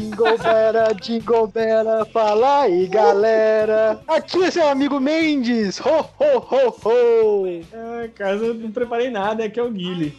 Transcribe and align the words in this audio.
Jingle 0.00 0.38
Bella, 0.38 0.94
Jingle 0.94 1.46
Bella, 1.48 2.06
fala 2.06 2.62
aí 2.62 2.86
galera. 2.86 4.00
Aqui 4.08 4.44
é 4.44 4.50
seu 4.50 4.66
amigo 4.66 4.98
Mendes. 4.98 5.78
Ho, 5.78 6.08
ho, 6.18 6.38
ho, 6.38 6.74
ho. 6.82 7.46
É, 7.46 8.08
cara, 8.08 8.36
eu 8.36 8.54
não 8.54 8.70
preparei 8.72 9.10
nada, 9.10 9.44
aqui 9.44 9.60
é 9.60 9.62
o 9.62 9.70
Guile. 9.70 10.16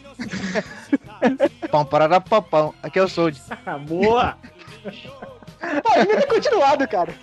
Pão, 1.71 1.83
parará, 1.83 2.21
papão. 2.21 2.75
Aqui 2.83 2.99
é 2.99 3.03
o 3.03 3.07
Sold. 3.07 3.41
Boa! 3.87 4.37
Ah, 5.63 5.99
devia 5.99 6.21
ter 6.21 6.27
continuado, 6.27 6.87
cara. 6.87 7.13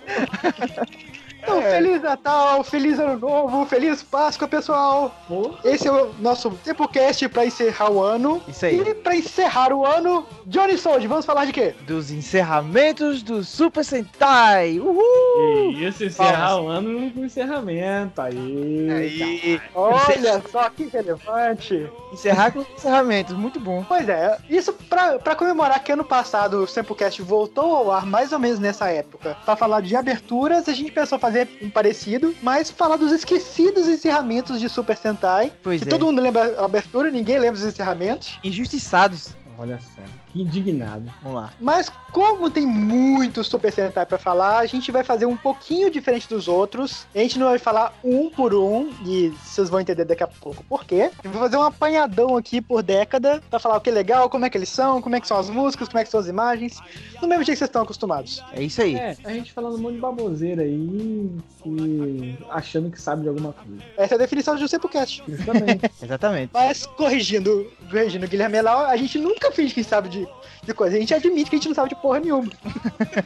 Então, 1.49 1.61
É. 1.61 1.71
Feliz 1.71 2.01
Natal, 2.01 2.63
Feliz 2.63 2.99
Ano 2.99 3.17
Novo, 3.19 3.65
Feliz 3.65 4.03
Páscoa, 4.03 4.47
pessoal. 4.47 5.13
Pô, 5.27 5.51
Esse 5.63 5.87
é 5.87 5.91
o 5.91 6.13
nosso 6.19 6.51
TempoCast 6.63 7.27
pra 7.29 7.45
encerrar 7.45 7.91
o 7.91 8.01
ano. 8.01 8.41
Isso 8.47 8.65
aí. 8.65 8.79
E 8.79 8.93
pra 8.93 9.15
encerrar 9.15 9.73
o 9.73 9.85
ano, 9.85 10.25
Johnny 10.45 10.77
Sold, 10.77 11.05
vamos 11.07 11.25
falar 11.25 11.45
de 11.45 11.53
quê? 11.53 11.73
Dos 11.81 12.11
encerramentos 12.11 13.23
do 13.23 13.43
Super 13.43 13.83
Sentai. 13.83 14.79
Uhul! 14.79 15.73
que 15.73 15.85
isso, 15.85 16.03
encerrar 16.03 16.61
o 16.61 16.67
ano 16.67 17.11
com 17.11 17.25
encerramento. 17.25 18.21
Aí. 18.21 18.87
Aí, 18.91 19.61
Olha 19.73 20.41
só 20.51 20.69
que 20.69 20.85
relevante. 20.85 21.89
encerrar 22.13 22.51
com 22.51 22.61
encerramentos, 22.75 23.35
muito 23.35 23.59
bom. 23.59 23.83
Pois 23.87 24.07
é, 24.07 24.37
isso 24.49 24.73
pra, 24.73 25.19
pra 25.19 25.35
comemorar 25.35 25.83
que 25.83 25.91
ano 25.91 26.03
passado 26.03 26.63
o 26.63 26.67
Samplecast 26.67 27.21
voltou 27.21 27.75
ao 27.75 27.91
ar 27.91 28.05
mais 28.05 28.31
ou 28.31 28.39
menos 28.39 28.59
nessa 28.59 28.89
época. 28.89 29.37
Pra 29.45 29.55
falar 29.55 29.81
de 29.81 29.95
aberturas, 29.95 30.67
a 30.67 30.73
gente 30.73 30.91
pensou 30.91 31.17
fazer 31.19 31.38
um 31.61 31.69
parecido, 31.69 32.35
mas 32.41 32.69
falar 32.69 32.97
dos 32.97 33.11
esquecidos 33.11 33.87
encerramentos 33.87 34.59
de 34.59 34.69
Super 34.69 34.97
Sentai. 34.97 35.51
Pois 35.61 35.81
que 35.81 35.87
é. 35.87 35.91
todo 35.91 36.05
mundo 36.05 36.21
lembra 36.21 36.59
a 36.59 36.65
abertura, 36.65 37.11
ninguém 37.11 37.39
lembra 37.39 37.59
os 37.59 37.65
encerramentos. 37.65 38.39
Injustiçados. 38.43 39.35
Olha 39.57 39.79
só, 39.79 40.01
indignado. 40.35 41.11
Vamos 41.21 41.41
lá. 41.41 41.53
Mas 41.59 41.91
como 42.11 42.49
tem 42.49 42.65
muito 42.65 43.43
Super 43.43 43.71
Sentai 43.71 44.05
pra 44.05 44.17
falar, 44.17 44.59
a 44.59 44.65
gente 44.65 44.91
vai 44.91 45.03
fazer 45.03 45.25
um 45.25 45.37
pouquinho 45.37 45.89
diferente 45.89 46.27
dos 46.27 46.47
outros. 46.47 47.05
A 47.13 47.19
gente 47.19 47.39
não 47.39 47.47
vai 47.47 47.59
falar 47.59 47.93
um 48.03 48.29
por 48.29 48.53
um, 48.53 48.91
e 49.05 49.29
vocês 49.43 49.69
vão 49.69 49.79
entender 49.79 50.05
daqui 50.05 50.23
a 50.23 50.27
pouco 50.27 50.63
por 50.63 50.85
quê. 50.85 51.11
Eu 51.23 51.31
vou 51.31 51.41
fazer 51.41 51.57
um 51.57 51.63
apanhadão 51.63 52.37
aqui 52.37 52.61
por 52.61 52.81
década 52.81 53.41
pra 53.49 53.59
falar 53.59 53.77
o 53.77 53.81
que 53.81 53.89
é 53.89 53.93
legal, 53.93 54.29
como 54.29 54.45
é 54.45 54.49
que 54.49 54.57
eles 54.57 54.69
são, 54.69 55.01
como 55.01 55.15
é 55.15 55.21
que 55.21 55.27
são 55.27 55.37
as 55.37 55.49
músicas, 55.49 55.87
como 55.87 55.99
é 55.99 56.03
que 56.03 56.11
são 56.11 56.19
as 56.19 56.27
imagens, 56.27 56.79
do 57.19 57.27
mesmo 57.27 57.43
jeito 57.43 57.55
que 57.55 57.59
vocês 57.59 57.69
estão 57.69 57.81
acostumados. 57.83 58.43
É 58.53 58.61
isso 58.61 58.81
aí. 58.81 58.95
É, 58.95 59.17
a 59.23 59.33
gente 59.33 59.51
falando 59.51 59.75
um 59.75 59.81
monte 59.81 59.95
de 59.95 60.01
baboseira 60.01 60.61
aí 60.61 61.29
e 61.65 62.37
achando 62.49 62.89
que 62.89 63.01
sabe 63.01 63.23
de 63.23 63.29
alguma 63.29 63.53
coisa. 63.53 63.83
Essa 63.97 64.13
é 64.13 64.15
a 64.15 64.19
definição 64.19 64.55
de 64.55 64.63
um 64.63 64.67
Samplecast. 64.67 65.23
Justamente. 65.27 65.91
Exatamente. 66.01 66.51
Mas 66.53 66.85
corrigindo, 66.85 67.71
corrigindo 67.89 68.25
o 68.25 68.29
Guilherme 68.29 68.61
Lau, 68.61 68.85
a 68.85 68.95
gente 68.95 69.17
nunca 69.17 69.51
finge 69.51 69.73
que 69.73 69.83
sabe 69.83 70.09
de, 70.09 70.18
de 70.63 70.73
coisa. 70.73 70.95
A 70.95 70.99
gente 70.99 71.13
admite 71.13 71.49
que 71.49 71.55
a 71.55 71.59
gente 71.59 71.67
não 71.67 71.75
sabe 71.75 71.89
de 71.89 71.95
porra 72.01 72.19
nenhuma. 72.19 72.49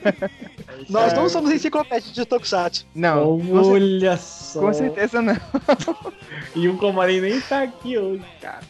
Nós 0.90 1.14
não 1.14 1.30
somos 1.30 1.52
enciclopédias 1.52 2.14
de 2.14 2.26
Tokusatsu. 2.26 2.86
Não, 2.94 3.40
Olha 3.54 4.18
só. 4.18 4.62
com 4.62 4.74
certeza 4.74 5.22
não. 5.22 5.36
E 6.56 6.68
o 6.68 6.78
Comarim 6.78 7.22
nem 7.22 7.42
tá 7.42 7.64
aqui 7.64 7.98
hoje, 7.98 8.24
cara. 8.42 8.62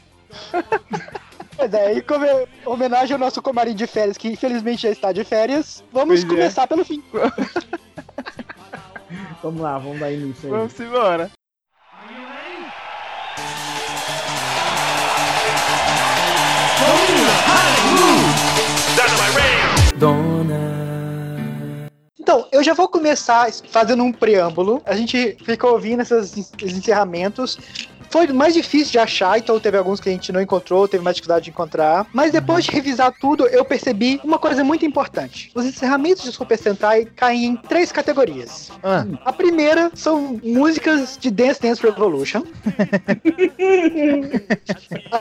Pois 1.55 1.71
é, 1.71 1.94
e 1.94 2.01
como 2.01 2.25
é 2.25 2.47
homenagem 2.66 3.13
ao 3.13 3.19
nosso 3.19 3.39
comarim 3.39 3.75
de 3.75 3.85
férias, 3.85 4.17
que 4.17 4.27
infelizmente 4.27 4.81
já 4.81 4.89
está 4.89 5.11
de 5.11 5.23
férias, 5.23 5.83
vamos 5.94 6.21
Pois 6.21 6.23
é. 6.23 6.27
começar 6.27 6.67
pelo 6.67 6.83
fim. 6.83 7.03
Vamos 9.44 9.61
lá, 9.61 9.77
vamos 9.77 9.99
dar 9.99 10.11
início 10.11 10.45
aí. 10.45 10.51
Vamos 10.51 10.79
embora. 10.79 11.29
Então, 22.19 22.47
eu 22.51 22.63
já 22.63 22.73
vou 22.73 22.87
começar 22.87 23.51
fazendo 23.69 24.01
um 24.03 24.11
preâmbulo. 24.11 24.81
A 24.85 24.95
gente 24.95 25.37
ficou 25.43 25.73
ouvindo 25.73 26.01
esses 26.01 26.53
encerramentos. 26.63 27.57
Foi 28.13 28.28
mais 28.28 28.53
difícil 28.53 28.91
de 28.91 29.00
achar, 29.00 29.40
então 29.40 29.59
teve 29.59 29.75
alguns 29.75 30.00
que 30.00 30.07
a 30.07 30.12
gente 30.12 30.31
não 30.31 30.40
encontrou, 30.40 30.88
teve 30.88 31.03
mais 31.03 31.16
dificuldade 31.16 31.46
de 31.46 31.50
encontrar. 31.50 32.06
Mas 32.13 32.31
depois 32.31 32.63
de 32.63 32.69
revisar 32.69 33.12
tudo, 33.19 33.47
eu 33.47 33.66
percebi 33.66 34.22
uma 34.24 34.38
coisa 34.38 34.63
muito 34.63 34.85
importante. 34.85 35.50
Os 35.56 35.66
encerramentos 35.66 36.22
de 36.23 36.31
Super 36.31 36.56
Sentai 36.59 37.06
caem 37.06 37.46
em 37.46 37.56
três 37.56 37.91
categorias. 37.91 38.72
Ah, 38.84 39.03
A 39.25 39.34
primeira 39.34 39.90
são 39.96 40.40
músicas 40.44 41.18
de 41.19 41.31
Dance 41.31 41.59
Dance 41.59 41.81
Revolution. 41.81 42.44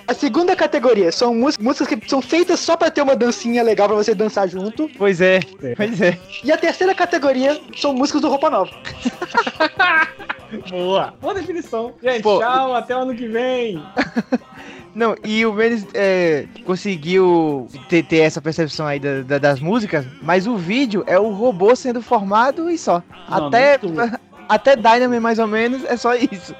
A 0.06 0.12
segunda 0.12 0.54
categoria 0.54 1.10
são 1.10 1.34
mús- 1.34 1.56
músicas 1.56 1.88
que 1.88 2.10
são 2.10 2.20
feitas 2.20 2.60
só 2.60 2.76
pra 2.76 2.90
ter 2.90 3.00
uma 3.00 3.16
dancinha 3.16 3.62
legal 3.62 3.88
pra 3.88 3.96
você 3.96 4.14
dançar 4.14 4.46
junto. 4.48 4.90
pois 4.98 5.22
é. 5.22 5.40
Pois 5.76 5.98
é. 6.02 6.18
E 6.44 6.52
a 6.52 6.58
terceira 6.58 6.94
categoria 6.94 7.58
são 7.74 7.94
músicas 7.94 8.20
do 8.20 8.28
Roupa 8.28 8.50
Nova. 8.50 8.70
Boa. 10.68 11.14
Boa 11.18 11.32
definição. 11.32 11.94
Gente, 12.02 12.22
Pô. 12.22 12.38
tchau, 12.38 12.74
até 12.82 12.96
o 12.96 13.00
ano 13.00 13.14
que 13.14 13.26
vem. 13.28 13.82
Não, 14.94 15.16
e 15.24 15.46
o 15.46 15.54
Mendes 15.54 15.86
é, 15.94 16.44
conseguiu 16.66 17.66
ter, 17.88 18.02
ter 18.04 18.18
essa 18.18 18.42
percepção 18.42 18.86
aí 18.86 19.00
da- 19.00 19.22
da- 19.22 19.38
das 19.38 19.58
músicas, 19.58 20.04
mas 20.20 20.46
o 20.46 20.54
vídeo 20.56 21.02
é 21.06 21.18
o 21.18 21.30
robô 21.30 21.74
sendo 21.74 22.02
formado 22.02 22.68
e 22.70 22.76
só. 22.76 23.02
Não, 23.30 23.46
até, 23.46 23.78
não 23.82 24.04
é 24.04 24.12
até 24.48 24.76
Dynamite, 24.76 25.20
mais 25.20 25.38
ou 25.38 25.46
menos, 25.46 25.82
é 25.84 25.96
só 25.96 26.14
isso. 26.14 26.54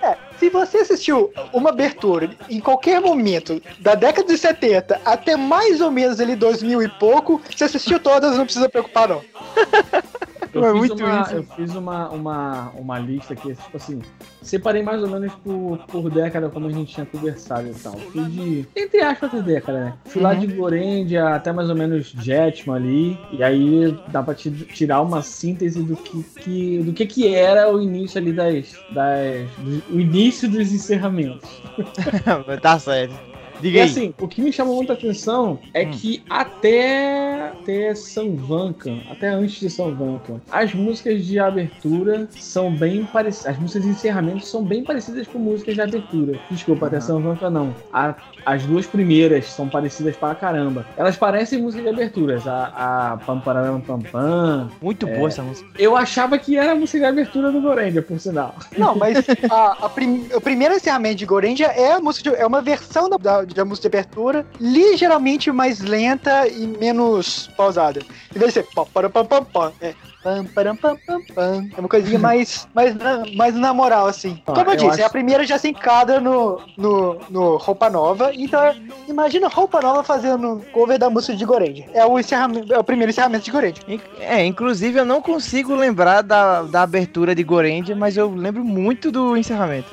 É, 0.00 0.16
se 0.38 0.48
você 0.48 0.78
assistiu 0.78 1.30
uma 1.52 1.68
abertura 1.70 2.30
em 2.48 2.58
qualquer 2.58 3.02
momento 3.02 3.60
da 3.80 3.94
década 3.94 4.28
de 4.32 4.38
70 4.38 4.98
até 5.04 5.36
mais 5.36 5.82
ou 5.82 5.90
menos 5.90 6.18
ali 6.20 6.34
2000 6.36 6.80
e 6.82 6.88
pouco, 6.88 7.42
você 7.54 7.64
assistiu 7.64 8.00
todas, 8.00 8.34
não 8.38 8.44
precisa 8.44 8.66
preocupar 8.68 9.08
não. 9.10 9.20
Eu 10.56 10.64
É 10.64 10.70
fiz, 10.72 10.78
muito 10.78 10.94
uma, 11.04 11.22
isso. 11.22 11.34
eu 11.34 11.42
fiz 11.42 11.74
uma, 11.74 12.08
uma, 12.10 12.70
uma 12.78 12.98
lista 12.98 13.34
aqui, 13.34 13.54
tipo 13.54 13.76
assim, 13.76 14.00
separei 14.42 14.82
mais 14.82 15.02
ou 15.02 15.08
menos 15.08 15.32
por, 15.34 15.78
por 15.88 16.10
década, 16.10 16.48
como 16.48 16.66
a 16.66 16.70
gente 16.70 16.94
tinha 16.94 17.04
conversado 17.04 17.68
e 17.68 17.74
tal. 17.74 17.92
Fui 17.92 18.24
de, 18.24 18.64
entre 18.74 19.00
aspas, 19.02 19.30
década, 19.42 19.78
né? 19.80 19.92
Fui 20.06 20.22
lá 20.22 20.32
Uhum. 20.32 20.40
de 20.40 20.46
Gorendia 20.48 21.28
até 21.34 21.52
mais 21.52 21.68
ou 21.68 21.76
menos 21.76 22.06
Jetman 22.18 22.76
ali, 22.76 23.18
e 23.32 23.42
aí 23.42 23.96
dá 24.08 24.22
pra 24.22 24.34
ti- 24.34 24.50
tirar 24.50 25.02
uma 25.02 25.20
síntese 25.22 25.82
do 25.82 25.94
que, 25.96 26.22
que, 26.40 26.78
do 26.82 26.92
que 26.92 27.06
que 27.06 27.28
era 27.34 27.70
o 27.70 27.80
início 27.80 28.18
ali 28.18 28.32
das, 28.32 28.74
das 28.90 29.50
do- 29.58 29.94
o 29.94 30.00
início 30.00 30.48
dos 30.48 30.72
encerramentos. 30.72 31.60
tá 32.62 32.78
certo. 32.78 33.14
E 33.58 33.62
Diga 33.62 33.80
aí. 33.82 33.84
assim, 33.88 34.14
o 34.20 34.28
que 34.28 34.40
me 34.42 34.52
chamou 34.52 34.76
muita 34.76 34.92
atenção 34.92 35.58
é 35.74 35.84
Hum. 35.86 35.90
que 35.92 36.22
até, 36.28 37.48
até 37.60 37.94
São 37.94 38.34
Vancan, 38.36 39.00
até 39.10 39.28
antes 39.28 39.60
de 39.60 39.70
São 39.70 39.94
Vancan, 39.94 40.40
as 40.50 40.74
músicas 40.74 41.24
de 41.24 41.38
abertura 41.38 42.28
são 42.38 42.70
bem 42.74 43.04
parecidas. 43.04 43.54
As 43.54 43.58
músicas 43.60 43.82
de 43.84 43.88
encerramento 43.90 44.44
são 44.46 44.62
bem 44.64 44.82
parecidas 44.84 45.26
com 45.26 45.38
músicas 45.38 45.74
de 45.74 45.80
abertura. 45.80 46.38
Desculpa, 46.50 46.86
até. 46.86 47.00
São 47.00 47.20
Vancan 47.20 47.50
não. 47.50 47.74
A- 47.92 48.14
as 48.44 48.64
duas 48.64 48.86
primeiras 48.86 49.46
são 49.46 49.68
parecidas 49.68 50.16
pra 50.16 50.34
caramba. 50.34 50.86
Elas 50.96 51.16
parecem 51.16 51.60
músicas 51.60 51.84
de 51.84 51.90
aberturas. 51.92 52.46
A, 52.46 53.12
a 53.12 53.16
Pam 53.18 53.40
Pararam 53.40 53.80
Pam 53.80 54.00
Pam. 54.00 54.70
Muito 54.80 55.06
boa 55.06 55.28
essa 55.28 55.42
música. 55.42 55.68
Eu 55.78 55.96
achava 55.96 56.38
que 56.38 56.56
era 56.56 56.72
a 56.72 56.74
música 56.74 56.98
de 56.98 57.04
abertura 57.04 57.50
do 57.52 57.60
Gorendia, 57.60 58.02
por 58.02 58.18
sinal. 58.20 58.54
Não, 58.76 58.94
mas 58.94 59.24
a, 59.50 59.86
a 59.86 59.88
prim- 59.88 60.28
o 60.34 60.40
primeiro 60.40 60.74
encerramento 60.74 61.16
de 61.16 61.26
Gorendia 61.26 61.66
é, 61.66 61.92
a 61.92 62.00
música 62.00 62.30
de- 62.30 62.36
é 62.36 62.46
uma 62.46 62.62
versão 62.62 63.08
da, 63.10 63.16
da, 63.16 63.45
da 63.54 63.64
música 63.64 63.88
de 63.88 63.96
abertura 63.98 64.46
ligeiramente 64.60 65.50
mais 65.50 65.80
lenta 65.80 66.46
e 66.48 66.66
menos 66.66 67.48
pausada. 67.56 68.00
Em 68.34 68.38
vez 68.38 68.52
de 68.52 68.60
ser 68.60 68.66
pam, 68.74 68.84
param, 68.92 69.10
pam, 69.10 69.24
pam, 69.24 69.44
pam, 69.44 69.72
é 69.80 69.94
pam, 70.22 70.44
param, 70.46 70.76
pam, 70.76 70.96
pam, 71.06 71.20
pam. 71.34 71.68
É 71.76 71.80
uma 71.80 71.88
coisinha 71.88 72.18
mais, 72.20 72.66
mais, 72.74 72.94
na, 72.96 73.22
mais 73.34 73.54
na 73.54 73.72
moral, 73.74 74.06
assim. 74.06 74.40
Ah, 74.46 74.52
Como 74.54 74.70
eu, 74.70 74.74
eu 74.74 74.76
disse, 74.76 75.00
acho- 75.00 75.04
a 75.06 75.10
primeira 75.10 75.44
já 75.44 75.58
se 75.58 75.68
encadra 75.68 76.20
no, 76.20 76.60
no, 76.76 77.18
no 77.30 77.56
Roupa 77.56 77.88
Nova. 77.90 78.32
Então, 78.34 78.74
imagina 79.08 79.48
Roupa 79.48 79.80
Nova 79.80 80.02
fazendo 80.02 80.62
cover 80.72 80.98
da 80.98 81.08
música 81.08 81.36
de 81.36 81.44
Gorendia. 81.44 81.86
É 81.92 82.04
o, 82.04 82.18
encerramento, 82.18 82.72
é 82.72 82.78
o 82.78 82.84
primeiro 82.84 83.10
encerramento 83.10 83.44
de 83.44 83.50
Gorendia. 83.50 83.82
In- 83.86 84.00
É, 84.20 84.44
inclusive 84.44 84.98
eu 84.98 85.04
não 85.04 85.20
consigo 85.22 85.74
lembrar 85.74 86.22
da, 86.22 86.62
da 86.62 86.82
abertura 86.82 87.34
de 87.34 87.42
Gorendia, 87.44 87.94
mas 87.94 88.16
eu 88.16 88.28
lembro 88.34 88.64
muito 88.64 89.10
do 89.12 89.36
encerramento. 89.36 89.88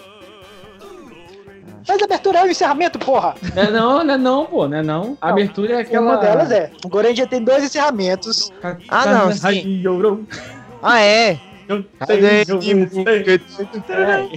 Mas 1.87 2.01
a 2.01 2.05
abertura 2.05 2.39
é 2.39 2.43
o 2.43 2.51
encerramento, 2.51 2.99
porra! 2.99 3.35
Não 3.55 3.63
é 3.63 3.71
não, 3.71 4.03
não 4.03 4.13
é 4.13 4.17
não, 4.17 4.45
pô, 4.45 4.67
não 4.67 4.77
é 4.77 4.83
não. 4.83 5.17
A 5.21 5.27
Não, 5.27 5.33
abertura 5.33 5.73
é 5.75 5.81
aquela... 5.81 6.05
Uma 6.13 6.17
delas 6.17 6.51
é. 6.51 6.71
O 6.83 6.89
Gorendia 6.89 7.27
tem 7.27 7.43
dois 7.43 7.63
encerramentos. 7.63 8.51
Ah, 8.89 9.05
não, 9.05 9.31
sim. 9.31 9.83
Ah, 10.81 11.01
é. 11.01 11.39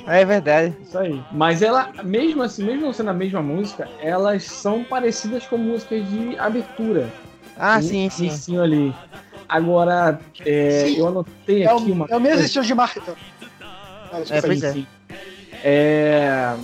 É 0.06 0.24
verdade. 0.24 0.74
Isso 0.82 0.98
aí. 0.98 1.20
Mas 1.32 1.62
ela, 1.62 1.90
mesmo 2.04 2.42
assim, 2.42 2.64
mesmo 2.64 2.86
não 2.86 2.92
sendo 2.92 3.10
a 3.10 3.14
mesma 3.14 3.42
música, 3.42 3.88
elas 4.00 4.44
são 4.44 4.84
parecidas 4.84 5.44
com 5.46 5.56
músicas 5.58 6.08
de 6.08 6.38
abertura. 6.38 7.08
Ah, 7.58 7.76
No 7.76 7.82
sim, 7.82 8.08
sim. 8.10 8.26
inicinho 8.26 8.62
ali. 8.62 8.94
Agora, 9.48 10.20
é, 10.44 10.84
Sim. 10.86 10.98
eu 10.98 11.06
anotei 11.08 11.62
É 11.62 11.66
aqui 11.70 11.90
o, 11.90 11.92
uma 11.92 12.06
é 12.10 12.16
o 12.16 12.20
mesmo 12.20 12.42
estilo 12.44 12.64
de 12.64 12.74
marca. 12.74 13.00
Ah, 13.62 14.20
É, 14.28 14.34
aí. 14.34 14.42
pois 14.42 14.62
é. 14.62 14.72
Sim. 14.72 14.86
É, 15.62 16.54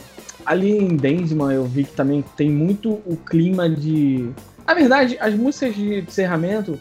ali 0.45 0.71
em 0.71 0.97
Densman 0.97 1.53
eu 1.53 1.65
vi 1.65 1.85
que 1.85 1.93
também 1.93 2.23
tem 2.37 2.51
muito 2.51 2.93
o 3.07 3.17
clima 3.17 3.69
de 3.69 4.31
Na 4.67 4.75
verdade, 4.75 5.17
as 5.21 5.35
músicas 5.35 5.75
de 5.75 6.01
encerramento, 6.01 6.79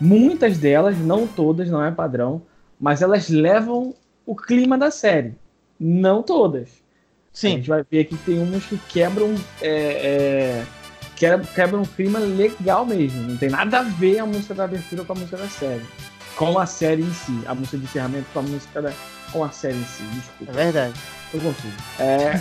muitas 0.00 0.58
delas, 0.58 0.98
não 0.98 1.26
todas, 1.26 1.68
não 1.70 1.84
é 1.84 1.90
padrão, 1.90 2.42
mas 2.80 3.02
elas 3.02 3.28
levam 3.28 3.94
o 4.26 4.34
clima 4.34 4.76
da 4.78 4.90
série. 4.90 5.34
Não 5.78 6.22
todas. 6.22 6.68
A 6.68 6.72
Sim. 7.32 7.50
gente 7.56 7.68
vai 7.68 7.84
ver 7.88 8.00
aqui 8.00 8.16
que 8.16 8.24
tem 8.24 8.42
umas 8.42 8.64
que 8.64 8.78
quebram. 8.88 9.34
É, 9.62 10.62
é, 10.62 10.66
quebram, 11.54 11.82
um 11.82 11.84
clima 11.84 12.18
legal 12.18 12.84
mesmo. 12.84 13.22
Não 13.22 13.36
tem 13.36 13.48
nada 13.50 13.78
a 13.80 13.82
ver 13.82 14.18
a 14.18 14.26
música 14.26 14.54
da 14.54 14.64
abertura 14.64 15.04
com 15.04 15.12
a 15.12 15.16
música 15.16 15.36
da 15.36 15.48
série. 15.48 15.82
Com 16.36 16.58
a 16.58 16.66
série 16.66 17.02
em 17.02 17.12
si. 17.12 17.40
A 17.46 17.54
música 17.54 17.78
de 17.78 17.84
encerramento 17.84 18.26
com 18.32 18.40
a 18.40 18.42
música 18.42 18.82
da. 18.82 18.92
Com 19.30 19.44
a 19.44 19.50
série 19.50 19.78
em 19.78 19.84
si, 19.84 20.02
É 20.02 20.14
desculpa. 20.14 20.52
verdade. 20.52 20.94
Tô 21.32 21.38
confuso. 21.38 21.74
É, 21.98 22.32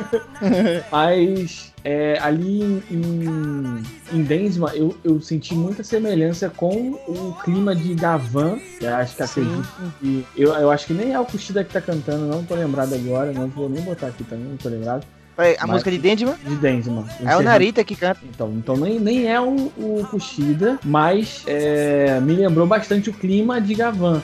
mas 0.90 1.72
é, 1.84 2.18
ali 2.20 2.62
em, 2.62 2.82
em, 2.90 3.82
em 4.12 4.22
Densma 4.22 4.70
eu, 4.74 4.96
eu 5.04 5.20
senti 5.20 5.54
muita 5.54 5.82
semelhança 5.84 6.48
com 6.50 6.92
o 7.06 7.36
clima 7.44 7.74
de 7.74 7.94
Gavan. 7.94 8.58
Que 8.78 8.84
eu 8.86 8.94
acho 8.94 9.16
que 9.16 9.22
acredito 9.22 9.68
que. 10.00 10.26
Eu, 10.36 10.52
eu 10.54 10.70
acho 10.70 10.86
que 10.86 10.94
nem 10.94 11.12
é 11.12 11.20
o 11.20 11.24
Kushida 11.24 11.62
que 11.64 11.72
tá 11.72 11.80
cantando, 11.80 12.26
não 12.26 12.42
tô 12.44 12.54
lembrado 12.54 12.94
agora. 12.94 13.32
Não 13.32 13.48
vou 13.48 13.68
nem 13.68 13.82
botar 13.82 14.06
aqui 14.08 14.24
também, 14.24 14.46
não 14.46 14.56
tô 14.56 14.68
lembrado. 14.68 15.04
Peraí, 15.36 15.54
A 15.58 15.60
Mas- 15.62 15.70
música 15.70 15.90
de 15.90 15.98
Dendman 15.98 16.34
De 16.44 16.56
Densma. 16.56 17.06
é 17.24 17.36
o 17.36 17.42
Narita 17.42 17.84
que 17.84 17.94
canta. 17.96 18.20
Então, 18.24 18.52
então 18.56 18.76
nem, 18.76 18.98
nem 18.98 19.26
é 19.28 19.40
o, 19.40 19.72
o 19.78 20.06
Kushida, 20.10 20.78
mas 20.84 21.42
é, 21.46 22.20
me 22.20 22.34
lembrou 22.34 22.66
bastante 22.66 23.10
o 23.10 23.12
clima 23.12 23.60
de 23.60 23.74
Gavan. 23.74 24.22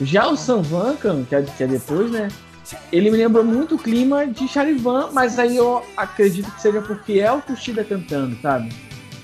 Já 0.00 0.26
o 0.28 0.36
Sanvankan, 0.36 1.24
que 1.24 1.34
é, 1.34 1.42
que 1.42 1.62
é 1.64 1.66
depois, 1.66 2.10
né? 2.10 2.28
Ele 2.92 3.10
me 3.10 3.16
lembrou 3.16 3.44
muito 3.44 3.76
o 3.76 3.78
clima 3.78 4.26
de 4.26 4.48
Charivan, 4.48 5.10
mas 5.12 5.38
aí 5.38 5.56
eu 5.56 5.84
acredito 5.96 6.50
que 6.50 6.60
seja 6.60 6.80
porque 6.80 7.20
é 7.20 7.30
o 7.30 7.40
Kushida 7.40 7.84
cantando, 7.84 8.36
sabe? 8.42 8.70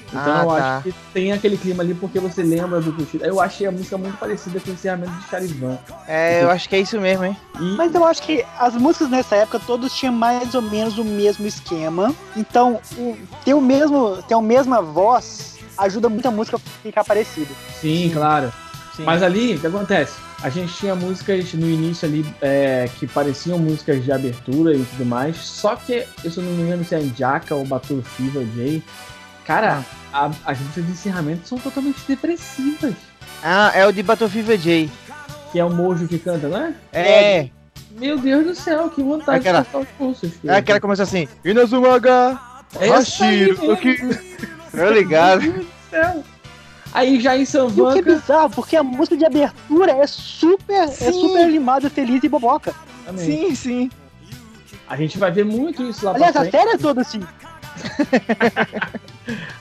Então 0.09 0.23
Ah, 0.23 0.43
eu 0.43 0.49
tá. 0.49 0.77
acho 0.77 0.83
que 0.85 0.94
tem 1.15 1.33
aquele 1.33 1.56
clima 1.56 1.83
ali 1.83 1.94
porque 1.94 2.21
você 2.21 2.43
lembra 2.43 2.81
do 2.83 2.93
Kushida. 2.93 3.27
Eu 3.27 3.41
achei 3.41 3.67
a 3.67 3.73
música 3.73 3.97
muito 3.97 4.17
parecida 4.19 4.61
com 4.61 4.71
o 4.71 4.75
encerramento 4.75 5.12
de 5.12 5.27
Charivan. 5.29 5.79
É, 6.06 6.43
eu 6.43 6.50
acho 6.50 6.69
que 6.69 6.77
é 6.77 6.81
isso 6.81 7.00
mesmo, 7.00 7.25
hein? 7.25 7.37
E 7.59 7.77
Mas 7.77 7.94
eu 7.94 8.05
acho 8.05 8.23
que 8.23 8.44
as 8.59 8.75
músicas 8.75 9.09
nessa 9.09 9.37
época 9.37 9.59
todas 9.67 9.93
tinham 9.94 10.12
mais 10.12 10.55
ou 10.55 10.61
menos 10.62 10.99
o 10.99 11.05
mesmo 11.05 11.47
esquema. 11.47 12.15
Então, 12.37 12.79
o, 12.99 13.17
ter 13.43 13.55
o 13.55 13.61
mesmo, 13.61 14.23
ter 14.29 14.35
a 14.35 14.43
mesma 14.43 14.83
voz 14.83 15.56
ajuda 15.79 16.11
muito 16.11 16.29
a 16.29 16.31
música 16.31 16.59
a 16.59 16.61
ficar 16.83 17.05
parecida. 17.05 17.50
sim, 17.81 18.11
claro. 18.12 18.53
Sim. 18.94 19.05
Mas 19.05 19.23
ali, 19.23 19.56
o 19.56 19.61
que 19.61 19.67
acontece? 19.67 20.12
A 20.43 20.49
gente 20.50 20.73
tinha 20.75 20.94
músicas 20.97 21.53
no 21.55 21.69
início 21.69 22.09
ali 22.09 22.27
é, 22.41 22.89
que 22.99 23.06
pareciam 23.06 23.59
músicas 23.59 24.05
de 24.05 24.11
abertura 24.11 24.75
e 24.75 24.85
tudo 24.85 25.05
mais, 25.06 25.37
só 25.37 25.77
que, 25.77 26.05
eu 26.25 26.31
se 26.31 26.41
não 26.41 26.50
me 26.53 26.62
engano 26.62 26.85
se 26.85 26.94
é 26.97 27.00
Jaka 27.17 27.55
ou 27.55 27.65
Battle 27.65 28.03
Fever 28.03 28.44
J, 28.56 28.83
cara, 29.47 29.85
a- 30.12 30.31
as 30.44 30.59
músicas 30.59 30.85
de 30.87 30.91
encerramento 30.93 31.47
são 31.49 31.59
totalmente 31.59 32.00
depressivas. 32.09 32.94
Ah, 33.43 33.71
é 33.75 33.87
o 33.87 33.93
de 33.93 34.03
Battlefield 34.03 34.56
J. 34.59 34.91
Que 35.53 35.61
é 35.61 35.65
o 35.65 35.71
Mojo 35.71 36.09
que 36.09 36.19
canta, 36.19 36.49
não 36.49 36.56
é? 36.59 36.75
É, 36.93 37.49
Meu 37.99 38.19
Deus 38.19 38.44
do 38.47 38.55
céu, 38.55 38.89
que 38.91 39.03
vontade 39.03 39.39
Aquela- 39.41 39.61
de 39.61 39.67
cantar 39.67 39.79
os 39.81 39.89
cursos. 39.99 40.31
é 40.44 40.56
aquela 40.56 40.79
que 40.79 40.83
começa 40.83 41.03
assim. 41.05 41.29
Inazumaga, 41.44 42.41
Hashiro, 42.81 43.59
mesmo. 43.61 43.67
Toki. 43.77 43.97
Tá 44.75 44.89
ligado? 44.89 45.43
Meu 45.43 45.53
Deus 45.53 45.67
do 45.67 45.73
céu. 45.91 46.25
Aí 46.93 47.21
já 47.21 47.37
em 47.37 47.43
E 47.43 47.81
o 47.81 47.93
que 47.93 47.99
é 47.99 48.03
bizarro, 48.03 48.50
porque 48.50 48.77
a 48.77 48.83
música 48.83 49.17
de 49.17 49.25
abertura 49.25 49.93
é 49.93 50.06
super, 50.06 50.83
é 50.83 50.87
super 50.89 51.44
animada, 51.44 51.89
feliz 51.89 52.23
e 52.23 52.29
boboca. 52.29 52.75
também. 53.06 53.25
Sim, 53.25 53.55
sim. 53.55 53.91
A 54.89 54.97
gente 54.97 55.17
vai 55.19 55.31
ver 55.31 55.44
muito 55.44 55.83
isso 55.85 56.05
lá 56.05 56.12
Aliás, 56.15 56.33
pra 56.33 56.43
a 56.43 56.44
frente. 56.44 56.61
série 56.62 56.75
é 56.75 56.79
toda 56.79 57.00
assim. 57.00 57.21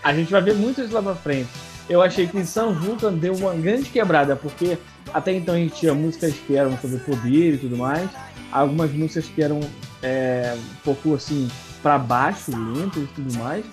A 0.03 0.13
gente 0.13 0.31
vai 0.31 0.41
ver 0.41 0.55
muito 0.55 0.81
isso 0.81 0.93
lá 0.93 1.01
pra 1.01 1.15
frente. 1.15 1.49
Eu 1.89 2.01
achei 2.01 2.27
que 2.27 2.37
em 2.37 2.45
São 2.45 2.73
Vulcan 2.73 3.13
deu 3.13 3.33
uma 3.35 3.53
grande 3.53 3.89
quebrada, 3.89 4.35
porque 4.35 4.77
até 5.13 5.33
então 5.33 5.55
a 5.55 5.57
gente 5.57 5.75
tinha 5.75 5.93
músicas 5.93 6.33
que 6.33 6.55
eram 6.55 6.77
sobre 6.77 6.97
poder 6.99 7.55
e 7.55 7.57
tudo 7.57 7.77
mais, 7.77 8.09
algumas 8.51 8.91
músicas 8.91 9.25
que 9.25 9.41
eram 9.41 9.59
é, 10.01 10.55
um 10.55 10.75
pouco 10.83 11.15
assim 11.15 11.49
pra 11.81 11.97
baixo, 11.97 12.51
lentas 12.51 13.03
e 13.03 13.07
tudo 13.07 13.37
mais. 13.39 13.65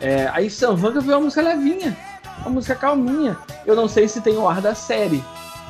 É, 0.00 0.28
aí 0.32 0.50
São 0.50 0.76
Vulcan 0.76 1.00
veio 1.00 1.16
uma 1.18 1.24
música 1.24 1.42
levinha, 1.42 1.96
uma 2.38 2.50
música 2.50 2.74
calminha. 2.74 3.36
Eu 3.66 3.76
não 3.76 3.88
sei 3.88 4.08
se 4.08 4.20
tem 4.20 4.36
o 4.36 4.48
ar 4.48 4.60
da 4.60 4.74
série. 4.74 5.22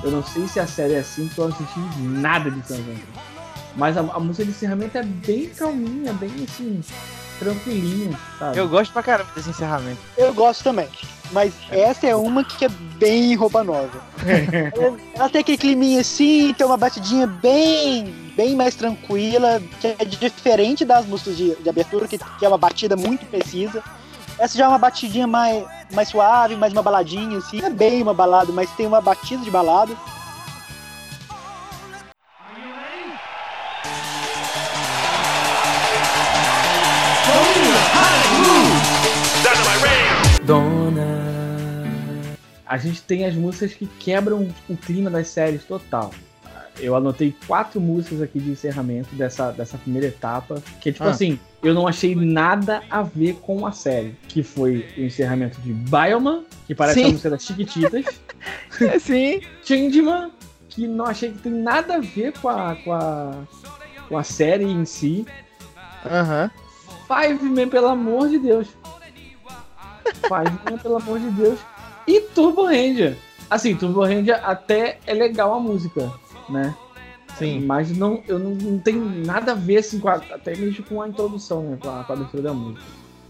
Eu 0.03 0.11
não 0.11 0.23
sei 0.25 0.47
se 0.49 0.59
a 0.61 0.67
série 0.67 0.95
é 0.95 1.01
assim, 1.01 1.27
porque 1.27 1.41
eu 1.41 1.49
não 1.49 1.55
assisti 1.55 1.81
nada 2.01 2.51
de 2.51 2.67
São 2.67 2.77
Vulcan. 2.79 3.01
Mas 3.77 3.97
a, 3.97 4.01
a 4.01 4.19
música 4.21 4.45
de 4.45 4.51
encerramento 4.51 4.97
é 4.99 5.03
bem 5.03 5.49
calminha, 5.51 6.13
bem 6.15 6.31
assim, 6.49 6.81
tranquilinha, 7.39 8.19
sabe? 8.39 8.59
Eu 8.59 8.69
gosto 8.69 8.93
pra 8.93 9.03
caramba 9.03 9.31
desse 9.35 9.51
encerramento. 9.51 9.99
Eu 10.17 10.33
gosto 10.35 10.63
também. 10.65 10.89
Mas 11.33 11.53
essa 11.71 12.07
é 12.09 12.17
uma 12.17 12.43
que 12.43 12.65
é 12.65 12.69
bem 12.69 13.35
roupa 13.37 13.63
nova. 13.63 14.01
Ela- 14.75 14.97
Ela 15.15 15.29
tem 15.29 15.41
aquele 15.43 15.59
climinha 15.59 16.01
assim, 16.01 16.53
tem 16.55 16.67
uma 16.67 16.77
batidinha 16.77 17.27
bem, 17.27 18.07
bem 18.37 18.57
mais 18.57 18.75
tranquila, 18.75 19.63
que 19.81 19.87
é 19.99 20.05
diferente 20.05 20.85
das 20.85 21.07
músicas 21.07 21.37
de, 21.37 21.55
de 21.55 21.69
abertura, 21.69 22.09
que, 22.09 22.19
que 22.19 22.45
é 22.45 22.49
uma 22.49 22.59
batida 22.59 22.97
muito 22.97 23.25
precisa. 23.27 23.83
Essa 24.39 24.59
já 24.59 24.65
é 24.65 24.69
uma 24.69 24.79
batidinha 24.79 25.27
mais, 25.27 25.65
mais 25.93 26.09
suave, 26.09 26.57
mais 26.57 26.73
uma 26.73 26.83
baladinha, 26.83 27.39
assim. 27.39 27.59
Não 27.59 27.67
é 27.67 27.71
bem 27.71 28.03
uma 28.03 28.15
balada, 28.15 28.53
mas 28.53 28.71
tem 28.73 28.87
uma 28.87 29.01
batida 29.01 29.43
de 29.45 29.51
balada. 29.51 29.95
A 42.67 42.77
gente 42.79 43.03
tem 43.03 43.25
as 43.25 43.35
músicas 43.35 43.75
que 43.75 43.87
quebram 43.87 44.49
o 44.69 44.77
clima 44.77 45.11
das 45.11 45.29
séries 45.29 45.65
total. 45.65 46.13
Eu 46.79 46.95
anotei 46.95 47.35
quatro 47.47 47.81
músicas 47.81 48.23
aqui 48.23 48.39
de 48.39 48.51
encerramento 48.51 49.15
dessa, 49.15 49.51
dessa 49.51 49.77
primeira 49.77 50.07
etapa. 50.07 50.63
Que, 50.81 50.93
tipo 50.93 51.05
Ah. 51.05 51.11
assim, 51.11 51.39
eu 51.63 51.75
não 51.75 51.87
achei 51.87 52.15
nada 52.15 52.83
a 52.91 53.03
ver 53.03 53.35
com 53.43 53.67
a 53.67 53.73
série. 53.73 54.17
Que 54.29 54.43
foi 54.43 54.87
o 54.97 55.03
encerramento 55.03 55.61
de 55.61 55.73
Bioman, 55.73 56.45
que 56.67 56.75
parece 56.75 57.01
Sim. 57.01 57.07
a 57.07 57.09
música 57.11 57.31
das 57.31 57.43
Chiquititas. 57.43 58.05
sim. 59.01 59.41
Changeman, 59.63 60.31
que 60.69 60.87
não 60.87 61.05
achei 61.05 61.33
que 61.33 61.39
tem 61.39 61.53
nada 61.53 61.97
a 61.97 62.01
ver 62.01 62.33
com 62.39 62.49
a, 62.49 62.77
com 62.77 62.93
a, 62.93 63.33
com 64.09 64.17
a 64.17 64.23
série 64.23 64.65
em 64.65 64.85
si. 64.85 65.27
Aham. 66.05 66.51
Five 67.07 67.45
Man, 67.45 67.69
pelo 67.69 67.89
amor 67.89 68.29
de 68.29 68.39
Deus. 68.39 68.69
Five 70.23 70.59
Man, 70.65 70.79
pelo 70.79 70.97
amor 70.97 71.19
de 71.19 71.31
Deus. 71.31 71.59
E 72.07 72.21
Turbo 72.21 72.65
Ranger. 72.65 73.17
Assim, 73.51 73.75
Turbo 73.75 74.03
Ranger 74.03 74.41
até 74.45 74.99
é 75.07 75.13
legal 75.13 75.53
a 75.53 75.61
música, 75.61 76.11
né? 76.49 76.75
Sim. 77.41 77.61
Mas 77.67 77.91
não, 77.97 78.23
eu 78.29 78.39
não, 78.39 78.51
não 78.53 78.79
tem 78.79 78.95
nada 78.97 79.53
a 79.53 79.55
ver, 79.55 79.79
assim, 79.79 79.99
com 79.99 80.09
a- 80.09 80.15
até 80.31 80.55
mesmo 80.55 80.85
com 80.85 81.03
a 81.03 81.09
introdução, 81.09 81.63
né? 81.63 81.79
Com 81.81 81.89
a, 81.91 82.05
com 82.05 82.13
a 82.13 82.17
abertura 82.17 82.43
da 82.45 82.53
música. 82.55 82.83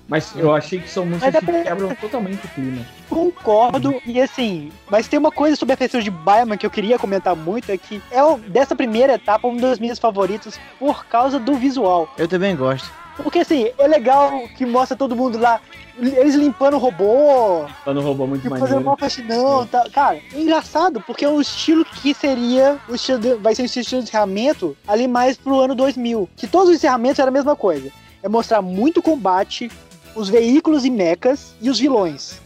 Mas 0.08 0.34
eu 0.36 0.52
achei 0.52 0.80
que 0.80 0.90
são 0.90 1.06
músicas 1.06 1.30
que 1.30 1.36
é 1.36 1.40
pra- 1.40 1.62
quebram 1.62 1.94
totalmente 1.94 2.44
o 2.44 2.48
clima. 2.48 2.84
Concordo, 3.08 3.94
e 4.04 4.20
assim, 4.20 4.70
mas 4.90 5.06
tem 5.06 5.18
uma 5.18 5.30
coisa 5.30 5.54
sobre 5.54 5.74
a 5.74 5.76
feitura 5.76 6.02
de 6.02 6.10
Baiman 6.10 6.56
que 6.56 6.66
eu 6.66 6.70
queria 6.70 6.98
comentar 6.98 7.36
muito, 7.36 7.70
é 7.70 7.78
que 7.78 8.02
é 8.10 8.22
o- 8.24 8.36
dessa 8.38 8.74
primeira 8.74 9.14
etapa 9.14 9.46
um 9.46 9.56
dos 9.56 9.78
meus 9.78 9.98
favoritos 10.00 10.58
por 10.80 11.04
causa 11.06 11.38
do 11.38 11.54
visual. 11.54 12.12
Eu 12.18 12.26
também 12.26 12.56
gosto. 12.56 12.90
Porque 13.22 13.38
assim, 13.40 13.68
é 13.78 13.86
legal 13.86 14.32
que 14.56 14.64
mostra 14.66 14.96
todo 14.96 15.14
mundo 15.14 15.38
lá, 15.38 15.60
eles 16.00 16.34
limpando 16.34 16.74
o 16.74 16.78
robô, 16.78 17.66
Quando 17.84 18.00
roubou 18.00 18.26
muito 18.26 18.46
e 18.46 18.50
fazendo 18.58 18.82
uma 18.82 18.96
faxinão, 18.96 19.66
tá, 19.66 19.88
cara, 19.90 20.16
é 20.32 20.40
engraçado, 20.40 21.00
porque 21.06 21.24
é 21.24 21.28
um 21.28 21.40
estilo 21.40 21.84
que 21.84 22.14
seria, 22.14 22.78
o 22.88 22.94
estilo 22.94 23.18
de- 23.18 23.34
vai 23.34 23.54
ser 23.54 23.62
um 23.62 23.64
estilo 23.66 24.02
de 24.02 24.08
encerramento 24.08 24.76
ali 24.86 25.06
mais 25.06 25.36
pro 25.36 25.58
ano 25.60 25.74
2000, 25.74 26.28
que 26.36 26.46
todos 26.46 26.70
os 26.70 26.76
encerramentos 26.76 27.18
eram 27.18 27.28
a 27.28 27.32
mesma 27.32 27.54
coisa, 27.54 27.90
é 28.22 28.28
mostrar 28.28 28.62
muito 28.62 29.02
combate, 29.02 29.70
os 30.14 30.28
veículos 30.28 30.84
e 30.84 30.90
mechas 30.90 31.54
e 31.60 31.70
os 31.70 31.78
vilões. 31.78 32.40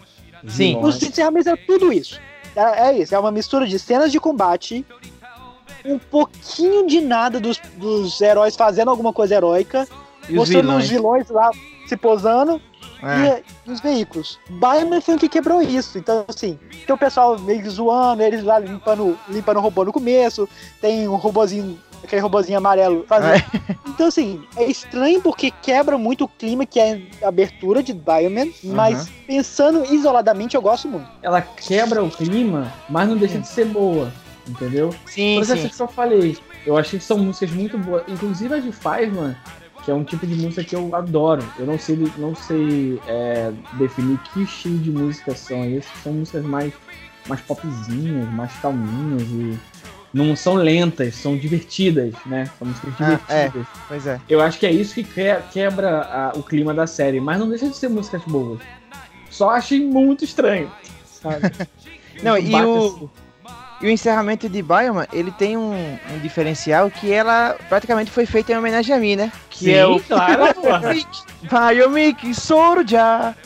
Sim. 0.46 0.78
Os 0.82 1.02
encerramentos 1.02 1.46
era 1.46 1.56
tudo 1.66 1.92
isso. 1.92 2.20
É, 2.54 2.88
é 2.88 2.98
isso, 2.98 3.14
é 3.14 3.18
uma 3.18 3.30
mistura 3.32 3.66
de 3.66 3.78
cenas 3.78 4.12
de 4.12 4.20
combate, 4.20 4.84
um 5.84 5.98
pouquinho 5.98 6.86
de 6.86 7.00
nada 7.00 7.40
dos, 7.40 7.58
dos 7.76 8.20
heróis 8.20 8.56
fazendo 8.56 8.90
alguma 8.90 9.12
coisa 9.12 9.34
heróica, 9.34 9.86
E 10.28 10.32
os 10.32 10.36
mostrando 10.36 10.62
vilões. 10.66 10.84
os 10.84 10.90
vilões 10.90 11.30
lá 11.30 11.50
se 11.86 11.96
posando 11.96 12.60
É. 13.02 13.42
e, 13.66 13.70
e 13.70 13.72
os 13.72 13.80
veículos. 13.80 14.38
Bioman 14.48 15.00
foi 15.00 15.14
o 15.14 15.18
que 15.18 15.28
quebrou 15.28 15.60
isso. 15.60 15.98
Então, 15.98 16.24
assim, 16.28 16.58
tem 16.86 16.94
o 16.94 16.98
pessoal 16.98 17.38
meio 17.38 17.62
que 17.62 17.68
zoando, 17.68 18.22
eles 18.22 18.42
lá 18.42 18.58
limpando, 18.58 19.18
limpando 19.28 19.58
o 19.58 19.60
robô 19.60 19.84
no 19.84 19.92
começo, 19.92 20.48
tem 20.80 21.08
um 21.08 21.16
robozinho, 21.16 21.78
aquele 22.02 22.22
robozinho 22.22 22.58
amarelo 22.58 23.04
fazendo. 23.08 23.44
Então, 23.94 24.08
assim, 24.08 24.42
é 24.56 24.64
estranho 24.64 25.22
porque 25.22 25.52
quebra 25.62 25.96
muito 25.96 26.24
o 26.24 26.28
clima 26.28 26.66
que 26.66 26.80
é 26.80 27.00
a 27.22 27.28
abertura 27.28 27.80
de 27.80 27.92
Bioman, 27.92 28.50
mas 28.64 29.08
pensando 29.24 29.84
isoladamente, 29.94 30.56
eu 30.56 30.62
gosto 30.62 30.88
muito. 30.88 31.08
Ela 31.22 31.40
quebra 31.40 32.02
o 32.02 32.10
clima, 32.10 32.72
mas 32.88 33.08
não 33.08 33.16
deixa 33.16 33.38
de 33.38 33.46
ser 33.46 33.66
boa, 33.66 34.12
entendeu? 34.48 34.90
Sim, 35.06 35.36
Por 35.36 35.44
sim. 35.44 35.52
exemplo, 35.52 35.76
que 35.76 35.80
eu 35.80 35.86
falei, 35.86 36.36
eu 36.66 36.76
achei 36.76 36.98
que 36.98 37.04
são 37.04 37.18
músicas 37.18 37.52
muito 37.52 37.78
boas. 37.78 38.02
Inclusive 38.08 38.54
a 38.54 38.58
de 38.58 38.72
Five, 38.72 39.12
mano, 39.12 39.36
que 39.84 39.90
é 39.90 39.94
um 39.94 40.04
tipo 40.04 40.26
de 40.26 40.34
música 40.34 40.64
que 40.64 40.74
eu 40.74 40.94
adoro. 40.94 41.44
Eu 41.58 41.66
não 41.66 41.78
sei, 41.78 42.10
não 42.16 42.34
sei 42.34 43.00
é, 43.06 43.52
definir 43.74 44.18
que 44.32 44.42
estilo 44.42 44.78
de 44.78 44.90
música 44.90 45.34
são 45.34 45.64
esses. 45.64 45.90
São 46.02 46.12
músicas 46.12 46.44
mais, 46.44 46.72
mais 47.28 47.40
popzinhas, 47.42 48.28
mais 48.32 48.52
calminhas 48.60 49.22
e 49.22 49.58
não 50.12 50.34
são 50.36 50.54
lentas, 50.54 51.16
são 51.16 51.36
divertidas, 51.36 52.14
né? 52.24 52.48
São 52.58 52.68
músicas 52.68 52.94
Ah, 53.00 53.04
divertidas. 53.04 53.66
é. 53.66 53.78
Pois 53.88 54.06
é. 54.06 54.20
Eu 54.28 54.40
acho 54.40 54.58
que 54.58 54.66
é 54.66 54.70
isso 54.72 54.94
que 54.94 55.04
que- 55.04 55.42
quebra 55.52 56.00
a- 56.02 56.32
o 56.36 56.42
clima 56.42 56.72
da 56.72 56.86
série, 56.86 57.20
mas 57.20 57.38
não 57.38 57.48
deixa 57.48 57.68
de 57.68 57.76
ser 57.76 57.88
músicas 57.88 58.22
boas. 58.24 58.60
Só 59.30 59.50
achei 59.50 59.84
muito 59.84 60.24
estranho, 60.24 60.70
sabe? 61.04 61.40
Não, 62.22 62.38
e 62.38 62.54
o- 62.54 62.86
assim. 62.86 63.10
E 63.84 63.86
o 63.86 63.90
encerramento 63.90 64.48
de 64.48 64.62
Bioman, 64.62 65.06
ele 65.12 65.30
tem 65.30 65.58
um, 65.58 65.74
um 66.10 66.18
diferencial 66.22 66.90
que 66.90 67.12
ela 67.12 67.54
praticamente 67.68 68.10
foi 68.10 68.24
feita 68.24 68.50
em 68.50 68.56
homenagem 68.56 68.96
a 68.96 68.98
mim, 68.98 69.14
né? 69.14 69.30
Que 69.50 69.66
Sim, 69.66 69.72
é 69.74 69.84
o 69.86 70.00
claro, 70.00 70.54
porra. 70.56 70.90
Biomix 71.70 72.38
Soruja. 72.38 73.36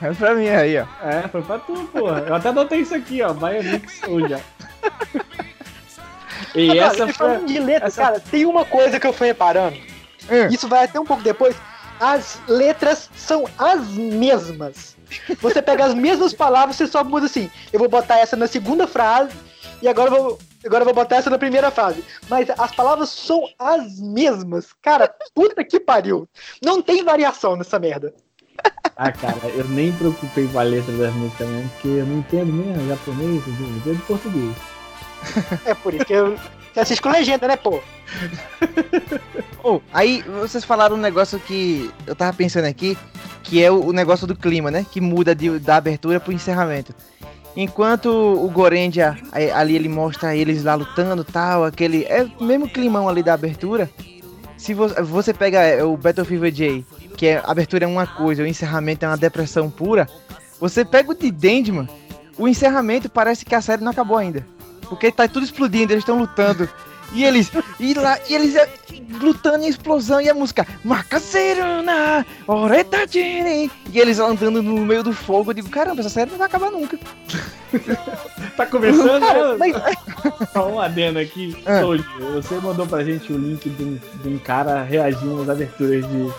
É 0.00 0.12
pra 0.12 0.32
mim 0.32 0.46
aí, 0.48 0.78
ó. 0.78 0.86
É, 1.04 1.26
foi 1.26 1.42
pra 1.42 1.58
tu, 1.58 1.74
porra. 1.92 2.20
Eu 2.20 2.34
até 2.36 2.50
anotei 2.50 2.80
isso 2.82 2.94
aqui, 2.94 3.20
ó. 3.20 3.32
Biomix 3.34 3.98
Soulja. 3.98 4.40
E 6.54 6.70
Agora, 6.70 6.86
essa 6.86 7.08
foi. 7.12 7.44
de 7.44 7.58
letra, 7.58 7.88
essa- 7.88 8.02
cara, 8.02 8.20
tem 8.20 8.46
uma 8.46 8.64
coisa 8.64 9.00
que 9.00 9.06
eu 9.08 9.12
fui 9.12 9.26
reparando. 9.26 9.76
Hum. 10.30 10.46
Isso 10.52 10.68
vai 10.68 10.84
até 10.84 10.98
um 11.00 11.04
pouco 11.04 11.22
depois. 11.24 11.56
As 12.00 12.40
letras 12.46 13.10
são 13.16 13.44
as 13.58 13.88
mesmas. 13.88 14.96
Você 15.40 15.62
pega 15.62 15.84
as 15.84 15.94
mesmas 15.94 16.32
palavras, 16.32 16.76
você 16.76 16.86
só 16.86 17.02
muda 17.02 17.26
assim. 17.26 17.50
Eu 17.72 17.78
vou 17.78 17.88
botar 17.88 18.18
essa 18.18 18.36
na 18.36 18.46
segunda 18.46 18.86
frase 18.86 19.34
e 19.80 19.88
agora 19.88 20.10
eu 20.10 20.22
vou, 20.22 20.38
agora 20.64 20.82
eu 20.82 20.86
vou 20.86 20.94
botar 20.94 21.16
essa 21.16 21.30
na 21.30 21.38
primeira 21.38 21.70
frase. 21.70 22.04
Mas 22.28 22.48
as 22.50 22.74
palavras 22.74 23.10
são 23.10 23.44
as 23.58 24.00
mesmas. 24.00 24.72
Cara, 24.82 25.12
puta 25.34 25.64
que 25.64 25.80
pariu. 25.80 26.28
Não 26.62 26.82
tem 26.82 27.04
variação 27.04 27.56
nessa 27.56 27.78
merda. 27.78 28.14
Ah, 28.96 29.12
cara, 29.12 29.38
eu 29.54 29.64
nem 29.68 29.92
preocupei 29.92 30.48
com 30.48 30.58
a 30.58 30.62
letra 30.62 30.92
das 30.96 31.14
músicas 31.14 31.48
mesmo, 31.48 31.70
porque 31.70 31.88
eu 31.88 32.06
não 32.06 32.18
entendo 32.18 32.52
nem 32.52 32.88
japonês, 32.88 33.42
eu 33.46 33.52
entendo 33.52 34.06
português. 34.06 34.56
É 35.64 35.74
por 35.74 35.94
isso 35.94 36.04
que 36.04 36.12
eu 36.12 36.36
você 36.72 36.80
assiste 36.80 37.02
com 37.02 37.10
legenda, 37.10 37.46
né, 37.48 37.56
pô? 37.56 37.80
Oh, 39.62 39.80
aí 39.92 40.22
vocês 40.40 40.64
falaram 40.64 40.94
um 40.96 41.00
negócio 41.00 41.38
que 41.40 41.90
eu 42.06 42.14
tava 42.14 42.32
pensando 42.32 42.64
aqui, 42.64 42.96
que 43.42 43.62
é 43.62 43.70
o, 43.70 43.92
negócio 43.92 44.26
do 44.26 44.36
clima, 44.36 44.70
né? 44.70 44.86
Que 44.90 45.00
muda 45.00 45.34
de- 45.34 45.58
da 45.58 45.76
abertura 45.76 46.20
pro 46.20 46.32
encerramento. 46.32 46.94
Enquanto 47.56 48.06
o 48.08 48.48
Gorendia, 48.48 49.18
ali 49.54 49.74
ele 49.74 49.88
mostra 49.88 50.34
eles 50.34 50.62
lá 50.62 50.74
lutando 50.76 51.24
tal, 51.24 51.64
aquele. 51.64 52.04
É 52.04 52.26
o 52.38 52.44
mesmo 52.44 52.68
climão 52.68 53.08
ali 53.08 53.22
da 53.22 53.34
abertura. 53.34 53.90
Se 54.56 54.72
vo- 54.74 54.88
você 55.04 55.34
pega 55.34 55.58
é, 55.60 55.82
o 55.82 55.96
Battlefield 55.96 56.50
J, 56.52 56.84
que 57.16 57.26
é, 57.26 57.38
a 57.38 57.50
abertura 57.50 57.84
é 57.84 57.88
uma 57.88 58.06
coisa, 58.06 58.42
o 58.44 58.46
encerramento 58.46 59.04
é 59.04 59.08
uma 59.08 59.16
depressão 59.16 59.68
pura. 59.68 60.08
Você 60.60 60.84
pega 60.84 61.10
o 61.10 61.14
de 61.14 61.30
Dendman, 61.32 61.88
o 62.38 62.46
encerramento 62.48 63.08
parece 63.10 63.44
que 63.44 63.54
a 63.54 63.60
série 63.60 63.82
não 63.82 63.90
acabou 63.90 64.16
ainda. 64.16 64.46
Porque 64.88 65.12
tá 65.12 65.28
tudo 65.28 65.44
explodindo, 65.44 65.92
eles 65.92 66.02
estão 66.02 66.18
lutando. 66.18 66.68
E 67.12 67.24
eles. 67.24 67.50
E 67.80 67.94
lá, 67.94 68.18
e 68.28 68.34
eles 68.34 68.54
é, 68.54 68.68
lutando 69.20 69.64
em 69.64 69.68
explosão 69.68 70.20
e 70.20 70.28
a 70.28 70.34
música. 70.34 70.66
Macacerana! 70.84 72.26
Oretadine! 72.46 73.70
E 73.92 73.98
eles 73.98 74.18
andando 74.18 74.62
no 74.62 74.80
meio 74.84 75.02
do 75.02 75.12
fogo. 75.12 75.50
Eu 75.50 75.54
digo, 75.54 75.70
caramba, 75.70 76.00
essa 76.00 76.10
série 76.10 76.30
não 76.30 76.38
vai 76.38 76.46
acabar 76.46 76.70
nunca. 76.70 76.98
Tá 78.56 78.66
começando, 78.66 79.20
Cara, 79.20 79.56
né? 79.56 79.72
mas 79.72 80.50
Só 80.52 80.68
um 80.68 80.80
adendo 80.80 81.20
aqui. 81.20 81.56
Ah. 81.64 81.80
Você 82.34 82.56
mandou 82.56 82.88
pra 82.88 83.04
gente 83.04 83.32
o 83.32 83.38
link 83.38 83.70
de 83.70 83.84
um, 83.84 84.00
de 84.20 84.28
um 84.30 84.38
cara 84.38 84.82
reagindo 84.82 85.42
às 85.42 85.48
aberturas 85.48 86.04
de, 86.08 86.32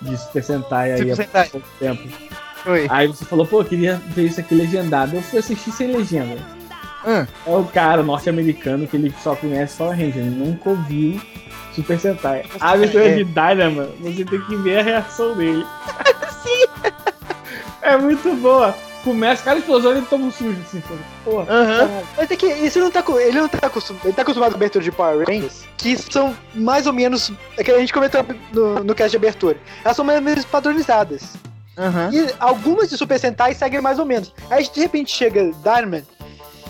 de 0.00 0.16
Super 0.16 0.42
Sentai 0.42 0.92
aí 0.92 0.98
Super 1.00 1.12
há 1.12 1.16
Sentai. 1.16 1.48
pouco 1.50 1.68
tempo. 1.78 2.08
Foi. 2.64 2.86
Aí 2.88 3.06
você 3.06 3.22
falou, 3.26 3.46
pô, 3.46 3.60
eu 3.60 3.66
queria 3.66 4.00
ver 4.14 4.28
isso 4.28 4.40
aqui 4.40 4.54
legendado. 4.54 5.16
Eu 5.16 5.22
fui 5.22 5.40
assistir 5.40 5.72
sem 5.72 5.94
legenda. 5.94 6.38
Ah, 7.10 7.26
É 7.46 7.50
o 7.56 7.64
cara 7.64 8.02
norte-americano 8.02 8.86
que 8.86 8.96
ele 8.96 9.14
só 9.22 9.34
conhece 9.34 9.76
Power 9.78 9.92
Ranger, 9.96 10.18
ele 10.18 10.30
nunca 10.30 10.68
ouviu 10.70 11.18
Super 11.74 11.98
Sentai. 11.98 12.44
A 12.60 12.72
abertura 12.72 13.08
É. 13.08 13.14
de 13.16 13.24
Dynama, 13.24 13.88
você 14.00 14.24
tem 14.24 14.40
que 14.42 14.56
ver 14.56 14.80
a 14.80 14.82
reação 14.82 15.34
dele. 15.36 15.64
Sim! 16.42 16.92
É 17.82 17.96
muito 17.96 18.34
boa. 18.36 18.74
Começa, 19.04 19.42
cada 19.44 19.58
explosão 19.60 19.92
ele 19.92 20.02
toma 20.02 20.26
um 20.26 20.30
sujo 20.30 20.58
assim, 20.60 20.82
porra. 21.24 21.46
Aham. 21.48 21.88
Mas 22.16 22.30
é 22.30 22.36
que 22.36 22.46
isso 22.46 22.78
não 22.80 22.90
tá, 22.90 23.02
ele 23.20 23.40
não 23.40 23.48
tá 23.48 23.66
acostumado, 23.68 24.04
ele 24.04 24.12
tá 24.12 24.22
acostumado 24.22 24.50
com 24.50 24.56
a 24.56 24.58
abertura 24.58 24.84
de 24.84 24.90
Power 24.90 25.24
Rangers, 25.26 25.62
que 25.78 25.96
são 25.96 26.36
mais 26.52 26.86
ou 26.86 26.92
menos, 26.92 27.32
é 27.56 27.62
que 27.64 27.70
a 27.70 27.78
gente 27.78 27.92
comentou 27.92 28.26
no, 28.52 28.82
no 28.84 28.94
cast 28.94 29.12
de 29.12 29.16
abertura, 29.16 29.56
elas 29.84 29.96
são 29.96 30.04
mais 30.04 30.18
ou 30.18 30.24
menos 30.24 30.44
padronizadas. 30.44 31.36
Aham. 31.78 32.10
E 32.12 32.26
algumas 32.40 32.90
de 32.90 32.96
Super 32.98 33.20
Sentai 33.20 33.54
seguem 33.54 33.80
mais 33.80 34.00
ou 34.00 34.04
menos. 34.04 34.34
Aí 34.50 34.68
de 34.68 34.80
repente 34.80 35.12
chega 35.16 35.52
Diamond 35.62 36.04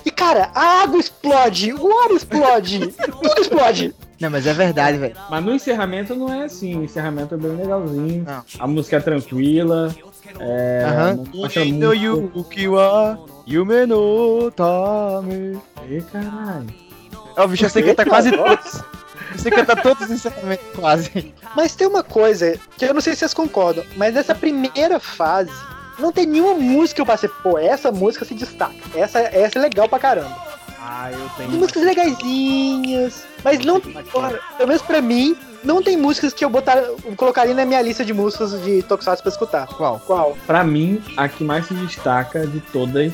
e 0.09 0.11
cara, 0.11 0.51
a 0.55 0.83
água 0.83 0.99
explode, 0.99 1.73
o 1.75 1.99
ar 2.01 2.11
explode, 2.11 2.87
tudo 3.23 3.41
explode. 3.41 3.95
Não, 4.19 4.31
mas 4.31 4.47
é 4.47 4.53
verdade, 4.55 4.97
velho. 4.99 5.15
Mas 5.31 5.45
no 5.45 5.55
encerramento 5.55 6.15
não 6.15 6.33
é 6.33 6.45
assim, 6.45 6.77
o 6.77 6.83
encerramento 6.83 7.35
é 7.35 7.39
bem 7.39 7.55
legalzinho. 7.55 8.25
Não. 8.27 8.43
A 8.59 8.67
música 8.67 8.97
é 8.97 9.01
tranquila. 9.01 9.95
É, 10.41 11.15
No 11.15 11.25
muito. 11.25 11.95
yuki 11.95 12.67
wa 12.69 13.19
yume 13.47 13.87
no 13.87 14.51
tame. 14.51 15.61
Ih, 15.89 16.03
caralho. 16.13 16.67
Ó, 17.37 17.47
bicho, 17.47 17.65
eu 17.67 17.71
sei 17.71 17.83
cantar 17.83 18.07
quase 18.07 18.33
todos. 18.33 18.83
Eu 19.33 19.39
sei 19.39 19.53
cantar 19.53 19.81
todos 19.83 20.05
os 20.05 20.11
encerramentos, 20.11 20.67
quase. 20.75 21.35
Mas 21.55 21.77
tem 21.77 21.87
uma 21.87 22.03
coisa 22.03 22.59
que 22.77 22.87
eu 22.87 22.95
não 22.95 23.01
sei 23.01 23.13
se 23.13 23.21
vocês 23.21 23.35
concordam, 23.35 23.85
mas 23.97 24.15
nessa 24.15 24.35
primeira 24.35 24.99
fase 24.99 25.53
não 25.99 26.13
tem 26.13 26.27
nenhuma 26.27 26.55
música 26.55 26.97
que 26.97 27.01
eu 27.01 27.07
passei, 27.07 27.29
pô, 27.43 27.59
essa 27.59 27.91
música 27.91 28.25
se 28.25 28.35
destaca. 28.35 28.75
Essa, 28.95 29.19
essa 29.21 29.59
é 29.59 29.63
legal 29.63 29.89
pra 29.89 29.99
caramba. 29.99 30.37
Ah, 30.81 31.11
eu 31.13 31.29
tenho. 31.37 31.51
Tem 31.51 31.59
músicas 31.59 31.83
legaisinhas, 31.83 33.25
mas 33.45 33.65
não, 33.65 33.81
pelo 33.81 34.69
menos 34.69 34.83
pra 34.83 35.01
mim, 35.03 35.37
não 35.63 35.83
tem 35.83 35.97
músicas 35.97 36.33
que 36.33 36.45
eu 36.45 36.49
botar, 36.49 36.83
colocaria 37.17 37.55
na 37.55 37.65
minha 37.65 37.83
lista 37.83 38.05
de 38.05 38.15
músicas 38.15 38.61
de 38.63 38.83
Tokusatsu 38.83 39.23
pra 39.23 39.33
escutar. 39.33 39.67
Qual? 39.67 40.01
Qual? 40.07 40.39
Pra 40.47 40.65
mim, 40.65 41.03
a 41.17 41.29
que 41.29 41.45
mais 41.45 41.67
se 41.67 41.75
destaca 41.75 42.47
de 42.47 42.61
todas 42.61 43.13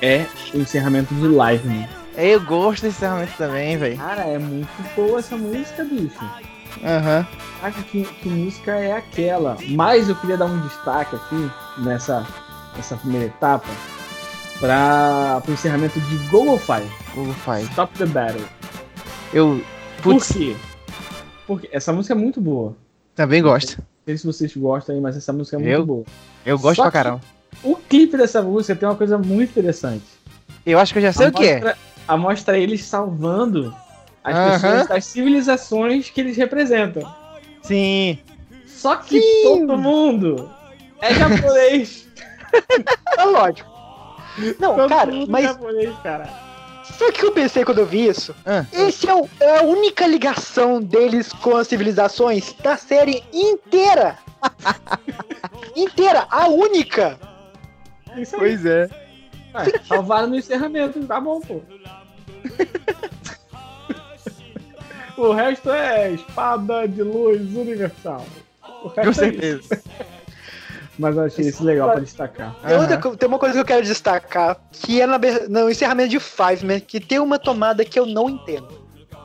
é 0.00 0.26
o 0.54 0.58
encerramento 0.58 1.14
de 1.14 1.28
Live 1.28 1.68
Man. 1.68 1.88
Eu 2.16 2.40
gosto 2.40 2.82
desse 2.82 2.98
encerramento 2.98 3.32
também, 3.36 3.76
velho. 3.76 3.96
Cara, 3.96 4.22
é 4.22 4.38
muito 4.38 4.68
boa 4.94 5.18
essa 5.18 5.36
música, 5.36 5.84
bicho. 5.84 6.18
Aham. 6.84 7.26
Caraca, 7.60 7.82
que, 7.82 8.04
que 8.04 8.28
música 8.28 8.72
é 8.72 8.92
aquela? 8.92 9.56
Mas 9.68 10.08
eu 10.08 10.16
queria 10.16 10.36
dar 10.36 10.46
um 10.46 10.60
destaque 10.60 11.16
aqui 11.16 11.50
nessa, 11.78 12.26
nessa 12.76 12.96
primeira 12.96 13.26
etapa 13.26 13.66
para 14.58 15.42
o 15.46 15.52
encerramento 15.52 16.00
de 16.00 16.16
Google 16.28 16.58
Fire. 16.58 16.88
Google 17.14 17.34
Fire. 17.34 17.62
Stop 17.70 17.96
the 17.98 18.06
Battle. 18.06 18.44
Eu. 19.32 19.62
Por 20.02 20.14
Putz, 20.14 20.32
quê? 20.32 20.56
Porque 21.46 21.68
essa 21.72 21.92
música 21.92 22.14
é 22.14 22.16
muito 22.16 22.40
boa. 22.40 22.74
também 23.14 23.42
gosto. 23.42 23.76
Não 23.78 23.84
sei 24.06 24.16
se 24.18 24.26
vocês 24.26 24.56
gostam 24.56 24.94
aí, 24.94 25.00
mas 25.00 25.16
essa 25.16 25.32
música 25.32 25.56
é 25.56 25.58
muito 25.58 25.72
Eu? 25.72 25.84
boa. 25.86 26.04
Eu 26.46 26.58
gosto 26.58 26.76
Só 26.76 26.82
pra 26.84 26.90
caramba. 26.92 27.20
O 27.62 27.76
clipe 27.76 28.16
dessa 28.16 28.40
música 28.40 28.74
tem 28.74 28.88
uma 28.88 28.94
coisa 28.94 29.18
muito 29.18 29.50
interessante. 29.50 30.04
Eu 30.64 30.78
acho 30.78 30.92
que 30.92 30.98
eu 30.98 31.02
já 31.02 31.12
sei 31.12 31.28
o 31.28 31.32
que 31.32 31.44
é. 31.46 31.54
Mostra- 31.54 31.78
a 32.08 32.16
mostra 32.16 32.58
eles 32.58 32.84
salvando 32.84 33.74
as 34.24 34.34
Aham. 34.36 34.50
pessoas 34.52 34.86
das 34.88 35.04
civilizações 35.04 36.10
que 36.10 36.20
eles 36.20 36.36
representam. 36.36 37.02
Sim. 37.62 38.18
Só 38.66 38.96
que 38.96 39.20
Sim. 39.20 39.42
todo 39.66 39.78
mundo 39.78 40.50
é 41.00 41.14
japonês. 41.14 42.08
É 43.18 43.24
lógico. 43.24 43.68
Não, 44.58 44.76
todo 44.76 44.88
cara, 44.88 45.10
mundo 45.12 45.28
é 45.28 45.30
mas 45.32 45.44
japonês, 45.44 45.94
cara. 46.02 46.28
sabe 46.84 47.10
o 47.10 47.12
que 47.12 47.24
eu 47.24 47.32
pensei 47.32 47.64
quando 47.64 47.78
eu 47.78 47.86
vi 47.86 48.06
isso? 48.06 48.34
Ah. 48.46 48.64
Esse 48.72 49.08
é, 49.08 49.14
o- 49.14 49.28
é 49.40 49.58
a 49.58 49.62
única 49.62 50.06
ligação 50.06 50.80
deles 50.80 51.32
com 51.32 51.56
as 51.56 51.68
civilizações 51.68 52.54
da 52.62 52.76
série 52.76 53.22
inteira. 53.32 54.16
inteira, 55.76 56.26
a 56.30 56.48
única. 56.48 57.18
Isso 58.16 58.36
aí. 58.40 58.54
é. 58.66 58.88
Ué, 59.54 59.64
salvaram 59.86 60.28
no 60.28 60.36
encerramento, 60.36 61.04
tá 61.06 61.20
bom, 61.20 61.40
pô. 61.40 61.60
o 65.22 65.32
resto 65.32 65.70
é 65.70 66.10
espada 66.12 66.86
de 66.88 67.02
luz 67.02 67.40
universal. 67.54 68.24
O 68.82 68.88
resto 68.88 68.94
Com 68.94 69.00
é 69.00 69.10
isso. 69.10 69.14
certeza. 69.20 69.82
Mas 70.98 71.16
eu 71.16 71.22
achei 71.24 71.46
isso 71.46 71.64
legal 71.64 71.90
pra 71.90 72.00
destacar. 72.00 72.54
Co- 73.00 73.16
tem 73.16 73.26
uma 73.28 73.38
coisa 73.38 73.54
que 73.54 73.60
eu 73.60 73.64
quero 73.64 73.82
destacar, 73.86 74.56
que 74.70 75.00
é 75.00 75.06
na 75.06 75.18
no 75.48 75.70
encerramento 75.70 76.10
de 76.10 76.20
Five 76.20 76.64
Man, 76.66 76.80
que 76.80 77.00
tem 77.00 77.18
uma 77.18 77.38
tomada 77.38 77.84
que 77.86 77.98
eu 77.98 78.04
não 78.04 78.28
entendo. 78.28 78.68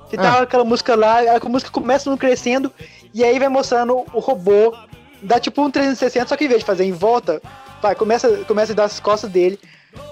Que 0.09 0.15
tá 0.15 0.35
Ah. 0.39 0.41
aquela 0.43 0.63
música 0.63 0.95
lá, 0.95 1.17
a 1.35 1.49
música 1.49 1.71
começa 1.71 2.09
no 2.09 2.17
crescendo, 2.17 2.71
e 3.13 3.23
aí 3.25 3.37
vai 3.39 3.49
mostrando 3.49 4.05
o 4.13 4.19
robô, 4.19 4.73
dá 5.21 5.37
tipo 5.39 5.61
um 5.61 5.69
360, 5.69 6.27
só 6.29 6.37
que 6.37 6.45
em 6.45 6.47
vez 6.47 6.59
de 6.61 6.65
fazer 6.65 6.85
em 6.85 6.93
volta, 6.93 7.41
vai, 7.81 7.93
começa, 7.93 8.29
começa 8.47 8.71
a 8.71 8.75
dar 8.75 8.83
as 8.85 8.99
costas 9.01 9.29
dele, 9.29 9.59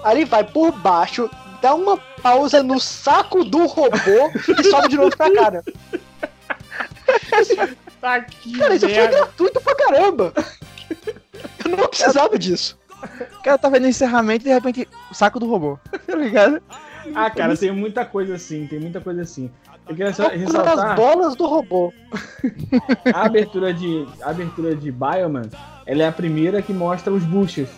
aí 0.02 0.18
ele 0.18 0.24
vai 0.26 0.44
por 0.44 0.70
baixo, 0.72 1.30
dá 1.60 1.74
uma 1.74 1.96
pausa 2.22 2.62
no 2.62 2.78
saco 2.80 3.44
do 3.44 3.66
robô 3.66 4.30
e 4.58 4.64
sobe 4.64 4.88
de 4.88 4.96
novo 4.96 5.16
pra 5.16 5.32
cara. 5.32 5.64
tá 8.00 8.14
aqui, 8.14 8.58
cara, 8.58 8.74
isso 8.74 8.88
foi 8.88 9.08
gratuito 9.08 9.60
pra 9.60 9.74
caramba. 9.74 10.32
Eu 11.64 11.76
não 11.76 11.88
precisava 11.88 12.38
disso. 12.38 12.78
O 13.38 13.42
cara 13.42 13.58
tá 13.58 13.68
vendo 13.68 13.84
o 13.84 13.88
encerramento 13.88 14.44
e 14.44 14.48
de 14.48 14.54
repente 14.54 14.88
o 15.10 15.14
saco 15.14 15.38
do 15.38 15.46
robô. 15.46 15.78
Tá 16.06 16.16
ligado? 16.16 16.62
Ah, 17.14 17.28
cara, 17.30 17.56
tem 17.56 17.72
muita 17.72 18.04
coisa 18.04 18.36
assim, 18.36 18.66
tem 18.66 18.78
muita 18.78 19.00
coisa 19.00 19.22
assim. 19.22 19.50
Eu 19.86 19.94
queria 19.94 20.12
só 20.12 20.28
ressaltar. 20.28 20.90
as 20.90 20.96
bolas 20.96 21.36
do 21.36 21.46
robô. 21.46 21.92
A 23.12 23.26
abertura 23.26 23.74
de, 23.74 24.06
a 24.22 24.30
abertura 24.30 24.74
de 24.74 24.90
Bioman, 24.90 25.50
ela 25.84 26.04
é 26.04 26.08
a 26.08 26.12
primeira 26.12 26.62
que 26.62 26.72
mostra 26.72 27.12
os 27.12 27.22
buchas. 27.22 27.68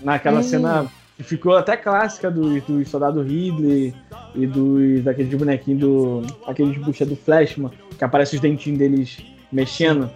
Naquela 0.00 0.40
hum. 0.40 0.44
cena 0.44 0.86
ficou 1.18 1.56
até 1.56 1.76
clássica 1.76 2.30
do, 2.30 2.60
do 2.60 2.84
soldado 2.86 3.22
Ridley 3.22 3.94
e 4.34 4.46
dos 4.46 5.02
daqueles 5.02 5.34
bonequinhos 5.34 5.80
do. 5.80 6.22
aqueles 6.46 6.76
buchas 6.78 7.08
do 7.08 7.16
Flashman, 7.16 7.70
que 7.96 8.04
aparece 8.04 8.36
os 8.36 8.40
dentinhos 8.40 8.78
deles 8.78 9.18
mexendo. 9.50 10.10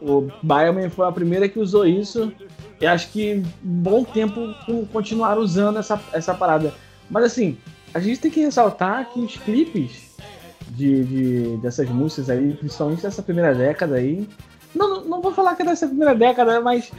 O 0.00 0.28
Bioman 0.42 0.90
foi 0.90 1.06
a 1.08 1.12
primeira 1.12 1.48
que 1.48 1.58
usou 1.58 1.86
isso. 1.86 2.32
E 2.80 2.86
acho 2.86 3.10
que 3.10 3.42
bom 3.60 4.04
tempo 4.04 4.54
continuaram 4.92 5.42
usando 5.42 5.78
essa, 5.78 6.00
essa 6.12 6.32
parada. 6.32 6.72
Mas 7.10 7.24
assim, 7.24 7.58
a 7.92 7.98
gente 7.98 8.20
tem 8.20 8.30
que 8.30 8.40
ressaltar 8.40 9.10
que 9.12 9.18
os 9.18 9.36
clipes 9.36 10.16
de, 10.70 11.04
de, 11.04 11.56
dessas 11.56 11.88
músicas 11.88 12.30
aí, 12.30 12.52
principalmente 12.54 13.02
dessa 13.02 13.22
primeira 13.22 13.52
década 13.54 13.96
aí. 13.96 14.28
Não, 14.74 15.04
não 15.04 15.20
vou 15.20 15.32
falar 15.32 15.56
que 15.56 15.62
é 15.62 15.64
dessa 15.64 15.88
primeira 15.88 16.14
década, 16.14 16.60
mas 16.60 16.92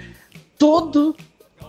todo, 0.58 1.16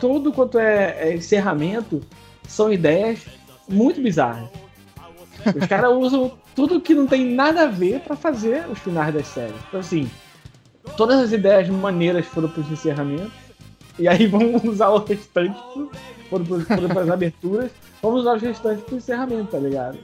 todo 0.00 0.33
quanto 0.33 0.59
é, 0.59 0.97
é 0.99 1.14
encerramento 1.14 2.00
são 2.49 2.73
ideias 2.73 3.21
muito 3.69 4.00
bizarras. 4.00 4.49
Os 5.54 5.66
caras 5.66 5.92
usam 5.95 6.33
tudo 6.54 6.80
que 6.80 6.95
não 6.95 7.07
tem 7.07 7.25
nada 7.25 7.62
a 7.62 7.66
ver 7.66 8.00
para 8.00 8.16
fazer 8.16 8.69
os 8.69 8.78
finais 8.78 9.14
das 9.14 9.26
séries. 9.28 9.54
Então, 9.69 9.80
assim, 9.80 10.11
todas 10.97 11.21
as 11.21 11.33
ideias 11.33 11.69
maneiras 11.69 12.26
foram 12.26 12.49
para 12.49 12.62
os 12.62 12.71
encerramentos, 12.73 13.33
e 13.99 14.09
aí 14.09 14.26
vamos 14.26 14.64
usar 14.64 14.88
o 14.88 15.04
restante, 15.04 15.61
foram 16.28 16.45
para 16.45 17.02
as 17.02 17.11
aberturas, 17.11 17.71
vamos 18.02 18.23
usar 18.23 18.37
os 18.37 18.42
restantes 18.42 18.83
para 18.85 18.95
o 18.95 18.99
encerramento, 18.99 19.52
tá 19.52 19.59
ligado? 19.59 19.99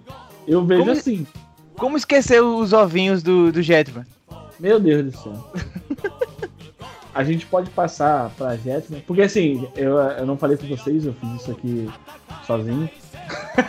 Eu 0.46 0.64
vejo 0.64 0.80
Como... 0.80 0.92
assim. 0.92 1.26
Como 1.74 1.96
esquecer 1.96 2.42
os 2.42 2.72
ovinhos 2.72 3.22
do, 3.22 3.52
do 3.52 3.60
Jetman? 3.60 4.06
Meu 4.58 4.80
Deus 4.80 5.12
do 5.12 5.18
céu. 5.18 5.52
A 7.16 7.24
gente 7.24 7.46
pode 7.46 7.70
passar 7.70 8.30
pra 8.36 8.56
Jetman. 8.56 9.00
Porque 9.06 9.22
assim, 9.22 9.66
eu, 9.74 9.96
eu 9.96 10.26
não 10.26 10.36
falei 10.36 10.58
com 10.58 10.66
vocês, 10.66 11.06
eu 11.06 11.14
fiz 11.14 11.40
isso 11.40 11.50
aqui 11.50 11.88
sozinho. 12.46 12.90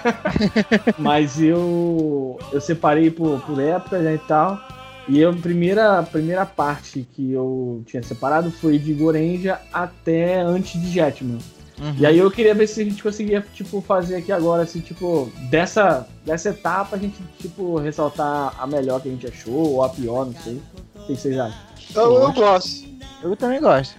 Mas 1.00 1.42
eu, 1.42 2.38
eu 2.52 2.60
separei 2.60 3.10
por, 3.10 3.40
por 3.42 3.58
época 3.60 4.00
né, 4.00 4.16
e 4.16 4.28
tal. 4.28 4.60
E 5.08 5.24
a 5.24 5.32
primeira, 5.32 6.04
primeira 6.04 6.46
parte 6.46 7.08
que 7.14 7.32
eu 7.32 7.82
tinha 7.86 8.04
separado 8.04 8.52
foi 8.52 8.78
de 8.78 8.94
Gorenja 8.94 9.62
até 9.72 10.42
antes 10.42 10.80
de 10.82 10.92
Jetman. 10.92 11.40
Uhum. 11.80 11.96
E 11.98 12.06
aí 12.06 12.18
eu 12.18 12.30
queria 12.30 12.54
ver 12.54 12.68
se 12.68 12.82
a 12.82 12.84
gente 12.84 13.02
conseguia, 13.02 13.46
tipo, 13.54 13.80
fazer 13.80 14.16
aqui 14.18 14.32
agora, 14.32 14.64
assim, 14.64 14.82
tipo, 14.82 15.32
dessa, 15.50 16.06
dessa 16.26 16.50
etapa 16.50 16.98
a 16.98 17.00
gente, 17.00 17.16
tipo, 17.40 17.78
ressaltar 17.78 18.54
a 18.60 18.68
melhor 18.68 19.00
que 19.00 19.08
a 19.08 19.12
gente 19.12 19.28
achou, 19.28 19.76
ou 19.76 19.84
a 19.84 19.90
pior, 19.90 20.26
não 20.26 20.34
sei. 20.34 20.62
O 20.96 21.06
que 21.06 21.16
vocês 21.16 21.38
acham? 21.38 21.60
Eu, 21.96 22.16
eu 22.16 22.34
gosto. 22.34 22.97
Eu 23.22 23.36
também 23.36 23.60
gosto. 23.60 23.96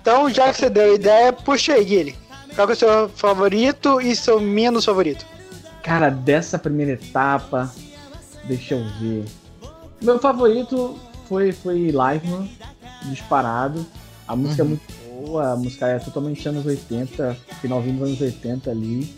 Então, 0.00 0.28
já 0.30 0.52
que 0.52 0.58
você 0.58 0.68
deu 0.68 0.92
a 0.92 0.94
ideia, 0.94 1.32
puxa 1.32 1.74
aí, 1.74 1.84
Guilherme. 1.84 2.14
Qual 2.54 2.68
é 2.68 2.72
o 2.72 2.76
seu 2.76 3.08
favorito 3.08 4.00
e 4.00 4.14
seu 4.14 4.40
menos 4.40 4.84
favorito? 4.84 5.26
Cara, 5.82 6.08
dessa 6.08 6.58
primeira 6.58 6.92
etapa, 6.92 7.72
deixa 8.44 8.74
eu 8.74 8.84
ver. 9.00 9.24
Meu 10.00 10.18
favorito 10.18 10.98
foi, 11.28 11.52
foi 11.52 11.86
Liveman, 11.86 12.48
disparado. 13.04 13.84
A 14.28 14.36
música 14.36 14.62
é 14.62 14.64
uhum. 14.64 14.72
é 14.72 14.74
muito 14.74 15.26
boa, 15.26 15.52
a 15.52 15.56
música 15.56 15.88
é 15.88 15.98
totalmente 15.98 16.48
anos 16.48 16.64
80, 16.64 17.36
finalzinho 17.60 17.98
dos 17.98 18.08
anos 18.08 18.20
80 18.20 18.70
ali, 18.70 19.14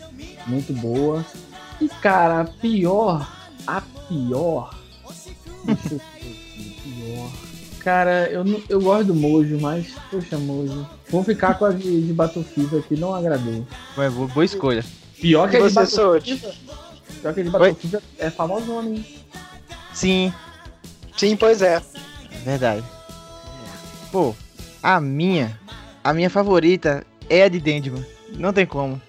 muito 0.47 0.73
boa. 0.73 1.25
E 1.79 1.87
cara, 1.87 2.41
a 2.41 2.45
pior, 2.45 3.31
a 3.67 3.81
pior. 4.07 4.75
Deixa 5.63 5.93
eu 5.93 5.99
ver 5.99 6.77
pior. 6.83 7.46
Cara, 7.87 8.29
eu, 8.29 8.43
eu 8.67 8.81
gosto 8.81 9.05
do 9.05 9.15
Mojo, 9.15 9.57
mas, 9.61 9.93
poxa, 10.11 10.37
Mojo. 10.37 10.85
Vou 11.09 11.23
ficar 11.23 11.53
com 11.57 11.63
a 11.63 11.71
de, 11.71 12.01
de 12.01 12.11
Battlefield 12.11 12.79
aqui, 12.79 12.97
não 12.97 13.15
agradou. 13.15 13.65
Ué, 13.97 14.09
boa, 14.09 14.27
boa 14.27 14.43
escolha. 14.43 14.83
Pior 15.21 15.49
que 15.49 15.55
a 15.55 15.65
de 15.65 15.73
Battlefield. 15.73 16.57
Pior 17.21 17.33
que 17.33 17.39
a 17.39 17.43
de 17.43 17.49
Battlefield 17.49 17.99
é 18.19 18.29
famosona, 18.29 18.89
hein? 18.89 19.05
Sim. 19.93 20.33
Sim, 21.15 21.37
pois 21.37 21.61
é. 21.61 21.81
Verdade. 22.43 22.83
Pô, 24.11 24.35
a 24.83 24.99
minha 24.99 25.57
a 26.03 26.13
minha 26.13 26.29
favorita 26.29 27.07
é 27.29 27.43
a 27.43 27.47
de 27.47 27.61
Dendman. 27.61 28.05
Não 28.33 28.51
tem 28.51 28.65
como. 28.65 29.01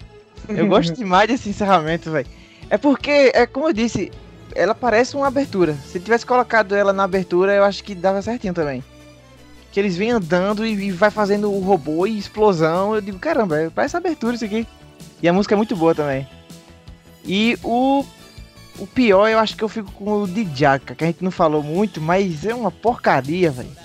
Eu 0.48 0.68
gosto 0.68 0.94
demais 0.94 1.26
desse 1.26 1.48
encerramento, 1.48 2.12
velho. 2.12 2.28
É 2.70 2.78
porque, 2.78 3.32
é 3.34 3.44
como 3.44 3.70
eu 3.70 3.72
disse, 3.72 4.12
ela 4.54 4.74
parece 4.74 5.16
uma 5.16 5.26
abertura. 5.26 5.74
Se 5.86 6.00
tivesse 6.00 6.26
colocado 6.26 6.74
ela 6.74 6.92
na 6.92 7.04
abertura, 7.04 7.54
eu 7.54 7.64
acho 7.64 7.82
que 7.84 7.94
dava 7.94 8.22
certinho 8.22 8.54
também. 8.54 8.82
Que 9.72 9.80
eles 9.80 9.96
vêm 9.96 10.10
andando 10.10 10.64
e, 10.66 10.72
e 10.72 10.90
vai 10.90 11.10
fazendo 11.10 11.52
o 11.52 11.60
robô 11.60 12.06
e 12.06 12.18
explosão. 12.18 12.94
Eu 12.94 13.00
digo, 13.00 13.18
caramba, 13.18 13.70
parece 13.74 13.96
abertura 13.96 14.34
isso 14.34 14.44
aqui. 14.44 14.66
E 15.22 15.28
a 15.28 15.32
música 15.32 15.54
é 15.54 15.56
muito 15.56 15.76
boa 15.76 15.94
também. 15.94 16.26
E 17.24 17.58
o 17.62 18.04
o 18.78 18.86
pior, 18.86 19.28
eu 19.28 19.38
acho 19.38 19.56
que 19.56 19.64
eu 19.64 19.68
fico 19.68 19.90
com 19.90 20.22
o 20.22 20.28
de 20.28 20.48
Jaca, 20.54 20.94
que 20.94 21.02
a 21.02 21.06
gente 21.06 21.24
não 21.24 21.32
falou 21.32 21.62
muito, 21.62 22.00
mas 22.00 22.46
é 22.46 22.54
uma 22.54 22.70
porcaria, 22.70 23.50
velho. 23.50 23.68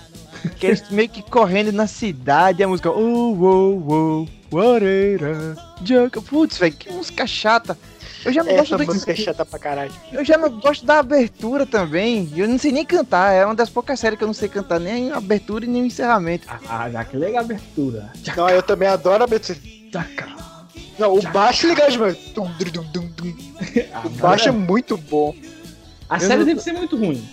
Que 0.60 0.68
eles 0.68 0.90
meio 0.90 1.08
que 1.08 1.22
correndo 1.22 1.72
na 1.72 1.88
cidade, 1.88 2.62
a 2.62 2.68
música. 2.68 2.92
Oh, 2.92 3.34
oh, 3.34 4.28
oh, 4.52 4.56
Wareira, 4.56 5.56
Jaca. 5.84 6.22
Putz, 6.22 6.58
velho, 6.58 6.76
que 6.76 6.92
música 6.92 7.26
chata. 7.26 7.78
Eu 8.26 8.32
já 8.32 8.44
não 8.44 8.52
Essa 8.52 8.78
gosto 8.78 8.86
música 8.86 9.12
é 9.12 9.16
chata 9.16 9.46
pra 9.46 9.60
caralho. 9.60 9.92
Eu 10.12 10.24
já 10.24 10.38
não 10.38 10.50
gosto 10.50 10.86
da 10.86 11.00
abertura 11.00 11.66
também. 11.66 12.32
Eu 12.36 12.48
não 12.48 12.58
sei 12.58 12.72
nem 12.72 12.86
cantar. 12.86 13.34
É 13.34 13.46
uma 13.46 13.56
das 13.56 13.70
poucas 13.70 14.00
séries 14.00 14.18
que 14.18 14.24
eu 14.24 14.28
não 14.28 14.34
sei 14.34 14.48
cantar 14.48 14.80
nem 14.80 15.12
a 15.12 15.18
abertura 15.18 15.66
e 15.66 15.68
nem 15.68 15.84
o 15.84 15.86
encerramento. 15.86 16.48
Ah, 16.70 16.90
já 16.90 17.04
que 17.04 17.18
legal 17.18 17.42
a 17.42 17.46
abertura. 17.46 18.12
Não, 18.36 18.50
eu 18.50 18.64
também 18.64 18.88
adoro 18.88 19.24
a 19.24 19.26
abertura. 19.26 19.60
Não, 20.98 21.18
o 21.18 21.22
baixo 21.22 21.66
é 21.66 21.70
legal 21.70 21.90
demais. 21.90 22.18
O 24.06 24.10
baixo 24.10 24.50
é 24.50 24.52
muito 24.52 24.98
bom. 24.98 25.36
A 26.10 26.20
série 26.20 26.46
deve 26.46 26.62
ser 26.62 26.74
muito 26.74 26.96
ruim. 26.96 27.28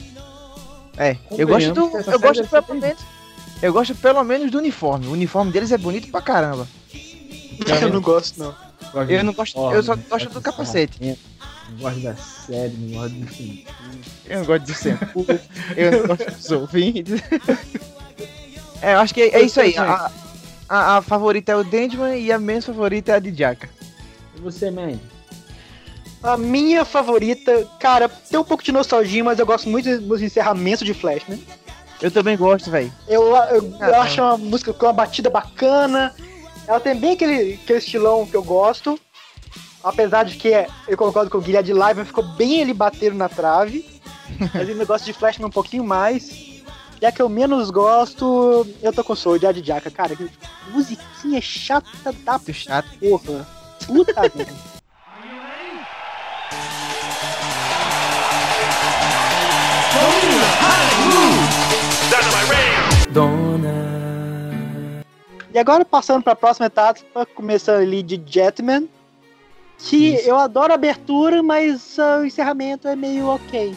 É, 0.96 1.16
eu 1.30 1.46
gosto 1.46 1.72
do. 1.72 1.96
Eu 2.10 2.20
gosto 2.20 2.46
pelo 2.48 2.80
menos. 2.80 3.02
Eu 3.62 3.72
gosto 3.72 3.94
pelo 3.94 4.24
menos 4.24 4.50
do 4.50 4.58
uniforme. 4.58 5.06
O 5.06 5.12
uniforme 5.12 5.52
deles 5.52 5.70
é 5.70 5.78
bonito 5.78 6.10
pra 6.10 6.22
caramba. 6.22 6.66
Eu 7.80 7.92
não 7.92 8.00
gosto, 8.00 8.38
não. 8.38 8.69
Eu 9.08 9.24
não 9.24 9.32
gosto. 9.32 9.58
Eu 9.72 9.82
só 9.82 9.94
gosto 9.96 10.30
do 10.30 10.40
capacete. 10.40 11.18
Não 11.70 11.78
gosto 11.78 12.00
da 12.00 12.16
série, 12.16 12.74
não 12.76 12.98
gosto 12.98 13.14
do 13.14 13.26
filme. 13.26 13.66
Eu 14.26 14.38
não 14.38 14.46
gosto 14.46 14.64
do 14.64 14.74
shampoo. 14.74 15.26
eu 15.76 15.92
não 15.92 16.06
gosto 16.08 16.30
dos 16.30 16.50
ouvintes. 16.52 17.22
É, 18.82 18.94
eu 18.94 18.98
acho 18.98 19.14
que 19.14 19.22
é, 19.22 19.34
é 19.34 19.42
isso 19.42 19.60
aí. 19.60 19.76
A, 19.76 20.10
a, 20.68 20.96
a, 20.96 21.02
favorita 21.02 21.52
é 21.52 21.56
o 21.56 21.62
Dendman 21.62 22.18
e 22.18 22.32
a 22.32 22.38
menos 22.38 22.64
favorita 22.64 23.12
é 23.12 23.14
a 23.16 23.18
de 23.18 23.32
Jaka. 23.32 23.68
E 24.36 24.40
você, 24.40 24.70
man? 24.70 24.98
A 26.22 26.36
minha 26.36 26.84
favorita, 26.84 27.66
cara, 27.78 28.08
tem 28.08 28.38
um 28.38 28.44
pouco 28.44 28.62
de 28.62 28.72
nostalgia, 28.72 29.24
mas 29.24 29.38
eu 29.38 29.46
gosto 29.46 29.68
muito 29.68 29.98
dos 30.00 30.20
encerramentos 30.20 30.84
de 30.84 30.92
Flash, 30.92 31.22
né? 31.26 31.38
Eu 32.00 32.10
também 32.10 32.36
gosto, 32.36 32.70
velho. 32.70 32.92
Eu, 33.06 33.22
eu, 33.22 33.76
ah, 33.80 33.88
eu 33.88 33.94
acho 34.00 34.22
uma 34.22 34.36
música 34.36 34.72
com 34.72 34.86
uma 34.86 34.92
batida 34.92 35.28
bacana. 35.28 36.14
Ela 36.70 36.78
tem 36.78 36.94
bem 36.94 37.14
aquele, 37.14 37.54
aquele 37.54 37.80
estilão 37.80 38.24
que 38.24 38.36
eu 38.36 38.44
gosto. 38.44 38.96
Apesar 39.82 40.22
de 40.22 40.36
que 40.36 40.54
é, 40.54 40.68
eu 40.86 40.96
concordo 40.96 41.28
com 41.28 41.38
o 41.38 41.40
Guilherme 41.40 41.66
de 41.66 41.72
live, 41.72 42.04
ficou 42.04 42.22
bem 42.22 42.60
ele 42.60 42.72
batendo 42.72 43.16
na 43.16 43.28
trave. 43.28 43.84
mas 44.54 44.68
eu 44.68 44.86
gosto 44.86 45.04
de 45.04 45.12
Flash 45.12 45.40
um 45.40 45.50
pouquinho 45.50 45.82
mais. 45.82 46.62
E 47.00 47.04
a 47.04 47.10
que 47.10 47.20
eu 47.20 47.28
menos 47.28 47.70
gosto, 47.70 48.64
eu 48.80 48.92
tô 48.92 49.02
com 49.02 49.14
o 49.14 49.16
Soul, 49.16 49.36
de 49.36 49.48
Adi 49.48 49.66
Jaka. 49.66 49.90
Cara, 49.90 50.14
que 50.14 50.30
musiquinha 50.68 51.40
chata 51.40 52.14
da 52.24 52.40
chata. 52.52 52.88
porra. 53.00 53.48
Puta 53.84 54.22
vida. 54.30 54.54
Dona. 63.10 63.49
E 65.52 65.58
agora 65.58 65.84
passando 65.84 66.22
para 66.22 66.32
a 66.32 66.36
próxima 66.36 66.66
etapa, 66.66 67.26
começando 67.34 67.82
ali 67.82 68.02
de 68.02 68.20
Jetman, 68.24 68.88
que 69.78 70.14
Isso. 70.14 70.28
eu 70.28 70.36
adoro 70.36 70.72
a 70.72 70.74
abertura, 70.74 71.42
mas 71.42 71.96
uh, 71.98 72.20
o 72.20 72.24
encerramento 72.24 72.86
é 72.86 72.94
meio 72.94 73.26
ok. 73.26 73.74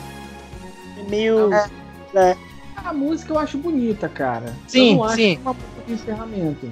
É 0.99 1.09
meio. 1.09 1.51
É. 1.53 1.69
É. 2.15 2.37
A 2.75 2.93
música 2.93 3.33
eu 3.33 3.39
acho 3.39 3.57
bonita, 3.57 4.07
cara. 4.09 4.53
Sim, 4.67 4.91
eu 4.91 4.95
não 4.97 5.03
acho 5.05 5.15
sim. 5.15 5.39
uma 5.41 5.55
de 5.87 5.93
encerramento. 5.93 6.69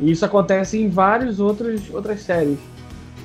E 0.00 0.10
isso 0.10 0.24
acontece 0.24 0.78
em 0.78 0.88
várias 0.88 1.38
outras, 1.38 1.82
outras 1.90 2.20
séries. 2.22 2.58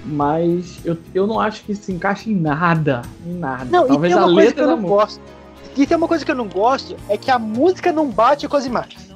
Mas 0.06 0.80
eu, 0.86 0.98
eu 1.14 1.28
não 1.28 1.40
acho 1.40 1.64
que 1.64 1.76
se 1.76 1.92
encaixa 1.92 2.30
em 2.30 2.36
nada. 2.36 3.02
Em 3.26 3.34
nada. 3.34 3.66
Não, 3.66 3.88
Talvez 3.88 4.16
a 4.16 4.26
letra 4.26 4.64
eu 4.64 4.78
não 4.78 4.82
gosto 4.82 5.20
E 5.76 5.86
tem 5.86 5.98
uma 5.98 6.08
coisa 6.08 6.24
que 6.24 6.32
eu 6.32 6.36
não 6.36 6.48
gosto, 6.48 6.96
é 7.10 7.18
que 7.18 7.30
a 7.30 7.38
música 7.38 7.92
não 7.92 8.10
bate 8.10 8.48
com 8.48 8.56
as 8.56 8.66
imagens. 8.66 9.07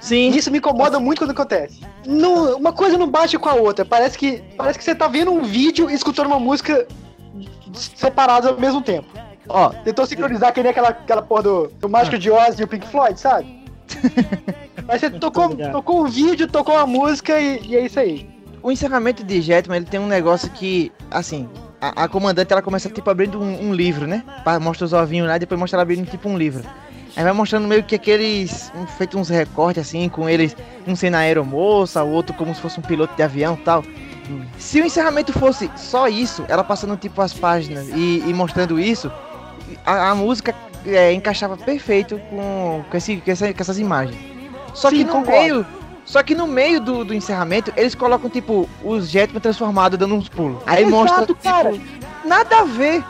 Sim. 0.00 0.30
Isso 0.30 0.50
me 0.50 0.58
incomoda 0.58 0.98
muito 0.98 1.18
quando 1.18 1.30
acontece. 1.32 1.80
Não, 2.06 2.56
uma 2.56 2.72
coisa 2.72 2.96
não 2.96 3.06
bate 3.08 3.38
com 3.38 3.48
a 3.48 3.54
outra. 3.54 3.84
Parece 3.84 4.16
que, 4.16 4.42
parece 4.56 4.78
que 4.78 4.84
você 4.84 4.94
tá 4.94 5.06
vendo 5.06 5.30
um 5.30 5.42
vídeo 5.42 5.90
e 5.90 5.94
escutando 5.94 6.26
uma 6.28 6.40
música 6.40 6.86
separadas 7.74 8.50
ao 8.50 8.58
mesmo 8.58 8.80
tempo. 8.82 9.06
Ó, 9.48 9.68
Tentou 9.70 10.06
sincronizar 10.06 10.52
que 10.52 10.62
nem 10.62 10.70
aquela, 10.70 10.88
aquela 10.88 11.22
porra 11.22 11.42
do, 11.42 11.68
do 11.78 11.88
Mágico 11.88 12.18
de 12.18 12.30
Oz 12.30 12.58
e 12.58 12.64
o 12.64 12.68
Pink 12.68 12.86
Floyd, 12.88 13.18
sabe? 13.18 13.60
Mas 14.86 15.00
você 15.00 15.10
tocou, 15.10 15.54
tocou 15.56 16.04
um 16.04 16.08
vídeo, 16.08 16.48
tocou 16.48 16.74
uma 16.74 16.86
música 16.86 17.38
e, 17.40 17.60
e 17.66 17.76
é 17.76 17.84
isso 17.84 17.98
aí. 18.00 18.28
o 18.62 18.70
encerramento 18.70 19.22
de 19.24 19.40
Jetman, 19.40 19.76
ele 19.76 19.86
tem 19.86 20.00
um 20.00 20.06
negócio 20.06 20.48
que, 20.50 20.90
assim, 21.10 21.48
a, 21.80 22.04
a 22.04 22.08
comandante 22.08 22.52
ela 22.52 22.62
começa 22.62 22.88
tipo 22.88 23.08
abrindo 23.10 23.40
um, 23.40 23.68
um 23.68 23.74
livro, 23.74 24.06
né? 24.06 24.24
Mostra 24.60 24.84
os 24.84 24.92
ovinhos 24.92 25.28
lá 25.28 25.36
e 25.36 25.40
depois 25.40 25.58
mostra 25.58 25.76
ela 25.76 25.82
abrindo 25.82 26.08
tipo 26.08 26.28
um 26.28 26.36
livro. 26.38 26.64
Aí 27.16 27.24
vai 27.24 27.32
mostrando 27.32 27.66
meio 27.66 27.82
que 27.82 27.94
aqueles. 27.94 28.72
Um, 28.74 28.86
feito 28.86 29.18
uns 29.18 29.28
recortes 29.28 29.86
assim, 29.86 30.08
com 30.08 30.28
eles, 30.28 30.56
um 30.86 30.94
sendo 30.94 31.16
a 31.16 31.18
aeromoça, 31.20 32.02
o 32.04 32.10
outro 32.10 32.34
como 32.34 32.54
se 32.54 32.60
fosse 32.60 32.78
um 32.78 32.82
piloto 32.82 33.14
de 33.16 33.22
avião 33.22 33.54
e 33.60 33.64
tal. 33.64 33.84
Se 34.58 34.80
o 34.80 34.84
encerramento 34.84 35.32
fosse 35.32 35.68
só 35.76 36.06
isso, 36.06 36.44
ela 36.48 36.62
passando 36.62 36.96
tipo 36.96 37.20
as 37.20 37.32
páginas 37.34 37.88
e, 37.88 38.22
e 38.26 38.32
mostrando 38.32 38.78
isso, 38.78 39.10
a, 39.84 40.10
a 40.10 40.14
música 40.14 40.54
é, 40.86 41.12
encaixava 41.12 41.56
perfeito 41.56 42.16
com, 42.30 42.84
com, 42.88 42.96
esse, 42.96 43.16
com, 43.16 43.30
essa- 43.30 43.52
com 43.52 43.60
essas 43.60 43.78
imagens. 43.80 44.16
Só 44.72 44.88
Sim, 44.88 44.98
que 44.98 45.04
no 45.04 45.12
concordo. 45.14 45.30
meio. 45.40 45.66
Só 46.04 46.22
que 46.22 46.34
no 46.34 46.46
meio 46.46 46.80
do, 46.80 47.04
do 47.04 47.12
encerramento, 47.14 47.72
eles 47.76 47.94
colocam, 47.94 48.28
tipo, 48.30 48.68
os 48.84 49.08
Jetman 49.10 49.40
transformados 49.40 49.98
dando 49.98 50.14
uns 50.14 50.28
pulos. 50.28 50.60
Aí 50.66 50.82
Exato, 50.84 50.90
mostra, 50.96 51.26
tipo, 51.26 51.42
cara. 51.42 51.74
nada 52.24 52.60
a 52.60 52.64
ver. 52.64 53.04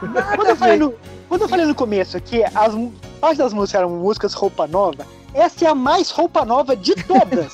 Quando 0.00 0.12
Nada 0.14 0.42
a 0.42 0.50
eu, 0.50 0.56
falei 0.56 0.78
ver. 0.78 0.84
no, 0.84 0.94
quando 1.28 1.42
eu 1.42 1.48
falei 1.48 1.66
no 1.66 1.74
começo 1.74 2.20
que 2.20 2.42
as 2.44 2.74
parte 3.20 3.38
das 3.38 3.52
músicas 3.52 3.80
eram 3.80 3.90
músicas 3.90 4.34
roupa 4.34 4.66
nova, 4.66 5.06
essa 5.32 5.64
é 5.64 5.68
a 5.68 5.74
mais 5.74 6.10
roupa 6.10 6.44
nova 6.44 6.76
de 6.76 6.94
todas. 6.94 7.52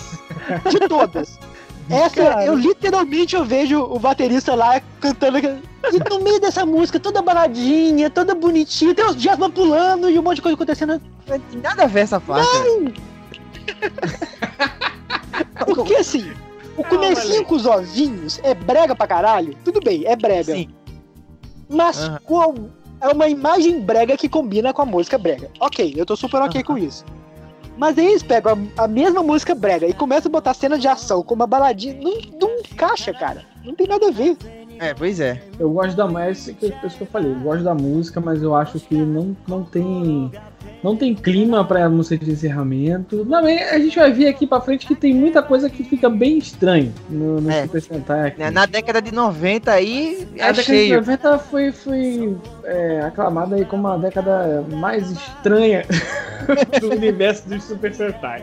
de 0.71 0.89
todas. 0.89 1.39
Essa, 1.91 2.15
Cara. 2.23 2.47
eu 2.47 2.55
literalmente 2.55 3.35
eu 3.35 3.45
vejo 3.45 3.81
o 3.83 3.99
baterista 3.99 4.55
lá 4.55 4.81
cantando. 5.01 5.39
E 5.39 6.09
no 6.09 6.21
meio 6.21 6.41
dessa 6.41 6.65
música, 6.65 7.01
toda 7.01 7.21
baladinha, 7.21 8.09
toda 8.09 8.33
bonitinha, 8.33 8.95
tem 8.95 9.05
os 9.05 9.17
Jasmine 9.21 9.51
pulando 9.51 10.09
e 10.09 10.17
um 10.17 10.23
monte 10.23 10.37
de 10.37 10.43
coisa 10.43 10.55
acontecendo. 10.55 11.03
Nada 11.61 11.83
a 11.83 11.87
ver 11.89 12.01
essa 12.03 12.21
parte. 12.21 12.47
Porque 15.67 15.97
assim, 15.97 16.33
o 16.77 16.85
comecinho 16.85 17.45
com 17.45 17.57
os 17.57 17.67
ovinhos 17.67 18.39
é 18.45 18.55
brega 18.55 18.95
pra 18.95 19.09
caralho. 19.09 19.57
Tudo 19.65 19.81
bem, 19.81 20.05
é 20.07 20.15
brega. 20.15 20.55
Sim. 20.55 20.69
Mas 21.69 21.99
Aham. 22.05 22.21
qual- 22.25 22.55
é 23.01 23.09
uma 23.09 23.29
imagem 23.29 23.81
brega 23.81 24.17
que 24.17 24.29
combina 24.29 24.73
com 24.73 24.83
a 24.83 24.87
música 24.87 25.17
brega. 25.17 25.51
Ok, 25.59 25.95
eu 25.97 26.05
tô 26.05 26.17
super 26.17 26.43
ok 26.43 26.63
com 26.63 26.77
isso. 26.77 27.05
Mas 27.77 27.97
aí 27.97 28.07
eles 28.09 28.23
pegam 28.23 28.69
a, 28.77 28.85
a 28.85 28.89
mesma 28.89 29.23
música 29.23 29.55
brega 29.55 29.87
e 29.87 29.95
começam 29.95 30.29
a 30.29 30.33
botar 30.33 30.53
cena 30.53 30.79
de 30.79 30.87
ação 30.87 31.23
com 31.23 31.35
uma 31.35 31.47
baladinha. 31.47 31.95
Não, 31.95 32.13
não 32.39 32.59
encaixa, 32.59 33.13
cara. 33.13 33.47
Não 33.65 33.75
tem 33.75 33.87
nada 33.87 34.09
a 34.09 34.11
ver. 34.11 34.37
É, 34.81 34.95
pois 34.95 35.21
é. 35.21 35.39
Eu 35.59 35.69
gosto 35.71 35.95
da 35.95 36.07
música, 36.07 36.55
que 36.59 36.73
é 36.73 36.87
isso 36.87 36.97
que 36.97 37.03
eu 37.03 37.07
falei. 37.07 37.31
Eu 37.31 37.41
gosto 37.41 37.63
da 37.63 37.75
música, 37.75 38.19
mas 38.19 38.43
eu 38.43 38.55
acho 38.55 38.81
que 38.81 38.95
não, 38.95 39.37
não 39.47 39.63
tem. 39.63 40.33
Não 40.83 40.97
tem 40.97 41.15
clima 41.15 41.63
pra 41.63 41.87
música 41.91 42.25
de 42.25 42.31
encerramento. 42.33 43.23
Não, 43.27 43.43
mas 43.43 43.73
a 43.73 43.79
gente 43.79 43.99
vai 43.99 44.11
ver 44.11 44.29
aqui 44.29 44.47
pra 44.47 44.61
frente 44.63 44.87
que 44.87 44.95
tem 44.95 45.13
muita 45.15 45.43
coisa 45.43 45.69
que 45.69 45.85
fica 45.85 46.09
bem 46.09 46.39
estranha 46.39 46.91
no, 47.11 47.43
no 47.43 47.51
É. 47.51 47.63
Super 47.63 47.83
Sentai 47.83 48.29
aqui. 48.29 48.51
Na 48.51 48.65
década 48.65 49.03
de 49.03 49.13
90 49.13 49.71
aí 49.71 50.17
A 50.17 50.23
é 50.23 50.53
década 50.53 50.53
de 50.55 50.63
cheio. 50.63 50.97
90 50.97 51.39
foi, 51.39 51.73
foi 51.73 52.37
é, 52.65 53.03
aclamada 53.03 53.57
aí 53.57 53.67
como 53.67 53.87
a 53.89 53.99
década 53.99 54.65
mais 54.71 55.11
estranha 55.11 55.85
do 56.81 56.91
universo 56.91 57.47
dos 57.47 57.63
Super 57.65 57.95
Sentai. 57.95 58.43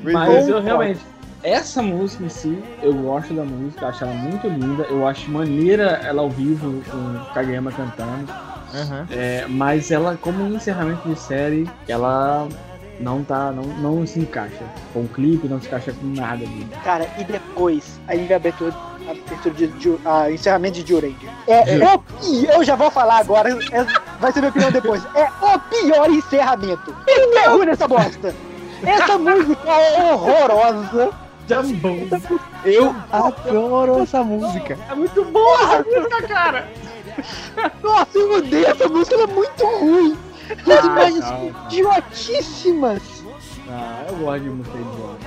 Mas 0.00 0.48
eu 0.48 0.54
Concordo. 0.54 0.66
realmente. 0.66 1.17
Essa 1.42 1.80
música 1.82 2.24
em 2.24 2.28
si, 2.28 2.58
eu 2.82 2.92
gosto 2.92 3.32
da 3.32 3.44
música, 3.44 3.86
acho 3.86 4.04
ela 4.04 4.12
muito 4.12 4.48
linda. 4.48 4.82
Eu 4.84 5.06
acho 5.06 5.30
maneira 5.30 6.00
ela 6.04 6.22
ao 6.22 6.30
vivo 6.30 6.82
com 6.90 6.96
o 6.96 7.24
Kageyama 7.32 7.70
cantando. 7.72 8.30
Aham. 8.74 9.06
É, 9.10 9.46
mas 9.48 9.90
ela, 9.90 10.18
como 10.20 10.42
um 10.44 10.54
encerramento 10.56 11.08
de 11.08 11.18
série, 11.18 11.68
ela 11.86 12.48
não 13.00 13.22
tá. 13.22 13.52
não, 13.52 13.62
não 13.62 14.06
se 14.06 14.18
encaixa. 14.20 14.64
Com 14.92 15.00
o 15.04 15.08
clipe, 15.08 15.46
não 15.48 15.60
se 15.60 15.68
encaixa 15.68 15.92
com 15.92 16.06
nada 16.08 16.44
ali. 16.44 16.66
Cara, 16.84 17.08
e 17.18 17.24
depois, 17.24 17.98
a 18.08 18.12
abertura, 18.34 18.74
a 19.06 19.10
abertura 19.12 19.54
de, 19.54 19.66
de- 19.68 19.98
a 20.04 20.30
encerramento 20.30 20.82
de 20.82 20.88
Juren. 20.92 21.14
É, 21.46 21.78
é 21.78 21.94
o 21.94 21.98
pi- 22.00 22.46
eu 22.52 22.64
já 22.64 22.74
vou 22.74 22.90
falar 22.90 23.18
agora, 23.18 23.50
é- 23.72 23.86
vai 24.20 24.32
ser 24.32 24.40
minha 24.40 24.50
opinião 24.50 24.72
depois. 24.72 25.02
É 25.14 25.28
o 25.40 25.58
pior 25.60 26.10
encerramento. 26.10 26.92
Tudo 27.06 27.38
é 27.38 27.48
ruim 27.48 27.66
nessa 27.66 27.86
bosta. 27.86 28.34
Essa 28.84 29.16
música 29.18 29.70
é 29.70 30.12
horrorosa. 30.12 31.10
Jumbo! 31.48 31.88
Eu 32.64 32.94
adoro 33.10 34.02
essa 34.02 34.22
música. 34.22 34.78
É 34.90 34.94
muito 34.94 35.24
boa 35.24 35.62
essa 35.62 35.82
música, 35.82 36.22
cara! 36.28 36.68
Nossa, 37.82 38.18
eu 38.18 38.32
odeio 38.36 38.66
essa 38.66 38.88
música, 38.88 39.14
ela 39.16 39.24
é 39.24 39.34
muito 39.34 39.64
ruim. 39.66 40.16
E 40.66 40.72
as 40.72 40.84
imagens 40.84 41.24
idiotíssimas. 41.66 43.02
Ah, 43.68 44.04
eu 44.08 44.16
gosto 44.16 44.42
de 44.44 44.50
música 44.50 44.78
idiota. 44.78 45.26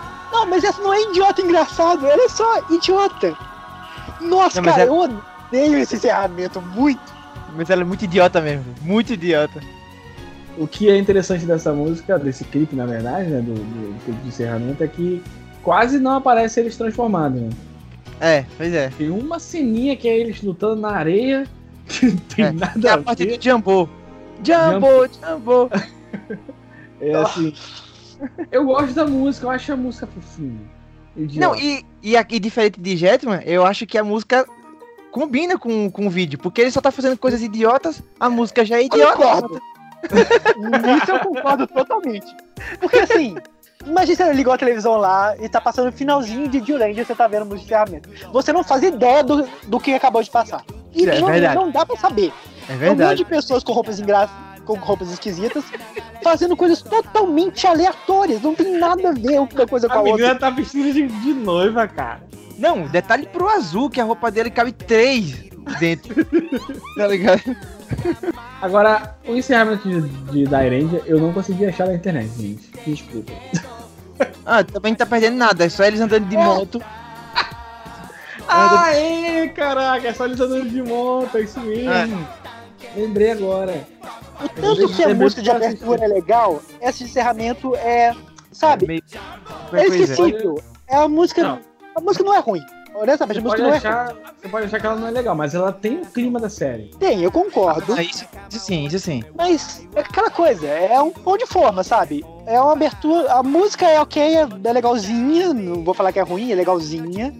Não, 0.32 0.46
mas 0.46 0.62
essa 0.62 0.80
não 0.80 0.94
é 0.94 1.02
idiota 1.02 1.42
engraçado, 1.42 2.06
ela 2.06 2.22
é 2.24 2.28
só 2.28 2.62
idiota. 2.70 3.36
Nossa, 4.20 4.62
Não, 4.62 4.70
cara, 4.70 4.84
é- 4.84 4.88
eu 4.88 4.96
odeio 4.96 5.76
esse 5.78 5.96
encerramento 5.96 6.60
muito. 6.62 7.02
Mas 7.56 7.68
ela 7.68 7.82
é 7.82 7.84
muito 7.84 8.04
idiota 8.04 8.40
mesmo. 8.40 8.72
Muito 8.80 9.12
idiota. 9.12 9.60
O 10.60 10.66
que 10.68 10.90
é 10.90 10.98
interessante 10.98 11.46
dessa 11.46 11.72
música, 11.72 12.18
desse 12.18 12.44
clipe, 12.44 12.76
na 12.76 12.84
verdade, 12.84 13.30
né? 13.30 13.40
Do, 13.40 13.54
do, 13.54 13.92
do 13.94 14.04
clipe 14.04 14.20
de 14.20 14.28
encerramento, 14.28 14.84
é 14.84 14.86
que 14.86 15.22
quase 15.62 15.98
não 15.98 16.16
aparece 16.16 16.60
eles 16.60 16.76
transformados, 16.76 17.40
né? 17.40 17.48
É, 18.20 18.44
pois 18.58 18.72
é. 18.74 18.90
Tem 18.90 19.08
uma 19.08 19.38
ceninha 19.38 19.96
que 19.96 20.06
é 20.06 20.18
eles 20.18 20.42
lutando 20.42 20.82
na 20.82 20.90
areia, 20.90 21.46
que 21.88 22.06
não 22.06 22.16
tem 22.16 22.44
É, 22.44 22.52
nada 22.52 22.78
E 22.78 22.88
a 22.88 22.94
a 22.94 22.98
parte 22.98 23.24
ver. 23.24 23.38
do 23.38 23.42
Jumbo. 23.42 23.88
Jumbo, 24.44 25.08
Jumbo. 25.08 25.70
É 27.00 27.14
assim. 27.14 27.54
Eu 28.52 28.66
gosto 28.66 28.92
da 28.92 29.06
música, 29.06 29.46
eu 29.46 29.50
acho 29.50 29.72
a 29.72 29.76
música 29.76 30.06
fofinha. 30.06 30.60
Idiota. 31.16 31.40
Não, 31.40 31.56
e, 31.58 31.82
e 32.02 32.14
aqui, 32.14 32.38
diferente 32.38 32.78
de 32.78 32.94
Jetman, 32.94 33.40
eu 33.46 33.64
acho 33.64 33.86
que 33.86 33.96
a 33.96 34.04
música 34.04 34.46
combina 35.10 35.58
com, 35.58 35.90
com 35.90 36.06
o 36.06 36.10
vídeo, 36.10 36.38
porque 36.38 36.60
ele 36.60 36.70
só 36.70 36.78
tá 36.82 36.90
fazendo 36.90 37.16
coisas 37.16 37.40
idiotas, 37.40 38.02
a 38.20 38.28
música 38.28 38.66
já 38.66 38.76
é 38.76 38.84
idiota. 38.84 39.48
Nisso 40.56 41.10
eu 41.10 41.18
concordo 41.20 41.66
totalmente. 41.66 42.34
Porque 42.80 42.98
assim, 42.98 43.36
imagina 43.86 44.16
você 44.26 44.32
ligou 44.32 44.52
a 44.52 44.58
televisão 44.58 44.96
lá 44.96 45.34
e 45.38 45.48
tá 45.48 45.60
passando 45.60 45.88
o 45.88 45.92
finalzinho 45.92 46.48
de 46.48 46.58
Jurandia 46.64 47.02
e 47.02 47.04
você 47.04 47.14
tá 47.14 47.26
vendo 47.26 47.46
música 47.46 47.60
de 47.60 47.64
encerramento. 47.66 48.08
Você 48.32 48.52
não 48.52 48.62
faz 48.64 48.82
ideia 48.82 49.22
do, 49.22 49.48
do 49.66 49.80
que 49.80 49.92
acabou 49.94 50.22
de 50.22 50.30
passar. 50.30 50.64
E 50.92 51.08
É 51.08 51.20
não, 51.20 51.26
verdade. 51.28 51.54
não 51.54 51.70
dá 51.70 51.84
pra 51.86 51.96
saber. 51.96 52.32
É 52.68 52.72
É 52.72 52.74
um 52.74 52.78
monte 52.78 52.96
verdade. 52.96 53.16
de 53.18 53.24
pessoas 53.24 53.62
com 53.62 53.72
roupas 53.72 53.98
engraçadas. 54.00 54.50
Com 54.66 54.74
roupas 54.74 55.10
esquisitas, 55.10 55.64
fazendo 56.22 56.56
coisas 56.56 56.80
totalmente 56.80 57.66
aleatórias, 57.66 58.40
não 58.40 58.54
tem 58.54 58.78
nada 58.78 59.08
a 59.08 59.12
ver 59.12 59.40
uma 59.40 59.66
coisa 59.66 59.88
com 59.88 59.94
a, 59.94 59.96
a 59.96 60.00
outra. 60.00 60.16
menina 60.16 60.34
tá 60.38 60.48
vestida 60.50 60.92
de, 60.92 61.08
de 61.08 61.32
noiva, 61.34 61.88
cara. 61.88 62.20
Não, 62.56 62.86
detalhe 62.86 63.26
pro 63.26 63.48
azul, 63.48 63.90
que 63.90 64.00
a 64.00 64.04
roupa 64.04 64.30
dele 64.30 64.48
cabe 64.50 64.70
três 64.70 65.34
dentro. 65.80 66.14
tá 66.96 67.06
ligado? 67.08 67.42
Agora, 68.62 69.16
o 69.26 69.34
encerramento 69.36 69.88
de, 69.88 70.00
de 70.32 70.44
Dairendia 70.44 71.02
eu 71.06 71.18
não 71.20 71.32
consegui 71.32 71.66
achar 71.66 71.86
na 71.86 71.94
internet, 71.94 72.28
gente. 72.36 72.70
Desculpa. 72.86 73.32
Ah, 74.44 74.62
também 74.62 74.92
não 74.92 74.96
tá 74.98 75.06
perdendo 75.06 75.36
nada, 75.36 75.64
é 75.64 75.68
só 75.68 75.84
eles 75.84 76.00
andando 76.00 76.28
de 76.28 76.36
moto. 76.36 76.80
Aê, 78.48 79.48
caraca, 79.48 80.08
é 80.08 80.12
só 80.14 80.24
eles 80.26 80.40
andando 80.40 80.68
de 80.68 80.82
moto, 80.82 81.36
é 81.38 81.42
isso 81.42 81.60
mesmo. 81.60 82.26
Lembrei 82.96 83.30
agora. 83.30 83.86
O 84.42 84.48
tanto 84.48 84.88
que 84.88 85.02
a 85.04 85.08
Lembrei 85.08 85.14
música 85.24 85.42
de 85.42 85.50
abertura 85.50 86.04
é 86.04 86.08
legal, 86.08 86.60
esse 86.80 87.04
encerramento 87.04 87.74
é. 87.76 88.14
Sabe? 88.52 88.86
Meio- 88.86 89.02
É 89.12 89.18
Pois 89.70 89.92
é. 89.92 89.96
esquecível. 89.98 90.60
É 90.88 90.96
a 90.96 91.08
música. 91.08 91.42
Não. 91.42 91.60
A 91.94 92.00
música 92.00 92.24
não 92.24 92.34
é 92.34 92.40
ruim. 92.40 92.62
Honestamente, 93.00 93.40
Você 93.40 93.40
a 93.40 93.42
música 93.42 93.62
pode, 93.62 93.62
não 93.62 93.72
é 93.72 93.76
achar, 93.76 94.14
você 94.40 94.48
pode 94.48 94.66
achar 94.66 94.80
que 94.80 94.86
ela 94.86 94.96
não 94.96 95.08
é 95.08 95.10
legal, 95.10 95.34
mas 95.34 95.54
ela 95.54 95.72
tem 95.72 96.02
o 96.02 96.06
clima 96.06 96.38
da 96.38 96.50
série. 96.50 96.90
Tem, 96.98 97.22
eu 97.22 97.32
concordo. 97.32 97.94
Ah, 97.94 98.02
isso, 98.02 98.26
isso 98.50 98.58
sim, 98.60 98.84
isso 98.86 98.98
sim. 98.98 99.22
Mas 99.34 99.86
é 99.94 100.00
aquela 100.00 100.30
coisa, 100.30 100.66
é 100.66 101.00
um 101.00 101.10
pão 101.10 101.38
de 101.38 101.46
forma, 101.46 101.82
sabe? 101.82 102.24
É 102.46 102.60
uma 102.60 102.72
abertura. 102.72 103.32
A 103.32 103.42
música 103.42 103.86
é 103.86 103.98
ok, 104.00 104.22
é, 104.22 104.46
é 104.64 104.72
legalzinha. 104.72 105.54
Não 105.54 105.82
vou 105.82 105.94
falar 105.94 106.12
que 106.12 106.18
é 106.18 106.22
ruim, 106.22 106.52
é 106.52 106.54
legalzinha. 106.54 107.32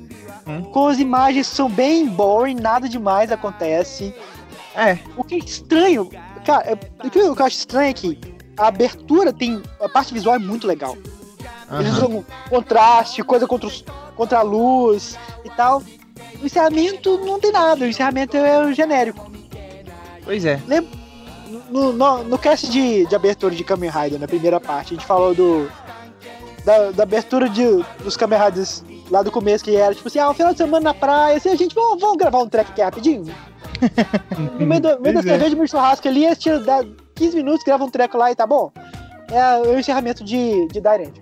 Hum. 0.46 0.62
Com 0.72 0.88
as 0.88 0.98
imagens 0.98 1.46
são 1.46 1.68
bem 1.68 2.06
boring, 2.08 2.54
nada 2.54 2.88
demais 2.88 3.30
acontece. 3.30 4.14
É, 4.74 4.98
O 5.16 5.24
que 5.24 5.34
é 5.34 5.38
estranho, 5.38 6.08
cara, 6.46 6.64
é- 6.70 7.06
o 7.06 7.10
que 7.10 7.18
eu 7.18 7.32
acho 7.32 7.56
estranho 7.58 7.90
é 7.90 7.92
que 7.92 8.18
a 8.56 8.68
abertura 8.68 9.32
tem. 9.32 9.62
A 9.80 9.88
parte 9.88 10.14
visual 10.14 10.36
é 10.36 10.38
muito 10.38 10.66
legal. 10.66 10.96
Eles 11.78 11.92
usam 11.92 12.24
contraste, 12.48 13.22
coisa 13.22 13.46
contra, 13.46 13.68
os- 13.68 13.84
contra 14.16 14.38
a 14.38 14.42
luz 14.42 15.16
e 15.44 15.50
tal. 15.50 15.82
O 16.42 16.46
encerramento 16.46 17.18
não 17.18 17.38
tem 17.38 17.52
nada, 17.52 17.84
o 17.84 17.88
encerramento 17.88 18.36
é 18.36 18.64
o 18.64 18.72
genérico. 18.72 19.30
pois 20.24 20.44
é. 20.44 20.60
no, 21.68 21.92
no, 21.92 22.24
no 22.24 22.38
cast 22.38 22.68
de, 22.70 23.06
de 23.06 23.14
abertura 23.14 23.54
de 23.54 23.62
Kamen 23.62 23.90
Rider, 23.90 24.18
na 24.18 24.26
primeira 24.26 24.58
parte, 24.60 24.94
a 24.94 24.96
gente 24.96 25.06
falou 25.06 25.34
do. 25.34 25.70
Da, 26.64 26.90
da 26.90 27.02
abertura 27.04 27.48
de, 27.48 27.64
dos 28.02 28.16
Kamen 28.16 28.38
Riders 28.38 28.84
lá 29.10 29.22
do 29.22 29.30
começo, 29.30 29.64
que 29.64 29.74
era 29.74 29.94
tipo 29.94 30.08
assim, 30.08 30.18
ah, 30.18 30.30
um 30.30 30.34
final 30.34 30.52
de 30.52 30.58
semana 30.58 30.84
na 30.84 30.94
praia, 30.94 31.36
assim, 31.36 31.48
a 31.48 31.56
gente, 31.56 31.74
vamos, 31.74 32.00
vamos 32.00 32.16
gravar 32.16 32.38
um 32.38 32.48
track 32.48 32.70
aqui 32.70 32.82
rapidinho. 32.82 33.34
no 34.58 34.66
meio, 34.66 34.80
do, 34.80 35.00
meio 35.00 35.14
da 35.14 35.20
é. 35.20 35.22
cerveja, 35.22 35.56
no 35.56 35.66
churrasco 35.66 36.06
ali, 36.06 36.26
eles 36.26 36.38
tiram 36.38 36.62
dá 36.62 36.84
15 37.14 37.36
minutos, 37.36 37.64
grava 37.64 37.82
um 37.84 37.90
treco 37.90 38.16
lá 38.18 38.30
e 38.30 38.34
tá 38.34 38.46
bom. 38.46 38.70
É 39.30 39.58
o 39.68 39.78
encerramento 39.78 40.22
de, 40.22 40.66
de 40.68 40.80
Direct. 40.80 41.20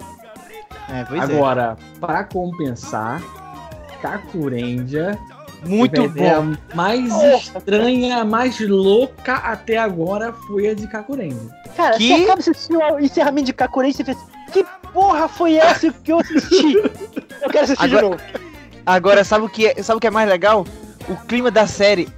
É, 0.90 1.04
pois 1.04 1.20
Agora, 1.22 1.76
pra 2.00 2.24
compensar, 2.24 3.20
Kakurendia 4.00 5.18
é. 5.34 5.38
Muito 5.68 5.90
teve 6.02 6.24
a 6.28 6.40
bom. 6.40 6.54
mais 6.72 7.08
Nossa, 7.08 7.58
estranha, 7.58 8.24
mais 8.24 8.60
louca 8.60 9.34
até 9.34 9.76
agora 9.76 10.32
foi 10.32 10.68
a 10.68 10.74
de 10.74 10.86
Kakurendia. 10.86 11.50
Cara, 11.76 11.96
Que? 11.98 12.08
você 12.08 12.22
acaba 12.22 12.94
o 12.94 13.00
encerramento 13.00 13.46
de 13.46 13.52
Kakuren 13.52 13.90
e 13.90 13.92
você 13.92 14.04
fez, 14.04 14.16
que 14.52 14.64
porra 14.92 15.26
foi 15.28 15.56
essa 15.56 15.92
que 15.92 16.12
eu 16.12 16.20
assisti? 16.20 16.74
eu 17.42 17.50
quero 17.50 17.64
assistir 17.64 17.84
Agora- 17.84 18.02
de 18.02 18.10
novo. 18.10 18.22
Agora, 18.86 19.24
sabe 19.24 19.44
o, 19.44 19.48
que 19.48 19.66
é, 19.66 19.82
sabe 19.82 19.98
o 19.98 20.00
que 20.00 20.06
é 20.06 20.10
mais 20.10 20.28
legal? 20.28 20.64
O 21.08 21.16
clima 21.26 21.50
da 21.50 21.66
série 21.66 22.08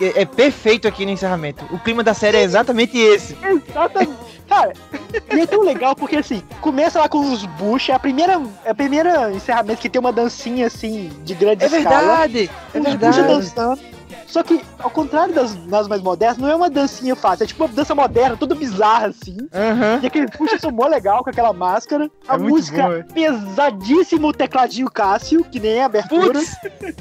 é, 0.00 0.22
é 0.22 0.24
perfeito 0.24 0.88
aqui 0.88 1.04
no 1.04 1.12
encerramento. 1.12 1.64
O 1.70 1.78
clima 1.78 2.02
da 2.02 2.14
série 2.14 2.38
é 2.38 2.42
exatamente 2.42 2.96
esse. 2.98 3.36
Exatamente. 3.44 4.25
Cara, 4.48 4.72
e 5.34 5.40
é 5.40 5.46
tão 5.46 5.62
legal 5.62 5.94
porque 5.96 6.16
assim, 6.16 6.42
começa 6.60 6.98
lá 7.00 7.08
com 7.08 7.18
os 7.32 7.44
Bush, 7.44 7.88
é 7.88 7.94
a 7.94 7.98
primeira, 7.98 8.40
é 8.64 8.70
a 8.70 8.74
primeira 8.74 9.32
encerramento 9.32 9.80
que 9.80 9.88
tem 9.88 9.98
uma 10.00 10.12
dancinha 10.12 10.66
assim 10.66 11.10
de 11.24 11.34
grande 11.34 11.64
É 11.64 11.66
escala. 11.66 12.18
verdade. 12.18 12.50
É 12.74 12.78
os 12.78 12.84
Bush 12.94 13.16
verdade. 13.16 13.80
Só 14.26 14.42
que, 14.42 14.60
ao 14.78 14.90
contrário 14.90 15.34
das, 15.34 15.54
das 15.54 15.86
mais 15.88 16.02
modernas, 16.02 16.38
não 16.38 16.48
é 16.48 16.54
uma 16.54 16.68
dancinha 16.68 17.14
fácil, 17.16 17.44
é 17.44 17.46
tipo 17.46 17.64
uma 17.64 17.72
dança 17.72 17.94
moderna, 17.94 18.36
toda 18.36 18.54
bizarra 18.54 19.06
assim. 19.08 19.36
Aham. 19.54 20.00
E 20.02 20.06
aqueles 20.06 20.30
Bush 20.36 20.60
são 20.60 20.70
mó 20.70 20.86
legal 20.86 21.22
com 21.22 21.30
aquela 21.30 21.52
máscara. 21.52 22.10
A 22.28 22.34
É 22.34 22.38
música 22.38 22.82
bom, 22.82 22.92
é. 22.92 23.02
pesadíssimo, 23.04 24.28
o 24.28 24.32
tecladinho 24.32 24.90
Cássio, 24.90 25.44
que 25.44 25.60
nem 25.60 25.72
é 25.74 25.84
abertura. 25.84 26.32
Putz, 26.32 26.56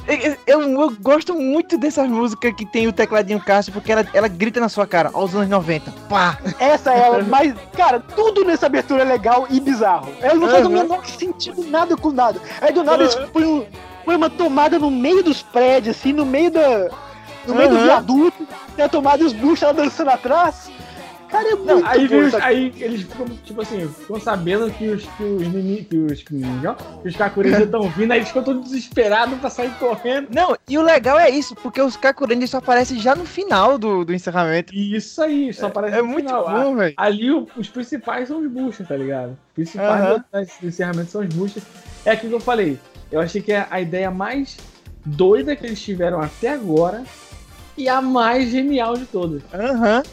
eu, 0.08 0.16
eu- 0.48 0.70
eu 0.82 0.96
gosto 1.02 1.34
muito 1.34 1.78
dessas 1.78 2.08
músicas 2.08 2.54
que 2.56 2.66
tem 2.66 2.88
o 2.88 2.94
tecladinho 2.94 3.40
Cássio, 3.42 3.74
porque 3.74 3.92
ela, 3.92 4.06
ela 4.14 4.28
grita 4.28 4.60
na 4.60 4.70
sua 4.70 4.86
cara, 4.88 5.10
aos 5.14 5.34
anos 5.36 5.50
90. 5.50 5.92
Pá! 6.10 6.38
Essa 6.60 6.94
é 6.94 7.20
a 7.20 7.24
mais. 7.24 7.54
Cara, 7.76 8.00
tudo 8.00 8.44
nessa 8.46 8.68
abertura 8.68 9.02
é 9.02 9.06
legal 9.06 9.48
e 9.50 9.60
bizarro. 9.60 10.10
Ela 10.22 10.36
não 10.36 10.48
faz 10.50 10.66
o 10.66 10.70
menor 10.70 11.06
sentido 11.06 11.64
nada 11.70 11.98
com 11.98 12.12
nada. 12.12 12.40
Aí 12.62 12.72
do 12.72 12.84
nada 12.84 13.04
eles 13.04 13.16
põem, 13.34 13.46
um- 13.46 13.66
põem 14.06 14.16
uma 14.16 14.30
tomada 14.30 14.78
no 14.80 14.92
meio 14.92 15.24
dos 15.24 15.42
prédios, 15.42 15.96
assim, 15.98 16.14
no 16.14 16.26
meio 16.26 16.52
da. 16.52 16.90
No 17.48 17.56
meio 17.56 17.70
do 17.70 17.80
viaduto, 17.80 18.48
tem 18.76 18.86
a 18.86 18.90
tomada 18.90 19.22
e 19.24 19.26
os 19.26 19.34
buchos 19.34 19.62
lá 19.62 19.72
dançando 19.72 20.10
atrás. 20.10 20.70
Cara, 21.30 21.50
é 21.52 21.56
muito 21.56 21.86
aí, 21.86 22.08
bom 22.08 22.18
os- 22.20 22.28
essa- 22.34 22.46
aí 22.46 22.72
eles 22.78 23.02
ficam, 23.02 23.26
tipo 23.44 23.62
assim, 23.62 23.88
ficam 23.90 24.20
sabendo 24.22 24.72
que 24.72 24.88
os, 24.88 25.04
que 25.04 25.24
os, 25.24 25.42
inimi- 25.42 25.84
que 25.84 25.98
os, 25.98 26.22
que 26.24 26.36
os 27.04 27.16
Kakurendia 27.16 27.64
estão 27.66 27.90
vindo, 27.90 28.12
aí 28.12 28.20
eles 28.20 28.28
ficam 28.30 28.44
todos 28.44 28.64
desesperados 28.70 29.38
pra 29.40 29.50
sair 29.50 29.72
correndo. 29.78 30.28
Não, 30.34 30.56
e 30.70 30.78
o 30.78 30.82
legal 30.84 31.20
é 31.20 31.30
isso, 31.30 31.54
porque 31.56 31.82
os 31.82 31.98
Kakurendia 31.98 32.48
só 32.48 32.58
aparecem 32.60 33.00
já 33.00 33.16
no 33.16 33.26
final 33.26 33.78
do, 33.78 34.06
do 34.06 34.14
encerramento. 34.14 34.74
Isso 34.74 35.22
aí, 35.22 35.52
só 35.52 35.66
aparece 35.68 35.98
É 35.98 36.02
no 36.02 36.08
muito 36.08 36.28
final. 36.28 36.48
bom, 36.50 36.76
velho. 36.76 36.94
Ali 36.96 37.32
o- 37.32 37.48
os 37.58 37.68
principais 37.70 38.28
são 38.30 38.40
os 38.40 38.50
buchas, 38.50 38.88
tá 38.88 38.96
ligado? 38.96 39.32
Os 39.32 39.54
principais 39.56 40.02
Aham. 40.06 40.24
do, 40.62 40.68
encerramento 40.68 41.12
são 41.12 41.22
os 41.22 41.28
buchas. 41.34 41.64
É 42.06 42.12
aquilo 42.12 42.30
que 42.30 42.36
eu 42.38 42.40
falei. 42.42 42.80
Eu 43.12 43.20
achei 43.20 43.42
que 43.42 43.52
é 43.52 43.68
a 43.70 43.82
ideia 43.82 44.10
mais 44.12 44.58
doida 45.06 45.56
que 45.56 45.66
eles 45.66 45.82
tiveram 45.82 46.22
até 46.22 46.50
agora 46.50 47.04
e 47.78 47.88
a 47.90 48.02
mais 48.02 48.50
genial 48.50 48.96
de 48.96 49.06
todas. 49.06 49.42
Aham. 49.54 50.04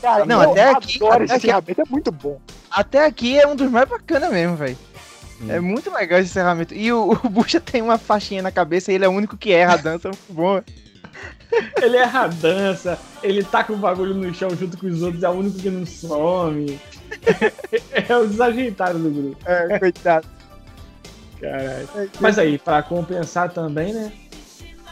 Cara, 0.00 0.26
Não, 0.26 0.42
eu 0.42 0.50
até 0.50 0.70
aqui- 0.70 0.96
adoro 0.96 1.14
até 1.14 1.24
esse 1.24 1.32
aqui- 1.34 1.46
encerramento, 1.46 1.80
é 1.80 1.84
muito 1.88 2.10
bom. 2.12 2.40
Até 2.70 3.04
aqui 3.06 3.38
é 3.38 3.46
um 3.46 3.54
dos 3.54 3.70
mais 3.70 3.88
bacanas 3.88 4.32
mesmo, 4.32 4.56
velho. 4.56 4.76
Hum. 5.40 5.50
É 5.50 5.60
muito 5.60 5.92
legal 5.92 6.18
esse 6.18 6.30
encerramento. 6.30 6.74
E 6.74 6.92
o, 6.92 7.12
o 7.24 7.28
Bucha 7.28 7.60
tem 7.60 7.80
uma 7.82 7.98
faixinha 7.98 8.42
na 8.42 8.50
cabeça 8.50 8.90
e 8.90 8.96
ele 8.96 9.04
é 9.04 9.08
o 9.08 9.12
único 9.12 9.36
que 9.36 9.52
erra 9.52 9.74
a 9.74 9.76
dança. 9.76 10.08
É 10.08 10.10
muito 10.10 10.32
bom. 10.32 10.60
Ele 11.82 11.98
erra 11.98 12.20
a 12.22 12.26
dança, 12.28 12.98
ele 13.22 13.44
taca 13.44 13.70
o 13.74 13.76
bagulho 13.76 14.14
no 14.14 14.32
chão 14.34 14.48
junto 14.56 14.78
com 14.78 14.86
os 14.86 15.02
outros, 15.02 15.22
é 15.22 15.28
o 15.28 15.32
único 15.32 15.58
que 15.58 15.68
não 15.68 15.84
some. 15.84 16.80
é 18.08 18.16
o 18.16 18.26
desajeitado 18.26 18.98
do 18.98 19.10
grupo. 19.10 19.36
É, 19.44 19.78
coitado. 19.78 20.26
Caralho. 21.38 21.88
Mas 22.20 22.38
aí, 22.38 22.56
pra 22.58 22.82
compensar 22.82 23.50
também, 23.52 23.92
né? 23.92 24.10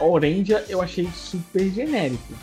Orendia 0.01 0.65
eu 0.69 0.81
achei 0.81 1.09
super 1.15 1.69
genérico. 1.71 2.35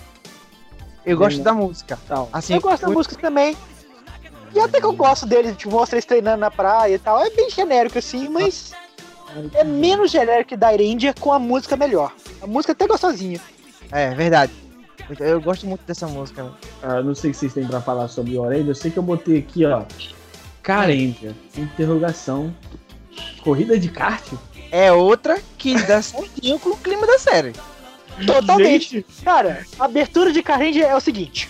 Eu 1.06 1.18
gosto 1.18 1.38
Sim. 1.38 1.44
da 1.44 1.54
música. 1.54 1.98
Tal. 2.08 2.30
Assim, 2.34 2.54
eu 2.54 2.62
gosto 2.62 2.86
da 2.86 2.90
música 2.90 3.16
também. 3.16 3.56
E 4.54 4.60
até 4.60 4.80
que 4.80 4.86
eu 4.86 4.94
gosto 4.94 5.26
dele, 5.26 5.54
tipo, 5.54 5.72
mostra 5.72 5.96
eles 5.98 6.06
treinando 6.06 6.38
na 6.38 6.52
praia 6.52 6.96
e 6.96 7.00
tal. 7.00 7.22
É 7.24 7.30
bem 7.30 7.50
genérico 7.50 7.98
assim, 7.98 8.28
mas 8.30 8.74
é 9.54 9.64
menos 9.64 10.12
genérico 10.12 10.50
que 10.50 10.58
da 10.58 10.74
Índia 10.76 11.14
com 11.20 11.32
a 11.32 11.40
música 11.40 11.76
melhor. 11.76 12.14
A 12.42 12.48
música 12.48 12.72
é 12.72 12.74
até 12.74 12.88
gostosinha. 12.88 13.40
É, 13.92 14.14
verdade. 14.14 14.52
Eu, 15.20 15.26
eu 15.26 15.42
gosto 15.42 15.66
muito 15.66 15.82
dessa 15.86 16.08
música. 16.08 16.44
velho. 16.44 16.56
Ah, 16.84 17.02
não 17.02 17.16
sei 17.16 17.30
o 17.30 17.34
que 17.34 17.40
vocês 17.40 17.54
têm 17.54 17.66
pra 17.66 17.82
falar 17.82 18.08
sobre 18.08 18.38
Orendia. 18.38 18.72
Eu 18.72 18.76
sei 18.76 18.92
que 18.92 18.98
eu 18.98 19.04
botei 19.04 19.40
aqui, 19.40 19.66
ó. 19.66 19.84
Carendia. 20.62 21.34
Interrogação. 21.56 22.54
Corrida 23.42 23.80
de 23.80 23.90
kart? 23.90 24.34
É 24.72 24.92
outra 24.92 25.40
que 25.58 25.76
dá 25.84 26.02
certinho 26.04 26.60
com 26.60 26.70
o 26.72 26.78
clima 26.78 27.06
da 27.08 27.18
série. 27.20 27.54
Totalmente. 28.26 29.06
Cara, 29.24 29.66
a 29.80 29.86
abertura 29.86 30.32
de 30.32 30.42
Karenji 30.42 30.82
é 30.82 30.96
o 30.96 31.00
seguinte: 31.00 31.50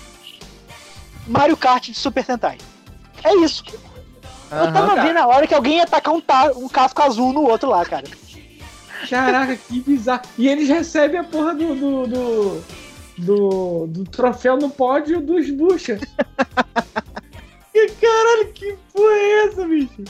Mario 1.28 1.56
Kart 1.58 1.86
de 1.90 1.94
Super 1.96 2.24
Sentai. 2.26 2.58
É 3.24 3.34
isso. 3.38 3.64
Eu 4.52 4.58
Aham. 4.60 4.74
tava 4.74 5.02
vendo 5.02 5.18
a 5.18 5.28
hora 5.28 5.48
que 5.48 5.54
alguém 5.54 5.78
ia 5.78 5.86
tacar 5.88 6.14
um, 6.14 6.22
ta- 6.22 6.52
um 6.56 6.68
casco 6.70 7.02
azul 7.02 7.34
no 7.34 7.42
outro 7.44 7.70
lá, 7.70 7.84
cara. 7.86 8.06
Caraca, 9.10 9.56
que 9.56 9.80
bizarro. 9.82 10.22
E 10.38 10.48
eles 10.48 10.68
recebem 10.70 11.20
a 11.20 11.24
porra 11.24 11.54
do. 11.54 11.76
do, 11.76 12.08
do, 12.08 12.64
do, 13.18 13.88
do 13.88 14.04
troféu 14.06 14.58
no 14.58 14.70
pódio 14.70 15.20
dos 15.22 15.50
buchas. 15.52 16.00
que 17.74 17.88
caralho, 18.02 18.54
que 18.54 18.76
porra 18.94 19.14
é 19.14 19.46
essa, 19.48 19.66
bicho? 19.68 20.04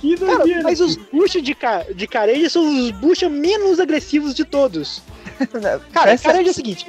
Que 0.00 0.16
Cara, 0.16 0.44
mas 0.62 0.80
os 0.80 0.96
buchos 0.96 1.42
de, 1.42 1.54
ca 1.54 1.84
de 1.92 2.06
Karenji 2.06 2.48
são 2.48 2.66
os 2.68 2.90
buchos 2.92 3.30
menos 3.30 3.80
agressivos 3.80 4.32
de 4.34 4.44
todos. 4.44 5.02
Cara, 5.92 6.12
Essa- 6.12 6.28
Karenji 6.28 6.48
é 6.48 6.50
o 6.52 6.54
seguinte: 6.54 6.86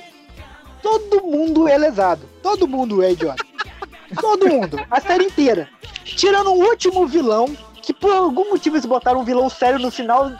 todo 0.82 1.24
mundo 1.24 1.68
é 1.68 1.78
lesado. 1.78 2.22
Todo 2.44 2.68
mundo 2.68 3.02
é 3.02 3.12
idiota. 3.12 3.44
todo 4.22 4.48
mundo. 4.48 4.80
A 4.90 5.02
série 5.02 5.26
inteira. 5.26 5.68
Tirando 6.04 6.52
o 6.52 6.60
último 6.70 7.08
vilão, 7.08 7.56
que 7.82 7.94
por 7.94 8.12
algum 8.12 8.50
motivo 8.50 8.76
eles 8.76 8.86
botaram 8.86 9.22
um 9.22 9.26
vilão 9.26 9.50
sério 9.50 9.80
no 9.80 9.90
final. 9.90 10.32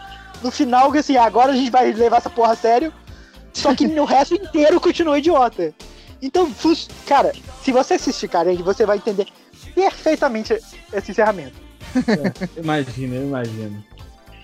No 0.44 0.52
final, 0.52 0.92
que 0.92 1.00
assim, 1.00 1.18
agora 1.18 1.52
a 1.52 1.56
gente 1.56 1.70
vai 1.70 1.92
levar 1.92 2.18
essa 2.18 2.30
porra 2.30 2.54
a 2.54 2.56
sério. 2.56 2.94
Só 3.52 3.74
que 3.76 3.88
no 3.88 4.06
resto 4.06 4.36
inteiro 4.36 4.80
continua 4.80 5.18
idiota. 5.18 5.74
Então, 6.22 6.54
cara, 7.06 7.34
se 7.64 7.72
você 7.72 7.96
assistir 7.96 8.28
Karenji, 8.28 8.62
você 8.62 8.86
vai 8.86 8.98
entender 8.98 9.28
perfeitamente 9.74 10.54
esse 10.94 11.12
encerramento. 11.12 11.69
Imagina, 12.58 13.16
eu 13.16 13.24
imagino. 13.24 13.84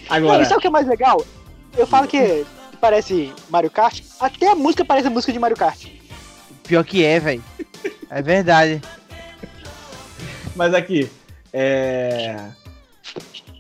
Não, 0.10 0.16
Agora, 0.16 0.44
e 0.44 0.46
sabe 0.46 0.58
o 0.58 0.62
que 0.62 0.68
é 0.68 0.72
mais 0.72 0.88
legal? 0.88 1.24
Eu 1.78 1.86
falo 1.88 2.08
que 2.08 2.46
parece 2.80 3.34
Mario 3.50 3.72
Kart, 3.72 4.02
até 4.20 4.50
a 4.52 4.56
música 4.56 4.86
parece 4.86 5.08
a 5.08 5.12
música 5.12 5.34
de 5.34 5.40
Mario 5.40 5.58
Kart. 5.58 5.86
Pior 6.64 6.84
que 6.84 7.04
é, 7.04 7.20
velho. 7.20 7.44
É 8.10 8.22
verdade. 8.22 8.82
mas 10.56 10.74
aqui, 10.74 11.10
é. 11.52 12.38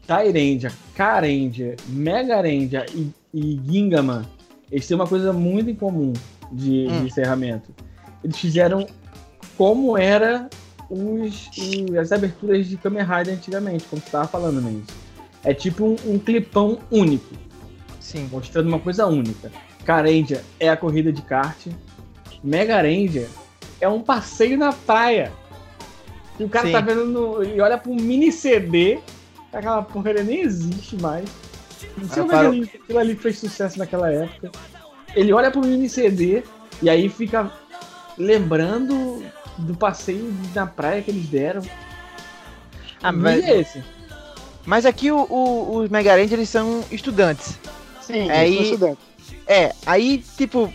Tyrendia, 0.07 0.71
Karendia, 0.93 1.75
Megarendia 1.87 2.85
e, 2.93 3.11
e 3.33 3.59
Gingaman, 3.67 4.23
eles 4.71 4.85
têm 4.87 4.95
uma 4.95 5.07
coisa 5.07 5.33
muito 5.33 5.69
em 5.69 5.75
comum 5.75 6.13
de, 6.51 6.85
de 6.85 6.93
Hum. 6.93 7.05
encerramento. 7.05 7.73
Eles 8.23 8.37
fizeram 8.37 8.85
como 9.57 9.97
era 9.97 10.47
os, 10.89 11.49
os- 11.57 11.95
as 11.97 12.11
aberturas 12.11 12.67
de 12.67 12.77
Kamen 12.77 13.03
Rider 13.03 13.33
antigamente, 13.33 13.85
como 13.85 14.01
você 14.01 14.07
estava 14.07 14.27
falando 14.27 14.61
mesmo. 14.61 14.83
É 15.43 15.53
tipo 15.53 15.85
um, 15.85 15.95
um 16.13 16.19
clipão 16.19 16.79
único, 16.91 17.33
Sim. 17.99 18.27
mostrando 18.31 18.67
uma 18.67 18.79
coisa 18.79 19.05
única. 19.05 19.51
Karendia 19.85 20.43
é 20.59 20.69
a 20.69 20.77
corrida 20.77 21.11
de 21.13 21.21
kart, 21.21 21.67
Megarendia 22.43 23.27
é 23.81 23.87
um 23.87 24.01
passeio 24.01 24.57
na 24.57 24.71
praia. 24.73 25.31
E 26.39 26.43
o 26.43 26.49
cara 26.49 26.65
Sim. 26.67 26.71
tá 26.73 26.81
vendo 26.81 27.05
no, 27.05 27.43
e 27.43 27.59
olha 27.61 27.77
pra 27.77 27.91
um 27.91 27.95
mini 27.95 28.31
CD, 28.31 28.99
aquela 29.53 29.81
porcaria 29.83 30.23
nem 30.23 30.41
existe 30.41 30.95
mais. 31.01 31.25
Não 31.97 32.07
sei 32.09 32.23
Ah, 32.23 32.25
como 32.25 32.63
é 32.63 32.67
que 32.67 32.77
aquilo 32.77 32.99
ali 32.99 33.15
fez 33.15 33.37
sucesso 33.39 33.77
naquela 33.79 34.11
época. 34.11 34.51
Ele 35.15 35.31
olha 35.31 35.49
pro 35.51 35.61
mini 35.61 35.87
CD 35.87 36.43
e 36.81 36.89
aí 36.89 37.07
fica 37.09 37.51
lembrando 38.17 39.23
do 39.57 39.75
passeio 39.75 40.33
na 40.53 40.65
praia 40.67 41.01
que 41.01 41.11
eles 41.11 41.27
deram. 41.27 41.61
Ah, 43.01 43.11
mas- 43.11 43.43
é 43.43 43.59
esse? 43.59 43.83
Mas 44.65 44.85
aqui 44.85 45.11
o- 45.11 45.27
o- 45.29 45.77
os 45.77 45.89
Mega 45.89 46.11
Rangers, 46.13 46.31
eles 46.31 46.49
são 46.49 46.83
estudantes. 46.91 47.59
Sim, 48.01 48.29
Aí- 48.31 48.51
eu 48.51 48.55
sou 48.55 48.63
estudante. 48.73 48.97
É, 49.47 49.71
aí, 49.85 50.23
tipo, 50.37 50.71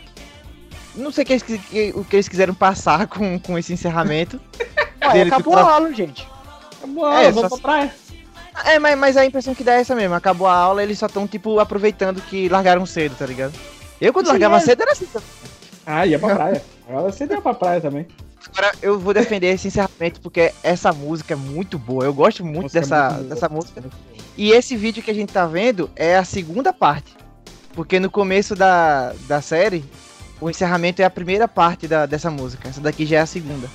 Não 0.93 1.13
sei 1.13 1.23
o 1.23 1.27
que 1.27 1.33
eles, 1.35 1.43
que- 1.45 1.93
o 1.95 2.05
que 2.05 2.17
eles 2.17 2.29
quiseram 2.29 2.53
passar 2.53 3.07
com, 3.07 3.39
com 3.39 3.57
esse 3.57 3.73
encerramento. 3.73 4.41
Ué, 5.15 5.23
acabou 5.23 5.57
a 5.57 5.75
aula, 5.75 5.93
gente. 5.95 6.27
Vamos, 6.81 7.05
É, 7.15 7.31
vamos 7.31 7.49
só- 7.49 7.57
pra 7.57 7.59
praia. 7.59 7.95
É, 8.65 8.77
mas, 8.81 8.99
mas 8.99 9.17
a 9.17 9.25
impressão 9.25 9.55
que 9.55 9.63
dá 9.63 9.75
é 9.75 9.81
essa 9.83 9.95
mesmo. 9.95 10.17
Acabou 10.17 10.49
a 10.49 10.53
aula, 10.53 10.83
eles 10.83 10.99
só 10.99 11.07
estão, 11.07 11.29
tipo, 11.29 11.61
aproveitando 11.61 12.21
que 12.21 12.49
largaram 12.49 12.85
cedo, 12.85 13.15
tá 13.17 13.25
ligado? 13.25 13.53
Eu, 14.01 14.13
quando 14.13 14.27
Sim, 14.27 14.33
largava 14.33 14.57
é. 14.57 14.61
cedo, 14.61 14.83
era 14.83 14.91
assim. 14.91 15.07
Ah, 15.87 16.05
ia 16.05 16.19
pra 16.19 16.35
praia. 16.35 16.63
Agora 16.89 17.13
você 17.13 17.25
deu 17.25 17.41
pra 17.41 17.55
praia 17.55 17.81
também. 17.81 18.09
Agora, 18.49 18.73
eu 18.83 18.99
vou 18.99 19.13
defender 19.15 19.49
esse 19.49 19.69
encerramento 19.69 20.21
porque 20.21 20.53
essa 20.63 20.93
música 20.93 21.35
é 21.35 21.37
muito 21.37 21.79
boa. 21.79 22.05
Eu 22.05 22.15
gosto 22.15 22.45
muito 22.45 22.77
é 22.77 22.81
dessa, 22.81 23.11
muito 23.11 23.19
boa. 23.23 23.29
dessa 23.35 23.49
música. 23.49 23.83
E 24.37 24.51
esse 24.53 24.77
vídeo 24.77 25.03
que 25.03 25.11
a 25.11 25.15
gente 25.15 25.33
tá 25.33 25.47
vendo 25.47 25.91
é 25.95 26.17
a 26.17 26.25
segunda 26.25 26.73
parte. 26.73 27.15
Porque 27.73 28.01
no 28.01 28.11
começo 28.11 28.55
da, 28.57 29.13
da 29.29 29.41
série, 29.41 29.85
o 30.41 30.49
encerramento 30.51 31.03
é 31.03 31.05
a 31.05 31.11
primeira 31.11 31.47
parte 31.47 31.87
da, 31.87 32.07
dessa 32.07 32.31
música. 32.31 32.69
Essa 32.69 32.81
daqui 32.81 33.05
já 33.07 33.19
é 33.19 33.21
a 33.21 33.27
segunda. 33.27 33.69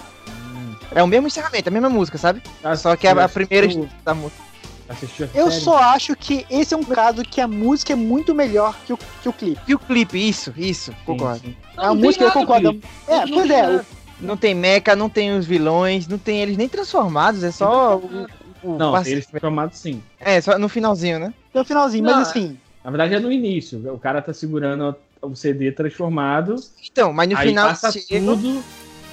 É 0.94 1.02
o 1.04 1.08
mesmo 1.08 1.28
encerramento, 1.28 1.70
a 1.70 1.72
mesma 1.72 1.90
música, 1.90 2.18
sabe? 2.18 2.42
Só 2.78 2.96
que 2.96 3.08
é 3.08 3.12
a, 3.12 3.26
a 3.26 3.30
primeira 3.30 3.68
Tu 3.68 3.88
da 4.04 4.14
música. 4.14 4.44
Assistiu 4.88 5.26
a 5.34 5.38
Eu 5.38 5.50
série? 5.50 5.64
só 5.64 5.78
acho 5.78 6.16
que 6.16 6.46
esse 6.50 6.74
é 6.74 6.78
um 6.78 6.84
caso 6.84 7.24
que 7.24 7.42
a 7.42 7.48
música 7.48 7.94
é 7.94 7.96
muito 7.96 8.36
melhor 8.36 8.76
que 8.86 8.94
o, 8.94 8.98
que 8.98 9.28
o 9.30 9.34
clipe. 9.34 9.60
E 9.68 9.74
o 9.74 9.80
clipe, 9.80 10.18
isso, 10.30 10.54
isso, 10.56 10.92
Sim, 10.92 10.98
concordo. 11.06 11.40
sim. 11.40 11.56
a 11.76 11.88
Não 11.88 11.96
música 11.96 12.26
eu 12.26 12.32
concordo. 12.32 12.80
É, 13.08 13.26
Não 13.26 13.38
pois 13.40 13.50
é. 13.50 13.86
Não 14.26 14.38
tem 14.38 14.54
mecha, 14.56 14.96
não 14.96 15.10
tem 15.10 15.38
os 15.38 15.46
vilões, 15.46 16.08
não 16.08 16.18
tem 16.18 16.42
eles 16.42 16.58
nem 16.58 16.68
transformados, 16.68 17.44
é 17.44 17.52
só 17.52 17.98
o, 17.98 18.28
o 18.64 18.78
Não, 18.78 18.92
passe- 18.92 19.12
eles 19.12 19.26
transformados 19.28 19.78
sim. 19.80 20.02
É, 20.20 20.40
só 20.42 20.58
no 20.58 20.68
finalzinho, 20.68 21.20
né? 21.20 21.34
No 21.54 21.64
finalzinho, 21.64 22.04
Não, 22.04 22.14
mas 22.16 22.30
assim. 22.30 22.58
Na 22.84 22.92
verdade 22.92 23.16
é 23.16 23.20
no 23.20 23.32
início. 23.32 23.94
O 23.94 23.98
cara 23.98 24.22
tá 24.22 24.32
segurando 24.34 24.96
o 25.22 25.36
CD 25.36 25.72
transformado. 25.72 26.56
Então, 26.92 27.12
mas 27.14 27.28
no 27.30 27.38
aí 27.38 27.48
final 27.48 27.68
passa 27.70 27.92
chega- 27.92 28.26
tudo. 28.26 28.64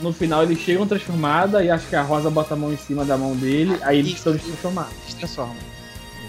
No 0.01 0.13
final 0.13 0.43
eles 0.43 0.59
chegam 0.59 0.87
transformada 0.87 1.63
e 1.63 1.71
acho 1.71 1.87
que 1.89 1.95
a 1.95 2.03
Rosa 2.03 2.29
bota 2.29 2.55
a 2.55 2.57
mão 2.57 2.73
em 2.73 2.77
cima 2.77 3.05
da 3.05 3.17
mão 3.17 3.37
dele. 3.37 3.79
Aí 3.83 3.99
eles 3.99 4.13
estão 4.15 4.37
transformados. 4.37 4.93
transforma. 5.19 5.55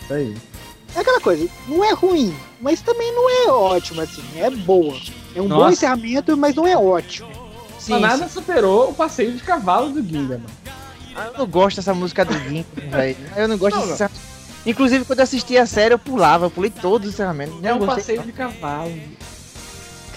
Isso 0.04 0.14
aí. 0.14 0.36
É 0.96 1.00
aquela 1.00 1.20
coisa, 1.20 1.48
não 1.68 1.84
é 1.84 1.92
ruim, 1.92 2.36
mas 2.62 2.80
também 2.82 3.12
não 3.14 3.28
é 3.30 3.50
ótimo, 3.52 4.00
assim, 4.02 4.22
é 4.38 4.48
boa. 4.52 4.96
É 5.36 5.42
um 5.42 5.48
bom 5.48 5.56
Nossa. 5.56 5.74
encerramento, 5.74 6.38
mas 6.38 6.54
não 6.54 6.68
é 6.68 6.78
ótimo. 6.78 7.28
Sim, 7.84 7.92
Mas 8.00 8.02
nada 8.02 8.28
sim. 8.28 8.34
superou 8.34 8.92
o 8.92 8.94
passeio 8.94 9.34
de 9.34 9.44
cavalo 9.44 9.90
do 9.90 10.02
Ginga, 10.02 10.38
mano. 10.38 10.46
Ah, 11.16 11.26
Eu 11.34 11.40
não 11.40 11.46
gosto 11.48 11.76
dessa 11.76 11.94
música 11.94 12.24
do 12.24 12.34
Ginkgo, 12.34 12.66
velho. 12.90 13.18
Eu 13.36 13.48
não 13.48 13.58
gosto 13.58 13.76
Não, 13.76 13.82
desse 13.82 13.94
encerramento. 13.96 14.22
Inclusive, 14.66 15.04
quando 15.04 15.20
eu 15.20 15.24
assisti 15.24 15.58
a 15.58 15.66
série, 15.66 15.94
eu 15.94 16.00
pulava, 16.00 16.46
eu 16.46 16.50
pulei 16.50 16.70
todos 16.72 17.10
os 17.10 17.14
encerramentos. 17.14 17.56
É 17.62 17.68
Não 17.70 17.76
um 17.76 17.80
gostei. 17.80 17.96
passeio 17.98 18.22
de 18.24 18.32
cavalo. 18.32 18.94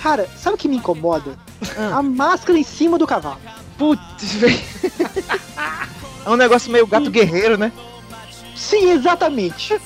Cara, 0.00 0.29
sabe 0.37 0.55
o 0.55 0.59
que 0.59 0.68
me 0.68 0.76
incomoda? 0.76 1.37
Ah. 1.76 1.96
A 1.98 2.02
máscara 2.02 2.57
em 2.57 2.62
cima 2.62 2.96
do 2.98 3.07
cavalo. 3.07 3.40
Putz, 3.76 4.33
velho. 4.35 4.61
É 6.24 6.31
um 6.31 6.37
negócio 6.37 6.70
meio 6.70 6.87
gato 6.87 7.11
guerreiro, 7.11 7.59
né? 7.59 7.72
Sim, 8.55 8.92
exatamente. 8.92 9.79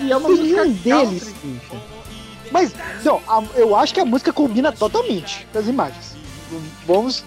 E 0.00 0.10
é 0.10 0.16
uma 0.16 0.28
Nenhum 0.30 0.42
música 0.42 0.64
deles. 0.82 1.34
Mas, 2.50 2.72
não, 3.04 3.20
a- 3.28 3.42
eu 3.54 3.76
acho 3.76 3.92
que 3.94 4.00
a 4.00 4.04
música 4.04 4.32
combina 4.32 4.72
totalmente 4.72 5.46
com 5.52 5.58
as 5.58 5.66
imagens. 5.68 6.16
Vamos. 6.86 7.24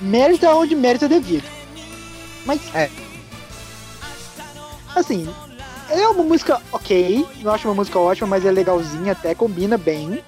Mérito 0.00 0.46
aonde 0.46 0.74
mérito 0.74 1.04
é 1.04 1.08
devido. 1.08 1.48
Mas. 2.44 2.60
É. 2.74 2.90
Assim, 4.94 5.32
é 5.88 6.08
uma 6.08 6.24
música 6.24 6.60
ok. 6.72 7.26
Não 7.40 7.52
acho 7.52 7.68
uma 7.68 7.74
música 7.74 7.98
ótima, 7.98 8.26
mas 8.28 8.44
é 8.44 8.50
legalzinha, 8.50 9.12
até 9.12 9.34
combina 9.34 9.76
bem. 9.76 10.22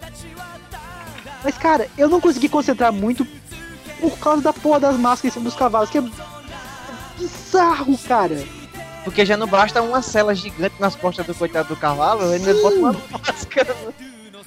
Mas, 1.43 1.59
cara, 1.59 1.89
eu 1.99 2.09
não 2.09 2.21
consegui 2.21 2.49
concentrar 2.49 2.93
muito 2.93 3.27
por 4.01 4.19
causa 4.19 4.43
da 4.43 4.53
porra 4.53 4.81
das 4.81 4.97
máscaras 4.97 5.33
em 5.33 5.35
cima 5.35 5.45
dos 5.45 5.59
cavalos, 5.59 5.91
que 5.91 5.99
é 5.99 6.05
bizarro, 7.19 7.99
cara. 7.99 8.45
Porque 9.05 9.27
já 9.27 9.37
não 9.37 9.47
basta 9.47 9.83
uma 9.83 10.01
cela 10.01 10.35
gigante 10.35 10.77
nas 10.81 10.97
costas 10.97 11.27
do 11.27 11.35
coitado 11.35 11.69
do 11.69 11.77
cavalo, 11.77 12.23
ele 12.35 12.37
ainda 12.37 12.55
bota 12.63 12.77
uma 12.77 12.93
máscara 13.13 13.77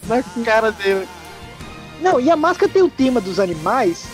na 0.07 0.23
cara 0.43 0.71
dele. 0.71 1.07
Não, 2.01 2.19
e 2.19 2.29
a 2.29 2.35
máscara 2.35 2.71
tem 2.71 2.81
o 2.81 2.89
tema 2.89 3.19
dos 3.19 3.39
animais. 3.39 4.05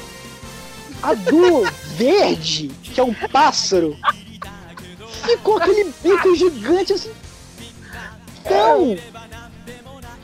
A 1.01 1.13
do 1.13 1.63
verde, 1.95 2.69
que 2.81 2.99
é 2.99 3.03
um 3.03 3.13
pássaro, 3.13 3.97
ficou 5.25 5.57
aquele 5.57 5.93
bico 6.01 6.35
gigante 6.35 6.93
assim. 6.93 7.11
Não! 8.49 8.97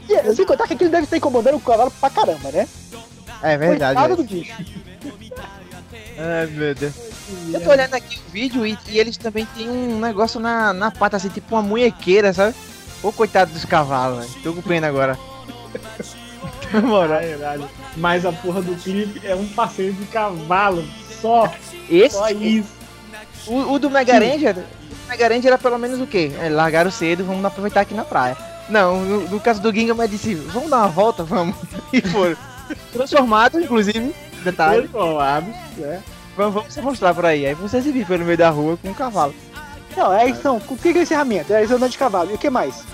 E, 0.10 0.36
sem 0.36 0.45
contar 0.45 0.67
que 0.67 0.74
aquilo 0.74 0.89
deve 0.89 1.04
estar 1.04 1.17
incomodando 1.17 1.56
o 1.56 1.60
cavalo 1.60 1.91
pra 1.91 2.10
caramba, 2.10 2.52
né? 2.52 2.67
É 3.41 3.58
verdade. 3.58 4.00
Coitado 4.00 4.15
velho. 4.15 4.28
do 4.28 4.34
bicho. 4.34 4.54
Ai, 6.17 6.48
meu 6.48 6.76
Deus. 6.76 6.93
Eu 7.54 7.62
tô 7.62 7.69
olhando 7.69 7.93
aqui 7.93 8.17
o 8.17 8.32
vídeo 8.32 8.65
e, 8.65 8.78
e 8.88 9.00
eles 9.00 9.17
também 9.17 9.45
têm 9.56 9.69
um 9.69 10.00
negócio 10.00 10.39
na, 10.39 10.74
na 10.74 10.91
pata, 10.91 11.17
assim, 11.17 11.30
tipo 11.30 11.56
uma 11.56 11.62
munhequeira, 11.62 12.34
sabe? 12.34 12.56
Ô, 13.04 13.12
coitado 13.12 13.54
dos 13.54 13.63
cavalos, 13.65 14.26
velho. 14.26 14.43
Tô 14.43 14.54
com 14.54 14.62
pena 14.62 14.88
agora. 14.88 15.17
Na 16.74 16.82
moral. 16.82 17.22
Caralho. 17.22 17.70
Mas 17.98 18.26
a 18.26 18.32
porra 18.32 18.62
do 18.62 18.76
clipe 18.76 19.26
é 19.26 19.36
um 19.36 19.48
passeio 19.48 19.94
de 19.94 20.06
cavalo. 20.06 20.84
Só. 21.22 21.52
Esse, 21.90 22.16
Só 22.16 22.30
isso. 22.30 22.70
o, 23.48 23.74
o 23.74 23.80
do 23.80 23.90
Mega 23.90 24.14
Ranger, 24.14 24.58
o 24.58 25.10
Mega 25.10 25.28
Ranger 25.28 25.48
era 25.48 25.58
pelo 25.58 25.78
menos 25.78 26.00
o 26.00 26.08
quê? 26.08 26.32
É, 26.40 26.50
largaram 26.50 26.92
cedo, 26.92 27.26
vamos 27.26 27.44
aproveitar 27.44 27.82
aqui 27.82 27.94
na 27.94 28.06
praia. 28.06 28.38
Não, 28.70 29.04
no, 29.04 29.22
no 29.30 29.40
caso 29.40 29.60
do 29.62 29.74
Ginga, 29.74 29.96
mas 29.96 30.12
disse, 30.12 30.36
vamos 30.36 30.70
dar 30.70 30.78
uma 30.78 30.88
volta, 30.88 31.24
vamos. 31.24 31.56
E 31.92 32.02
foram. 32.02 32.38
Transformado, 32.94 33.60
inclusive, 33.60 34.14
detalhe. 34.44 34.88
Transformados, 34.88 35.50
né? 35.78 36.04
Vamos, 36.38 36.54
vamos 36.54 36.74
se 36.74 36.82
mostrar 36.82 37.14
por 37.14 37.26
aí. 37.26 37.48
Aí 37.48 37.56
você 37.56 37.82
se 37.82 37.92
viu 37.92 38.06
pelo 38.06 38.24
meio 38.24 38.38
da 38.38 38.50
rua 38.50 38.78
com 38.78 38.90
um 38.90 38.94
cavalo. 38.94 39.34
Não, 39.98 40.14
é 40.14 40.30
isso. 40.30 40.50
O 40.70 40.78
que 40.78 40.90
é 40.90 41.02
encerramento? 41.02 41.52
É 41.52 41.60
eles 41.60 41.72
andando 41.72 41.92
de 41.92 41.98
cavalo. 41.98 42.32
E 42.32 42.36
o 42.36 42.38
que 42.38 42.50
mais? 42.50 42.86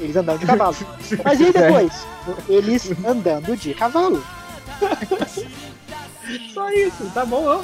Eles 0.00 0.16
andando 0.16 0.38
de 0.40 0.46
cavalo. 0.46 0.76
Mas 1.24 1.40
e 1.40 1.44
aí 1.44 1.52
depois? 1.52 1.92
Eles 2.48 2.90
andando 3.04 3.56
de 3.56 3.74
cavalo. 3.74 4.22
Só 6.54 6.70
isso, 6.70 7.10
tá 7.14 7.24
bom, 7.24 7.44
ó. 7.44 7.62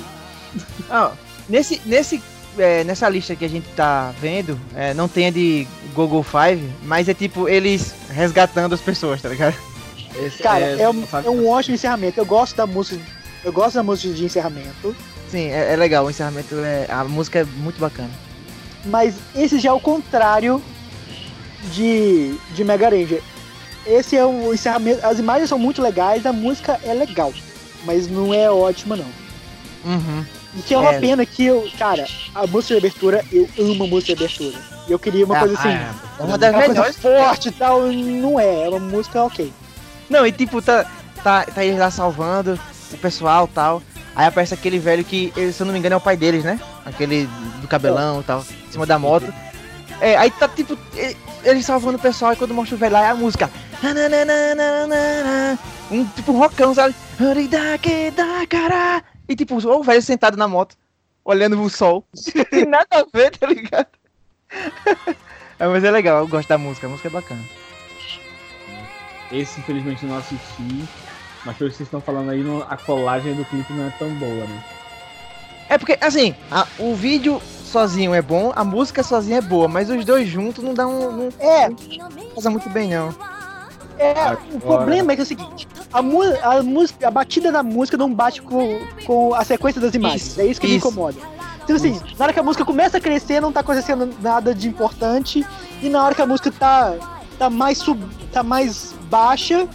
Ah, 0.91 1.13
nesse, 1.49 1.81
nesse, 1.85 2.23
é, 2.59 2.83
nessa 2.85 3.09
lista 3.09 3.37
que 3.37 3.45
a 3.45 3.49
gente 3.49 3.69
tá 3.77 4.13
vendo, 4.21 4.59
é, 4.75 4.95
não 4.95 5.09
tem 5.09 5.27
a 5.27 5.31
de 5.31 5.67
Google 5.95 6.23
Five, 6.23 6.63
mas 6.83 7.09
é 7.09 7.15
tipo 7.15 7.49
eles 7.49 7.95
resgatando 8.11 8.75
as 8.75 8.81
pessoas, 8.81 9.21
tá 9.21 9.29
ligado? 9.29 9.57
Esse 10.17 10.43
Cara, 10.43 10.65
é, 10.65 10.89
um, 10.89 11.07
sabe- 11.07 11.27
é 11.27 11.31
um 11.31 11.47
ótimo 11.49 11.75
encerramento. 11.75 12.19
Eu 12.19 12.25
gosto 12.27 12.57
da 12.57 12.67
música. 12.67 13.01
Eu 13.45 13.53
gosto 13.53 13.75
da 13.75 13.83
música 13.83 14.15
de 14.15 14.25
encerramento. 14.25 14.97
Sim, 15.31 15.49
é, 15.51 15.73
é 15.73 15.77
legal, 15.77 16.07
o 16.07 16.11
encerramento, 16.11 16.55
é, 16.61 16.87
a 16.89 17.05
música 17.05 17.41
é 17.41 17.45
muito 17.45 17.79
bacana. 17.79 18.11
Mas 18.87 19.17
esse 19.35 19.59
já 19.59 19.71
é 19.71 19.73
o 19.73 19.81
contrário 19.81 20.63
de, 21.73 22.35
de 22.55 22.65
Mega 22.65 22.89
Ranger. 22.89 23.23
Esse 23.87 24.17
é 24.17 24.25
o 24.25 24.53
encerramento. 24.53 25.05
As 25.07 25.19
imagens 25.19 25.49
são 25.49 25.59
muito 25.59 25.81
legais, 25.81 26.27
a 26.27 26.33
música 26.33 26.79
é 26.85 26.93
legal. 26.93 27.33
Mas 27.85 28.09
não 28.09 28.35
é 28.35 28.51
ótima, 28.51 28.97
não. 28.97 29.05
Uhum. 29.85 30.25
E 30.57 30.63
que 30.63 30.75
é 30.75 30.79
uma 30.79 30.95
É. 30.95 31.01
pena 31.01 31.25
que 31.25 31.45
eu. 31.47 31.69
Cara, 31.79 32.07
a 32.35 32.47
música 32.47 32.75
de 32.75 32.79
abertura, 32.87 33.25
eu 33.33 33.49
amo 33.59 33.85
a 33.85 33.87
música 33.87 34.15
de 34.17 34.25
abertura. 34.25 34.59
Eu 34.89 34.99
queria 34.99 35.25
uma 35.25 35.37
Ah, 35.37 35.41
coisa 35.41 35.55
assim. 35.59 35.69
Ah, 35.69 35.95
É 36.19 36.23
uma 36.23 36.39
das 36.39 36.51
uma 36.51 36.59
coisa 36.65 36.73
melhores. 36.75 36.97
forte 36.97 37.49
e 37.49 37.53
tal. 37.53 37.83
Não 37.93 38.41
é, 38.41 38.65
é 38.65 38.69
uma 38.69 38.79
música 38.81 39.23
ok. 39.23 39.53
Não, 40.11 40.27
e 40.27 40.33
tipo, 40.33 40.61
tá, 40.63 40.85
tá, 41.23 41.45
tá 41.45 41.65
eles 41.65 41.79
lá 41.79 41.91
salvando 41.91 42.59
o 42.93 42.99
pessoal 42.99 43.49
e 43.51 43.55
tal. 43.55 43.83
Aí 44.15 44.27
aparece 44.27 44.55
aquele 44.55 44.79
velho 44.79 45.05
que, 45.05 45.33
se 45.53 45.61
eu 45.61 45.67
não 45.67 45.73
me 45.73 45.79
engano, 45.79 45.95
é 45.95 45.97
o 45.97 46.01
pai 46.01 46.17
deles, 46.17 46.43
né? 46.43 46.59
Aquele 46.85 47.29
do 47.61 47.69
cabelão 47.69 48.21
e 48.21 48.25
tal, 48.25 48.41
em 48.69 48.73
cima 48.73 48.87
da 48.87 48.99
moto. 48.99 49.33
É, 50.01 50.17
aí 50.17 50.31
tá 50.31 50.47
tipo, 50.49 50.77
eles 51.45 51.65
salvando 51.65 51.97
o 51.99 52.01
pessoal 52.01 52.33
e 52.33 52.37
quando 52.37 52.53
mostra 52.55 52.75
o 52.77 52.79
velho 52.79 52.93
lá 52.93 53.05
é 53.07 53.11
a 53.11 53.15
música. 53.15 53.51
Um 55.91 56.05
tipo 56.09 56.33
um 56.33 56.39
rockão, 56.39 56.75
sabe? 56.75 56.95
E 59.29 59.35
tipo, 59.37 59.57
o 59.57 59.83
velho 59.83 60.03
sentado 60.03 60.37
na 60.37 60.47
moto, 60.47 60.77
olhando 61.25 61.61
o 61.63 61.71
sol. 61.71 62.05
Tem 62.51 62.65
nada 62.67 62.87
a 62.91 63.05
ver, 63.13 63.31
tá 63.37 63.47
ligado? 63.47 63.87
É, 65.59 65.67
mas 65.67 65.83
é 65.83 65.91
legal, 65.91 66.19
eu 66.19 66.29
gosto 66.29 66.47
da 66.51 66.59
música, 66.59 66.87
a 66.87 66.91
música 66.91 67.09
é 67.09 67.11
bacana. 67.11 67.41
Esse 69.33 69.59
infelizmente 69.59 70.03
eu 70.03 70.11
não 70.11 70.19
assisti. 70.19 70.85
Mas 71.47 71.57
pelo 71.57 71.71
que 71.71 71.77
vocês 71.77 71.87
estão 71.87 71.99
falando 72.03 72.31
aí, 72.31 72.45
a 72.69 72.77
colagem 72.77 73.35
do 73.35 73.43
clipe 73.47 73.73
não 73.73 73.87
é 73.87 73.91
tão 73.99 74.11
boa, 74.11 74.45
né? 74.45 74.63
É 75.71 75.79
porque, 75.79 75.97
assim, 75.99 76.35
a- 76.51 76.67
o 76.79 76.95
vídeo 76.95 77.41
sozinho 77.67 78.15
é 78.15 78.23
bom, 78.23 78.53
a 78.55 78.65
música 78.65 79.03
sozinha 79.03 79.39
é 79.39 79.41
boa, 79.41 79.69
mas 79.69 79.91
os 79.91 80.05
dois 80.05 80.29
juntos 80.29 80.63
não 80.65 80.73
dá 80.75 80.87
um. 80.87 81.13
Não 81.17 81.29
É, 81.39 81.69
faz 82.35 82.47
muito 82.47 82.69
bem, 82.71 82.91
não. 82.91 83.15
é 83.99 84.11
Agora- 84.13 84.39
o 84.53 84.61
problema 84.61 85.13
é 85.13 85.15
que 85.17 85.23
é 85.23 85.25
o 85.25 85.27
seguinte: 85.27 85.67
a, 85.93 86.01
mu 86.03 86.23
a, 86.43 86.63
música, 86.63 87.09
a 87.09 87.11
batida 87.11 87.51
da 87.53 87.63
música 87.63 87.97
não 87.97 88.13
bate 88.13 88.41
com, 88.43 88.79
com 89.07 89.35
a 89.35 89.45
sequência 89.45 89.81
das 89.81 89.95
imagens. 89.95 90.27
Isso, 90.29 90.41
é 90.41 90.47
isso 90.47 90.61
que 90.61 90.67
me 90.67 90.77
isso. 90.77 90.87
incomoda. 90.89 91.17
Então, 91.65 91.75
assim, 91.77 92.01
na 92.17 92.25
hora 92.25 92.33
que 92.33 92.39
a 92.39 92.43
música 92.45 92.65
começa 92.65 92.99
a 92.99 93.01
crescer, 93.01 93.41
não 93.41 93.51
tá 93.51 93.61
acontecendo 93.61 94.09
nada 94.23 94.55
de 94.55 94.69
importante. 94.69 95.45
E 95.83 95.89
na 95.89 96.05
hora 96.05 96.15
que 96.15 96.23
a 96.23 96.27
música 96.27 96.51
tá, 96.53 96.95
tá, 97.39 97.51
mais, 97.51 97.79
sub, 97.79 98.01
tá 98.33 98.43
mais 98.45 98.95
baixa, 99.11 99.67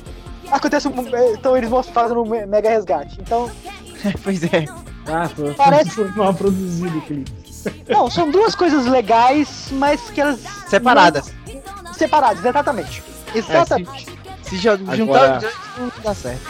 acontece 0.50 0.88
um, 0.88 0.94
então 1.34 1.56
eles 1.58 1.70
vão 1.70 1.84
fazendo 1.84 2.24
um 2.24 2.48
mega 2.48 2.70
resgate. 2.70 3.18
Então, 3.20 3.52
pois 4.24 4.42
é. 4.46 4.66
Ah, 5.06 5.28
foi, 5.28 5.54
Parece- 5.56 5.89
foi 5.89 6.08
mal 6.12 6.34
produzido 6.34 6.98
o 6.98 7.02
clipe. 7.02 7.41
Não, 7.89 8.09
são 8.09 8.30
duas 8.32 8.55
coisas 8.55 8.86
legais, 8.86 9.68
mas 9.72 10.01
que 10.09 10.22
elas 10.22 10.39
Separadas. 10.68 11.32
não- 11.84 11.93
separadas, 11.93 12.43
exatamente. 12.43 13.03
Exatamente. 13.34 14.07
Se 14.43 14.57
jo- 14.57 14.78
juntar 14.78 14.93
Agora- 15.01 15.36
os 15.38 15.41
dois, 15.43 15.55
não 15.78 15.91
dá 16.03 16.14
certo. 16.16 16.41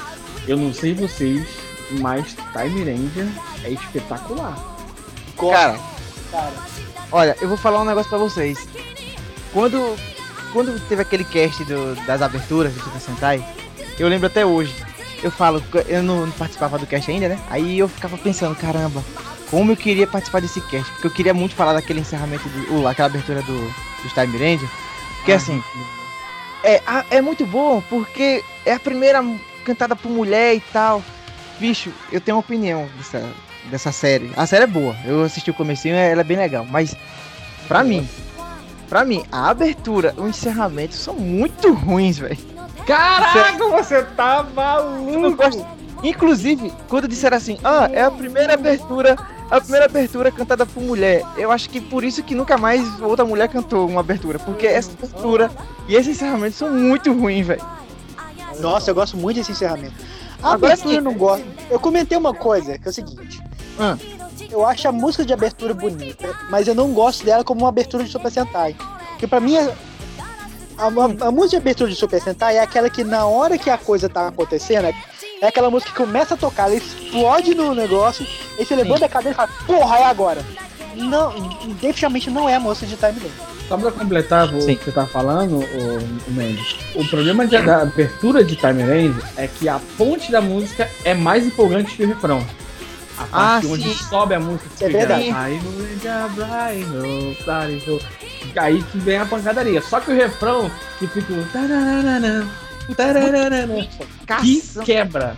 Eu 0.47 0.57
não 0.57 0.73
sei 0.73 0.93
vocês, 0.93 1.47
mas 1.99 2.35
Time 2.53 2.83
Ranger 2.83 3.27
é 3.63 3.69
espetacular. 3.71 4.57
Cara, 5.37 5.79
cara. 6.31 6.51
olha, 7.11 7.35
eu 7.41 7.47
vou 7.47 7.57
falar 7.57 7.81
um 7.81 7.85
negócio 7.85 8.09
pra 8.09 8.17
vocês. 8.19 8.57
Quando, 9.53 9.95
quando 10.53 10.79
teve 10.87 11.01
aquele 11.01 11.23
cast 11.23 11.63
do- 11.65 11.95
das 12.05 12.21
aberturas 12.21 12.73
do 12.73 12.81
Super 12.83 12.99
Sentai, 12.99 13.45
eu 13.99 14.07
lembro 14.07 14.27
até 14.27 14.45
hoje. 14.45 14.73
Eu 15.21 15.29
falo, 15.29 15.61
eu 15.87 16.01
não, 16.01 16.25
não 16.25 16.31
participava 16.31 16.79
do 16.79 16.87
cast 16.87 17.11
ainda, 17.11 17.29
né? 17.29 17.39
Aí 17.49 17.77
eu 17.77 17.87
ficava 17.87 18.17
pensando, 18.17 18.55
caramba, 18.55 19.03
como 19.51 19.73
eu 19.73 19.77
queria 19.77 20.07
participar 20.07 20.41
desse 20.41 20.61
cast. 20.61 20.89
Porque 20.93 21.07
eu 21.07 21.11
queria 21.11 21.33
muito 21.33 21.53
falar 21.53 21.73
daquele 21.73 21.99
encerramento, 21.99 22.47
do, 22.47 22.77
ou 22.77 22.87
aquela 22.87 23.09
abertura 23.09 23.41
do, 23.43 23.59
do 23.59 24.09
Time 24.13 24.37
Ranger. 24.37 24.69
Porque 25.17 25.33
assim, 25.33 25.61
é, 26.63 26.81
é 27.11 27.21
muito 27.21 27.45
bom 27.45 27.83
porque 27.89 28.43
é 28.65 28.73
a 28.73 28.79
primeira 28.79 29.23
cantada 29.65 29.95
por 29.95 30.09
mulher 30.09 30.55
e 30.55 30.61
tal. 30.61 31.03
Bicho, 31.59 31.91
eu 32.11 32.19
tenho 32.19 32.37
uma 32.37 32.41
opinião 32.41 32.87
dessa, 32.97 33.29
dessa 33.69 33.91
série. 33.91 34.31
A 34.35 34.47
série 34.47 34.63
é 34.63 34.67
boa. 34.67 34.95
Eu 35.05 35.23
assisti 35.23 35.51
o 35.51 35.53
comecinho, 35.53 35.95
ela 35.95 36.21
é 36.21 36.23
bem 36.23 36.37
legal. 36.37 36.65
Mas, 36.65 36.95
pra 37.67 37.83
mim, 37.83 38.07
pra 38.89 39.05
mim, 39.05 39.23
a 39.31 39.49
abertura, 39.49 40.15
o 40.17 40.27
encerramento 40.27 40.95
são 40.95 41.13
muito 41.13 41.71
ruins, 41.73 42.17
velho. 42.17 42.37
Caraca, 42.87 43.67
você 43.69 44.01
tá 44.01 44.43
maluco! 44.55 45.67
Inclusive, 46.03 46.73
quando 46.87 47.07
disseram 47.07 47.37
assim, 47.37 47.59
ah, 47.63 47.87
é 47.93 48.01
a 48.01 48.09
primeira 48.09 48.55
abertura, 48.55 49.15
a 49.51 49.61
primeira 49.61 49.85
abertura 49.85 50.31
cantada 50.31 50.65
por 50.65 50.81
mulher. 50.81 51.23
Eu 51.37 51.51
acho 51.51 51.69
que 51.69 51.79
por 51.81 52.03
isso 52.03 52.23
que 52.23 52.33
nunca 52.33 52.57
mais 52.57 52.99
outra 53.01 53.25
mulher 53.25 53.47
cantou 53.49 53.87
uma 53.87 53.99
abertura. 53.99 54.39
Porque 54.39 54.65
essa 54.65 54.91
abertura 54.91 55.51
e 55.87 55.95
esse 55.95 56.09
encerramento 56.11 56.55
são 56.55 56.71
muito 56.71 57.11
ruins, 57.13 57.45
velho. 57.45 57.61
Nossa, 58.59 58.91
eu 58.91 58.95
gosto 58.95 59.17
muito 59.17 59.37
desse 59.37 59.51
encerramento. 59.51 59.93
A 60.41 60.53
Agora 60.53 60.73
abertura 60.73 60.89
sim. 60.91 60.97
eu 60.97 61.03
não 61.03 61.13
gosto. 61.13 61.45
Eu 61.69 61.79
comentei 61.79 62.17
uma 62.17 62.33
coisa, 62.33 62.77
que 62.77 62.87
é 62.87 62.89
o 62.89 62.93
seguinte. 62.93 63.41
Ah. 63.79 63.97
Eu 64.49 64.65
acho 64.65 64.87
a 64.87 64.91
música 64.91 65.23
de 65.25 65.33
abertura 65.33 65.73
bonita, 65.73 66.29
mas 66.49 66.67
eu 66.67 66.75
não 66.75 66.91
gosto 66.93 67.23
dela 67.23 67.43
como 67.43 67.61
uma 67.61 67.69
abertura 67.69 68.03
de 68.03 68.09
Super 68.09 68.31
Sentai. 68.31 68.75
Porque 69.11 69.27
pra 69.27 69.39
mim, 69.39 69.55
a, 69.57 69.71
a- 70.77 71.27
a 71.27 71.31
música 71.31 71.49
de 71.51 71.55
abertura 71.57 71.89
de 71.89 71.95
Super 71.95 72.21
Sentai 72.21 72.57
é 72.57 72.59
aquela 72.61 72.89
que 72.89 73.03
na 73.03 73.25
hora 73.25 73.57
que 73.57 73.69
a 73.69 73.77
coisa 73.77 74.09
tá 74.09 74.27
acontecendo, 74.27 74.93
é, 75.41 75.47
aquela 75.47 75.69
música 75.71 75.91
que 75.91 75.97
começa 75.97 76.35
a 76.35 76.37
tocar, 76.37 76.67
ela 76.67 76.75
explode 76.75 77.55
no 77.55 77.73
negócio, 77.73 78.25
aí 78.57 78.63
você 78.65 78.75
levanta 78.75 79.05
a 79.05 79.09
cabeça 79.09 79.31
e 79.31 79.33
fala, 79.35 79.49
porra, 79.65 79.97
é 79.97 80.03
agora. 80.05 80.45
Não, 80.95 81.31
definitivamente 81.75 82.29
não 82.29 82.47
é 82.47 82.55
a 82.55 82.59
música 82.59 82.85
de 82.85 82.95
Time 82.95 83.13
Limit. 83.13 83.33
Só 83.67 83.77
pra 83.77 83.91
completar 83.91 84.53
o 84.53 84.61
Sim. 84.61 84.75
que 84.75 84.83
você 84.85 84.91
tá 84.91 85.05
falando, 85.07 85.55
o, 85.59 85.97
o 86.27 86.31
Mendes, 86.31 86.75
o 86.93 87.07
problema 87.07 87.47
de- 87.47 87.57
da 87.59 87.81
abertura 87.83 88.43
de 88.43 88.55
Time 88.55 88.83
Ranger 88.83 89.23
é 89.37 89.47
que 89.47 89.67
a 89.69 89.79
ponte 89.97 90.31
da 90.31 90.41
música 90.41 90.89
é 91.05 91.13
mais 91.13 91.45
empolgante 91.45 91.95
que 91.95 92.03
o 92.03 92.07
refrão. 92.07 92.45
A 93.17 93.23
parte 93.23 93.67
Ah, 93.67 93.69
onde 93.69 93.83
sim. 93.93 94.03
sobe 94.09 94.35
a 94.35 94.39
música. 94.39 94.69
É 94.81 94.89
verdade. 94.89 95.31
Aí 98.57 98.83
que 98.83 98.97
vem 98.97 99.17
a 99.17 99.25
pancadaria. 99.25 99.81
Só 99.81 99.99
que 99.99 100.11
o 100.11 100.15
refrão 100.15 100.69
que 100.99 101.07
fica. 101.07 101.33
O 102.89 104.41
Que 104.41 104.61
quebra. 104.85 105.37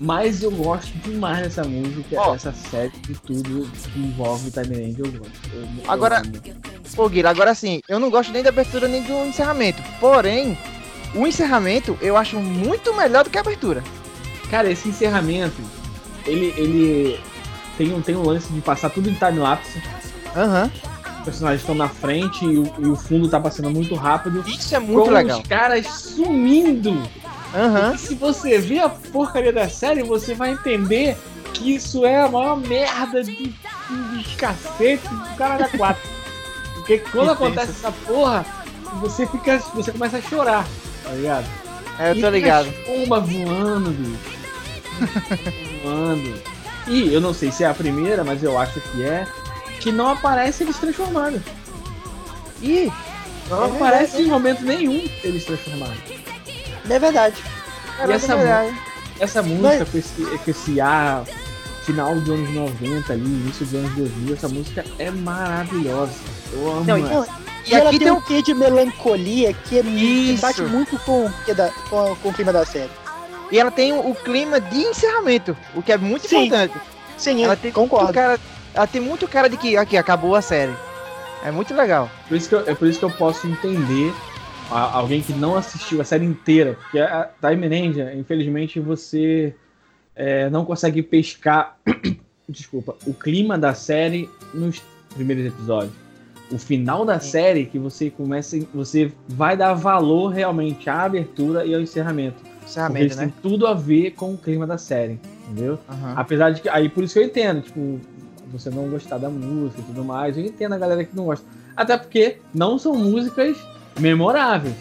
Mas 0.00 0.42
eu 0.42 0.50
gosto 0.50 0.92
demais 0.98 1.42
dessa 1.42 1.62
música, 1.64 2.16
Ó. 2.20 2.32
dessa 2.32 2.52
série 2.52 2.90
de 3.06 3.14
tudo 3.14 3.68
que 3.92 3.98
envolve 4.00 4.50
Time 4.50 4.66
Ranger. 4.74 5.06
Eu 5.06 5.12
gosto. 5.20 5.50
Eu- 5.54 5.68
Agora-. 5.90 6.22
Pô, 6.96 7.08
Guilherme, 7.08 7.30
agora 7.40 7.54
sim, 7.54 7.80
eu 7.88 7.98
não 8.00 8.10
gosto 8.10 8.32
nem 8.32 8.42
da 8.42 8.48
abertura 8.50 8.86
nem 8.88 9.02
do 9.02 9.12
encerramento. 9.26 9.82
Porém, 10.00 10.58
o 11.14 11.26
encerramento 11.26 11.96
eu 12.00 12.16
acho 12.16 12.36
muito 12.38 12.94
melhor 12.94 13.24
do 13.24 13.30
que 13.30 13.38
a 13.38 13.40
abertura. 13.40 13.82
Cara, 14.50 14.70
esse 14.70 14.88
encerramento, 14.88 15.60
ele, 16.26 16.52
ele 16.56 17.20
tem, 17.78 17.92
um, 17.92 18.00
tem 18.02 18.14
um 18.16 18.22
lance 18.22 18.52
de 18.52 18.60
passar 18.60 18.90
tudo 18.90 19.08
em 19.08 19.14
time-lapse. 19.14 19.80
Aham. 20.36 20.70
Os 20.74 20.93
personagens 21.24 21.60
estão 21.62 21.74
na 21.74 21.88
frente 21.88 22.44
e 22.44 22.58
o, 22.58 22.72
e 22.78 22.86
o 22.86 22.96
fundo 22.96 23.28
tá 23.28 23.40
passando 23.40 23.70
muito 23.70 23.94
rápido. 23.94 24.44
Isso 24.46 24.74
é 24.74 24.78
muito 24.78 25.10
legal. 25.10 25.40
os 25.40 25.46
caras 25.46 25.86
sumindo. 25.86 26.90
Aham. 27.54 27.94
E 27.94 27.98
se 27.98 28.14
você 28.14 28.58
ver 28.58 28.80
a 28.80 28.88
porcaria 28.88 29.52
da 29.52 29.68
série, 29.68 30.02
você 30.02 30.34
vai 30.34 30.50
entender 30.52 31.16
que 31.52 31.74
isso 31.74 32.04
é 32.04 32.20
a 32.22 32.28
maior 32.28 32.56
merda 32.56 33.22
de, 33.22 33.34
de, 33.36 33.54
de 34.22 34.36
cacete 34.36 35.06
do 35.08 35.36
cara 35.36 35.56
da 35.58 35.68
4. 35.68 36.02
Porque 36.74 36.98
quando 36.98 37.30
acontece 37.30 37.70
essa 37.70 37.92
porra, 37.92 38.44
você 39.00 39.26
fica. 39.26 39.58
Você 39.74 39.90
começa 39.92 40.18
a 40.18 40.22
chorar, 40.22 40.66
tá 41.02 41.10
ligado? 41.10 41.46
É, 41.98 42.10
eu 42.10 42.16
E 42.16 42.20
tô 42.20 42.30
tem 42.30 42.40
ligado. 42.40 42.68
pombas 42.84 43.28
voando, 43.30 43.90
bicho. 43.90 44.34
voando. 45.82 46.34
E 46.86 47.14
eu 47.14 47.20
não 47.20 47.32
sei 47.32 47.50
se 47.50 47.64
é 47.64 47.68
a 47.68 47.74
primeira, 47.74 48.22
mas 48.24 48.42
eu 48.42 48.58
acho 48.58 48.80
que 48.80 49.02
é. 49.02 49.26
Que 49.80 49.92
não 49.92 50.10
aparece 50.10 50.62
eles 50.62 50.76
transformados. 50.78 51.40
Ih, 52.62 52.90
Não 53.50 53.64
É 53.64 53.76
aparece 53.76 54.22
em 54.22 54.26
momento 54.26 54.62
nenhum 54.62 55.04
eles 55.22 55.44
transformados. 55.44 55.98
É 56.88 56.98
verdade. 56.98 57.42
caraca, 57.96 58.14
essa 58.14 58.32
é 58.32 58.36
verdade. 58.36 58.78
Essa 59.20 59.42
música 59.42 59.84
com 59.86 59.98
esse, 59.98 60.22
com 60.38 60.50
esse 60.50 60.80
ar 60.80 61.24
final 61.84 62.14
dos 62.14 62.28
anos 62.30 62.50
90 62.50 63.12
ali, 63.12 63.22
início 63.24 63.64
dos 63.66 63.74
anos 63.74 63.92
2000, 63.94 64.34
essa 64.34 64.48
música 64.48 64.84
é 64.98 65.10
maravilhosa. 65.10 66.12
Eu 66.52 66.70
amo 66.70 66.84
Não, 66.84 66.96
essa. 66.96 67.08
Não, 67.08 67.24
E 67.66 67.70
e 67.70 67.74
ela 67.74 67.90
aqui 67.90 67.98
tem 67.98 68.08
tem 68.08 68.16
um 68.16 68.20
quê 68.20 68.42
de 68.42 68.54
melancolia 68.54 69.52
que, 69.52 69.78
é, 69.78 69.82
que 69.82 70.38
bate 70.40 70.62
muito 70.62 70.98
com, 71.00 71.26
o 71.26 71.30
com, 71.90 72.16
com 72.16 72.28
o 72.28 72.32
clima 72.32 72.52
da 72.52 72.64
série. 72.64 72.90
E 73.50 73.58
ela 73.58 73.70
tem 73.70 73.92
o, 73.92 74.10
o 74.10 74.14
clima 74.14 74.60
de 74.60 74.78
encerramento, 74.78 75.56
o 75.74 75.82
que 75.82 75.92
é 75.92 75.96
muito 75.98 76.26
Sim. 76.28 76.46
importante. 76.46 76.74
Sim, 77.16 77.44
Ela 77.44 77.54
tem 77.56 77.70
concordo. 77.70 78.06
muito 78.06 78.14
cara, 78.14 78.40
ela 78.74 78.86
tem 78.86 79.00
muito 79.00 79.26
cara 79.28 79.48
de 79.48 79.56
que 79.56 79.76
aqui 79.76 79.96
acabou 79.96 80.34
a 80.34 80.42
série. 80.42 80.72
É 81.44 81.50
muito 81.50 81.74
legal. 81.74 82.10
Por 82.28 82.36
isso 82.36 82.48
que 82.48 82.54
eu, 82.54 82.60
é 82.68 82.74
por 82.74 82.88
isso 82.88 82.98
que 82.98 83.04
eu 83.04 83.10
posso 83.10 83.46
entender 83.46 84.12
a- 84.70 84.96
alguém 84.98 85.20
que 85.22 85.32
não 85.32 85.56
assistiu 85.56 86.00
a 86.00 86.04
série 86.04 86.24
inteira, 86.24 86.74
porque 86.82 86.98
a 86.98 87.30
Time 87.40 87.68
Ranger, 87.68 88.16
infelizmente, 88.16 88.80
você 88.80 89.54
é, 90.16 90.48
não 90.50 90.64
consegue 90.64 91.02
pescar, 91.02 91.76
desculpa, 92.48 92.96
o 93.06 93.12
clima 93.14 93.58
da 93.58 93.74
série 93.74 94.28
nos 94.52 94.82
primeiros 95.14 95.44
episódios. 95.46 95.92
O 96.50 96.58
final 96.58 97.04
da 97.04 97.18
Sim. 97.18 97.30
série 97.30 97.66
que 97.66 97.78
você 97.78 98.10
começa, 98.10 98.58
você 98.72 99.10
vai 99.28 99.56
dar 99.56 99.74
valor 99.74 100.28
realmente 100.28 100.88
à 100.88 101.02
abertura 101.02 101.64
e 101.64 101.74
ao 101.74 101.80
encerramento. 101.80 102.36
Encerramento, 102.64 103.16
né? 103.16 103.22
têm 103.24 103.34
tudo 103.42 103.66
a 103.66 103.74
ver 103.74 104.12
com 104.12 104.32
o 104.34 104.38
clima 104.38 104.66
da 104.66 104.78
série, 104.78 105.18
entendeu? 105.48 105.78
Aham. 105.88 106.14
Apesar 106.16 106.50
de 106.50 106.60
que. 106.62 106.68
Aí 106.68 106.88
por 106.88 107.02
isso 107.04 107.14
que 107.14 107.20
eu 107.20 107.24
entendo, 107.24 107.60
tipo, 107.62 108.00
você 108.58 108.70
não 108.70 108.88
gostar 108.88 109.18
da 109.18 109.28
música 109.28 109.80
e 109.80 109.84
tudo 109.84 110.04
mais. 110.04 110.36
Eu 110.36 110.44
entendo 110.44 110.72
a 110.72 110.78
galera 110.78 111.04
que 111.04 111.14
não 111.14 111.26
gosta. 111.26 111.44
Até 111.76 111.96
porque 111.96 112.38
não 112.54 112.78
são 112.78 112.94
músicas 112.94 113.56
memoráveis. 113.98 114.74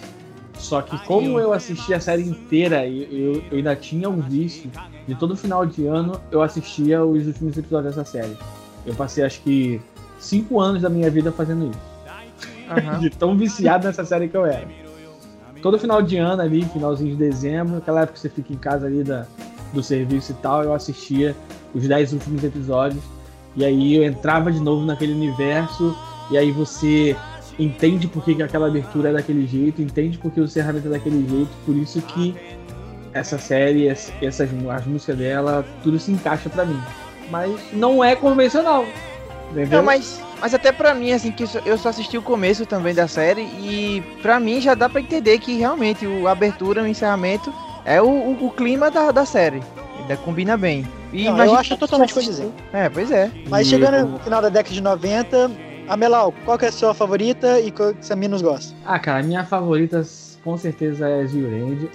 Só 0.58 0.82
que 0.82 0.98
como 1.06 1.40
eu 1.40 1.52
assisti 1.52 1.94
a 1.94 2.00
série 2.00 2.24
inteira 2.24 2.86
e 2.86 3.04
eu, 3.12 3.44
eu 3.52 3.58
ainda 3.58 3.76
tinha 3.76 4.10
um 4.10 4.22
vício, 4.22 4.72
de 5.08 5.16
todo 5.16 5.36
final 5.36 5.66
de 5.66 5.86
ano 5.86 6.22
eu 6.32 6.42
assistia 6.42 7.04
os 7.04 7.28
últimos 7.28 7.58
episódios 7.58 7.96
dessa 7.96 8.10
série. 8.10 8.38
Eu 8.86 8.96
passei 8.96 9.24
acho 9.24 9.42
que 9.42 9.82
cinco 10.20 10.60
anos 10.60 10.82
da 10.82 10.90
minha 10.90 11.10
vida 11.10 11.32
fazendo 11.32 11.70
isso. 11.70 11.80
Aham. 12.70 13.00
De 13.00 13.10
tão 13.10 13.38
viciado 13.38 13.88
nessa 13.88 14.06
série 14.06 14.28
que 14.30 14.38
eu 14.38 14.46
era. 14.46 14.68
Todo 15.62 15.80
final 15.80 16.02
de 16.02 16.18
ano 16.18 16.42
ali, 16.42 16.64
finalzinho 16.66 17.12
de 17.12 17.18
dezembro, 17.18 17.78
aquela 17.78 18.02
época 18.02 18.14
que 18.14 18.20
você 18.20 18.30
fica 18.30 18.52
em 18.54 18.58
casa 18.58 18.86
ali 18.86 19.04
da, 19.04 19.26
do 19.74 19.82
serviço 19.82 20.32
e 20.32 20.36
tal, 20.36 20.64
eu 20.64 20.74
assistia 20.74 21.36
os 21.74 21.88
10 21.88 22.14
últimos 22.14 22.44
episódios. 22.44 23.04
E 23.56 23.64
aí 23.64 23.96
eu 23.96 24.04
entrava 24.04 24.52
de 24.52 24.60
novo 24.60 24.86
naquele 24.86 25.14
universo, 25.14 25.96
e 26.32 26.38
aí 26.38 26.52
você 26.52 27.16
entende 27.60 28.08
por 28.08 28.24
que, 28.24 28.34
que 28.34 28.42
aquela 28.44 28.68
abertura 28.68 29.10
é 29.10 29.14
daquele 29.14 29.46
jeito, 29.46 29.82
entende 29.82 30.18
por 30.18 30.32
que 30.32 30.40
o 30.42 30.46
encerramento 30.46 30.88
é 30.88 30.92
daquele 30.92 31.28
jeito, 31.30 31.52
por 31.66 31.76
isso 31.76 32.02
que 32.02 32.36
essa 33.14 33.38
série, 33.38 33.88
ess- 33.88 34.12
essas, 34.22 34.50
as 34.70 34.86
músicas 34.88 35.18
dela, 35.18 35.64
tudo 35.84 36.00
se 36.00 36.12
encaixa 36.12 36.50
pra 36.50 36.66
mim. 36.66 36.80
Mas 37.30 37.52
não 37.72 38.04
é 38.04 38.16
convencional. 38.16 38.86
Entendeu? 39.52 39.78
Não, 39.78 39.86
mas, 39.86 40.20
mas 40.42 40.54
até 40.56 40.72
pra 40.72 40.96
mim, 40.96 41.12
assim, 41.12 41.32
que 41.32 41.44
eu 41.66 41.78
só- 41.78 41.90
assisti 41.90 42.18
o 42.18 42.24
começo 42.24 42.66
também 42.66 42.96
da 42.96 43.08
série 43.08 43.42
e 43.42 44.04
pra 44.24 44.40
mim 44.40 44.60
já 44.60 44.74
dá 44.74 44.90
pra 44.90 45.00
entender 45.00 45.38
que 45.38 45.56
realmente 45.58 46.08
a 46.26 46.32
abertura 46.32 46.82
o 46.82 46.88
encerramento 46.88 47.54
é 47.86 48.02
o, 48.02 48.08
o, 48.08 48.48
o 48.48 48.52
clima 48.52 48.90
da, 48.90 49.12
da 49.12 49.26
série. 49.26 49.62
Ainda 50.04 50.18
combina 50.18 50.56
bem. 50.58 50.88
E 51.12 51.26
Não, 51.26 51.44
eu 51.44 51.56
acho 51.56 51.74
que 51.74 51.80
totalmente 51.80 52.14
condizente. 52.14 52.54
É, 52.72 52.88
pois 52.90 53.10
é. 53.12 53.32
Mas 53.50 53.68
E 53.68 53.72
chegando 53.72 53.96
eu- 53.98 54.08
no 54.08 54.20
final 54.20 54.42
da 54.42 54.50
década 54.50 54.74
de 54.74 54.82
90, 54.82 55.52
a 55.88 55.98
Melau, 55.98 56.34
qual 56.46 56.58
que 56.58 56.66
é 56.66 56.70
a 56.70 56.72
sua 56.72 56.94
favorita 56.94 57.60
e 57.62 57.72
qual 57.72 57.94
que 57.94 58.06
você 58.06 58.16
menos 58.16 58.42
gosta? 58.42 58.74
Ah, 58.86 59.00
cara, 59.00 59.20
a 59.20 59.24
minha 59.24 59.44
favorita 59.46 60.02
com 60.44 60.58
certeza 60.58 61.08
é 61.10 61.26
Zyurend. 61.26 61.90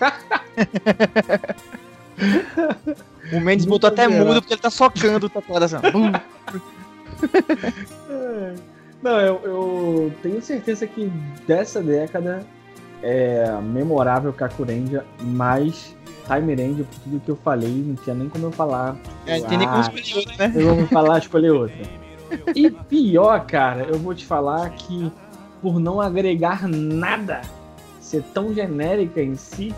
o 3.32 3.40
Mendes 3.40 3.66
botou 3.66 3.88
até 3.88 4.06
mudo 4.08 4.40
porque 4.40 4.54
ele 4.54 4.60
tá 4.60 4.70
socando 4.70 5.26
o 5.26 5.30
tatuado 5.30 5.64
assim. 5.64 5.76
É. 8.08 8.54
Não, 9.02 9.18
eu, 9.20 9.40
eu 9.44 10.12
tenho 10.22 10.40
certeza 10.40 10.86
que 10.86 11.12
dessa 11.46 11.82
década 11.82 12.40
é 13.02 13.44
memorável 13.62 14.32
Kakurendia, 14.32 15.04
mas 15.20 15.94
Time 16.26 16.54
Ranger, 16.54 16.84
por 16.84 16.98
tudo 17.00 17.20
que 17.20 17.30
eu 17.30 17.36
falei, 17.36 17.70
não 17.70 17.94
tinha 17.96 18.14
nem 18.14 18.28
como 18.28 18.46
eu 18.46 18.52
falar. 18.52 18.96
É, 19.26 19.40
não 19.40 19.48
tem 19.48 19.58
nem 19.58 19.68
como 19.68 19.80
escolher 19.80 20.16
outra, 20.16 20.48
né? 20.48 20.52
Eu 20.54 20.74
vou 20.74 20.86
falar, 20.86 21.18
escolher 21.18 21.50
outra. 21.50 22.00
E 22.54 22.70
pior, 22.70 23.44
cara, 23.46 23.82
eu 23.82 23.98
vou 23.98 24.14
te 24.14 24.24
falar 24.24 24.70
que 24.70 25.10
por 25.60 25.78
não 25.78 26.00
agregar 26.00 26.66
nada, 26.68 27.42
ser 28.00 28.22
tão 28.34 28.54
genérica 28.54 29.20
em 29.20 29.36
si, 29.36 29.74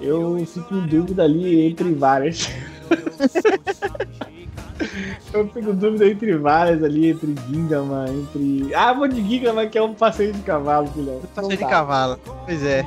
eu 0.00 0.44
fico 0.46 0.74
em 0.74 0.86
dúvida 0.86 1.24
ali 1.24 1.66
entre 1.66 1.92
várias. 1.94 2.50
eu 5.32 5.48
fico 5.48 5.70
em 5.70 5.74
dúvida 5.74 6.08
entre 6.08 6.36
várias 6.36 6.82
ali, 6.82 7.10
entre 7.10 7.34
Gingama, 7.48 8.06
entre. 8.08 8.74
Ah, 8.74 8.92
vou 8.92 9.08
de 9.08 9.22
Gingama 9.22 9.66
que 9.66 9.78
é 9.78 9.82
um 9.82 9.94
passeio 9.94 10.32
de 10.32 10.42
cavalo, 10.42 10.88
filhão. 10.88 11.20
Passeio 11.34 11.56
de 11.56 11.64
cavalo. 11.64 12.18
Pois 12.44 12.62
é. 12.64 12.84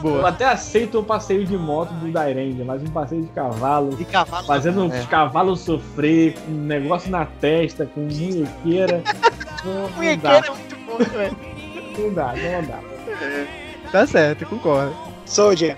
Boa. 0.00 0.18
Eu 0.18 0.26
até 0.26 0.44
aceito 0.44 1.00
o 1.00 1.04
passeio 1.04 1.44
de 1.44 1.56
moto 1.56 1.90
do 1.94 2.10
Dairanger, 2.12 2.64
mas 2.64 2.82
um 2.82 2.86
passeio 2.86 3.22
de 3.22 3.28
cavalo. 3.28 3.96
De 3.96 4.04
cavalo. 4.04 4.46
Fazendo 4.46 4.86
os 4.86 5.06
cavalos 5.06 5.60
sofrer, 5.60 6.34
com 6.34 6.52
um 6.52 6.64
negócio 6.64 7.10
na 7.10 7.24
testa, 7.24 7.86
com 7.86 8.02
munhequeira. 8.02 9.02
munhequeira 9.96 10.46
é 10.46 10.50
muito 10.50 10.76
bom, 10.86 10.98
velho. 10.98 11.36
Não 11.98 12.14
dá, 12.14 12.34
não 12.34 12.64
dá. 12.66 12.80
Tá 13.90 14.06
certo, 14.06 14.46
concordo. 14.46 14.94
Soldier. 15.26 15.76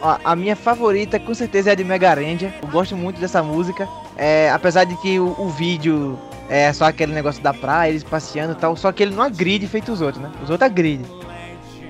Ó, 0.00 0.16
a 0.24 0.36
minha 0.36 0.54
favorita 0.54 1.18
com 1.18 1.34
certeza 1.34 1.70
é 1.70 1.72
a 1.72 1.74
de 1.74 1.82
Mega 1.82 2.14
Ranger. 2.14 2.52
Eu 2.62 2.68
gosto 2.68 2.96
muito 2.96 3.20
dessa 3.20 3.42
música. 3.42 3.88
É, 4.16 4.50
apesar 4.50 4.84
de 4.84 4.96
que 4.98 5.18
o, 5.18 5.34
o, 5.38 5.48
vídeo 5.48 6.18
é 6.48 6.72
só 6.72 6.84
aquele 6.84 7.12
negócio 7.12 7.42
da 7.42 7.52
praia, 7.52 7.90
eles 7.90 8.04
passeando 8.04 8.52
e 8.52 8.56
tal, 8.56 8.76
só 8.76 8.90
que 8.90 9.02
ele 9.02 9.14
não 9.14 9.22
agride 9.22 9.66
feito 9.66 9.92
os 9.92 10.00
outros, 10.00 10.22
né? 10.22 10.30
Os 10.42 10.50
outros 10.50 10.68
agridem. 10.70 11.06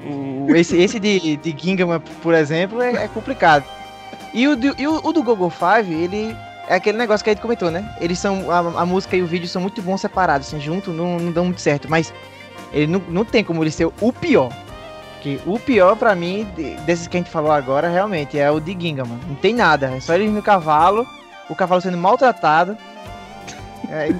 O, 0.08 0.54
esse, 0.54 0.76
esse 0.76 0.98
de, 0.98 1.36
de 1.36 1.54
Gingama, 1.56 2.00
por 2.22 2.34
exemplo, 2.34 2.80
é, 2.80 3.04
é 3.04 3.08
complicado. 3.08 3.64
E 4.32 4.46
o, 4.48 4.56
do, 4.56 4.74
e 4.78 4.86
o, 4.86 5.00
o 5.02 5.12
do 5.12 5.22
Google 5.22 5.50
Five, 5.50 5.92
ele 5.92 6.36
é 6.68 6.74
aquele 6.74 6.98
negócio 6.98 7.24
que 7.24 7.30
a 7.30 7.32
gente 7.32 7.42
comentou, 7.42 7.70
né? 7.70 7.94
Eles 8.00 8.18
são. 8.18 8.50
A, 8.50 8.58
a 8.82 8.86
música 8.86 9.16
e 9.16 9.22
o 9.22 9.26
vídeo 9.26 9.48
são 9.48 9.60
muito 9.60 9.80
bons 9.82 10.00
separados, 10.00 10.48
assim, 10.48 10.60
junto 10.60 10.92
não, 10.92 11.18
não 11.18 11.32
dão 11.32 11.44
muito 11.44 11.60
certo. 11.60 11.88
Mas 11.88 12.12
ele 12.72 12.86
não, 12.86 13.02
não 13.08 13.24
tem 13.24 13.42
como 13.42 13.62
ele 13.62 13.70
ser 13.70 13.86
o 13.86 14.12
pior. 14.12 14.52
Que 15.22 15.40
o 15.46 15.58
pior 15.58 15.96
para 15.96 16.14
mim, 16.14 16.46
desses 16.86 17.08
que 17.08 17.16
a 17.16 17.20
gente 17.20 17.30
falou 17.30 17.50
agora, 17.50 17.88
realmente, 17.88 18.38
é 18.38 18.50
o 18.50 18.60
de 18.60 18.76
Gingama. 18.78 19.18
Não 19.26 19.34
tem 19.34 19.54
nada. 19.54 19.92
É 19.96 20.00
só 20.00 20.14
ele 20.14 20.28
no 20.28 20.42
cavalo, 20.42 21.06
o 21.48 21.54
cavalo 21.54 21.80
sendo 21.80 21.96
maltratado. 21.96 22.76
É, 23.90 24.10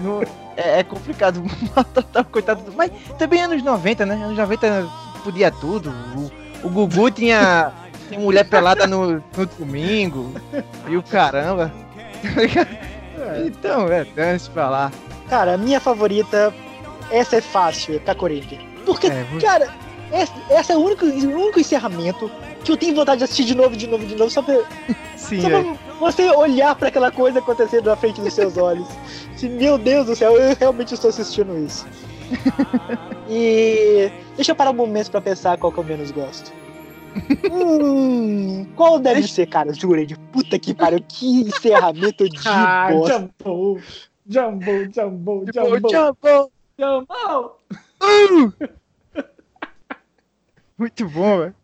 é, 0.56 0.80
é 0.80 0.82
complicado 0.82 1.44
maltratar 1.76 2.22
o 2.22 2.26
coitado. 2.26 2.62
Mas 2.76 2.90
também 3.18 3.42
anos 3.42 3.62
90, 3.62 4.06
né? 4.06 4.14
Anos 4.14 4.36
90 4.36 4.88
podia 5.18 5.50
tudo. 5.50 5.90
O, 6.16 6.66
o 6.66 6.70
Gugu 6.70 7.10
tinha, 7.10 7.72
tinha 8.08 8.20
mulher 8.20 8.48
pelada 8.48 8.86
no, 8.86 9.22
no 9.36 9.46
domingo. 9.58 10.32
E 10.88 10.96
o 10.96 11.02
caramba. 11.02 11.72
então, 13.46 13.88
é, 13.88 14.04
dane-se 14.04 14.50
pra 14.50 14.68
lá. 14.68 14.92
Cara, 15.28 15.54
a 15.54 15.58
minha 15.58 15.80
favorita, 15.80 16.54
essa 17.10 17.36
é 17.36 17.40
fácil, 17.40 17.96
é 17.96 17.98
Kakorinja. 17.98 18.58
Porque, 18.84 19.08
é, 19.08 19.26
cara, 19.40 19.68
esse, 20.12 20.32
esse 20.50 20.72
é 20.72 20.76
o 20.76 20.80
único, 20.80 21.04
o 21.04 21.42
único 21.42 21.60
encerramento 21.60 22.30
que 22.64 22.72
eu 22.72 22.76
tenho 22.76 22.94
vontade 22.94 23.18
de 23.18 23.24
assistir 23.24 23.44
de 23.44 23.54
novo, 23.54 23.76
de 23.76 23.86
novo, 23.86 24.04
de 24.04 24.14
novo, 24.14 24.30
só 24.30 24.42
pra, 24.42 24.60
Sim, 25.16 25.40
só 25.42 25.48
pra 25.48 25.58
é. 25.58 25.76
você 26.00 26.30
olhar 26.30 26.74
para 26.74 26.88
aquela 26.88 27.10
coisa 27.10 27.38
acontecendo 27.38 27.86
na 27.86 27.96
frente 27.96 28.20
dos 28.20 28.32
seus 28.32 28.56
olhos. 28.56 28.86
Meu 29.42 29.78
Deus 29.78 30.06
do 30.06 30.16
céu, 30.16 30.36
eu 30.36 30.56
realmente 30.58 30.94
estou 30.94 31.10
assistindo 31.10 31.56
isso. 31.58 31.86
E 33.28 34.10
deixa 34.36 34.52
eu 34.52 34.56
parar 34.56 34.70
um 34.70 34.74
momento 34.74 35.10
para 35.10 35.20
pensar 35.20 35.58
qual 35.58 35.72
que 35.72 35.78
eu 35.78 35.84
menos 35.84 36.10
gosto. 36.10 36.52
hum, 37.50 38.66
qual 38.76 38.98
deve 38.98 39.26
ser, 39.26 39.46
cara? 39.46 39.72
Jurei 39.72 40.06
de 40.06 40.16
puta 40.16 40.58
que 40.58 40.74
pariu, 40.74 41.02
que 41.06 41.42
encerramento 41.42 42.28
de 42.28 42.38
ah, 42.46 42.88
bosta. 42.90 43.30
Jumbo, 43.44 43.80
jumbo, 44.26 44.70
jumbo, 44.94 45.44
jumbo, 45.52 45.90
jumbo, 45.90 46.52
jumbo. 46.78 47.56
Uh! 48.02 48.52
Muito 50.78 51.08
bom, 51.08 51.38
velho. 51.38 51.54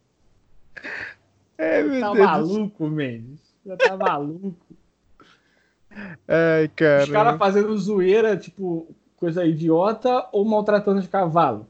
É, 1.57 1.83
meu 1.83 2.01
tá 2.01 2.13
Deus. 2.13 2.27
maluco, 2.27 2.89
Mendes. 2.89 3.41
Já 3.65 3.77
tá 3.77 3.97
maluco. 3.97 4.57
Ai, 6.27 6.69
cara. 6.75 7.05
Os 7.05 7.11
caras 7.11 7.39
fazendo 7.39 7.79
zoeira, 7.79 8.37
tipo, 8.37 8.89
coisa 9.25 9.47
idiota 9.47 10.29
ou 10.33 10.45
maltratando 10.45 11.01
os 11.01 11.07
cavalos. 11.07 11.65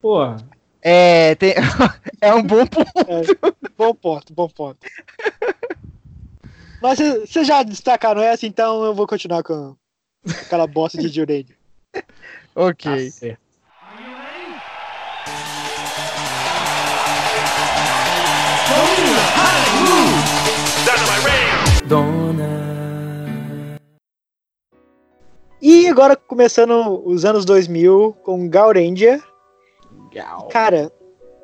Porra. 0.00 0.36
É, 0.82 1.36
tem... 1.36 1.54
é 2.20 2.34
um 2.34 2.42
bom 2.42 2.66
ponto. 2.66 2.90
É, 3.06 3.22
bom 3.78 3.94
ponto, 3.94 4.32
bom 4.32 4.48
ponto. 4.48 4.78
Mas 6.82 6.98
vocês 6.98 7.46
já 7.46 7.62
destacaram 7.62 8.20
essa, 8.20 8.46
então 8.46 8.84
eu 8.84 8.94
vou 8.94 9.06
continuar 9.06 9.44
com 9.44 9.76
aquela 10.28 10.66
bosta 10.66 10.98
de 10.98 11.08
Jureid. 11.08 11.56
ok. 12.54 13.06
Tá 13.06 13.10
certo. 13.12 13.46
E 25.60 25.88
agora 25.88 26.16
começando 26.16 27.02
os 27.04 27.24
anos 27.24 27.44
2000 27.44 28.16
com 28.22 28.48
Gaurendia. 28.48 29.20
Gal. 30.12 30.48
Cara, 30.48 30.92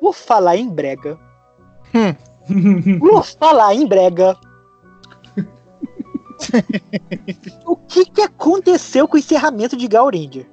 vou 0.01 0.13
falar 0.13 0.57
em 0.57 0.69
brega. 0.69 1.17
Hum. 1.93 2.15
vou 2.99 3.23
falar 3.23 3.73
em 3.73 3.87
brega. 3.87 4.37
o 7.65 7.75
que, 7.75 8.05
que 8.05 8.21
aconteceu 8.21 9.07
com 9.07 9.15
o 9.15 9.19
encerramento 9.19 9.75
de 9.75 9.87
Gaurendia? 9.87 10.45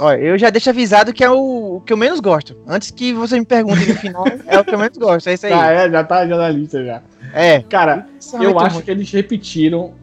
olha, 0.00 0.18
eu 0.18 0.36
já 0.36 0.50
deixo 0.50 0.68
avisado 0.68 1.14
que 1.14 1.24
é 1.24 1.30
o, 1.30 1.76
o, 1.76 1.80
que 1.80 1.90
eu 1.90 1.96
menos 1.96 2.20
gosto. 2.20 2.54
Antes 2.66 2.90
que 2.90 3.14
você 3.14 3.38
me 3.38 3.46
pergunte 3.46 3.88
no 3.88 3.96
final, 3.96 4.24
é 4.46 4.58
o 4.58 4.64
que 4.64 4.74
eu 4.74 4.78
menos 4.78 4.98
gosto. 4.98 5.28
É 5.28 5.34
isso 5.34 5.46
aí. 5.46 5.52
Ah, 5.52 5.70
é, 5.70 5.90
já 5.90 6.04
tá 6.04 6.26
já 6.26 6.36
na 6.36 6.50
lista 6.50 6.84
já. 6.84 7.02
É. 7.32 7.62
Cara, 7.62 8.06
é 8.34 8.44
eu 8.44 8.58
acho 8.58 8.82
que 8.82 8.90
eles 8.90 9.10
repetiram 9.10 9.94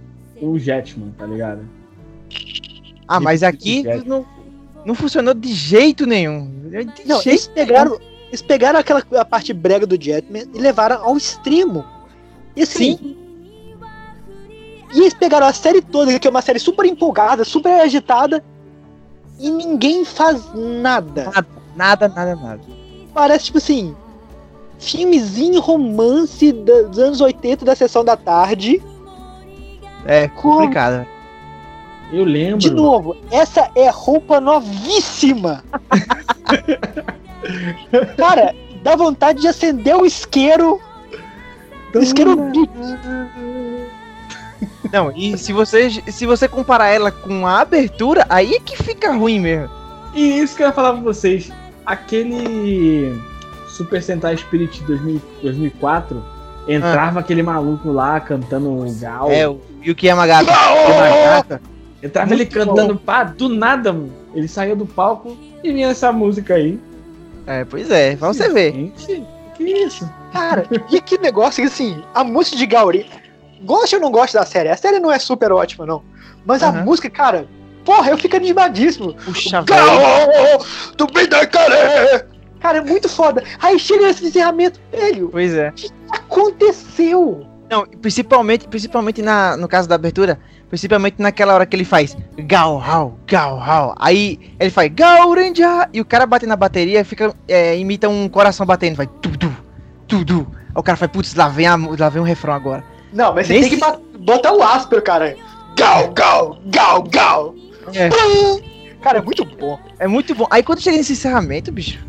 o 0.41 0.57
Jetman, 0.57 1.11
tá 1.17 1.25
ligado? 1.25 1.61
Ah, 3.07 3.19
mas 3.19 3.43
aqui 3.43 3.83
não, 4.05 4.25
não 4.85 4.95
funcionou 4.95 5.33
de 5.33 5.53
jeito 5.53 6.05
nenhum. 6.05 6.49
De 6.69 7.05
não, 7.05 7.21
jeito 7.21 7.29
eles 7.29 7.47
pegaram, 7.47 7.99
eles 8.27 8.41
pegaram 8.41 8.79
aquela 8.79 9.03
a 9.17 9.25
parte 9.25 9.53
brega 9.53 9.85
do 9.85 10.01
Jetman 10.01 10.45
e 10.53 10.59
levaram 10.59 11.03
ao 11.03 11.17
extremo. 11.17 11.85
E 12.55 12.63
assim, 12.63 12.97
Sim. 12.97 13.23
E 14.93 14.99
eles 14.99 15.13
pegaram 15.13 15.47
a 15.47 15.53
série 15.53 15.81
toda, 15.81 16.17
que 16.19 16.27
é 16.27 16.29
uma 16.29 16.41
série 16.41 16.59
super 16.59 16.85
empolgada, 16.85 17.43
super 17.43 17.81
agitada, 17.81 18.43
e 19.39 19.49
ninguém 19.49 20.05
faz 20.05 20.53
nada. 20.53 21.25
Nada, 21.25 21.47
nada, 21.75 22.07
nada, 22.07 22.35
nada. 22.35 22.61
Parece 23.11 23.45
tipo 23.45 23.57
assim, 23.57 23.95
filmezinho 24.77 25.59
romance 25.59 26.51
dos 26.51 26.99
anos 26.99 27.21
80 27.21 27.65
da 27.65 27.75
sessão 27.75 28.05
da 28.05 28.15
tarde. 28.15 28.81
É, 30.05 30.27
complicado. 30.27 31.07
Eu 32.13 32.25
lembro. 32.25 32.59
De 32.59 32.69
novo, 32.69 33.17
essa 33.31 33.71
é 33.75 33.89
roupa 33.89 34.39
novíssima. 34.39 35.63
Cara, 38.15 38.53
dá 38.83 38.95
vontade 38.95 39.41
de 39.41 39.47
acender 39.47 39.95
o 39.95 40.05
isqueiro. 40.05 40.79
O 41.93 41.97
isqueiro. 41.97 42.37
Não, 44.91 45.11
e 45.15 45.35
se 45.39 45.51
você, 45.51 45.89
se 45.89 46.25
você 46.27 46.47
comparar 46.47 46.89
ela 46.89 47.11
com 47.11 47.47
a 47.47 47.61
abertura, 47.61 48.27
aí 48.29 48.53
é 48.53 48.59
que 48.59 48.77
fica 48.77 49.11
ruim 49.11 49.39
mesmo. 49.39 49.73
E 50.13 50.37
isso 50.37 50.55
que 50.55 50.61
eu 50.61 50.67
ia 50.67 50.73
falar 50.73 50.93
pra 50.93 51.01
vocês. 51.01 51.51
Aquele 51.83 53.19
Super 53.69 54.03
Sentai 54.03 54.37
Spirit 54.37 54.83
2000, 54.83 55.19
2004, 55.41 56.23
entrava 56.67 57.19
ah. 57.19 57.21
aquele 57.21 57.41
maluco 57.41 57.91
lá 57.91 58.19
cantando 58.19 58.69
o 58.69 58.95
Gal. 58.99 59.31
É, 59.31 59.47
o 59.47 59.59
Yuki 59.83 60.05
Yamagata. 60.05 60.51
Yamagata. 60.51 61.72
Entrava 62.03 62.27
Muito 62.27 62.41
ele 62.41 62.49
cantando, 62.49 62.97
pá, 62.97 63.23
do 63.23 63.47
nada, 63.47 63.95
ele 64.35 64.47
saiu 64.47 64.75
do 64.75 64.85
palco 64.85 65.37
e 65.63 65.71
vinha 65.71 65.87
essa 65.87 66.11
música 66.11 66.55
aí. 66.55 66.77
É, 67.47 67.63
pois 67.63 67.89
é, 67.89 68.17
pra 68.17 68.27
você 68.27 68.49
ver. 68.49 68.73
Gente, 68.73 69.25
que 69.55 69.63
isso? 69.63 70.09
Cara, 70.33 70.67
e 70.91 70.99
que 70.99 71.17
negócio, 71.17 71.63
assim, 71.63 72.03
a 72.13 72.21
música 72.21 72.57
de 72.57 72.65
Gauri 72.65 73.09
goste 73.61 73.95
ou 73.95 74.01
não 74.01 74.11
goste 74.11 74.35
da 74.35 74.45
série, 74.45 74.67
a 74.67 74.75
série 74.75 74.99
não 74.99 75.09
é 75.09 75.17
super 75.17 75.53
ótima, 75.53 75.85
não. 75.85 76.03
Mas 76.45 76.61
uhum. 76.61 76.67
a 76.67 76.71
música, 76.71 77.09
cara, 77.09 77.47
porra, 77.85 78.11
eu 78.11 78.17
fico 78.17 78.35
animadíssimo. 78.35 79.13
Puxa, 79.13 79.61
velho. 79.61 80.65
Do 80.97 81.07
Bidakare! 81.07 82.25
Cara, 82.59 82.79
é 82.79 82.81
muito 82.81 83.07
foda. 83.07 83.43
Aí 83.61 83.79
chega 83.79 84.07
nesse 84.07 84.25
encerramento, 84.25 84.79
velho. 84.91 85.29
Pois 85.31 85.53
é. 85.53 85.69
O 85.69 85.73
que 85.73 85.89
aconteceu? 86.11 87.45
Não, 87.69 87.85
principalmente, 87.87 88.67
principalmente 88.67 89.21
na, 89.21 89.57
no 89.57 89.67
caso 89.67 89.87
da 89.89 89.95
abertura, 89.95 90.39
principalmente 90.69 91.15
naquela 91.19 91.53
hora 91.53 91.65
que 91.65 91.75
ele 91.75 91.85
faz 91.85 92.15
Gal 92.37 92.79
Hau, 92.81 93.17
Gal 93.25 93.59
Hau. 93.61 93.95
Aí 93.97 94.39
ele 94.59 94.69
faz 94.69 94.91
Gaurenja 94.93 95.89
e 95.93 95.99
o 96.01 96.05
cara 96.05 96.25
bate 96.25 96.45
na 96.45 96.55
bateria 96.55 97.03
fica 97.03 97.33
é, 97.47 97.77
imita 97.77 98.07
um 98.09 98.27
coração 98.29 98.65
batendo, 98.65 98.95
vai 98.95 99.07
tudo, 99.21 99.55
tudo. 100.07 100.47
Aí 100.67 100.71
o 100.75 100.83
cara 100.83 100.97
faz, 100.97 101.11
putz, 101.11 101.33
lá 101.35 101.47
vem, 101.47 101.65
a, 101.67 101.75
lá 101.75 102.09
vem 102.09 102.21
um 102.21 102.25
refrão 102.25 102.53
agora. 102.53 102.83
Não, 103.11 103.33
mas 103.33 103.47
você 103.47 103.53
Nesse- 103.53 103.69
tem 103.77 103.79
que 103.79 104.17
botar 104.19 104.53
o 104.53 104.61
áspero, 104.61 105.01
cara. 105.01 105.35
Gal, 105.77 106.11
gal, 106.13 106.59
gal, 106.65 107.03
gal. 107.03 107.55
É. 107.95 108.09
Cara, 109.01 109.17
é 109.17 109.21
muito 109.21 109.43
bom. 109.45 109.79
É 109.99 110.07
muito 110.07 110.33
bom. 110.35 110.47
Aí 110.49 110.61
quando 110.63 110.81
chega 110.81 110.97
nesse 110.97 111.13
encerramento, 111.13 111.71
bicho, 111.71 111.99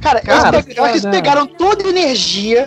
Cara, 0.00 0.20
Cara, 0.20 0.56
eles 0.56 0.66
pe- 0.66 0.74
eu 0.78 0.84
acho 0.84 0.92
que 0.94 0.98
eles 1.06 1.10
pegaram 1.16 1.46
toda 1.46 1.84
a 1.86 1.88
energia 1.88 2.66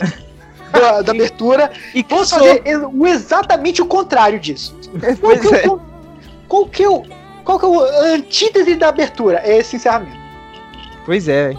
da, 0.80 1.02
da 1.02 1.12
abertura 1.12 1.72
e 1.94 2.04
Vamos 2.08 2.30
fazer 2.30 2.62
o 2.94 3.08
exatamente 3.08 3.82
o 3.82 3.86
contrário 3.86 4.40
disso. 4.40 4.76
Qual 5.00 5.16
Pois 5.18 5.42
que, 5.42 5.56
é 5.56 5.66
é. 5.66 5.68
o, 5.70 5.82
qual 6.48 6.66
que 6.68 6.84
é 6.84 6.90
o. 6.90 7.04
Qual 7.44 7.60
que 7.60 7.66
é 7.66 7.70
o- 7.70 7.80
a 7.84 8.04
antítese 8.16 8.76
da 8.76 8.90
abertura? 8.90 9.42
É 9.44 9.58
esse 9.58 9.76
encerramento. 9.76 10.18
Pois 11.06 11.28
é. 11.28 11.54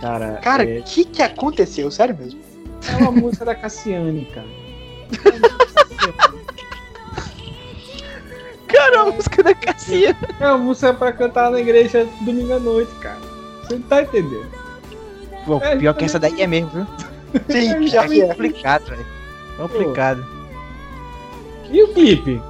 Cara, 0.00 0.38
Cara, 0.42 0.64
o 0.64 0.68
é, 0.68 0.80
que 0.82 1.04
que 1.04 1.22
aconteceu? 1.22 1.90
Sério 1.90 2.16
mesmo? 2.18 2.40
é 2.88 2.96
uma 2.96 3.10
música 3.10 3.44
da 3.44 3.54
Cassiane, 3.54 4.26
cara. 4.34 4.46
Cara, 8.68 9.00
a 9.02 9.04
música 9.06 9.42
da 9.42 9.54
Cassia. 9.54 10.16
É 10.40 10.46
uma 10.48 10.58
música 10.58 10.92
pra 10.92 11.12
cantar 11.12 11.50
na 11.50 11.60
igreja 11.60 12.06
domingo 12.22 12.52
à 12.52 12.58
noite, 12.58 12.92
cara. 13.00 13.18
Você 13.62 13.74
não 13.74 13.82
tá 13.82 14.02
entendendo. 14.02 14.46
Pô, 15.44 15.58
É, 15.58 15.76
pior 15.76 15.94
que 15.94 16.04
essa 16.04 16.18
daí 16.18 16.40
é 16.42 16.46
mesmo, 16.46 16.68
viu? 16.70 16.86
Sim, 17.50 17.86
já 17.88 18.04
É 18.04 18.08
que 18.08 18.22
é. 18.22 18.26
complicado, 18.28 18.84
velho. 18.86 19.06
Complicado. 19.56 20.26
E 21.70 21.82
o 21.82 21.92
clipe? 21.92 22.40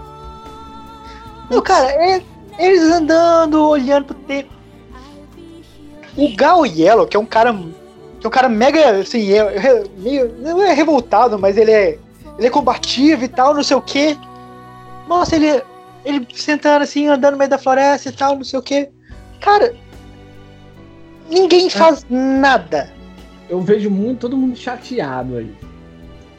Não, 1.51 1.62
cara, 1.62 1.91
é, 1.91 2.22
eles 2.59 2.83
andando, 2.83 3.68
olhando 3.68 4.07
pro 4.07 4.14
tempo. 4.14 4.51
O 6.16 6.35
Gal 6.35 6.66
Yellow, 6.66 7.07
que 7.07 7.16
é 7.16 7.20
um 7.20 7.27
cara. 7.27 7.53
Que 8.20 8.27
é 8.27 8.29
um 8.29 8.31
cara 8.31 8.49
mega, 8.49 8.99
assim, 8.99 9.33
é, 9.33 9.39
é 9.39 9.85
meio. 9.99 10.35
Não 10.39 10.62
é 10.62 10.72
revoltado, 10.72 11.39
mas 11.39 11.57
ele 11.57 11.70
é. 11.70 11.99
Ele 12.39 12.47
é 12.47 12.51
combativo 12.51 13.24
e 13.24 13.29
tal, 13.29 13.55
não 13.55 13.62
sei 13.62 13.77
o 13.77 13.83
quê. 13.83 14.16
Nossa, 15.09 15.37
ele. 15.37 15.62
Ele 16.05 16.27
sentando 16.35 16.85
assim, 16.85 17.09
andando 17.09 17.33
no 17.33 17.39
meio 17.39 17.51
da 17.51 17.59
floresta 17.59 18.09
e 18.09 18.12
tal, 18.12 18.37
não 18.37 18.45
sei 18.45 18.59
o 18.59 18.62
quê. 18.62 18.89
Cara. 19.41 19.74
Ninguém 21.29 21.68
faz 21.68 22.07
nada. 22.09 22.93
Eu 23.49 23.61
vejo 23.61 23.91
muito, 23.91 24.21
todo 24.21 24.37
mundo 24.37 24.57
chateado 24.57 25.37
aí. 25.37 25.53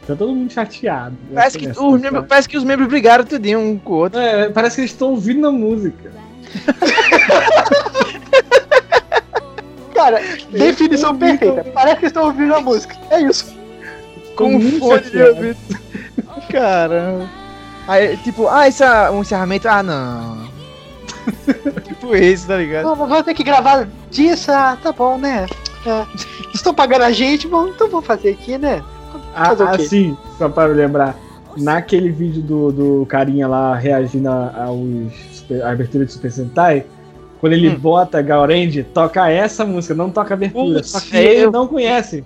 Tá 0.05 0.15
todo 0.15 0.33
mundo 0.33 0.51
chateado. 0.51 1.17
Parece 1.33 1.57
que, 1.57 1.67
os 1.67 2.01
membros, 2.01 2.25
parece 2.27 2.47
que 2.47 2.57
os 2.57 2.63
membros 2.63 2.87
brigaram 2.87 3.25
tudinho 3.25 3.59
um 3.59 3.77
com 3.77 3.93
o 3.93 3.97
outro. 3.97 4.19
É, 4.19 4.49
parece 4.49 4.75
que 4.75 4.81
eles 4.81 4.91
estão 4.91 5.09
ouvindo 5.09 5.45
a 5.47 5.51
música. 5.51 6.11
Cara, 9.93 10.21
definição 10.49 11.17
perfeita. 11.17 11.65
Parece 11.73 11.97
que 11.97 12.05
estão 12.05 12.23
ouvindo 12.25 12.55
a 12.55 12.61
música. 12.61 12.95
É 13.09 13.21
isso. 13.21 13.53
Com 14.37 14.51
muito 14.51 14.79
fone 14.79 15.01
de 15.01 15.21
ouvido. 15.21 15.57
Caramba. 16.49 17.29
Aí, 17.87 18.15
tipo, 18.17 18.47
ah, 18.47 18.67
esse 18.67 18.83
é 18.83 19.09
um 19.09 19.21
encerramento. 19.21 19.67
Ah, 19.67 19.81
não. 19.81 20.47
tipo 21.83 22.15
isso, 22.15 22.47
tá 22.47 22.57
ligado? 22.57 22.95
Vamos 22.95 23.23
ter 23.23 23.33
que 23.33 23.43
gravar 23.43 23.87
disso. 24.09 24.51
Ah, 24.51 24.77
tá 24.81 24.91
bom, 24.91 25.17
né? 25.17 25.47
É. 25.87 26.05
Estão 26.53 26.73
pagando 26.73 27.03
a 27.03 27.11
gente, 27.11 27.47
bom, 27.47 27.67
então 27.67 27.89
vamos 27.89 28.05
fazer 28.05 28.29
aqui, 28.31 28.57
né? 28.57 28.83
Ah, 29.33 29.45
Fazer 29.47 29.63
o 29.63 29.71
quê? 29.71 29.81
assim, 29.83 30.17
só 30.37 30.49
para 30.49 30.71
lembrar, 30.73 31.15
naquele 31.57 32.09
vídeo 32.09 32.41
do, 32.41 32.71
do 32.71 33.05
carinha 33.05 33.47
lá 33.47 33.75
reagindo 33.75 34.27
a- 34.29 34.65
aos 34.65 35.45
à 35.63 35.69
abertura 35.71 36.05
de 36.05 36.11
Super 36.11 36.31
Sentai, 36.31 36.85
quando 37.39 37.53
ele 37.53 37.69
Hum. 37.69 37.79
bota 37.79 38.21
Gaurange, 38.21 38.83
toca 38.83 39.29
essa 39.29 39.63
música, 39.65 39.93
não 39.93 40.09
toca 40.09 40.33
a 40.33 40.35
abertura. 40.35 40.83
Só 40.83 40.99
que 40.99 41.15
é, 41.15 41.23
ele 41.23 41.45
eu- 41.45 41.51
não 41.51 41.67
conhece. 41.67 42.23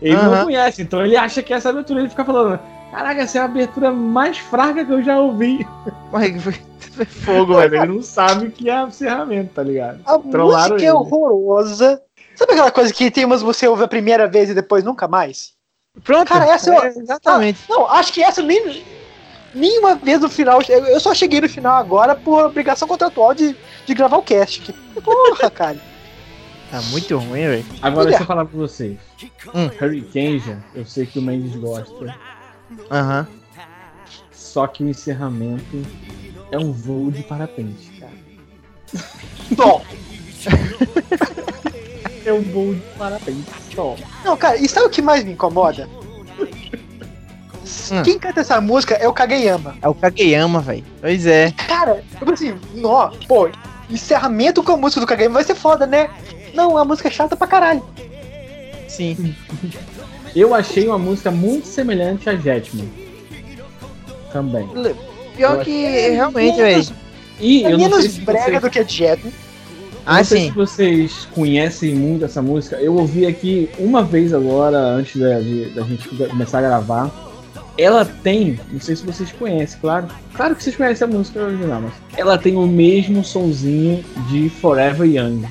Ele 0.00 0.14
Aham. 0.16 0.30
não 0.38 0.44
conhece, 0.44 0.82
então 0.82 1.04
ele 1.04 1.16
acha 1.16 1.42
que 1.42 1.52
essa 1.52 1.68
abertura 1.68 2.00
ele 2.00 2.08
fica 2.08 2.24
falando. 2.24 2.58
Caraca, 2.90 3.20
essa 3.22 3.38
é 3.38 3.40
a 3.40 3.44
abertura 3.44 3.90
mais 3.92 4.38
fraca 4.38 4.84
que 4.84 4.92
eu 4.92 5.02
já 5.02 5.18
ouvi. 5.20 5.66
Mas 6.12 6.42
foi, 6.42 6.54
fogo, 7.04 7.54
velho. 7.56 7.76
ele 7.76 7.86
não 7.86 8.02
sabe 8.02 8.50
que 8.50 8.68
é 8.68 8.82
encerramento, 8.82 9.50
tá 9.54 9.62
ligado? 9.62 10.00
A 10.04 10.18
Trollaram 10.18 10.74
música 10.74 10.82
é 10.82 10.90
ele. 10.90 10.96
horrorosa. 10.96 12.00
Sabe 12.34 12.52
aquela 12.52 12.70
coisa 12.70 12.92
que 12.92 13.10
tem 13.10 13.24
umas 13.24 13.42
você 13.42 13.66
ouve 13.68 13.84
a 13.84 13.88
primeira 13.88 14.26
vez 14.26 14.50
e 14.50 14.54
depois 14.54 14.82
nunca 14.84 15.06
mais? 15.06 15.52
Pronto. 16.02 16.28
Cara, 16.28 16.46
essa 16.46 16.72
é, 16.74 16.78
eu- 16.78 17.02
Exatamente. 17.02 17.60
Não, 17.68 17.86
acho 17.90 18.12
que 18.12 18.22
essa 18.22 18.42
nem. 18.42 18.82
Nenhuma 19.54 19.94
vez 19.96 20.20
no 20.20 20.30
final. 20.30 20.60
Eu 20.62 20.98
só 20.98 21.12
cheguei 21.14 21.40
no 21.40 21.48
final 21.48 21.76
agora 21.76 22.14
por 22.14 22.46
obrigação 22.46 22.88
contratual 22.88 23.34
de, 23.34 23.54
de 23.84 23.94
gravar 23.94 24.16
o 24.16 24.22
cast. 24.22 24.60
Que 24.62 25.00
porra, 25.00 25.50
cara. 25.52 25.78
Tá 26.70 26.80
muito 26.90 27.18
ruim, 27.18 27.42
velho. 27.46 27.66
Agora 27.82 28.06
deixa 28.06 28.22
eu 28.22 28.26
falar 28.26 28.46
pra 28.46 28.56
vocês. 28.58 28.96
Hum. 29.54 29.68
Hurricane, 29.78 30.42
eu 30.74 30.86
sei 30.86 31.04
que 31.04 31.18
o 31.18 31.22
Mendes 31.22 31.54
gosta. 31.56 32.16
Aham. 32.90 33.28
Só 34.30 34.66
que 34.66 34.82
o 34.82 34.88
encerramento 34.88 35.82
é 36.50 36.56
um 36.58 36.72
voo 36.72 37.10
de 37.10 37.22
parapente, 37.22 37.90
cara. 38.00 38.12
Bom, 39.52 39.84
É 42.24 42.32
um 42.32 42.42
voo 42.42 42.74
de 42.74 42.80
parapente 42.98 43.44
só. 43.74 43.96
não, 44.24 44.36
cara, 44.36 44.56
e 44.56 44.68
sabe 44.68 44.86
o 44.86 44.90
que 44.90 45.02
mais 45.02 45.24
me 45.24 45.32
incomoda? 45.32 45.88
Hum. 47.90 48.02
Quem 48.02 48.18
canta 48.18 48.40
essa 48.40 48.60
música 48.60 48.94
é 48.94 49.08
o 49.08 49.12
Kageyama. 49.12 49.76
É 49.80 49.88
o 49.88 49.94
Kageyama, 49.94 50.60
velho. 50.60 50.84
Pois 51.00 51.26
é. 51.26 51.52
Cara, 51.68 52.02
eu 52.12 52.18
falei 52.18 52.34
assim, 52.34 52.54
ó, 52.84 53.10
pô, 53.26 53.48
encerramento 53.90 54.62
com 54.62 54.72
a 54.72 54.76
música 54.76 55.00
do 55.00 55.06
Kageyama 55.06 55.34
vai 55.34 55.44
ser 55.44 55.54
foda, 55.54 55.86
né? 55.86 56.08
Não, 56.54 56.76
a 56.76 56.84
música 56.84 57.08
é 57.08 57.10
chata 57.10 57.36
pra 57.36 57.46
caralho. 57.46 57.82
Sim. 58.88 59.34
Eu 60.34 60.54
achei 60.54 60.86
uma 60.86 60.98
música 60.98 61.30
muito 61.30 61.66
semelhante 61.66 62.28
a 62.30 62.34
Jetman. 62.34 62.88
Também. 64.32 64.66
Pior 65.36 65.56
Eu 65.58 65.60
que 65.64 65.84
É 65.84 66.10
realmente, 66.10 66.56
velho. 66.56 66.86
E 67.38 67.64
É 67.64 67.66
eu 67.66 67.70
não 67.72 67.78
sei 67.78 67.88
menos 67.88 68.12
se 68.12 68.20
brega 68.20 68.44
vocês, 68.44 68.62
do 68.62 68.70
que 68.70 68.84
Jet. 68.84 69.34
Ah, 70.04 70.18
não 70.18 70.24
sei 70.24 70.46
se 70.46 70.50
vocês 70.50 71.28
conhecem 71.34 71.94
muito 71.94 72.24
essa 72.24 72.42
música. 72.42 72.76
Eu 72.76 72.94
ouvi 72.96 73.26
aqui 73.26 73.68
uma 73.78 74.02
vez 74.02 74.34
agora, 74.34 74.78
antes 74.78 75.20
da, 75.20 75.34
da 75.36 75.86
gente 75.86 76.08
começar 76.08 76.58
a 76.58 76.62
gravar. 76.62 77.10
Ela 77.78 78.04
tem, 78.04 78.58
não 78.70 78.80
sei 78.80 78.96
se 78.96 79.04
vocês 79.06 79.32
conhecem, 79.32 79.78
claro. 79.80 80.06
Claro 80.34 80.54
que 80.54 80.62
vocês 80.62 80.76
conhecem 80.76 81.06
a 81.06 81.10
música 81.10 81.40
original, 81.40 81.80
mas 81.80 81.92
ela 82.16 82.36
tem 82.36 82.56
o 82.56 82.66
mesmo 82.66 83.24
sonzinho 83.24 84.04
de 84.28 84.48
Forever 84.50 85.08
Young. 85.08 85.44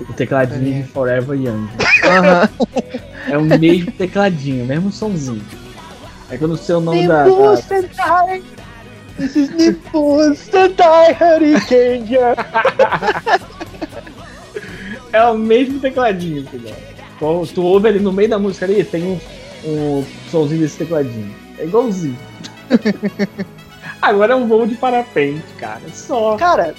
O 0.00 0.12
tecladinho 0.12 0.82
de 0.82 0.88
Forever 0.88 1.36
Young. 1.40 1.68
Aham. 2.04 2.48
É 3.26 3.38
o 3.38 3.42
mesmo 3.42 3.90
tecladinho, 3.92 4.64
o 4.64 4.66
mesmo 4.66 4.92
sonzinho. 4.92 5.40
É 6.30 6.36
quando 6.36 6.52
o 6.52 6.56
seu 6.58 6.78
nome 6.78 7.08
da. 7.08 7.24
Da- 7.24 7.56
This 9.16 9.36
is 9.36 9.50
Nippon 9.50 10.34
Sentai 10.34 11.12
Hurricane! 11.14 12.18
É 15.12 15.24
o 15.26 15.38
mesmo 15.38 15.78
tecladinho, 15.78 16.44
filho. 16.48 16.74
Tu, 17.18 17.54
tu 17.54 17.62
ouve 17.62 17.88
ali 17.88 18.00
no 18.00 18.12
meio 18.12 18.28
da 18.28 18.38
música 18.38 18.64
ali, 18.64 18.82
tem 18.82 19.04
um, 19.04 19.20
um 19.64 20.04
somzinho 20.28 20.60
desse 20.60 20.78
tecladinho. 20.78 21.32
É 21.58 21.64
igualzinho. 21.64 22.18
Agora 24.02 24.32
é 24.32 24.36
um 24.36 24.48
voo 24.48 24.66
de 24.66 24.74
parapente, 24.74 25.44
cara. 25.56 25.82
Só. 25.92 26.36
Cara, 26.36 26.74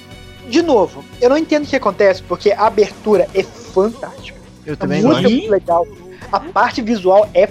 de 0.48 0.62
novo, 0.62 1.02
eu 1.20 1.30
não 1.30 1.38
entendo 1.38 1.64
o 1.64 1.66
que 1.66 1.76
acontece, 1.76 2.22
porque 2.22 2.52
a 2.52 2.66
abertura 2.66 3.26
é 3.34 3.42
fantástica. 3.42 4.38
Eu 4.66 4.74
A 4.74 4.76
também 4.76 5.00
é 5.00 5.02
muito 5.02 5.50
legal. 5.50 5.86
A 6.30 6.40
parte 6.40 6.82
visual 6.82 7.28
é 7.32 7.48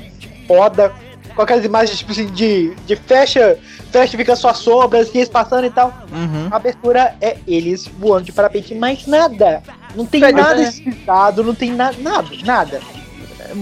foda. 0.48 0.94
Com 1.36 1.42
aquelas 1.42 1.66
imagens, 1.66 1.98
tipo 2.00 2.12
assim, 2.12 2.28
de, 2.28 2.74
de 2.88 2.96
fecha, 2.96 3.58
fecha, 3.92 4.18
fica 4.18 4.36
só 4.38 4.54
sombras, 4.54 5.10
assim, 5.10 5.18
eles 5.18 5.30
passando 5.30 5.66
e 5.66 5.70
tal. 5.70 5.94
Uhum. 6.12 6.48
A 6.50 6.56
abertura 6.56 7.14
é 7.20 7.38
eles 7.46 7.88
voando 8.00 8.24
de 8.26 8.32
parapente, 8.32 8.74
mais 8.74 9.06
nada. 9.06 9.62
Não 9.96 10.06
tem 10.06 10.22
nada 10.22 10.62
é- 10.64 10.70
explicado, 10.70 11.44
não 11.44 11.54
tem 11.54 11.72
na, 11.74 11.92
nada, 12.00 12.30
nada. 12.46 12.80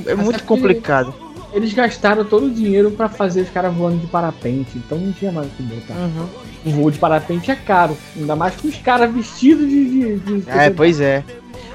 É, 0.05 0.11
é 0.11 0.15
muito 0.15 0.43
complicado. 0.43 1.13
Eles 1.51 1.73
gastaram 1.73 2.23
todo 2.25 2.45
o 2.47 2.49
dinheiro 2.51 2.91
pra 2.91 3.07
fazer 3.09 3.41
os 3.41 3.49
caras 3.49 3.73
voando 3.73 3.97
de 3.97 4.07
parapente, 4.07 4.71
então 4.75 4.97
não 4.97 5.11
tinha 5.11 5.31
mais 5.31 5.47
o 5.47 5.49
que 5.51 5.63
botar. 5.63 5.93
Uhum. 5.95 6.27
O 6.65 6.69
voo 6.71 6.91
de 6.91 6.97
parapente 6.99 7.49
é 7.51 7.55
caro, 7.55 7.97
ainda 8.15 8.35
mais 8.35 8.55
com 8.55 8.67
os 8.67 8.77
caras 8.77 9.11
vestidos 9.13 9.67
de. 9.67 9.85
de, 10.19 10.41
de- 10.41 10.49
É, 10.49 10.69
pois 10.69 10.99
é. 11.01 11.23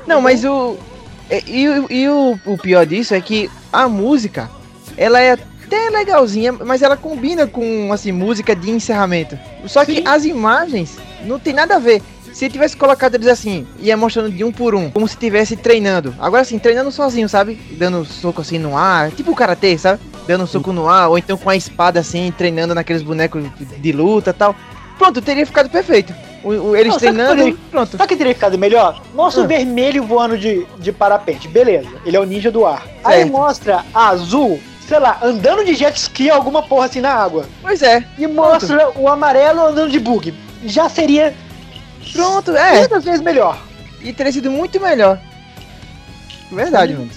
Não, 0.06 0.20
mas 0.20 0.44
o. 0.44 0.76
E, 1.30 1.60
e 1.62 1.68
o- 1.68 1.86
e 1.92 2.08
o, 2.08 2.38
o 2.46 2.56
pior 2.58 2.86
disso 2.86 3.14
é 3.14 3.20
que 3.20 3.50
a 3.72 3.86
música, 3.88 4.48
ela 4.96 5.20
é 5.20 5.36
até 5.68 5.90
legalzinha, 5.90 6.52
mas 6.52 6.82
ela 6.82 6.96
combina 6.96 7.46
com, 7.46 7.92
assim, 7.92 8.10
música 8.12 8.56
de 8.56 8.70
encerramento. 8.70 9.38
Só 9.66 9.84
que 9.84 9.96
Sim. 9.96 10.02
as 10.06 10.24
imagens 10.24 10.96
não 11.24 11.38
tem 11.38 11.52
nada 11.52 11.76
a 11.76 11.78
ver. 11.78 12.02
Se 12.32 12.48
tivesse 12.48 12.76
colocado 12.76 13.16
eles 13.16 13.26
assim, 13.26 13.66
ia 13.80 13.96
mostrando 13.96 14.30
de 14.30 14.44
um 14.44 14.52
por 14.52 14.74
um, 14.74 14.90
como 14.90 15.08
se 15.08 15.14
estivesse 15.14 15.56
treinando. 15.56 16.14
Agora 16.20 16.42
assim, 16.42 16.58
treinando 16.58 16.90
sozinho, 16.92 17.28
sabe? 17.28 17.54
Dando 17.72 18.04
soco 18.04 18.42
assim 18.42 18.58
no 18.58 18.76
ar, 18.76 19.10
tipo 19.10 19.32
o 19.32 19.34
karatê, 19.34 19.76
sabe? 19.76 20.00
Dando 20.26 20.46
soco 20.46 20.72
no 20.72 20.88
ar, 20.88 21.08
ou 21.08 21.18
então 21.18 21.36
com 21.36 21.50
a 21.50 21.56
espada 21.56 21.98
assim, 21.98 22.32
treinando 22.36 22.74
naqueles 22.74 23.02
bonecos 23.02 23.44
de 23.78 23.92
luta 23.92 24.30
e 24.30 24.32
tal. 24.32 24.54
Pronto, 24.96 25.20
teria 25.20 25.44
ficado 25.46 25.68
perfeito. 25.68 26.14
O, 26.44 26.50
o- 26.50 26.76
eles 26.76 26.92
Não, 26.92 27.00
sabe 27.00 27.12
treinando 27.16 27.42
que 27.44 27.50
e 27.50 27.54
pronto. 27.70 27.90
Sabe 27.92 28.04
o 28.04 28.06
que 28.08 28.16
teria 28.16 28.34
ficado 28.34 28.56
melhor? 28.56 29.02
Mostra 29.14 29.42
Ah. 29.42 29.44
o 29.44 29.48
vermelho 29.48 30.04
voando 30.04 30.38
de, 30.38 30.64
de 30.78 30.92
parapente, 30.92 31.48
beleza. 31.48 31.88
Ele 32.06 32.16
é 32.16 32.20
o 32.20 32.24
ninja 32.24 32.52
do 32.52 32.64
ar. 32.64 32.86
Aí 33.02 33.18
Certo. 33.22 33.32
mostra 33.32 33.84
a 33.92 34.08
azul, 34.10 34.60
sei 34.88 34.98
lá, 34.98 35.18
andando 35.22 35.62
de 35.66 35.74
jet 35.74 35.94
ski 35.98 36.30
alguma 36.30 36.62
porra 36.62 36.86
assim 36.86 37.02
na 37.02 37.12
água. 37.12 37.44
Pois 37.60 37.82
é. 37.82 38.02
E 38.16 38.26
mostra 38.26 38.90
o 38.98 39.06
amarelo 39.06 39.60
andando 39.60 39.90
de 39.90 40.00
bug. 40.00 40.32
Já 40.64 40.88
seria 40.88 41.34
Pronto, 42.12 42.56
é. 42.56 42.86
500 42.86 43.04
vezes 43.04 43.20
melhor. 43.20 43.58
E 44.00 44.14
teria 44.14 44.32
sido 44.32 44.50
muito 44.50 44.80
melhor. 44.80 45.20
Verdade, 46.50 46.94
mano. 46.94 47.10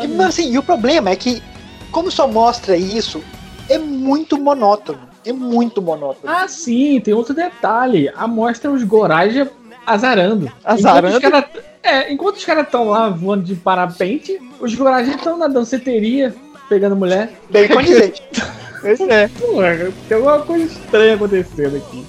E, 0.00 0.06
mas, 0.06 0.28
assim, 0.28 0.52
e 0.52 0.58
o 0.58 0.62
problema 0.62 1.10
é 1.10 1.16
que, 1.16 1.42
como 1.90 2.08
só 2.08 2.28
mostra 2.28 2.76
isso, 2.76 3.20
é 3.68 3.76
muito 3.76 4.38
monótono. 4.38 5.00
É 5.26 5.32
muito 5.32 5.82
monótono. 5.82 6.32
Ah, 6.32 6.46
sim, 6.46 7.00
tem 7.00 7.12
outro 7.14 7.34
detalhe. 7.34 8.12
A 8.14 8.28
mostra 8.28 8.70
os 8.70 8.84
Goraja 8.84 9.50
azarando. 9.84 10.52
Azarando? 10.64 11.16
Enquanto 11.16 11.24
os 11.24 11.30
cara- 11.50 11.73
é, 11.84 12.12
enquanto 12.12 12.36
os 12.36 12.44
caras 12.44 12.64
estão 12.64 12.88
lá 12.88 13.08
voando 13.08 13.44
de 13.44 13.54
parapente, 13.54 14.40
os 14.58 14.74
Goraja 14.74 15.10
estão 15.12 15.36
na 15.36 15.48
danceteria, 15.48 16.34
pegando 16.68 16.96
mulher. 16.96 17.32
Bem 17.50 17.68
condizente. 17.68 18.22
Pois 18.84 19.00
é. 19.00 19.28
Porra, 19.28 19.90
tem 20.06 20.16
alguma 20.18 20.40
coisa 20.40 20.66
estranha 20.66 21.14
acontecendo 21.14 21.78
aqui. 21.78 22.04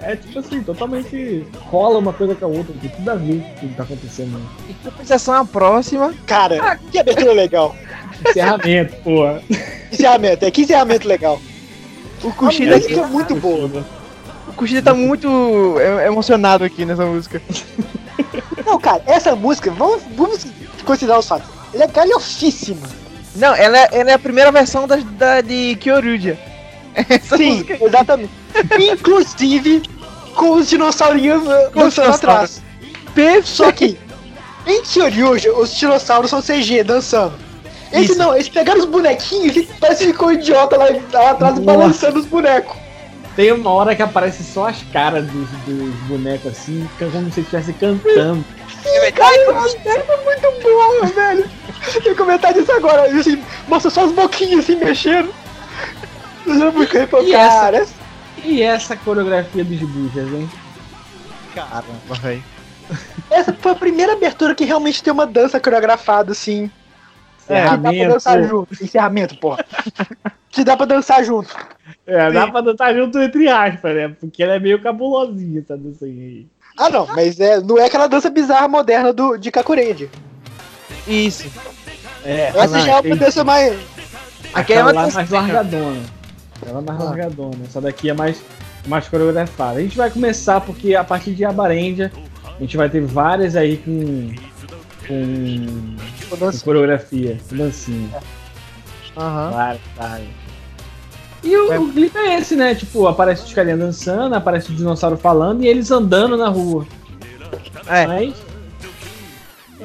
É 0.00 0.16
tipo 0.16 0.40
assim, 0.40 0.60
totalmente 0.60 1.46
rola 1.60 1.98
uma 1.98 2.12
coisa 2.12 2.34
com 2.34 2.44
a 2.44 2.48
outra, 2.48 2.74
tem 2.80 2.90
tudo 2.90 3.10
a 3.10 3.14
ver 3.14 3.40
com 3.60 3.66
o 3.66 3.68
que 3.68 3.74
tá 3.76 3.82
acontecendo. 3.84 4.40
Em 4.68 4.74
compensação, 4.74 5.34
a 5.34 5.44
próxima. 5.44 6.12
Cara, 6.26 6.80
que 6.90 6.98
abertura 6.98 7.32
legal. 7.32 7.76
Encerramento, 8.28 8.96
porra. 9.02 9.40
Encerramento, 9.92 10.44
é 10.44 10.50
que 10.50 10.62
encerramento 10.62 11.06
legal. 11.06 11.40
O 12.24 12.32
Kushida, 12.32 12.76
música 12.76 13.00
é 13.00 13.06
muito 13.06 13.34
boa. 13.36 13.84
O 14.56 14.58
Kushida 14.58 14.80
tá 14.82 14.94
muito 14.94 15.76
é- 15.78 16.06
emocionado 16.06 16.64
aqui 16.64 16.86
nessa 16.86 17.04
música. 17.04 17.42
Não, 18.64 18.80
cara, 18.80 19.02
essa 19.06 19.36
música, 19.36 19.70
vamos, 19.70 20.02
vamos 20.16 20.46
considerar 20.84 21.18
os 21.18 21.28
fatos. 21.28 21.48
Ela 21.74 21.84
é 21.84 21.86
galhofíssima. 21.86 22.88
Não, 23.34 23.54
ela 23.54 23.76
é, 23.78 23.88
ela 23.92 24.10
é 24.10 24.14
a 24.14 24.18
primeira 24.18 24.50
versão 24.50 24.88
da, 24.88 24.96
da 24.96 25.40
de 25.42 25.76
Kyoryuja. 25.76 26.38
Essa 27.08 27.36
Sim, 27.36 27.50
música- 27.50 27.84
exatamente. 27.84 28.32
Inclusive 28.80 29.82
com 30.34 30.52
os 30.52 30.68
dinossaurinhos 30.68 31.46
eh, 31.48 31.70
dançando 31.74 32.14
atrás. 32.14 32.62
Perfeito. 33.14 33.46
Só 33.48 33.70
que 33.70 33.98
em 34.66 34.82
Kyoryuja, 34.82 35.52
os 35.52 35.74
dinossauros 35.74 36.30
são 36.30 36.40
CG 36.40 36.82
dançando. 36.82 37.34
Esse 37.92 38.12
Isso. 38.12 38.18
não, 38.18 38.34
eles 38.34 38.48
pegaram 38.48 38.80
os 38.80 38.86
bonequinhos 38.86 39.54
e 39.54 39.62
parece 39.78 40.06
que 40.06 40.12
ficou 40.12 40.32
idiota 40.32 40.76
lá, 40.76 40.86
lá 41.12 41.30
atrás 41.30 41.54
Nossa. 41.58 41.60
balançando 41.60 42.18
os 42.18 42.26
bonecos. 42.26 42.76
Tem 43.36 43.52
uma 43.52 43.70
hora 43.70 43.94
que 43.94 44.02
aparece 44.02 44.42
só 44.42 44.68
as 44.68 44.82
caras 44.84 45.26
dos, 45.26 45.48
dos 45.66 45.94
bonecos 46.08 46.52
assim, 46.52 46.88
como 46.98 47.30
se 47.30 47.40
estivesse 47.40 47.70
cantando. 47.74 48.42
Cara, 49.14 49.60
os 49.62 49.74
bonecos 49.74 50.08
é 50.08 50.24
muito 50.24 50.62
bom, 50.62 51.06
velho. 51.06 51.50
Tem 52.02 52.14
comentar 52.14 52.54
disso 52.54 52.72
agora, 52.72 53.02
assim, 53.02 53.42
mostra 53.68 53.90
só 53.90 54.06
os 54.06 54.12
boquinhos 54.12 54.60
assim 54.60 54.76
mexendo. 54.76 55.32
Eu 56.46 56.72
vou 56.72 56.86
pô, 57.08 57.22
E 57.22 57.32
cara, 57.32 57.86
E 58.42 58.62
essa 58.62 58.96
coreografia 58.96 59.64
dos 59.64 59.80
bujas, 59.80 60.32
hein? 60.32 60.50
Caramba, 61.54 62.14
velho. 62.22 62.44
essa 63.30 63.52
foi 63.52 63.72
a 63.72 63.74
primeira 63.74 64.14
abertura 64.14 64.54
que 64.54 64.64
realmente 64.64 65.02
tem 65.02 65.12
uma 65.12 65.26
dança 65.26 65.60
coreografada, 65.60 66.32
assim. 66.32 66.70
É, 67.48 67.68
que 67.68 67.76
dá 67.76 67.92
pra 67.92 68.08
dançar 68.08 68.42
junto. 68.44 68.82
Encerramento, 68.82 69.36
porra. 69.36 69.64
que 70.48 70.64
dá 70.64 70.74
pra 70.74 70.86
dançar 70.86 71.22
junto. 71.22 71.54
É, 72.06 72.30
dá 72.32 72.48
pra 72.48 72.60
dançar 72.60 72.94
junto 72.94 73.20
entre 73.20 73.48
aspas, 73.48 73.94
né? 73.94 74.08
Porque 74.20 74.42
ela 74.42 74.54
é 74.54 74.58
meio 74.60 74.80
cabulosinha 74.82 75.60
essa 75.60 75.76
dança 75.76 76.04
aí. 76.04 76.46
Ah, 76.78 76.90
não, 76.90 77.06
mas 77.06 77.38
é, 77.40 77.60
não 77.60 77.78
é 77.78 77.86
aquela 77.86 78.06
dança 78.06 78.28
bizarra 78.28 78.68
moderna 78.68 79.12
do, 79.12 79.36
de 79.36 79.50
Kakurenji. 79.50 80.10
Isso. 81.06 81.48
É, 82.24 82.48
Essa 82.54 82.80
já 82.80 82.92
é 82.92 83.00
uma 83.00 83.16
dança 83.16 83.44
mais. 83.44 83.72
Aqui 84.52 84.72
é 84.72 84.78
Aquela 84.78 84.92
uma 84.92 85.02
é 85.02 85.04
dança- 85.04 85.16
mais 85.16 85.30
largadona. 85.30 86.02
Ela 86.66 86.78
é 86.78 86.82
mais 86.82 86.98
largadona. 86.98 87.56
Essa 87.64 87.80
daqui 87.80 88.10
é 88.10 88.14
mais, 88.14 88.42
mais 88.86 89.08
coreografada. 89.08 89.78
A 89.78 89.82
gente 89.82 89.96
vai 89.96 90.10
começar 90.10 90.60
porque 90.60 90.94
a 90.94 91.04
partir 91.04 91.34
de 91.34 91.44
Abarendia 91.44 92.10
a 92.44 92.60
gente 92.60 92.76
vai 92.76 92.88
ter 92.90 93.00
várias 93.02 93.54
aí 93.56 93.76
com. 93.78 94.34
com, 95.06 95.96
com 96.38 96.58
coreografia, 96.60 97.38
com 97.48 97.56
dancinha. 97.56 98.08
Aham. 99.16 99.50
Várias, 99.50 99.80
várias. 99.96 100.45
E 101.42 101.56
o, 101.56 101.72
É. 101.72 101.78
o 101.78 101.88
clipe 101.92 102.16
é 102.18 102.38
esse, 102.38 102.56
né? 102.56 102.74
Tipo, 102.74 103.06
aparece 103.06 103.44
os 103.44 103.52
carinha 103.52 103.76
dançando, 103.76 104.34
aparece 104.34 104.70
o 104.70 104.74
dinossauro 104.74 105.16
falando 105.16 105.62
e 105.62 105.68
eles 105.68 105.90
andando 105.90 106.36
na 106.36 106.48
rua. 106.48 106.86
É. 107.86 108.06
Mas. 108.06 108.34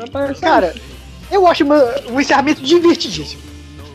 Aparece 0.01 0.41
Cara, 0.41 0.73
eu 1.29 1.45
acho 1.47 1.63
um 2.09 2.19
encerramento 2.19 2.61
divertidíssimo. 2.61 3.41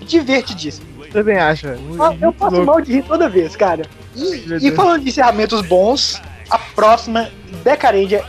Divertidíssimo. 0.02 0.86
Também 1.12 1.36
acho. 1.38 1.66
Eu 1.68 1.78
Muito 1.78 2.32
passo 2.34 2.56
louco. 2.56 2.66
mal 2.66 2.80
de 2.80 2.92
rir 2.92 3.02
toda 3.04 3.28
vez, 3.28 3.56
cara. 3.56 3.84
E, 4.14 4.66
e 4.68 4.70
falando 4.72 5.02
de 5.02 5.08
encerramentos 5.08 5.62
bons, 5.62 6.20
a 6.50 6.58
próxima, 6.58 7.30
Decarendia, 7.64 8.22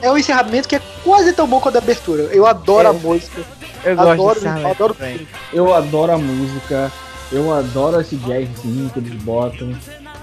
é 0.00 0.10
um 0.10 0.16
encerramento 0.16 0.68
que 0.68 0.76
é 0.76 0.80
quase 1.04 1.32
tão 1.32 1.46
bom 1.46 1.60
quanto 1.60 1.76
a 1.76 1.78
abertura. 1.78 2.22
Eu 2.24 2.46
adoro 2.46 2.86
É. 2.86 2.90
a 2.90 2.92
música, 2.92 3.42
Eu 3.84 3.96
gosto 3.96 4.10
adoro, 4.12 4.22
eu 4.22 4.36
encerramento 4.38 4.68
adoro 4.68 4.94
tudo. 4.94 5.26
Eu 5.52 5.74
adoro 5.74 6.12
a 6.12 6.18
música, 6.18 6.92
eu 7.32 7.52
adoro 7.52 8.00
esse 8.00 8.16
jazzinho 8.16 8.90
que 8.90 8.98
eles 8.98 9.14
botam. 9.22 9.72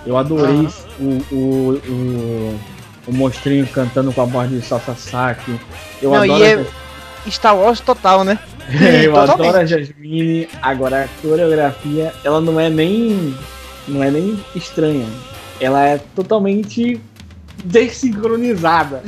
Eu 0.05 0.16
adorei 0.18 0.55
Aham. 0.55 0.72
o, 0.99 1.36
o, 1.36 1.82
o, 1.89 2.60
o 3.07 3.14
monstrinho 3.14 3.68
cantando 3.68 4.14
com 4.14 4.22
a 4.22 4.26
voz 4.26 4.49
de 4.49 4.62
Sasaki. 4.62 5.60
Eu 6.01 6.12
Não, 6.12 6.26
e 6.26 6.32
adoro 6.32 6.68
é- 7.26 7.30
Star 7.30 7.55
Wars 7.57 7.80
total, 7.82 8.24
né? 8.24 8.39
eu 9.03 9.14
totalmente. 9.14 9.47
adoro 9.47 9.57
a 9.57 9.66
Jasmine. 9.66 10.47
Agora 10.62 11.03
a 11.05 11.07
coreografia, 11.22 12.14
ela 12.24 12.39
não 12.39 12.60
é 12.60 12.70
nem 12.70 13.36
não 13.88 14.03
é 14.03 14.12
nem 14.12 14.39
estranha. 14.55 15.07
Ela 15.60 15.84
é 15.86 15.97
totalmente 16.16 17.01
desincronizada. 17.64 19.03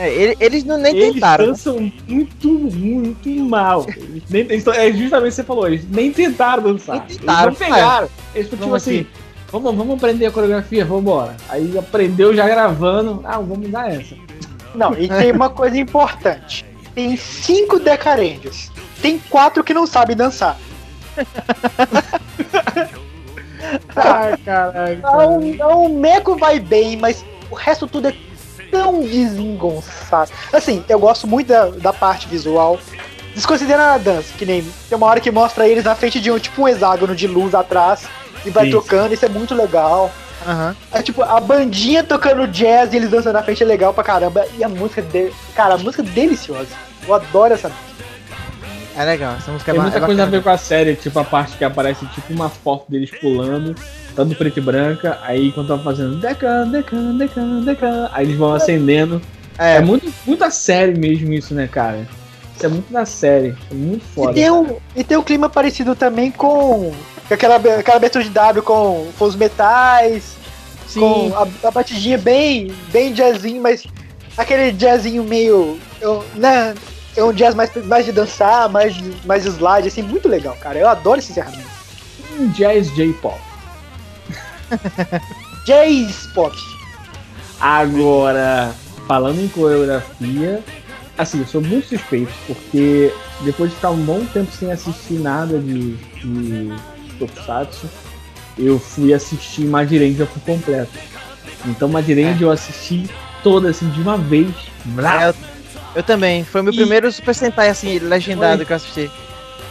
É, 0.00 0.12
ele- 0.14 0.36
eles 0.40 0.64
não 0.64 0.78
nem 0.78 0.96
eles 0.96 1.14
tentaram. 1.14 1.44
né? 1.44 1.50
dançam 1.50 1.92
muito, 2.08 2.48
muito 2.48 3.28
mal. 3.44 3.84
Eles 3.88 4.22
nem, 4.30 4.40
eles 4.42 4.66
é 4.66 4.90
justamente 4.92 5.14
o 5.14 5.30
que 5.30 5.30
você 5.34 5.44
falou, 5.44 5.66
eles 5.66 5.88
nem 5.90 6.10
tentaram 6.10 6.62
dançar. 6.62 6.96
Nem 7.06 7.18
tentaram, 7.18 7.48
Eles 7.48 7.60
não 7.60 7.66
pegaram. 7.68 8.08
Eles 8.34 8.50
tipo 8.50 8.74
assim, 8.74 9.06
vamos, 9.52 9.74
vamos 9.76 9.96
aprender 9.96 10.26
a 10.26 10.30
coreografia, 10.30 10.84
vamos 10.84 11.02
embora. 11.02 11.36
Aí 11.48 11.76
aprendeu 11.76 12.34
já 12.34 12.48
gravando, 12.48 13.20
ah, 13.24 13.38
vamos 13.38 13.68
dar 13.70 13.92
essa. 13.92 14.14
Não, 14.74 14.94
e 14.98 15.06
tem 15.08 15.32
uma 15.32 15.50
coisa 15.50 15.76
importante. 15.78 16.64
Tem 16.94 17.16
cinco 17.16 17.78
Decarendias. 17.78 18.70
Tem 19.02 19.18
quatro 19.30 19.62
que 19.64 19.74
não 19.74 19.86
sabem 19.86 20.16
dançar. 20.16 20.56
Ai, 23.96 24.36
caralho. 24.38 24.98
Então, 24.98 25.42
então, 25.42 25.84
o 25.84 25.88
Meco 26.00 26.36
vai 26.36 26.58
bem, 26.58 26.96
mas 26.96 27.24
o 27.50 27.54
resto 27.54 27.86
tudo 27.86 28.08
é 28.08 28.14
tão 28.70 29.02
desengonçado. 29.02 30.30
Assim, 30.52 30.84
eu 30.88 30.98
gosto 30.98 31.26
muito 31.26 31.48
da, 31.48 31.66
da 31.66 31.92
parte 31.92 32.28
visual. 32.28 32.78
Desconsiderando 33.34 33.92
a 33.94 33.98
dança, 33.98 34.32
que 34.36 34.44
nem 34.44 34.62
tem 34.88 34.98
uma 34.98 35.06
hora 35.06 35.20
que 35.20 35.30
mostra 35.30 35.68
eles 35.68 35.84
na 35.84 35.94
frente 35.94 36.20
de 36.20 36.30
um 36.30 36.38
tipo 36.38 36.62
um 36.62 36.68
hexágono 36.68 37.14
de 37.14 37.26
luz 37.26 37.54
atrás 37.54 38.02
e 38.44 38.50
vai 38.50 38.66
Sim. 38.66 38.72
tocando, 38.72 39.14
isso 39.14 39.24
é 39.24 39.28
muito 39.28 39.54
legal. 39.54 40.10
Aham. 40.46 40.74
É 40.92 41.02
tipo, 41.02 41.22
a 41.22 41.38
bandinha 41.38 42.02
tocando 42.02 42.46
jazz 42.48 42.92
e 42.92 42.96
eles 42.96 43.10
dançando 43.10 43.34
na 43.34 43.42
frente 43.42 43.62
é 43.62 43.66
legal 43.66 43.92
pra 43.92 44.02
caramba. 44.02 44.46
E 44.56 44.64
a 44.64 44.68
música 44.68 45.02
dele. 45.02 45.34
Cara, 45.54 45.74
a 45.74 45.78
música 45.78 46.02
é 46.02 46.06
deliciosa. 46.06 46.70
Eu 47.06 47.14
adoro 47.14 47.54
essa 47.54 47.68
música. 47.68 47.90
É 48.96 49.04
legal, 49.04 49.36
essa 49.36 49.52
música 49.52 49.70
é 49.70 49.74
Tem 49.74 49.82
muita 49.82 49.98
é 49.98 50.00
coisa 50.00 50.22
a 50.24 50.26
ver 50.26 50.42
com 50.42 50.50
a 50.50 50.58
série, 50.58 50.96
tipo 50.96 51.18
a 51.18 51.24
parte 51.24 51.56
que 51.56 51.64
aparece 51.64 52.04
tipo 52.06 52.32
uma 52.32 52.48
foto 52.48 52.90
deles 52.90 53.10
pulando, 53.10 53.74
tanto 54.14 54.34
preto 54.34 54.58
e 54.58 54.60
branca, 54.62 55.18
aí 55.22 55.52
quando 55.52 55.68
tava 55.68 55.82
fazendo 55.82 56.16
decan, 56.16 56.68
decan, 56.68 57.16
decan, 57.16 57.60
decan, 57.62 58.08
aí 58.12 58.26
eles 58.26 58.36
vão 58.36 58.52
acendendo. 58.52 59.20
É, 59.58 59.76
É, 59.76 59.80
muito, 59.80 60.12
muito 60.26 60.42
a 60.44 60.50
série 60.50 60.98
mesmo 60.98 61.32
isso, 61.32 61.54
né, 61.54 61.68
cara? 61.68 62.06
Isso 62.56 62.66
é 62.66 62.68
muito 62.68 62.92
da 62.92 63.04
série, 63.06 63.54
é 63.70 63.74
muito 63.74 64.02
E 64.02 64.14
foda. 64.14 64.32
tem, 64.34 64.50
um, 64.50 64.76
e 64.94 65.02
tem 65.04 65.16
um 65.16 65.22
clima 65.22 65.48
parecido 65.48 65.94
também 65.94 66.30
com. 66.30 66.92
aquela, 67.30 67.56
aquela 67.56 67.96
abertura 67.96 68.22
de 68.24 68.30
W 68.30 68.62
com, 68.62 69.08
com 69.18 69.24
os 69.24 69.34
metais, 69.36 70.36
sim. 70.86 71.00
com 71.00 71.32
a, 71.34 71.68
a 71.68 71.70
batidinha 71.70 72.18
bem, 72.18 72.70
bem 72.92 73.12
jazzinho, 73.12 73.62
mas 73.62 73.86
aquele 74.36 74.72
jazzinho 74.72 75.24
meio. 75.24 75.78
eu- 76.00 76.24
né? 76.34 76.74
É 77.16 77.24
um 77.24 77.32
jazz 77.32 77.54
mais, 77.56 77.70
mais 77.86 78.04
de 78.06 78.12
dançar, 78.12 78.68
mais, 78.68 78.94
mais 79.26 79.42
de 79.42 79.48
slide, 79.50 79.88
assim, 79.88 80.00
muito 80.02 80.28
legal, 80.28 80.56
cara. 80.60 80.78
Eu 80.78 80.88
adoro 80.88 81.18
esse 81.18 81.32
encerramento. 81.32 81.68
Um 82.38 82.46
jazz 82.48 82.88
J-pop. 82.94 83.36
Pop. 86.34 86.56
Agora, 87.60 88.72
falando 89.06 89.40
em 89.40 89.48
coreografia, 89.48 90.62
assim, 91.18 91.40
eu 91.40 91.46
sou 91.46 91.60
muito 91.60 91.88
suspeito, 91.88 92.32
porque 92.46 93.12
depois 93.42 93.70
de 93.70 93.76
ficar 93.76 93.90
um 93.90 94.02
bom 94.04 94.24
tempo 94.32 94.50
sem 94.52 94.72
assistir 94.72 95.14
nada 95.14 95.58
de, 95.58 95.94
de 95.94 96.74
Tokusatsu, 97.18 97.88
eu 98.58 98.78
fui 98.78 99.12
assistir 99.12 99.62
Madirenja 99.66 100.26
por 100.26 100.40
completo. 100.42 100.92
Então 101.66 101.88
Madirenja 101.88 102.44
eu 102.44 102.50
assisti 102.50 103.08
toda 103.42 103.70
assim 103.70 103.88
de 103.90 104.00
uma 104.00 104.16
vez. 104.16 104.48
É, 105.20 105.28
eu, 105.28 105.34
eu 105.96 106.02
também. 106.02 106.42
Foi 106.44 106.62
meu 106.62 106.72
E- 106.72 106.76
primeiro 106.76 107.12
Super 107.12 107.34
Sentai 107.34 107.68
assim, 107.68 107.98
legendado 107.98 108.58
Foi. 108.58 108.66
que 108.66 108.72
eu 108.72 108.76
assisti. 108.76 109.10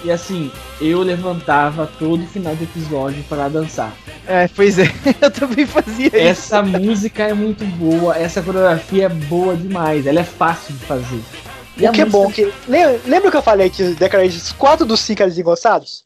E 0.04 0.12
assim, 0.12 0.52
eu 0.82 1.00
levantava 1.02 1.90
todo 2.00 2.26
final 2.28 2.56
de 2.56 2.64
episódio 2.64 3.24
para 3.28 3.50
dançar. 3.50 3.94
É, 4.28 4.48
pois 4.56 4.78
é. 4.80 4.84
Eu 5.22 5.32
também 5.32 5.66
fazia 5.66 6.08
isso. 6.08 6.16
Essa 6.18 6.62
música 6.62 7.24
é 7.24 7.34
muito 7.34 7.66
boa, 7.66 8.16
essa 8.18 8.42
coreografia 8.42 9.06
é 9.06 9.10
boa 9.10 9.56
demais, 9.56 10.06
ela 10.06 10.20
é 10.20 10.24
fácil 10.24 10.74
de 10.76 10.86
fazer. 10.86 11.20
E 11.78 11.88
O 11.88 11.92
que 11.92 12.02
é 12.02 12.06
bom, 12.06 12.30
que. 12.30 12.52
Lembra, 12.68 13.32
que 13.32 13.38
eu 13.38 13.42
falei 13.42 13.70
que 13.70 13.84
Decarantes 13.96 14.52
4 14.52 14.86
dos 14.86 15.00
5 15.00 15.22
eram 15.22 15.30
desengonçados? 15.30 16.04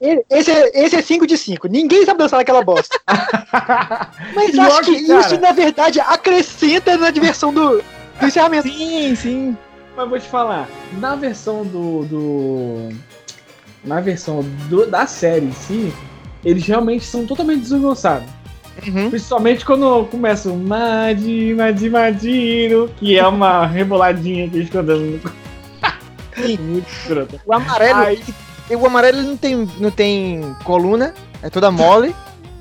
Ele- 0.00 0.24
Esse 0.30 0.50
é, 0.50 0.84
esse 0.84 0.96
é 0.96 1.02
5 1.02 1.26
de 1.26 1.36
5. 1.36 1.68
Ninguém 1.68 2.04
sabe 2.06 2.18
dançar 2.18 2.38
naquela 2.38 2.62
bosta. 2.62 2.98
Mas 4.34 4.58
acho 4.58 4.80
que 4.82 4.96
que, 4.96 5.06
cara- 5.06 5.20
isso, 5.20 5.40
na 5.40 5.52
verdade, 5.52 6.00
acrescenta 6.00 6.96
na 6.96 7.10
diversão 7.10 7.52
do, 7.52 7.82
do 8.20 8.26
encerramento. 8.26 8.68
Sim, 8.68 9.14
sim. 9.14 9.56
Mas 9.96 10.08
vou 10.08 10.18
te 10.18 10.26
falar, 10.28 10.68
na 10.98 11.14
versão 11.14 11.64
do. 11.64 12.04
do- 12.04 12.88
na 13.84 14.00
versão 14.00 14.42
do- 14.68 14.86
da 14.86 15.06
série 15.06 15.46
em 15.46 15.52
si, 15.52 15.92
eles 16.44 16.66
realmente 16.66 17.04
são 17.04 17.26
totalmente 17.26 17.60
desengonçados. 17.60 18.28
Uhum. 18.86 19.08
Principalmente 19.10 19.64
quando 19.64 20.04
começa 20.10 20.50
o 20.50 20.56
Madi, 20.56 21.54
Madi, 21.56 21.88
Madiro, 21.88 22.90
que 22.98 23.16
é 23.16 23.26
uma 23.26 23.64
reboladinha 23.68 24.48
que 24.48 24.56
eles 24.56 24.66
ficam 24.66 24.84
dando. 24.84 25.20
Muito 26.60 26.88
escrota. 26.90 27.40
O 27.46 27.52
amarelo, 27.54 28.02
ele- 28.08 28.24
o 28.76 28.86
amarelo 28.86 29.22
não 29.22 29.36
tem, 29.36 29.68
não 29.78 29.90
tem 29.90 30.40
coluna, 30.64 31.14
é 31.42 31.48
toda 31.48 31.70
mole. 31.70 32.14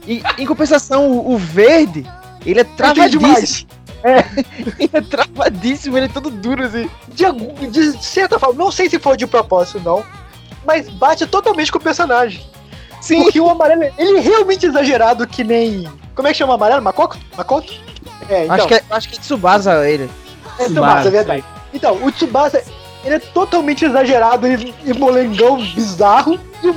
E 0.07 0.21
em 0.37 0.45
compensação, 0.45 1.09
o, 1.09 1.33
o 1.33 1.37
verde, 1.37 2.05
ele 2.45 2.59
é 2.59 2.63
Travadíssimo. 2.63 3.19
demais. 3.21 3.65
Ele 4.77 4.89
é 4.91 4.99
travadíssimo, 4.99 5.95
ele 5.97 6.07
é 6.07 6.09
todo 6.09 6.29
duro 6.29 6.61
assim. 6.65 6.89
De, 7.07 7.69
de 7.69 8.03
certa 8.03 8.37
forma, 8.37 8.61
não 8.61 8.69
sei 8.69 8.89
se 8.89 8.99
foi 8.99 9.15
de 9.15 9.25
propósito, 9.25 9.79
não. 9.79 10.03
Mas 10.65 10.89
bate 10.89 11.25
totalmente 11.25 11.71
com 11.71 11.77
o 11.77 11.81
personagem. 11.81 12.45
Sim. 13.01 13.23
Porque 13.23 13.39
o 13.39 13.49
amarelo, 13.49 13.83
ele 13.97 14.17
é 14.17 14.21
realmente 14.21 14.65
exagerado 14.65 15.27
que 15.27 15.43
nem. 15.43 15.87
Como 16.15 16.27
é 16.27 16.31
que 16.31 16.37
chama 16.37 16.53
o 16.53 16.55
amarelo? 16.55 16.81
Makoto? 16.81 17.17
Makoto? 17.35 17.73
É, 18.29 18.45
então. 18.45 18.55
Acho 18.55 18.67
que 18.67 18.73
é, 18.73 18.83
acho 18.89 19.09
que 19.09 19.15
é 19.15 19.19
Tsubasa 19.19 19.89
ele. 19.89 20.03
é 20.03 20.65
Tsubasa, 20.65 20.69
Tsubasa, 20.69 21.07
é 21.07 21.11
verdade. 21.11 21.45
Então, 21.73 21.95
o 22.03 22.11
Tsubasa, 22.11 22.63
ele 23.03 23.15
é 23.15 23.19
totalmente 23.19 23.83
exagerado 23.83 24.47
e, 24.47 24.73
e 24.85 24.93
molengão 24.93 25.57
bizarro. 25.57 26.39
E 26.63 26.67
o, 26.67 26.75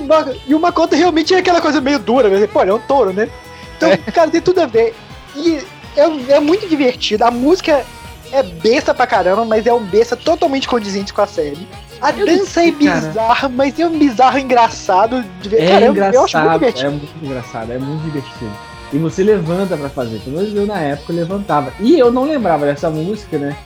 e 0.49 0.55
o 0.55 0.59
Makoto 0.59 0.97
realmente 0.97 1.33
é 1.33 1.39
aquela 1.39 1.61
coisa 1.61 1.81
meio 1.81 1.99
dura, 1.99 2.29
né? 2.29 2.47
Pô, 2.49 2.61
ele 2.61 2.73
é 2.73 2.75
um 2.75 2.81
touro, 2.81 3.13
né? 3.13 3.29
Então, 3.77 3.91
cara, 4.13 4.31
tem 4.31 4.41
tudo 4.41 4.61
a 4.61 4.67
ver. 4.67 4.95
E 5.37 5.63
é, 5.97 6.35
é 6.35 6.41
muito 6.41 6.69
divertido. 6.69 7.25
A 7.25 7.31
música 7.31 7.85
é 8.33 8.43
besta 8.43 8.93
pra 8.95 9.07
caramba, 9.07 9.45
mas 9.45 9.67
é 9.67 9.73
um 9.73 9.85
besta 9.85 10.17
totalmente 10.17 10.69
condizente 10.69 11.13
com 11.13 11.23
a 11.23 11.27
série. 11.27 11.67
A 12.01 12.11
Eu 12.11 12.27
dança 12.27 12.63
é 12.63 12.71
cara. 12.73 12.77
bizarra, 13.01 13.49
mas 13.49 13.79
é 13.81 13.87
um 13.87 13.99
bizarro 13.99 14.39
engraçado. 14.39 15.25
De 15.41 15.49
ver. 15.49 15.63
É 15.63 15.69
cara, 15.69 15.85
eu- 15.87 15.95
eu 15.95 16.25
acho 16.25 16.37
muito 16.39 16.57
engraçado, 16.57 16.59
divertido. 16.59 16.87
é 16.87 16.91
muito 16.91 17.25
engraçado, 17.25 17.73
é 17.73 17.79
muito 17.79 18.03
divertido. 18.03 18.51
E 18.93 18.99
você 18.99 19.23
levanta 19.25 19.77
pra 19.77 19.89
fazer. 19.89 20.19
Pelo 20.21 20.37
menos 20.37 20.55
eu 20.55 20.67
na 20.67 20.79
época 20.79 21.13
eu 21.13 21.17
levantava. 21.17 21.73
E 21.81 21.99
eu 21.99 22.13
não 22.13 22.25
lembrava 22.25 22.67
dessa 22.67 22.89
música, 22.91 23.39
né? 23.39 23.57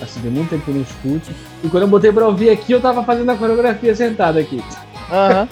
Assim, 0.00 0.20
tem 0.20 0.30
muito 0.30 0.50
tempo 0.50 0.62
que 0.64 0.70
eu 0.70 0.74
não 0.74 0.82
escuto. 0.82 1.34
E 1.64 1.68
quando 1.68 1.82
eu 1.84 1.88
botei 1.88 2.12
pra 2.12 2.26
ouvir 2.26 2.50
aqui, 2.50 2.72
eu 2.72 2.80
tava 2.80 3.02
fazendo 3.02 3.30
a 3.30 3.36
coreografia 3.36 3.94
sentado 3.96 4.38
aqui. 4.38 4.62
Aham. 5.10 5.48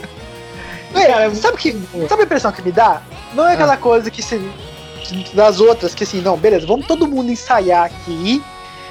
É, 0.95 1.07
Cara, 1.07 1.25
é 1.25 1.35
sabe, 1.35 1.57
que, 1.59 1.73
sabe 2.09 2.23
a 2.23 2.25
impressão 2.25 2.53
que 2.53 2.63
me 2.63 2.71
dá? 2.73 3.03
Não 3.35 3.47
é 3.49 3.55
aquela 3.55 3.77
coisa 3.77 4.11
que 4.11 4.23
se, 4.23 4.41
das 5.35 5.61
outras, 5.61 5.95
que 5.95 6.05
assim, 6.05 6.21
não, 6.21 6.37
beleza, 6.37 6.67
vamos 6.67 6.87
todo 6.87 7.07
mundo 7.09 7.31
ensaiar 7.31 7.85
aqui 7.87 8.43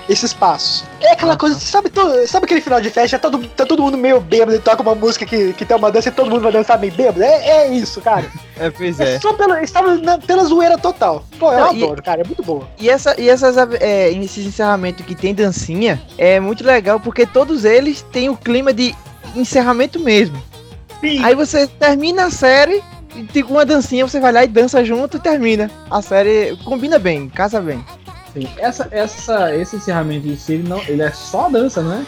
esses 0.08 0.34
passos. 0.34 0.84
É 1.02 1.12
aquela 1.14 1.34
Ah, 1.34 1.38
coisa, 1.38 1.60
sabe, 1.60 1.90
to- 1.90 2.28
sabe 2.28 2.46
aquele 2.46 2.62
final 2.62 2.80
de 2.82 2.90
festa, 2.90 3.18
todo, 3.18 3.40
tá 3.50 3.66
todo 3.66 3.82
mundo 3.82 3.98
meio 3.98 4.20
bêbado 4.20 4.56
e 4.56 4.60
toca 4.60 4.82
uma 4.82 4.94
música 4.96 5.26
que, 5.26 5.54
que 5.54 5.66
tem 5.66 5.76
uma 5.78 5.92
dança 5.92 6.10
e 6.10 6.12
todo 6.12 6.30
mundo 6.30 6.42
vai 6.42 6.52
dançar 6.52 6.80
meio 6.80 6.94
bêbado? 6.94 7.24
É, 7.24 7.48
é 7.48 7.68
isso, 7.74 8.02
cara. 8.02 8.26
É, 8.58 8.70
pois 8.70 8.98
É, 9.02 9.16
é. 9.16 9.20
só 9.20 9.34
pela, 9.34 9.62
estava 9.62 9.96
na- 9.96 10.18
pela 10.18 10.46
zoeira 10.46 10.78
total. 10.78 11.26
Pô, 11.38 11.52
eu 11.52 11.60
Não, 11.60 11.74
e- 11.76 11.84
adoro, 11.84 12.02
cara, 12.02 12.22
é 12.22 12.24
muito 12.24 12.42
boa. 12.42 12.66
E, 12.80 12.90
essa, 12.90 13.14
e 13.20 13.28
essas, 13.28 13.58
é, 13.82 14.10
esses 14.14 14.46
encerramentos 14.46 15.06
que 15.06 15.14
tem 15.14 15.34
dancinha 15.36 16.02
é 16.18 16.40
muito 16.40 16.64
legal 16.66 16.98
porque 16.98 17.26
todos 17.26 17.66
eles 17.66 18.02
têm 18.14 18.30
o 18.30 18.38
clima 18.38 18.72
de 18.72 18.96
encerramento 19.36 20.00
mesmo. 20.00 20.42
Sim. 21.02 21.22
Aí 21.22 21.36
você 21.36 21.68
termina 21.68 22.28
a 22.28 22.32
série, 22.32 22.82
e 23.14 23.24
tem 23.24 23.44
uma 23.44 23.66
dancinha, 23.66 24.08
você 24.08 24.22
vai 24.22 24.32
lá 24.32 24.46
e 24.46 24.48
dança 24.48 24.86
junto 24.86 25.18
e 25.18 25.20
termina. 25.20 25.70
A 25.92 26.02
série 26.02 26.56
combina 26.64 26.98
bem, 26.98 27.28
casa 27.28 27.60
bem. 27.60 27.84
Sim, 28.36 28.48
Essa, 28.58 28.88
essa, 28.92 29.56
esse 29.56 29.76
encerramento 29.78 30.28
em 30.28 30.36
si, 30.36 30.54
ele, 30.54 30.68
não, 30.68 30.80
ele 30.84 31.02
é 31.02 31.12
só 31.12 31.48
dança, 31.50 31.82
não 31.82 31.94
é? 31.94 32.06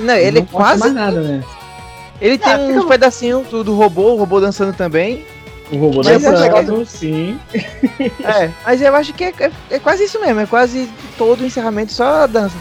Não, 0.00 0.14
ele 0.14 0.40
não 0.40 0.46
é 0.48 0.52
mostra 0.52 0.58
quase. 0.58 0.80
mais 0.80 0.94
nada, 0.94 1.20
né? 1.22 1.44
Ele 2.20 2.36
tem 2.38 2.52
Ah, 2.52 2.56
uns 2.58 2.74
fica- 2.74 2.88
pedacinhos 2.88 3.46
do, 3.48 3.62
do 3.62 3.74
robô, 3.74 4.14
o 4.14 4.16
robô 4.16 4.40
dançando 4.40 4.72
também. 4.72 5.24
O 5.70 5.76
robô 5.76 6.00
é 6.02 6.18
dançando, 6.18 6.84
sim. 6.86 7.38
É, 8.24 8.50
mas 8.64 8.80
eu 8.82 8.94
acho 8.96 9.12
que 9.12 9.24
é, 9.24 9.34
é, 9.38 9.50
é 9.70 9.78
quase 9.78 10.04
isso 10.04 10.20
mesmo, 10.20 10.40
é 10.40 10.46
quase 10.46 10.88
todo 11.18 11.40
o 11.42 11.46
encerramento 11.46 11.92
só 11.92 12.22
a 12.22 12.26
dança. 12.26 12.56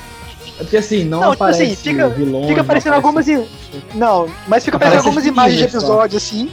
É 0.60 0.64
porque 0.64 0.78
assim, 0.78 1.04
não, 1.04 1.20
Não, 1.22 1.32
tipo 1.32 1.44
aparece 1.44 1.64
assim, 1.64 1.76
fica- 1.76 2.10
vilões, 2.10 2.44
Fica 2.48 2.56
não 2.58 2.64
aparecendo 2.64 2.94
aparece- 2.94 3.34
algumas. 3.34 3.54
Não, 3.96 4.30
mas 4.48 4.64
fica 4.64 4.78
aparecendo 4.78 5.00
Aparece 5.00 5.08
algumas 5.08 5.26
imagens 5.26 5.54
de 5.58 5.64
teasers 5.64 5.84
só. 5.84 5.94
episódio, 5.94 6.18
assim. 6.18 6.52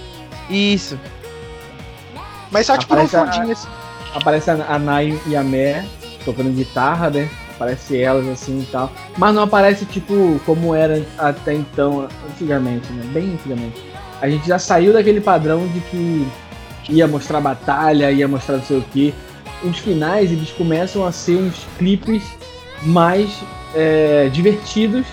Isso. 0.51 0.99
Mas 2.51 2.66
só 2.66 2.76
tipo 2.76 2.95
num 2.95 3.03
Aparece 3.03 3.16
a- 3.16 3.32
fundinho, 3.32 3.53
assim. 3.53 3.68
Aparece 4.15 4.51
a, 4.51 4.55
a 4.69 4.79
Nai 4.79 5.19
e 5.27 5.37
a 5.37 5.43
Mé 5.43 5.85
tocando 6.25 6.51
guitarra, 6.51 7.11
né? 7.11 7.29
Aparece 7.55 8.01
elas 8.01 8.27
assim 8.29 8.61
e 8.61 8.67
tal. 8.67 8.93
Mas 9.17 9.35
não 9.35 9.43
aparece, 9.43 9.85
tipo, 9.85 10.41
como 10.45 10.75
era 10.75 11.05
até 11.19 11.55
então, 11.55 12.09
antigamente, 12.31 12.93
né? 12.93 13.05
Bem 13.13 13.33
antigamente. 13.35 13.83
A 14.21 14.29
gente 14.29 14.47
já 14.47 14.59
saiu 14.59 14.93
daquele 14.93 15.21
padrão 15.21 15.67
de 15.69 15.81
que 15.81 16.27
ia 16.89 17.07
mostrar 17.07 17.41
batalha, 17.41 18.11
ia 18.11 18.27
mostrar 18.27 18.57
não 18.57 18.65
sei 18.65 18.79
o 18.79 18.85
quê. 18.93 19.15
Os 19.63 19.79
finais, 19.79 20.31
eles 20.31 20.51
começam 20.51 21.07
a 21.07 21.13
ser 21.13 21.37
uns 21.37 21.67
clipes 21.79 22.23
mais 22.83 23.31
é, 23.75 24.29
divertidos. 24.33 25.07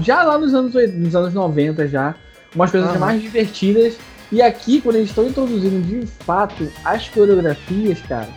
Já 0.00 0.22
lá 0.22 0.38
nos 0.38 0.54
anos, 0.54 0.74
nos 0.74 1.14
anos 1.14 1.34
90 1.34 1.88
já. 1.88 2.14
Umas 2.54 2.70
coisas 2.70 2.96
mais 2.98 3.20
divertidas. 3.20 3.96
E 4.32 4.42
aqui, 4.42 4.80
quando 4.80 4.96
eles 4.96 5.10
estão 5.10 5.26
introduzindo 5.26 5.80
de 5.82 6.06
fato 6.24 6.70
as 6.84 7.08
coreografias, 7.08 8.00
cara, 8.02 8.28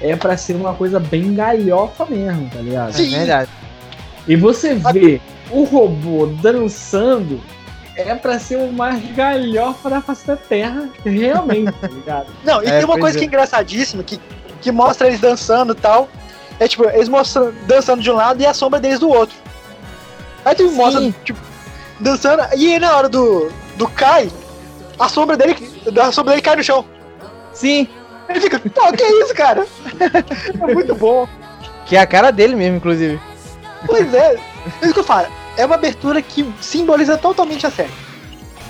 é 0.00 0.14
pra 0.16 0.36
ser 0.36 0.54
uma 0.54 0.74
coisa 0.74 1.00
bem 1.00 1.34
galhofa 1.34 2.06
mesmo, 2.06 2.48
tá 2.50 2.60
ligado? 2.60 2.92
Sim. 2.92 3.14
É 3.14 3.18
verdade. 3.18 3.50
E 4.26 4.36
você 4.36 4.74
vê 4.74 5.20
o 5.50 5.64
robô 5.64 6.26
dançando, 6.26 7.40
é 7.96 8.14
pra 8.14 8.38
ser 8.38 8.56
o 8.56 8.72
mais 8.72 9.02
galhofa 9.14 9.90
da 9.90 10.00
face 10.00 10.26
da 10.26 10.36
Terra, 10.36 10.88
realmente, 11.04 11.72
tá 11.72 11.88
ligado? 11.88 12.26
Não, 12.44 12.62
e 12.62 12.66
É, 12.66 12.76
tem 12.76 12.84
uma 12.84 12.98
coisa 12.98 13.16
é. 13.16 13.18
que 13.18 13.24
é 13.24 13.28
engraçadíssima, 13.28 14.02
que, 14.02 14.20
que 14.60 14.70
mostra 14.70 15.08
eles 15.08 15.20
dançando 15.20 15.72
e 15.72 15.76
tal. 15.76 16.08
É 16.58 16.68
tipo, 16.68 16.84
eles 16.88 17.08
mostram 17.08 17.52
dançando 17.66 18.02
de 18.02 18.10
um 18.10 18.14
lado 18.14 18.40
e 18.40 18.46
a 18.46 18.54
sombra 18.54 18.78
deles 18.78 18.98
do 18.98 19.08
outro. 19.08 19.34
Aí 20.44 20.54
tu 20.54 20.68
Sim. 20.68 20.74
mostra, 20.74 21.14
tipo, 21.24 21.40
dançando, 21.98 22.42
e 22.56 22.72
aí 22.72 22.78
na 22.78 22.96
hora 22.96 23.08
do, 23.08 23.50
do 23.76 23.88
Kai, 23.88 24.30
a 25.00 25.08
sombra 25.08 25.36
dele. 25.36 25.56
A 26.00 26.12
sombra 26.12 26.32
dele 26.32 26.42
cai 26.42 26.56
no 26.56 26.62
chão. 26.62 26.84
Sim, 27.52 27.88
Ele 28.28 28.40
fica, 28.40 28.58
pô, 28.60 28.92
que 28.92 29.02
isso, 29.04 29.34
cara? 29.34 29.66
É 30.62 30.72
muito 30.74 30.94
bom. 30.94 31.26
que 31.86 31.96
é 31.96 32.00
a 32.00 32.06
cara 32.06 32.30
dele 32.30 32.54
mesmo, 32.54 32.76
inclusive. 32.76 33.20
Pois 33.86 34.12
é, 34.14 34.34
é 34.36 34.84
isso 34.84 34.94
que 34.94 35.00
eu 35.00 35.04
falo. 35.04 35.26
É 35.56 35.66
uma 35.66 35.74
abertura 35.74 36.22
que 36.22 36.48
simboliza 36.60 37.16
totalmente 37.18 37.66
a 37.66 37.70
série. 37.70 37.90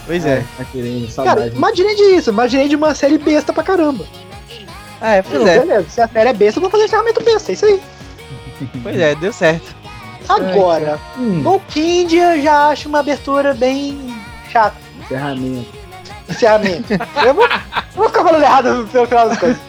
Pois 0.07 0.25
é. 0.25 0.43
Tá 0.57 0.65
querendo 0.65 1.03
Cara, 1.15 1.29
saudade. 1.41 1.57
imaginei 1.57 1.95
disso, 1.95 2.31
imaginei 2.31 2.69
de 2.69 2.75
uma 2.77 2.95
série 2.95 3.19
besta 3.19 3.53
pra 3.53 3.63
caramba. 3.63 4.05
É, 5.01 5.23
pois 5.23 5.41
Não, 5.41 5.49
é, 5.49 5.59
Beleza, 5.61 5.87
se 5.91 6.01
a 6.01 6.09
série 6.09 6.29
é 6.31 6.33
besta, 6.33 6.59
eu 6.59 6.63
vou 6.63 6.71
fazer 6.71 6.85
encerramento 6.85 7.23
besta, 7.23 7.53
é 7.53 7.55
isso 7.55 7.65
aí. 7.67 7.81
pois 8.83 8.99
é, 8.99 9.15
deu 9.15 9.33
certo. 9.33 9.75
Agora, 10.29 10.99
Hum, 11.19 11.43
Volkindia 11.43 12.37
eu 12.37 12.43
já 12.43 12.69
acho 12.69 12.89
uma 12.89 13.01
abertura 13.01 13.53
bem 13.55 14.15
chata. 14.51 14.77
encerramento. 15.03 15.80
Encerramento. 16.31 16.93
eu, 17.27 17.35
vou, 17.35 17.49
vou 17.95 18.09
ficar 18.09 18.25
falando 18.25 18.43
errado 18.43 18.89
pelo 18.93 19.07
final 19.07 19.29
das 19.29 19.39
coisas. 19.39 19.61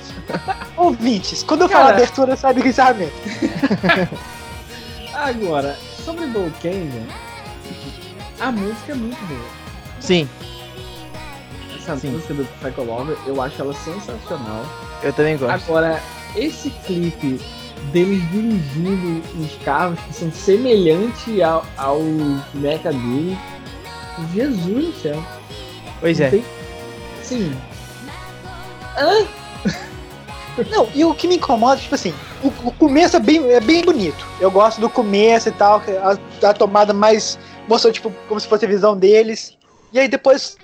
Ouvintes, 0.77 1.43
quando 1.43 1.61
eu 1.61 1.69
Cara. 1.69 1.89
abertura, 1.95 2.35
sabe 2.35 2.61
que 2.61 2.69
encerramento. 2.69 3.11
Agora, 5.13 5.75
sobre 6.03 6.25
Volcanga, 6.27 7.01
a 8.39 8.51
música 8.51 8.91
é 8.91 8.95
muito 8.95 9.19
boa. 9.27 9.45
Sim, 9.99 10.27
Essa 11.77 11.95
Sim. 11.97 12.11
música 12.11 12.33
do 12.33 12.45
Psycho 12.45 12.83
Lover, 12.83 13.17
eu 13.27 13.39
acho 13.41 13.61
ela 13.61 13.73
sensacional. 13.73 14.65
eu 15.03 15.13
também 15.13 15.37
gosto. 15.37 15.51
Agora, 15.53 16.01
esse 16.35 16.69
clipe 16.85 17.39
deles 17.91 18.21
dirigindo 18.31 19.21
uns 19.35 19.55
carros 19.63 19.99
que 20.07 20.13
são 20.13 20.31
semelhantes 20.31 21.41
ao, 21.41 21.63
ao 21.77 21.99
mecha 22.53 22.91
dele. 22.91 23.37
Jesus 24.33 24.85
do 24.85 24.93
céu. 25.01 25.23
Pois 26.01 26.19
Não 26.19 26.25
é. 26.25 26.29
tem- 26.29 26.45
Sim. 27.23 27.55
Hã? 28.97 29.25
Não, 30.69 30.89
e 30.93 31.05
o 31.05 31.13
que 31.13 31.27
me 31.29 31.35
incomoda, 31.37 31.79
tipo 31.79 31.95
assim, 31.95 32.13
o, 32.43 32.47
o 32.67 32.71
começo 32.73 33.15
é 33.15 33.19
bem, 33.21 33.49
é 33.53 33.61
bem 33.61 33.81
bonito. 33.83 34.25
Eu 34.39 34.51
gosto 34.51 34.81
do 34.81 34.89
começo 34.89 35.47
e 35.47 35.51
tal, 35.53 35.79
que 35.79 35.91
a, 35.91 36.17
a 36.43 36.53
tomada 36.53 36.91
mais 36.91 37.39
mostrou, 37.69 37.93
tipo, 37.93 38.11
como 38.27 38.37
se 38.39 38.47
fosse 38.47 38.65
a 38.65 38.67
visão 38.67 38.97
deles. 38.97 39.57
E 39.93 39.99
aí 39.99 40.09
depois 40.09 40.57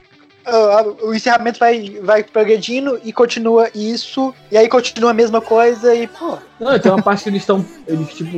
ah, 0.46 0.84
o 1.04 1.14
encerramento 1.14 1.60
vai, 1.60 2.00
vai 2.02 2.24
progredindo 2.24 3.00
e 3.04 3.14
continua 3.14 3.70
isso, 3.76 4.34
e 4.52 4.58
aí 4.58 4.68
continua 4.68 5.12
a 5.12 5.14
mesma 5.14 5.42
coisa 5.42 5.94
e, 5.94 6.08
pô. 6.08 6.38
Não, 6.60 6.80
tem 6.80 6.92
uma 6.92 7.02
parte 7.02 7.24
que 7.24 7.30
eles 7.30 7.42
estão. 7.42 7.66
Eles, 7.88 8.10
tipo, 8.14 8.38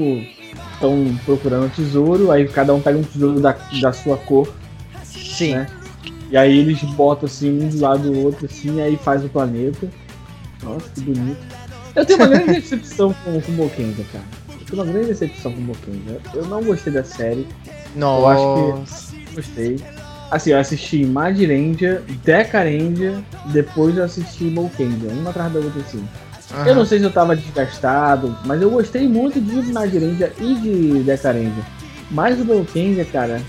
estão 0.74 1.18
procurando 1.26 1.66
um 1.66 1.70
tesouro, 1.70 2.32
aí 2.32 2.48
cada 2.48 2.74
um 2.74 2.82
pega 2.82 2.98
um 2.98 3.04
tesouro 3.04 3.40
da, 3.40 3.56
da 3.82 3.94
sua 3.94 4.18
cor, 4.18 4.52
Sim. 5.04 5.56
né? 5.56 5.68
E 6.30 6.38
aí 6.38 6.60
eles 6.60 6.82
botam 6.84 7.26
assim, 7.26 7.50
um 7.50 7.70
do 7.70 7.82
lado 7.82 8.04
do 8.04 8.20
outro, 8.20 8.46
assim, 8.46 8.82
aí 8.82 8.98
faz 8.98 9.24
o 9.24 9.30
planeta. 9.30 9.90
Nossa, 10.64 10.90
que 10.94 11.02
bonito. 11.02 11.38
Eu 11.96 12.06
tenho 12.06 12.20
uma 12.20 12.28
grande 12.28 12.54
decepção 12.62 13.14
com, 13.24 13.42
com 13.42 13.52
o 13.52 13.56
Bokenja, 13.56 14.04
cara. 14.12 14.26
Eu 14.50 14.66
tenho 14.66 14.84
uma 14.84 14.92
grande 14.92 15.08
decepção 15.08 15.52
com 15.52 15.60
o 15.60 15.64
Bokenja. 15.64 16.20
Eu 16.34 16.46
não 16.46 16.64
gostei 16.64 16.94
da 16.94 17.04
série, 17.04 17.48
Nossa. 17.96 18.84
acho 18.84 19.10
gostei. 19.34 19.80
Assim, 20.30 20.52
eu 20.52 20.60
assisti 20.60 21.06
Magirendia, 21.06 22.04
Decarendia, 22.24 23.24
depois 23.48 23.98
eu 23.98 24.04
assisti 24.04 24.50
Bokenja, 24.50 25.08
uma 25.12 25.32
atrás 25.32 25.52
da 25.52 25.60
outra 25.60 25.82
assim. 25.82 26.08
Eu 26.66 26.76
não 26.76 26.86
sei 26.86 27.00
se 27.00 27.06
eu 27.06 27.12
tava 27.12 27.36
desgastado, 27.36 28.36
mas 28.46 28.62
eu 28.62 28.70
gostei 28.70 29.08
muito 29.08 29.40
de 29.40 29.72
Magirendia 29.72 30.32
e 30.40 30.56
de 30.56 31.04
Decarendia. 31.04 31.64
Mas 32.12 32.40
o 32.40 32.46
Bokenja, 32.46 33.06
cara, 33.06 33.42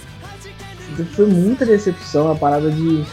foi 1.15 1.27
muita 1.27 1.65
decepção 1.67 2.31
a 2.31 2.35
parada 2.35 2.71
de, 2.71 3.05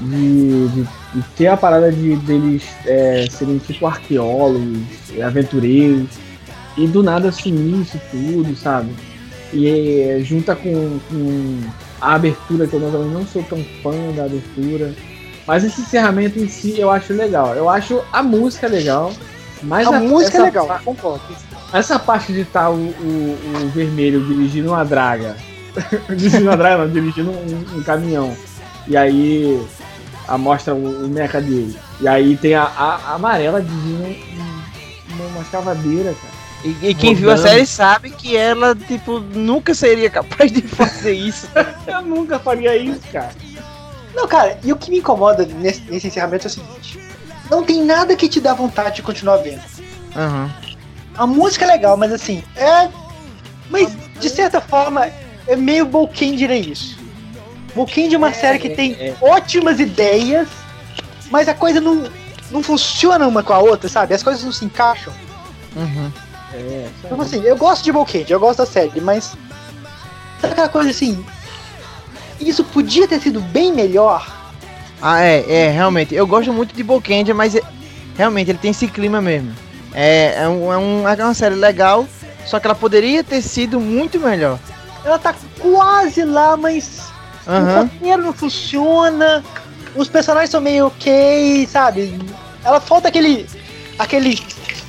de, 0.00 0.68
de, 0.68 0.82
de 1.14 1.22
ter 1.36 1.48
a 1.48 1.56
parada 1.56 1.90
de 1.92 2.16
deles 2.16 2.64
é, 2.86 3.26
serem 3.30 3.58
tipo 3.58 3.86
arqueólogos, 3.86 4.78
aventureiros, 5.24 6.08
e 6.76 6.86
do 6.86 7.02
nada 7.02 7.32
sumir 7.32 7.82
isso 7.82 8.00
tudo, 8.10 8.54
sabe? 8.56 8.90
E 9.52 9.66
é, 9.68 10.20
junta 10.20 10.54
com, 10.54 10.98
com 11.08 11.60
a 12.00 12.14
abertura, 12.14 12.66
que 12.66 12.74
eu 12.74 12.80
não- 12.80 13.26
sou 13.26 13.42
tão 13.42 13.64
fã 13.82 13.92
da 14.14 14.24
abertura. 14.24 14.94
Mas 15.46 15.64
esse 15.64 15.80
encerramento 15.80 16.38
em 16.38 16.46
si 16.48 16.78
eu 16.78 16.90
acho 16.90 17.12
legal. 17.14 17.54
Eu 17.54 17.68
acho 17.68 18.02
a 18.12 18.22
música 18.22 18.68
legal. 18.68 19.12
Mas 19.62 19.88
a, 19.88 19.98
música 19.98 20.38
é 20.38 20.42
legal, 20.42 20.80
concordo. 20.84 21.20
essa 21.72 21.98
parte 21.98 22.32
de 22.32 22.42
estar 22.42 22.70
o, 22.70 22.74
o, 22.76 23.38
o 23.64 23.68
vermelho 23.70 24.24
dirigindo 24.24 24.68
uma 24.68 24.84
draga. 24.84 25.36
draga, 26.56 26.84
não, 26.84 26.90
dirigindo 26.92 27.30
um, 27.30 27.78
um 27.78 27.82
caminhão. 27.82 28.36
E 28.86 28.96
aí 28.96 29.60
a, 30.26 30.36
mostra 30.38 30.74
o, 30.74 31.04
o 31.04 31.08
mecha 31.08 31.40
dele. 31.40 31.76
E 32.00 32.08
aí 32.08 32.36
tem 32.36 32.54
a, 32.54 32.62
a, 32.64 32.94
a 32.96 33.14
amarela 33.14 33.60
dirigindo 33.62 34.04
um- 34.04 35.14
uma, 35.14 35.24
uma 35.26 35.42
escavadeira, 35.42 36.14
cara. 36.14 36.38
E, 36.64 36.88
e 36.88 36.94
quem 36.94 37.14
viu 37.14 37.30
a 37.30 37.36
série 37.36 37.64
sabe 37.66 38.10
que 38.10 38.36
ela, 38.36 38.74
tipo, 38.74 39.20
nunca 39.20 39.74
seria 39.74 40.10
capaz 40.10 40.50
de 40.50 40.60
fazer 40.62 41.12
isso. 41.12 41.48
Eu 41.86 42.02
nunca 42.02 42.38
faria 42.38 42.76
isso, 42.76 43.00
cara. 43.12 43.30
Não, 44.14 44.26
cara, 44.26 44.58
e 44.64 44.72
o 44.72 44.76
que 44.76 44.90
me 44.90 44.98
incomoda 44.98 45.46
nesse, 45.46 45.82
nesse 45.82 46.08
encerramento 46.08 46.46
é 46.46 46.48
o 46.48 46.50
seguinte: 46.50 46.98
não 47.48 47.62
tem 47.62 47.84
nada 47.84 48.16
que 48.16 48.28
te 48.28 48.40
dá 48.40 48.54
vontade 48.54 48.96
de 48.96 49.02
continuar 49.02 49.36
vendo. 49.36 49.62
Aham. 50.16 50.50
A 51.16 51.26
música 51.26 51.64
é 51.64 51.68
legal, 51.68 51.96
mas 51.96 52.12
assim, 52.12 52.42
é. 52.56 52.88
Mas 53.70 53.96
de 54.18 54.28
certa 54.28 54.60
forma, 54.60 55.08
é 55.48 55.56
meio 55.56 55.84
Bolkendir 55.86 56.50
é 56.50 56.56
isso. 56.58 56.96
Bolkendir 57.74 58.14
é 58.14 58.18
uma 58.18 58.32
série 58.32 58.58
que 58.58 58.70
tem 58.70 58.92
é. 58.94 59.14
ótimas 59.20 59.80
ideias, 59.80 60.48
mas 61.30 61.48
a 61.48 61.54
coisa 61.54 61.80
não, 61.80 62.08
não 62.50 62.62
funciona 62.62 63.26
uma 63.26 63.42
com 63.42 63.52
a 63.52 63.58
outra, 63.58 63.88
sabe? 63.88 64.14
As 64.14 64.22
coisas 64.22 64.44
não 64.44 64.52
se 64.52 64.64
encaixam. 64.64 65.12
Uhum. 65.76 66.10
É, 66.54 66.88
Então 67.04 67.20
assim, 67.20 67.42
eu 67.42 67.56
gosto 67.56 67.84
de 67.84 67.92
Bolkendir, 67.92 68.30
eu 68.32 68.40
gosto 68.40 68.58
da 68.58 68.66
série, 68.66 69.00
mas. 69.00 69.34
Sabe 70.40 70.52
aquela 70.52 70.68
coisa 70.68 70.90
assim? 70.90 71.24
Isso 72.40 72.62
podia 72.64 73.08
ter 73.08 73.20
sido 73.20 73.40
bem 73.40 73.72
melhor. 73.72 74.26
Ah, 75.02 75.20
é, 75.20 75.44
é, 75.48 75.70
realmente. 75.70 76.14
Eu 76.14 76.26
gosto 76.26 76.52
muito 76.52 76.74
de 76.74 76.82
Bokendia, 76.82 77.34
mas 77.34 77.54
é- 77.54 77.62
realmente 78.16 78.50
ele 78.50 78.58
tem 78.58 78.70
esse 78.70 78.86
clima 78.88 79.20
mesmo. 79.20 79.52
É, 79.92 80.42
é, 80.42 80.48
um, 80.48 80.72
é, 80.72 80.78
um- 80.78 81.08
é 81.08 81.24
uma 81.24 81.34
série 81.34 81.54
legal, 81.54 82.06
só 82.46 82.58
que 82.60 82.66
ela 82.66 82.74
poderia 82.74 83.22
ter 83.24 83.42
sido 83.42 83.80
muito 83.80 84.18
melhor. 84.18 84.58
Ela 85.08 85.18
tá 85.18 85.34
quase 85.58 86.22
lá, 86.22 86.54
mas 86.54 87.10
O 87.46 87.50
Aham. 87.50 87.82
roteiro 87.84 88.22
não 88.24 88.32
funciona, 88.34 89.42
os 89.96 90.06
personagens 90.06 90.50
são 90.50 90.60
meio 90.60 90.88
ok, 90.88 91.66
sabe? 91.66 92.18
Ela 92.62 92.78
falta 92.78 93.08
aquele. 93.08 93.46
aquele 93.98 94.38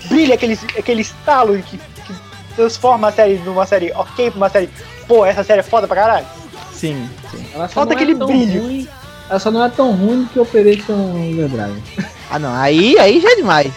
brilho, 0.09 0.33
aquele, 0.33 0.59
aquele 0.77 1.01
estalo 1.01 1.57
que, 1.63 1.77
que 1.77 2.13
transforma 2.53 3.07
a 3.07 3.11
série 3.13 3.37
numa 3.37 3.65
série 3.65 3.93
ok 3.93 4.29
pra 4.31 4.37
uma 4.37 4.49
série. 4.49 4.69
Pô, 5.07 5.25
essa 5.25 5.41
série 5.41 5.61
é 5.61 5.63
foda 5.63 5.87
pra 5.87 5.95
caralho. 5.95 6.25
Sim, 6.73 7.09
sim. 7.31 7.45
Ela 7.53 7.69
só 7.69 7.75
Falta 7.75 7.93
não 7.93 7.99
é 7.99 8.03
aquele 8.03 8.19
tão 8.19 8.27
brilho. 8.27 8.61
Ruim, 8.61 8.87
ela 9.29 9.39
só 9.39 9.51
não 9.51 9.63
é 9.63 9.69
tão 9.69 9.91
ruim 9.93 10.27
que 10.33 10.37
Operation 10.39 11.29
Overdrive. 11.31 11.81
Ah 12.29 12.37
não, 12.37 12.53
aí, 12.53 12.99
aí 12.99 13.21
já 13.21 13.31
é 13.31 13.35
demais. 13.37 13.71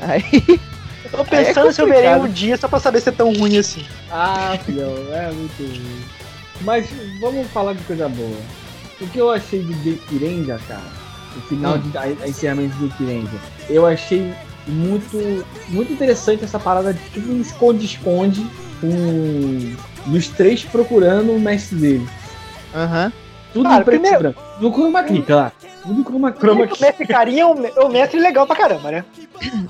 Aí. 0.00 0.60
Tô 1.18 1.24
pensando 1.24 1.64
Aí 1.64 1.68
é 1.68 1.72
se 1.72 1.80
eu 1.82 1.86
verei 1.88 2.14
um 2.14 2.28
dia 2.28 2.56
só 2.56 2.68
pra 2.68 2.78
saber 2.78 3.00
se 3.00 3.08
é 3.08 3.12
tão 3.12 3.32
ruim 3.32 3.58
assim. 3.58 3.84
Ah, 4.10 4.56
filhão, 4.64 4.94
é 5.12 5.32
muito 5.32 5.58
ruim. 5.60 6.00
Mas 6.60 6.88
vamos 7.20 7.46
falar 7.48 7.72
de 7.72 7.82
coisa 7.84 8.08
boa. 8.08 8.36
O 9.00 9.06
que 9.08 9.18
eu 9.18 9.30
achei 9.30 9.62
de 9.62 9.72
Gekirenja, 9.82 10.60
cara, 10.68 10.82
o 11.36 11.40
final 11.42 11.74
Hum. 11.74 11.80
de 11.90 11.98
a, 11.98 12.02
a 12.02 12.28
encerramento 12.28 12.76
de 12.76 12.86
Gekirenja, 12.88 13.38
eu 13.68 13.84
achei 13.86 14.32
muito, 14.66 15.44
muito 15.68 15.92
interessante 15.92 16.44
essa 16.44 16.58
parada 16.58 16.92
de 16.94 17.00
tipo 17.10 17.32
um 17.32 17.40
esconde-esconde 17.40 18.46
com 18.80 19.74
dos 20.06 20.28
três 20.28 20.62
procurando 20.64 21.32
o 21.32 21.40
mestre 21.40 21.76
dele. 21.78 22.08
Aham. 22.74 23.12
Tudo 23.52 23.68
Cara, 23.68 23.80
em 23.80 23.84
preto 23.84 24.00
primeiro- 24.00 24.18
e 24.18 24.22
branco. 24.32 24.42
No 24.60 24.72
chroma 24.72 25.02
key, 25.04 25.22
claro. 25.22 25.52
Tudo 25.82 26.00
em 26.00 26.04
chroma, 26.04 26.32
chroma 26.32 26.32
Primeiro 26.32 26.72
que 26.72 26.78
o 26.78 26.82
mestre 26.86 27.06
carinha 27.06 27.42
é 27.42 27.46
um, 27.46 27.64
é 27.64 27.88
mestre 27.88 28.20
legal 28.20 28.46
pra 28.46 28.56
caramba, 28.56 28.90
né? 28.90 29.04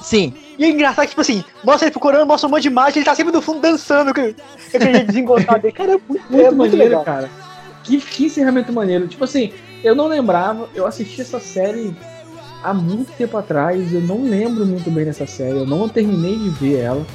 Sim. 0.00 0.34
E 0.58 0.64
é 0.64 0.68
engraçado 0.70 1.04
que, 1.04 1.10
tipo 1.10 1.20
assim, 1.20 1.44
mostra 1.62 1.86
ele 1.86 1.92
procurando, 1.92 2.26
mostra 2.26 2.48
um 2.48 2.50
monte 2.50 2.62
de 2.62 2.68
imagem, 2.68 2.98
ele 2.98 3.04
tá 3.04 3.14
sempre 3.14 3.32
no 3.32 3.40
fundo 3.42 3.60
dançando 3.60 4.12
com 4.14 4.22
com 4.22 4.76
aquele 4.76 4.92
jeito 4.92 5.06
desengonçado 5.06 5.60
dele. 5.60 5.72
Cara, 5.72 5.92
é 5.92 5.98
muito, 6.08 6.08
Muito 6.30 6.34
é 6.46 6.50
muito 6.50 6.56
maneiro, 6.58 6.84
legal. 6.84 7.04
cara. 7.04 7.30
Que, 7.84 7.98
que 7.98 8.24
encerramento 8.26 8.72
maneiro. 8.72 9.06
Tipo 9.06 9.24
assim, 9.24 9.52
eu 9.84 9.94
não 9.94 10.06
lembrava, 10.08 10.68
eu 10.74 10.86
assisti 10.86 11.20
essa 11.20 11.38
série 11.38 11.94
há 12.64 12.74
muito 12.74 13.12
tempo 13.12 13.36
atrás, 13.36 13.92
eu 13.94 14.00
não 14.00 14.22
lembro 14.24 14.66
muito 14.66 14.90
bem 14.90 15.04
dessa 15.04 15.26
série, 15.26 15.56
eu 15.58 15.66
não 15.66 15.88
terminei 15.88 16.36
de 16.36 16.48
ver 16.50 16.80
ela. 16.80 17.06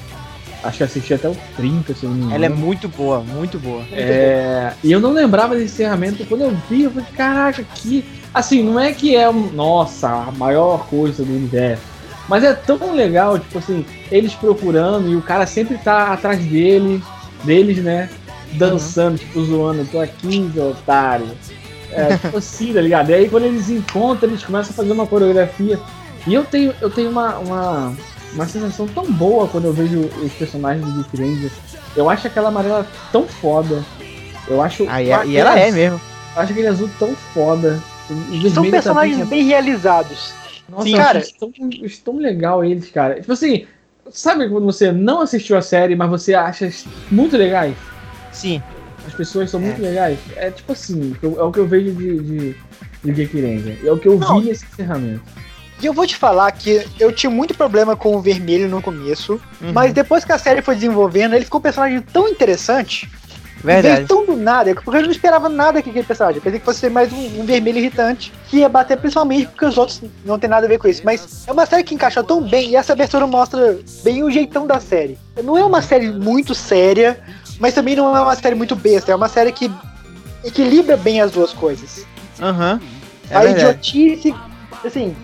Acho 0.63 0.77
que 0.77 0.83
assisti 0.83 1.13
até 1.13 1.27
o 1.27 1.35
30, 1.57 1.93
se 1.93 2.03
eu 2.03 2.09
não 2.09 2.15
me 2.15 2.23
engano. 2.23 2.35
Ela 2.35 2.45
é 2.45 2.49
muito 2.49 2.87
boa, 2.87 3.19
muito 3.19 3.59
boa. 3.59 3.83
É, 3.91 4.71
e 4.81 4.91
eu 4.91 4.99
não 4.99 5.11
lembrava 5.11 5.55
desse 5.55 5.73
encerramento. 5.73 6.25
Quando 6.25 6.41
eu 6.41 6.57
vi, 6.69 6.83
eu 6.83 6.91
falei, 6.91 7.07
caraca, 7.15 7.63
que. 7.75 8.05
Assim, 8.33 8.63
não 8.63 8.79
é 8.79 8.93
que 8.93 9.15
é, 9.15 9.31
nossa, 9.31 10.07
a 10.07 10.31
maior 10.31 10.87
coisa 10.87 11.23
do 11.23 11.31
universo. 11.31 11.83
Mas 12.27 12.43
é 12.43 12.53
tão 12.53 12.95
legal, 12.95 13.37
tipo 13.37 13.59
assim, 13.59 13.85
eles 14.09 14.33
procurando 14.33 15.11
e 15.11 15.15
o 15.15 15.21
cara 15.21 15.45
sempre 15.45 15.77
tá 15.77 16.13
atrás 16.13 16.39
dele, 16.39 17.03
deles, 17.43 17.77
né? 17.79 18.09
Dançando, 18.53 19.17
tipo, 19.17 19.43
zoando, 19.43 19.85
tô 19.85 19.99
aqui, 19.99 20.49
seu 20.53 20.69
otário. 20.69 21.27
É, 21.91 22.17
tipo 22.17 22.37
assim, 22.37 22.73
tá 22.73 22.81
ligado? 22.81 23.09
E 23.09 23.13
aí 23.13 23.29
quando 23.29 23.45
eles 23.45 23.69
encontram, 23.69 24.29
eles 24.29 24.43
começam 24.43 24.71
a 24.71 24.75
fazer 24.75 24.91
uma 24.93 25.05
coreografia. 25.05 25.79
E 26.25 26.33
eu 26.33 26.45
tenho, 26.45 26.73
eu 26.79 26.89
tenho 26.89 27.09
uma, 27.09 27.37
uma, 27.37 27.95
uma 28.33 28.47
sensação 28.47 28.87
tão 28.87 29.11
boa 29.11 29.47
quando 29.47 29.65
eu 29.65 29.73
vejo 29.73 29.99
os 30.23 30.31
personagens 30.33 30.85
do 30.85 31.03
Geek 31.03 31.17
Ranger. 31.17 31.51
Eu 31.95 32.09
acho 32.09 32.27
aquela 32.27 32.49
amarela 32.49 32.85
tão 33.11 33.27
foda. 33.27 33.83
Eu 34.47 34.61
acho. 34.61 34.87
Aí, 34.89 35.09
eu- 35.09 35.23
e 35.25 35.37
ela 35.37 35.57
é 35.59 35.71
mesmo. 35.71 35.99
Eu 36.35 36.41
acho 36.41 36.51
aquele 36.51 36.67
azul 36.67 36.89
tão 36.99 37.15
foda. 37.33 37.79
São 38.53 38.69
personagens 38.69 39.17
também, 39.19 39.39
bem 39.39 39.47
realizados. 39.47 40.33
nossa, 40.67 40.83
Sim, 40.83 40.91
eu 40.93 40.97
cara. 40.97 41.19
acho 41.19 41.33
tão, 41.39 41.51
tão 42.03 42.17
legal 42.17 42.63
eles, 42.65 42.89
cara. 42.89 43.15
Tipo 43.19 43.31
assim, 43.33 43.65
sabe 44.11 44.49
quando 44.49 44.65
você 44.65 44.91
não 44.91 45.21
assistiu 45.21 45.55
a 45.57 45.61
série, 45.61 45.95
mas 45.95 46.09
você 46.09 46.33
acha 46.33 46.69
muito 47.11 47.37
legais? 47.37 47.75
Sim. 48.31 48.61
As 49.07 49.13
pessoas 49.13 49.49
são 49.49 49.59
muito 49.59 49.81
legais? 49.81 50.17
É 50.35 50.49
tipo 50.49 50.71
assim, 50.73 51.15
é 51.21 51.27
o 51.43 51.51
que 51.51 51.59
eu 51.59 51.67
vejo 51.67 51.91
de, 51.93 52.19
de, 52.19 52.55
de 53.03 53.11
Geek 53.11 53.39
Ranger. 53.39 53.77
É 53.85 53.91
o 53.91 53.97
que 53.97 54.07
eu 54.07 54.17
Não. 54.17 54.39
vi 54.39 54.47
nesse 54.47 54.65
encerramento. 54.65 55.21
E 55.83 55.85
eu 55.85 55.93
vou 55.93 56.07
te 56.07 56.15
falar 56.15 56.49
que 56.53 56.87
eu 56.97 57.11
tinha 57.11 57.29
muito 57.29 57.53
problema 57.53 57.93
com 57.93 58.15
o 58.15 58.21
vermelho 58.21 58.69
no 58.69 58.81
começo, 58.81 59.33
Uhum. 59.61 59.73
mas 59.73 59.91
depois 59.91 60.23
que 60.23 60.31
a 60.31 60.37
série 60.37 60.61
foi 60.61 60.75
desenvolvendo, 60.75 61.33
ele 61.35 61.43
ficou 61.43 61.59
um 61.59 61.61
personagem 61.61 61.99
tão 62.01 62.27
interessante 62.29 63.09
Verdade. 63.61 63.95
Veio 63.95 64.07
tão 64.09 64.25
do 64.25 64.35
nada, 64.35 64.75
porque 64.75 64.97
eu 64.97 65.03
não 65.03 65.09
esperava 65.11 65.47
nada 65.47 65.81
que 65.81 65.89
aquele 65.89 66.05
personagem. 66.05 66.37
Eu 66.39 66.41
pensei 66.41 66.59
que 66.59 66.65
fosse 66.65 66.79
ser 66.81 66.89
mais 66.91 67.13
um, 67.13 67.39
um 67.41 67.45
vermelho 67.45 67.77
irritante, 67.77 68.33
que 68.49 68.57
ia 68.57 68.67
bater 68.67 68.97
principalmente 68.97 69.47
porque 69.47 69.63
os 69.65 69.77
outros 69.77 70.01
não 70.25 70.37
tem 70.37 70.49
nada 70.49 70.65
a 70.65 70.69
ver 70.69 70.77
com 70.77 70.85
isso. 70.89 71.01
Mas 71.05 71.47
é 71.47 71.51
uma 71.51 71.65
série 71.65 71.81
que 71.81 71.95
encaixa 71.95 72.21
tão 72.21 72.41
bem 72.41 72.71
e 72.71 72.75
essa 72.75 72.91
abertura 72.91 73.25
mostra 73.25 73.79
bem 74.03 74.21
o 74.21 74.29
jeitão 74.29 74.67
da 74.67 74.81
série. 74.81 75.17
Não 75.41 75.57
é 75.57 75.63
uma 75.63 75.81
série 75.81 76.11
muito 76.11 76.53
séria, 76.53 77.17
mas 77.57 77.73
também 77.73 77.95
não 77.95 78.13
é 78.17 78.19
uma 78.19 78.35
série 78.35 78.53
muito 78.55 78.75
besta. 78.75 79.13
É 79.13 79.15
uma 79.15 79.29
série 79.29 79.53
que 79.53 79.71
equilibra 80.43 80.97
bem 80.97 81.21
as 81.21 81.31
duas 81.31 81.53
coisas. 81.53 82.05
Aham. 82.41 82.81
É 83.29 83.35
a 83.37 83.39
verdade. 83.43 83.61
idiotice, 83.61 84.35
assim, 84.85 85.15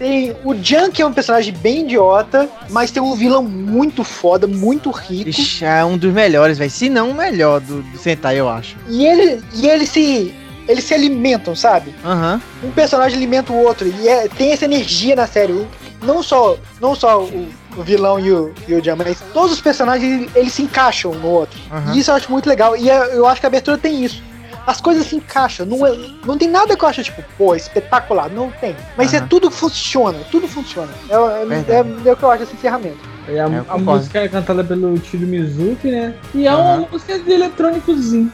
tem 0.00 0.34
o 0.44 0.54
Jan, 0.54 0.90
que 0.90 1.02
é 1.02 1.06
um 1.06 1.12
personagem 1.12 1.52
bem 1.52 1.82
idiota, 1.84 2.48
mas 2.70 2.90
tem 2.90 3.02
um 3.02 3.14
vilão 3.14 3.42
muito 3.42 4.02
foda, 4.02 4.46
muito 4.46 4.90
rico. 4.90 5.28
Ixi, 5.28 5.62
é 5.66 5.84
um 5.84 5.98
dos 5.98 6.10
melhores, 6.10 6.56
velho. 6.56 6.70
Se 6.70 6.88
não 6.88 7.10
o 7.10 7.14
melhor 7.14 7.60
do, 7.60 7.82
do 7.82 7.98
Sentai, 7.98 8.40
eu 8.40 8.48
acho. 8.48 8.76
E 8.88 9.04
ele 9.06 9.42
e 9.52 9.68
ele 9.68 9.86
se 9.86 10.34
eles 10.66 10.84
se 10.84 10.94
alimentam, 10.94 11.54
sabe? 11.54 11.94
Aham. 12.02 12.40
Um 12.64 12.70
personagem 12.70 13.18
alimenta 13.18 13.52
o 13.52 13.62
outro 13.62 13.86
e 13.86 14.08
é- 14.08 14.26
tem 14.28 14.52
essa 14.52 14.64
energia 14.64 15.14
na 15.14 15.26
série. 15.26 15.66
Não 16.02 16.22
só 16.22 16.56
não 16.80 16.94
só 16.94 17.22
o, 17.22 17.48
o 17.76 17.82
vilão 17.82 18.18
e 18.18 18.32
o, 18.32 18.54
e 18.66 18.74
o 18.74 18.82
Jan, 18.82 18.96
mas 18.96 19.18
todos 19.34 19.52
os 19.52 19.60
personagens 19.60 20.30
eles 20.34 20.52
se 20.54 20.62
encaixam 20.62 21.10
um 21.10 21.18
no 21.18 21.28
outro. 21.28 21.60
Aham. 21.70 21.92
E 21.94 21.98
isso 21.98 22.10
eu 22.10 22.14
acho 22.14 22.30
muito 22.32 22.48
legal. 22.48 22.74
E 22.74 22.88
é- 22.88 23.14
eu 23.14 23.26
acho 23.26 23.38
que 23.38 23.46
a 23.46 23.48
abertura 23.48 23.76
tem 23.76 24.02
isso. 24.02 24.22
As 24.66 24.80
coisas 24.80 25.06
se 25.06 25.16
encaixam. 25.16 25.64
Não, 25.66 25.86
é- 25.86 25.96
não 26.24 26.36
tem 26.38 26.48
nada 26.48 26.76
que 26.76 26.84
eu 26.84 26.88
acho, 26.88 27.02
tipo, 27.02 27.22
pô, 27.36 27.54
espetacular. 27.54 28.30
Não 28.30 28.50
tem. 28.50 28.76
Mas 28.96 29.12
é 29.14 29.18
Aham. 29.18 29.26
tudo 29.28 29.50
funciona. 29.50 30.18
Tudo 30.30 30.46
funciona. 30.46 30.92
É, 31.08 31.14
é- 31.14 31.46
Verdade. 31.46 31.72
é- 32.06 32.08
é 32.08 32.12
o 32.12 32.16
que 32.16 32.22
eu 32.22 32.30
acho 32.30 32.40
desse 32.44 32.54
encerramento. 32.56 32.98
E 33.28 33.32
a, 33.38 33.46
Eu 33.46 33.64
a 33.68 33.78
música 33.78 34.18
é 34.20 34.28
cantada 34.28 34.62
pelo 34.64 34.98
Tiro 34.98 35.26
Mizuki, 35.26 35.90
né? 35.90 36.14
E 36.34 36.46
é 36.46 36.54
uma 36.54 36.74
Aham. 36.74 36.86
música 36.90 37.18
de 37.18 37.30
eletrônicozinho. 37.30 38.32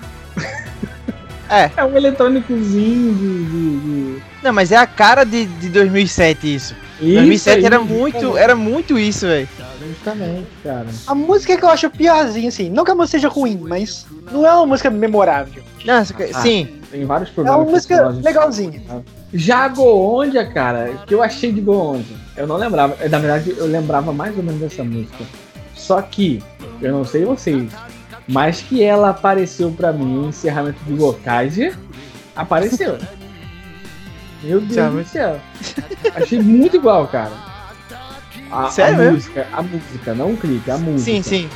É. 1.48 1.70
É 1.76 1.84
um 1.84 1.96
eletrônicozinho 1.96 3.14
de. 3.14 3.44
de, 3.44 3.78
de... 4.16 4.22
Não, 4.42 4.52
mas 4.52 4.72
é 4.72 4.76
a 4.76 4.86
cara 4.86 5.24
de, 5.24 5.46
de 5.46 5.68
2007 5.68 6.54
isso. 6.54 6.74
Isso 7.00 7.14
2007 7.14 7.58
aí, 7.58 7.64
era 7.66 7.78
muito, 7.78 8.36
era 8.36 8.56
muito 8.56 8.98
isso, 8.98 9.26
velho. 9.26 9.48
Justamente, 9.96 10.46
cara. 10.62 10.86
A 11.06 11.14
música 11.14 11.56
que 11.56 11.64
eu 11.64 11.68
acho 11.68 11.90
piorzinha, 11.90 12.48
assim. 12.48 12.70
Não 12.70 12.84
que 12.84 12.90
a 12.90 12.94
música 12.94 13.18
seja 13.18 13.28
ruim, 13.28 13.58
mas 13.60 14.06
não 14.30 14.46
é 14.46 14.52
uma 14.52 14.66
música 14.66 14.90
memorável. 14.90 15.62
Não, 15.84 15.94
Ah. 15.94 16.04
sim. 16.42 16.68
Tem 16.90 17.04
vários 17.04 17.30
É 17.30 17.32
problemas. 17.32 17.60
uma 17.60 17.70
música 17.70 18.08
legalzinha. 18.08 18.82
Já 19.34 19.66
Goondia, 19.68 20.46
cara, 20.46 20.90
o 20.92 21.06
que 21.06 21.14
eu 21.14 21.22
achei 21.22 21.50
de 21.52 21.60
Goondia? 21.60 22.16
Eu 22.36 22.46
não 22.46 22.56
lembrava. 22.56 22.96
Na 23.08 23.18
verdade, 23.18 23.54
eu 23.56 23.66
lembrava 23.66 24.12
mais 24.12 24.36
ou 24.36 24.42
menos 24.42 24.60
dessa 24.60 24.84
música. 24.84 25.24
Só 25.74 26.00
que, 26.00 26.42
eu 26.80 26.92
não 26.92 27.04
sei 27.04 27.24
vocês, 27.24 27.70
mas 28.28 28.60
que 28.62 28.82
ela 28.82 29.10
apareceu 29.10 29.70
pra 29.72 29.92
mim 29.92 30.04
no 30.04 30.28
encerramento 30.28 30.78
de 30.84 30.94
Gokage, 30.94 31.72
apareceu. 32.34 32.96
Meu 34.42 34.60
Deus 34.60 34.74
Sabe? 34.74 34.96
do 35.02 35.08
céu. 35.08 35.40
Achei 36.14 36.40
muito 36.40 36.76
igual, 36.76 37.06
cara. 37.08 37.32
A, 38.50 38.70
Sério 38.70 38.94
a 38.94 38.98
mesmo? 38.98 39.12
música, 39.14 39.46
a 39.52 39.62
música, 39.62 40.14
não 40.14 40.32
o 40.32 40.36
clipe, 40.36 40.70
a 40.70 40.78
música. 40.78 41.00
Sim, 41.10 41.22
sim. 41.22 41.50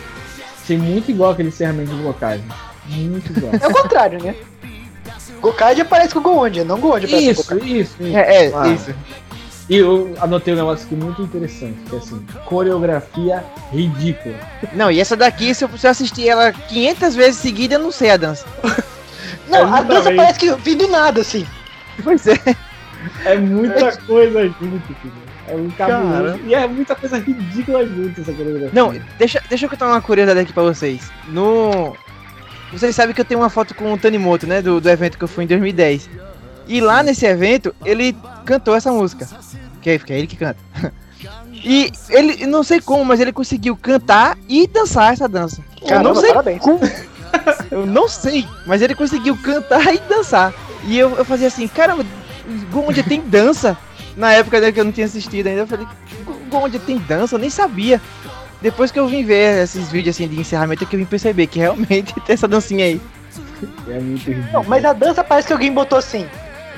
Achei 0.62 0.76
muito 0.78 1.10
igual 1.10 1.32
aquele 1.32 1.48
encerramento 1.48 1.94
de 1.94 2.02
Gokage. 2.02 2.42
Muito 2.86 3.32
igual. 3.36 3.52
É 3.60 3.66
o 3.66 3.72
contrário, 3.72 4.22
né? 4.22 4.34
Gokage 5.40 5.80
aparece 5.80 6.12
com 6.12 6.20
o 6.20 6.22
Goondia, 6.22 6.64
não 6.64 6.78
Goondia 6.78 7.08
aparece 7.08 7.44
com 7.44 7.54
o 7.54 7.58
isso, 7.58 7.64
Gokage. 7.64 7.80
isso, 7.80 7.96
isso. 8.02 8.16
É, 8.16 8.46
é 8.46 8.52
Ah. 8.54 8.68
isso. 8.68 8.94
E 9.68 9.76
eu 9.76 10.14
anotei 10.20 10.52
um 10.52 10.56
negócio 10.56 10.84
aqui 10.84 10.96
muito 10.96 11.22
interessante, 11.22 11.78
que 11.88 11.94
é 11.94 11.98
assim, 11.98 12.20
coreografia 12.44 13.44
ridícula. 13.72 14.34
Não, 14.72 14.90
e 14.90 14.98
essa 14.98 15.16
daqui, 15.16 15.54
se 15.54 15.64
eu, 15.64 15.70
se 15.78 15.86
eu 15.86 15.90
assistir 15.92 16.28
ela 16.28 16.52
500 16.52 17.14
vezes 17.14 17.36
seguida, 17.40 17.76
eu 17.76 17.78
não 17.78 17.92
sei 17.92 18.10
a 18.10 18.16
dança. 18.16 18.44
Não, 19.48 19.60
a 19.62 19.62
Exatamente. 19.80 19.88
dança 19.88 20.12
parece 20.14 20.38
que 20.40 20.52
vem 20.56 20.76
do 20.76 20.88
nada, 20.88 21.20
assim. 21.22 21.46
Pois 22.04 22.26
é. 22.26 22.34
É 23.24 23.34
muita 23.36 23.96
coisa 24.02 24.42
junto, 24.46 24.94
filho. 25.00 25.12
É 25.48 25.56
muito 25.56 25.76
cabuloso. 25.76 26.12
Cara. 26.12 26.40
E 26.44 26.54
é 26.54 26.66
muita 26.68 26.94
coisa 26.94 27.18
ridícula 27.18 27.86
junto 27.86 28.20
essa 28.20 28.32
coreografia. 28.32 28.70
Não, 28.72 28.94
deixa, 29.18 29.42
deixa 29.48 29.66
eu 29.66 29.70
contar 29.70 29.86
uma 29.86 30.00
curiosidade 30.00 30.40
aqui 30.40 30.52
pra 30.52 30.62
vocês. 30.62 31.10
No. 31.28 31.96
Vocês 32.72 32.94
sabem 32.94 33.14
que 33.14 33.20
eu 33.20 33.24
tenho 33.24 33.40
uma 33.40 33.50
foto 33.50 33.74
com 33.74 33.92
o 33.92 33.98
Tanimoto, 33.98 34.46
né? 34.46 34.62
Do, 34.62 34.80
do 34.80 34.88
evento 34.88 35.18
que 35.18 35.24
eu 35.24 35.28
fui 35.28 35.44
em 35.44 35.46
2010. 35.46 36.08
E 36.68 36.80
lá 36.80 37.02
nesse 37.02 37.26
evento, 37.26 37.74
ele 37.84 38.16
cantou 38.44 38.76
essa 38.76 38.92
música. 38.92 39.26
Que 39.82 39.90
é, 39.90 39.98
que 39.98 40.12
é 40.12 40.18
ele 40.18 40.26
que 40.26 40.36
canta. 40.36 40.58
E 41.62 41.92
ele, 42.08 42.42
eu 42.42 42.48
não 42.48 42.62
sei 42.62 42.80
como, 42.80 43.04
mas 43.04 43.20
ele 43.20 43.32
conseguiu 43.32 43.76
cantar 43.76 44.38
e 44.48 44.66
dançar 44.66 45.12
essa 45.12 45.28
dança. 45.28 45.62
eu 45.82 45.88
Caramba, 45.88 46.14
não 46.14 46.20
sei 46.20 46.28
parabéns. 46.30 46.62
como. 46.62 46.80
Eu 47.70 47.86
não 47.86 48.08
sei, 48.08 48.44
mas 48.66 48.82
ele 48.82 48.94
conseguiu 48.94 49.36
cantar 49.36 49.94
e 49.94 49.98
dançar. 49.98 50.52
E 50.84 50.98
eu, 50.98 51.14
eu 51.16 51.24
fazia 51.24 51.46
assim, 51.46 51.68
caramba, 51.68 52.04
onde 52.74 53.04
tem 53.04 53.20
dança? 53.20 53.78
Na 54.16 54.32
época 54.32 54.60
né, 54.60 54.72
que 54.72 54.80
eu 54.80 54.84
não 54.84 54.92
tinha 54.92 55.06
assistido 55.06 55.46
ainda, 55.46 55.62
eu 55.62 55.66
falei, 55.66 55.86
onde 56.52 56.78
tem 56.78 56.98
dança? 56.98 57.36
Eu 57.36 57.38
nem 57.38 57.50
sabia. 57.50 58.00
Depois 58.60 58.90
que 58.90 58.98
eu 58.98 59.06
vim 59.08 59.24
ver 59.24 59.62
esses 59.62 59.90
vídeos 59.90 60.16
assim 60.16 60.28
de 60.28 60.38
encerramento, 60.38 60.84
é 60.84 60.86
que 60.86 60.94
eu 60.94 61.00
vim 61.00 61.06
perceber 61.06 61.46
que 61.46 61.58
realmente 61.58 62.12
tem 62.26 62.34
essa 62.34 62.48
dancinha 62.48 62.84
aí. 62.84 63.00
É 63.88 63.98
muito 63.98 64.26
ridículo. 64.26 64.52
Não, 64.52 64.64
mas 64.64 64.84
a 64.84 64.92
dança 64.92 65.24
parece 65.24 65.46
que 65.46 65.52
alguém 65.52 65.72
botou 65.72 65.98
assim. 65.98 66.26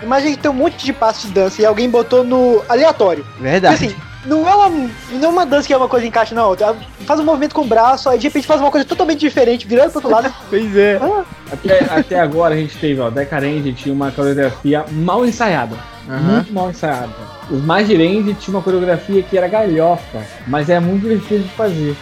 Imagina 0.03 0.37
que 0.37 0.43
tem 0.43 0.51
um 0.51 0.55
monte 0.55 0.85
de 0.85 0.93
passos 0.93 1.29
de 1.29 1.35
dança 1.35 1.63
e 1.63 1.67
alguém 1.67 1.89
botou 1.89 2.25
no 2.25 2.63
aleatório. 2.69 3.25
Porque, 3.25 3.43
Verdade. 3.43 3.75
assim, 3.87 3.97
não 4.25 4.49
é, 4.49 4.55
uma, 4.55 4.91
não 5.11 5.25
é 5.25 5.29
uma 5.29 5.47
dança 5.47 5.67
que 5.67 5.73
é 5.73 5.77
uma 5.77 5.89
coisa 5.89 6.07
encaixa 6.07 6.35
na 6.35 6.47
outra. 6.47 6.77
Faz 7.07 7.19
um 7.19 7.25
movimento 7.25 7.55
com 7.55 7.63
o 7.63 7.67
braço, 7.67 8.09
aí 8.09 8.19
de 8.19 8.29
repente 8.29 8.47
faz 8.47 8.61
uma 8.61 8.71
coisa 8.71 8.87
totalmente 8.87 9.21
diferente, 9.21 9.67
virando 9.67 9.91
pro 9.91 9.99
outro 9.99 10.11
lado. 10.11 10.35
Pois 10.49 10.77
é. 10.77 10.99
Ah, 11.03 11.25
Até, 11.53 11.85
até 11.85 12.21
agora 12.21 12.55
a 12.55 12.57
gente 12.57 12.77
teve, 12.79 13.01
ó, 13.01 13.11
Decarende 13.11 13.73
tinha 13.73 13.95
uma 13.95 14.11
coreografia 14.13 14.85
mal 14.91 15.25
ensaiada. 15.27 15.77
Muito 16.07 16.53
mal 16.53 16.71
ensaiada. 16.71 17.13
Os 17.51 17.63
Magirende 17.63 18.35
tinha 18.35 18.57
uma 18.57 18.63
coreografia 18.63 19.23
que 19.23 19.37
era 19.39 19.49
galhofa, 19.49 20.23
mas 20.47 20.69
é 20.69 20.79
muito 20.81 21.03
divertido 21.03 21.45
de 21.45 21.51
fazer. 21.51 21.97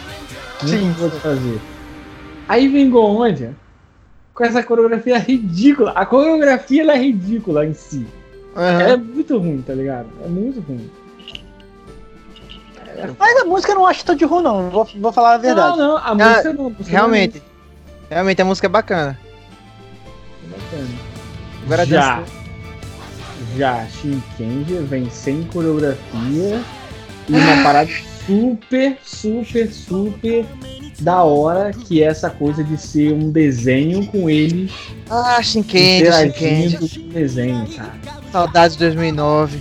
Muito 0.62 0.68
Sim, 0.68 0.92
divertido 0.92 1.10
de 1.10 1.20
fazer. 1.20 1.60
Aí 2.48 2.68
vem 2.68 2.90
Goondia 2.90 3.54
com 4.34 4.44
essa 4.44 4.62
coreografia 4.62 5.18
ridícula. 5.18 5.92
A 5.92 6.06
coreografia 6.06 6.82
ela 6.82 6.94
é 6.94 6.98
ridícula 6.98 7.66
em 7.66 7.74
si. 7.74 8.06
Aham. 8.56 8.80
É 8.80 8.96
muito 8.96 9.38
ruim, 9.38 9.62
tá 9.64 9.74
ligado? 9.74 10.06
É 10.24 10.28
muito 10.28 10.60
ruim. 10.60 10.90
Mas 13.18 13.42
a 13.42 13.44
música 13.44 13.72
eu 13.72 13.76
não 13.76 13.86
acho 13.86 14.04
tão 14.04 14.14
de 14.14 14.24
ruim, 14.24 14.42
não. 14.42 14.70
Vou, 14.70 14.88
vou 14.96 15.12
falar 15.12 15.34
a 15.34 15.38
verdade. 15.38 15.78
Não, 15.78 15.88
não, 15.88 15.96
a 15.96 16.14
música 16.14 16.52
não. 16.52 16.66
a 16.66 16.70
música 16.70 16.90
Realmente. 16.90 17.42
Realmente 18.10 18.42
a 18.42 18.44
música 18.44 18.66
é 18.66 18.70
bacana. 18.70 19.18
não 20.48 20.56
é 20.56 20.60
bacana. 20.60 20.88
Agora 21.64 21.86
já, 21.86 22.22
já 23.56 23.86
Shinkendi 23.86 24.74
vem 24.78 25.08
sem 25.10 25.44
coreografia 25.44 26.60
e 27.28 27.32
uma 27.32 27.62
parada 27.62 27.90
super, 28.26 28.98
super, 29.04 29.70
super 29.72 30.46
da 31.00 31.22
hora 31.22 31.72
que 31.72 32.02
é 32.02 32.06
essa 32.06 32.28
coisa 32.28 32.62
de 32.62 32.76
ser 32.76 33.12
um 33.12 33.30
desenho 33.30 34.06
com 34.06 34.28
eles 34.28 34.72
Ah, 35.08 35.40
interagindo 35.40 36.78
com 36.78 36.84
o 36.84 37.12
desenho, 37.12 37.66
cara. 37.74 37.94
Saudades 38.32 38.76
de 38.76 38.84
2009. 38.84 39.58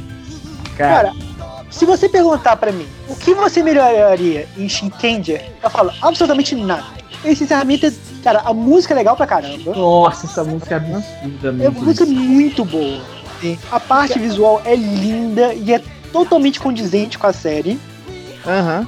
Cara, 0.78 1.10
Cara, 1.10 1.29
se 1.70 1.86
você 1.86 2.10
perguntar 2.10 2.56
pra 2.58 2.72
mim 2.72 2.88
o 3.08 3.16
que 3.16 3.34
você 3.34 3.62
melhoraria 3.64 4.48
em 4.58 4.68
Shinkenger, 4.68 5.46
eu 5.64 5.70
falo 5.70 5.92
absolutamente 6.02 6.56
nada. 6.56 6.86
Esse 7.24 7.44
encerramento, 7.44 7.86
é, 7.86 7.92
cara, 8.24 8.42
a 8.46 8.54
música 8.54 8.94
é 8.94 8.98
legal 8.98 9.16
pra 9.16 9.28
caramba. 9.28 9.76
nossa, 9.76 10.26
essa 10.26 10.44
música 10.44 10.76
é 10.76 10.78
É 10.78 10.82
absurdamente. 11.26 11.68
uma 11.78 11.86
música 11.86 12.06
muito 12.06 12.64
boa. 12.66 13.02
Sim. 13.42 13.58
A 13.72 13.80
parte 13.80 14.18
visual 14.20 14.62
é 14.66 14.76
linda 14.76 15.54
e 15.54 15.74
é 15.74 15.82
totalmente 16.12 16.60
condizente 16.60 17.18
com 17.18 17.28
a 17.28 17.34
série. 17.34 17.80
Aham. 18.46 18.88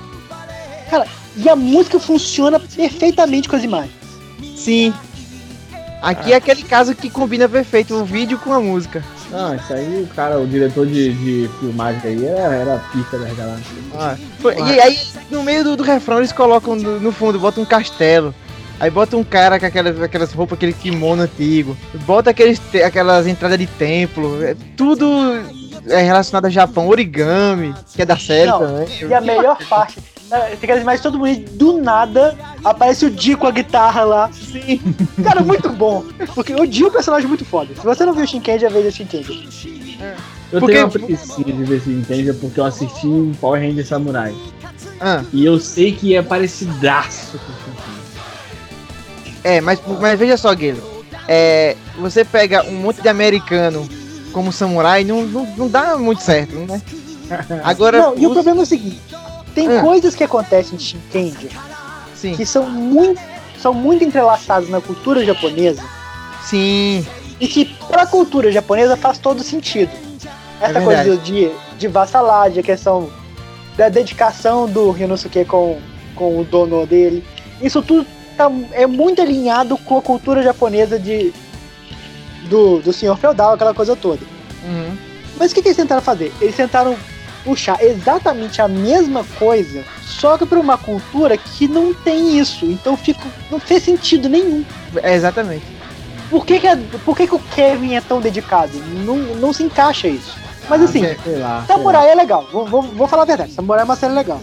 E 1.38 1.48
a 1.48 1.56
música 1.56 1.98
funciona 2.00 2.60
perfeitamente 2.60 3.48
com 3.48 3.56
as 3.56 3.64
imagens. 3.64 3.94
Sim. 4.56 4.94
Aqui 6.02 6.34
é 6.34 6.36
aquele 6.36 6.64
caso 6.64 6.96
que 6.96 7.10
combina 7.10 7.48
perfeito 7.48 7.94
o 7.96 8.04
vídeo 8.04 8.40
com 8.40 8.52
a 8.52 8.60
música. 8.60 9.04
Não, 9.30 9.56
isso 9.56 9.72
aí, 9.72 10.02
o 10.04 10.08
cara, 10.16 10.40
o 10.40 10.48
diretor 10.48 10.86
de, 10.86 11.14
de 11.14 11.50
filmagem 11.60 12.02
aí 12.04 12.26
era, 12.26 12.56
era 12.56 12.76
a 12.76 12.80
pica 12.80 13.20
das 13.20 13.38
galáxias. 13.38 13.78
Ah, 13.96 14.16
E 14.68 14.80
aí, 14.80 15.00
no 15.30 15.44
meio 15.44 15.64
do, 15.64 15.78
do 15.78 15.84
refrão, 15.84 16.18
eles 16.18 16.32
colocam 16.32 16.76
no, 16.76 17.00
no 17.00 17.12
fundo, 17.12 17.40
botam 17.40 17.64
um 17.64 17.66
castelo. 17.66 18.34
Aí 18.80 18.90
bota 18.90 19.16
um 19.16 19.24
cara 19.24 19.60
com 19.60 19.66
aquelas, 19.68 20.02
aquelas 20.02 20.34
roupas, 20.34 20.58
aquele 20.58 20.74
kimono 20.74 21.22
antigo. 21.22 21.78
Bota 22.04 22.32
aqueles, 22.32 22.60
aquelas 22.84 23.28
entradas 23.28 23.60
de 23.60 23.68
templo. 23.68 24.44
É, 24.44 24.56
tudo 24.76 25.06
é 25.88 26.02
relacionado 26.02 26.46
a 26.46 26.50
Japão. 26.50 26.88
Origami, 26.88 27.76
que 27.94 28.02
é 28.02 28.06
da 28.06 28.18
série 28.18 28.50
Não, 28.50 28.60
também. 28.60 28.88
E 29.08 29.14
a 29.14 29.22
melhor 29.22 29.58
parte, 29.70 30.00
aquelas 30.32 30.82
imagens 30.82 31.02
todo 31.02 31.18
mundo 31.20 31.40
do 31.52 31.82
nada 31.82 32.38
aparece 32.64 33.06
o 33.06 33.12
Dio 33.12 33.38
com 33.38 33.48
a 33.48 33.52
guitarra 33.52 34.04
lá. 34.04 34.30
Sim. 34.32 34.80
Cara, 35.24 35.42
muito 35.42 35.70
bom. 35.70 36.04
Porque 36.34 36.54
o 36.54 36.66
Dio 36.66 36.88
é 36.88 36.90
um 36.90 36.94
personagem 36.94 37.28
muito 37.28 37.44
foda. 37.46 37.74
Se 37.76 37.82
você 37.84 38.06
não 38.06 38.14
viu 38.14 38.24
o 38.24 38.28
Shinkenger, 38.28 38.72
veja 38.72 38.90
o 38.90 38.92
Shinkenger. 38.92 39.36
Eu 40.52 40.60
Porque- 40.60 40.74
tenho 40.74 40.86
uma 40.86 40.92
preguiça 40.92 41.44
de 41.44 41.52
ver 41.64 41.82
entende 41.88 42.34
porque 42.34 42.60
eu 42.60 42.66
assisti 42.66 43.08
um 43.08 43.32
Power 43.40 43.62
Ranger 43.62 43.86
Samurai. 43.88 44.36
Ah, 45.00 45.24
E 45.34 45.46
eu 45.46 45.60
sei 45.60 45.92
que 45.94 46.16
é 46.16 46.22
parecidaço 46.22 47.40
com 47.40 47.72
o. 47.72 47.92
É, 49.44 49.60
mas, 49.62 49.80
mas 50.00 50.20
veja 50.20 50.38
só, 50.38 50.54
Guilherme. 50.54 50.82
É, 51.28 51.76
você 52.00 52.24
pega 52.26 52.64
um 52.66 52.74
monte 52.74 53.02
de 53.02 53.08
americano 53.08 53.88
como 54.32 54.52
samurai, 54.52 55.04
não, 55.04 55.24
não, 55.24 55.46
não 55.58 55.68
dá 55.68 55.98
muito 55.98 56.22
certo, 56.22 56.54
né? 56.56 56.82
Agora. 57.64 58.00
Não, 58.00 58.18
e 58.18 58.26
o 58.26 58.30
os- 58.30 58.34
problema 58.34 58.60
é 58.62 58.64
o 58.64 58.66
seguinte: 58.66 59.00
tem 59.54 59.68
Ah. 59.78 59.82
coisas 59.82 60.16
que 60.16 60.24
acontecem 60.24 60.76
em 60.76 60.80
Shinkendi 60.80 61.50
Sim, 62.16 62.36
que 62.36 62.46
são 62.46 62.70
muito, 62.70 63.20
são 63.62 63.74
muito 63.74 64.04
entrelaçadas 64.04 64.70
na 64.70 64.80
cultura 64.82 65.24
japonesa 65.26 65.82
sim, 66.44 67.06
e 67.40 67.48
que 67.48 67.66
pra 67.88 68.06
cultura 68.06 68.52
japonesa 68.52 68.96
faz 68.96 69.18
todo 69.18 69.42
sentido. 69.44 69.92
Essa 70.60 70.78
É 70.80 70.82
coisa 70.84 71.18
de, 71.18 71.50
de 71.78 71.88
vassalagem, 71.88 72.60
a 72.60 72.64
questão 72.64 73.10
da 73.76 73.90
dedicação 73.90 74.68
do 74.68 74.92
Ryunosuke 74.92 75.44
com, 75.46 75.80
com 76.16 76.40
o 76.40 76.44
dono 76.44 76.86
dele. 76.86 77.24
Isso 77.62 77.82
tudo 77.82 78.06
tá- 78.38 78.52
é 78.72 78.86
muito 78.86 79.22
alinhado 79.22 79.76
com 79.78 79.98
a 79.98 80.02
cultura 80.02 80.44
japonesa 80.44 81.00
de 81.00 81.34
do, 82.50 82.80
do 82.80 82.92
senhor 82.94 83.18
feudal, 83.18 83.54
aquela 83.54 83.74
coisa 83.74 83.96
toda. 83.96 84.22
uhum, 84.64 84.96
Mas 85.38 85.52
o 85.52 85.56
que, 85.56 85.62
que 85.62 85.70
eles 85.70 85.78
tentaram 85.78 86.02
fazer? 86.02 86.32
Eles 86.42 86.56
tentaram 86.56 86.96
puxar 87.44 87.82
exatamente 87.84 88.62
a 88.62 88.68
mesma 88.68 89.24
coisa, 89.40 89.84
só 90.04 90.38
que 90.38 90.46
para 90.46 90.60
uma 90.60 90.78
cultura 90.78 91.36
que 91.38 91.68
não 91.68 91.94
tem 91.94 92.38
isso. 92.38 92.66
Então 92.66 92.96
fica, 92.98 93.22
não 93.50 93.60
fez 93.60 93.84
sentido 93.84 94.28
nenhum. 94.30 94.64
é, 95.02 95.14
exatamente. 95.16 95.66
Por 96.30 96.46
que, 96.46 96.60
que, 96.60 96.68
a- 96.68 96.78
por 97.04 97.16
que, 97.18 97.28
que 97.28 97.36
o 97.36 97.40
Kevin 97.40 97.94
é 97.96 98.02
tão 98.02 98.22
dedicado? 98.22 98.72
Não, 99.06 99.18
não 99.18 99.52
se 99.52 99.64
encaixa 99.64 100.08
isso. 100.08 100.34
Mas 100.70 100.82
assim, 100.84 101.04
Ah, 101.06 101.08
sei 101.08 101.16
lá. 101.16 101.24
sei 101.26 101.40
lá. 101.40 101.66
Samurai 101.68 102.10
é 102.10 102.16
legal. 102.16 102.48
Vou, 102.52 102.66
vou, 102.66 102.82
vou 102.82 103.08
falar 103.08 103.24
a 103.24 103.26
verdade. 103.26 103.52
Samurai 103.52 103.82
é 103.82 103.84
uma 103.86 103.96
série 103.98 104.14
legal. 104.14 104.40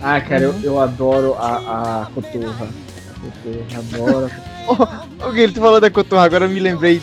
Ah, 0.00 0.20
cara, 0.20 0.42
eu, 0.44 0.54
eu 0.62 0.80
adoro 0.80 1.34
a, 1.38 2.02
a 2.02 2.06
coturra. 2.14 2.68
A 3.10 3.20
coturra, 3.20 3.78
adoro. 3.78 4.30
Ô, 5.26 5.30
Guilherme, 5.32 5.54
tu 5.54 5.60
falou 5.60 5.80
da 5.80 5.90
Cotorra, 5.90 6.24
agora 6.24 6.44
eu 6.44 6.48
me 6.50 6.60
lembrei. 6.60 7.00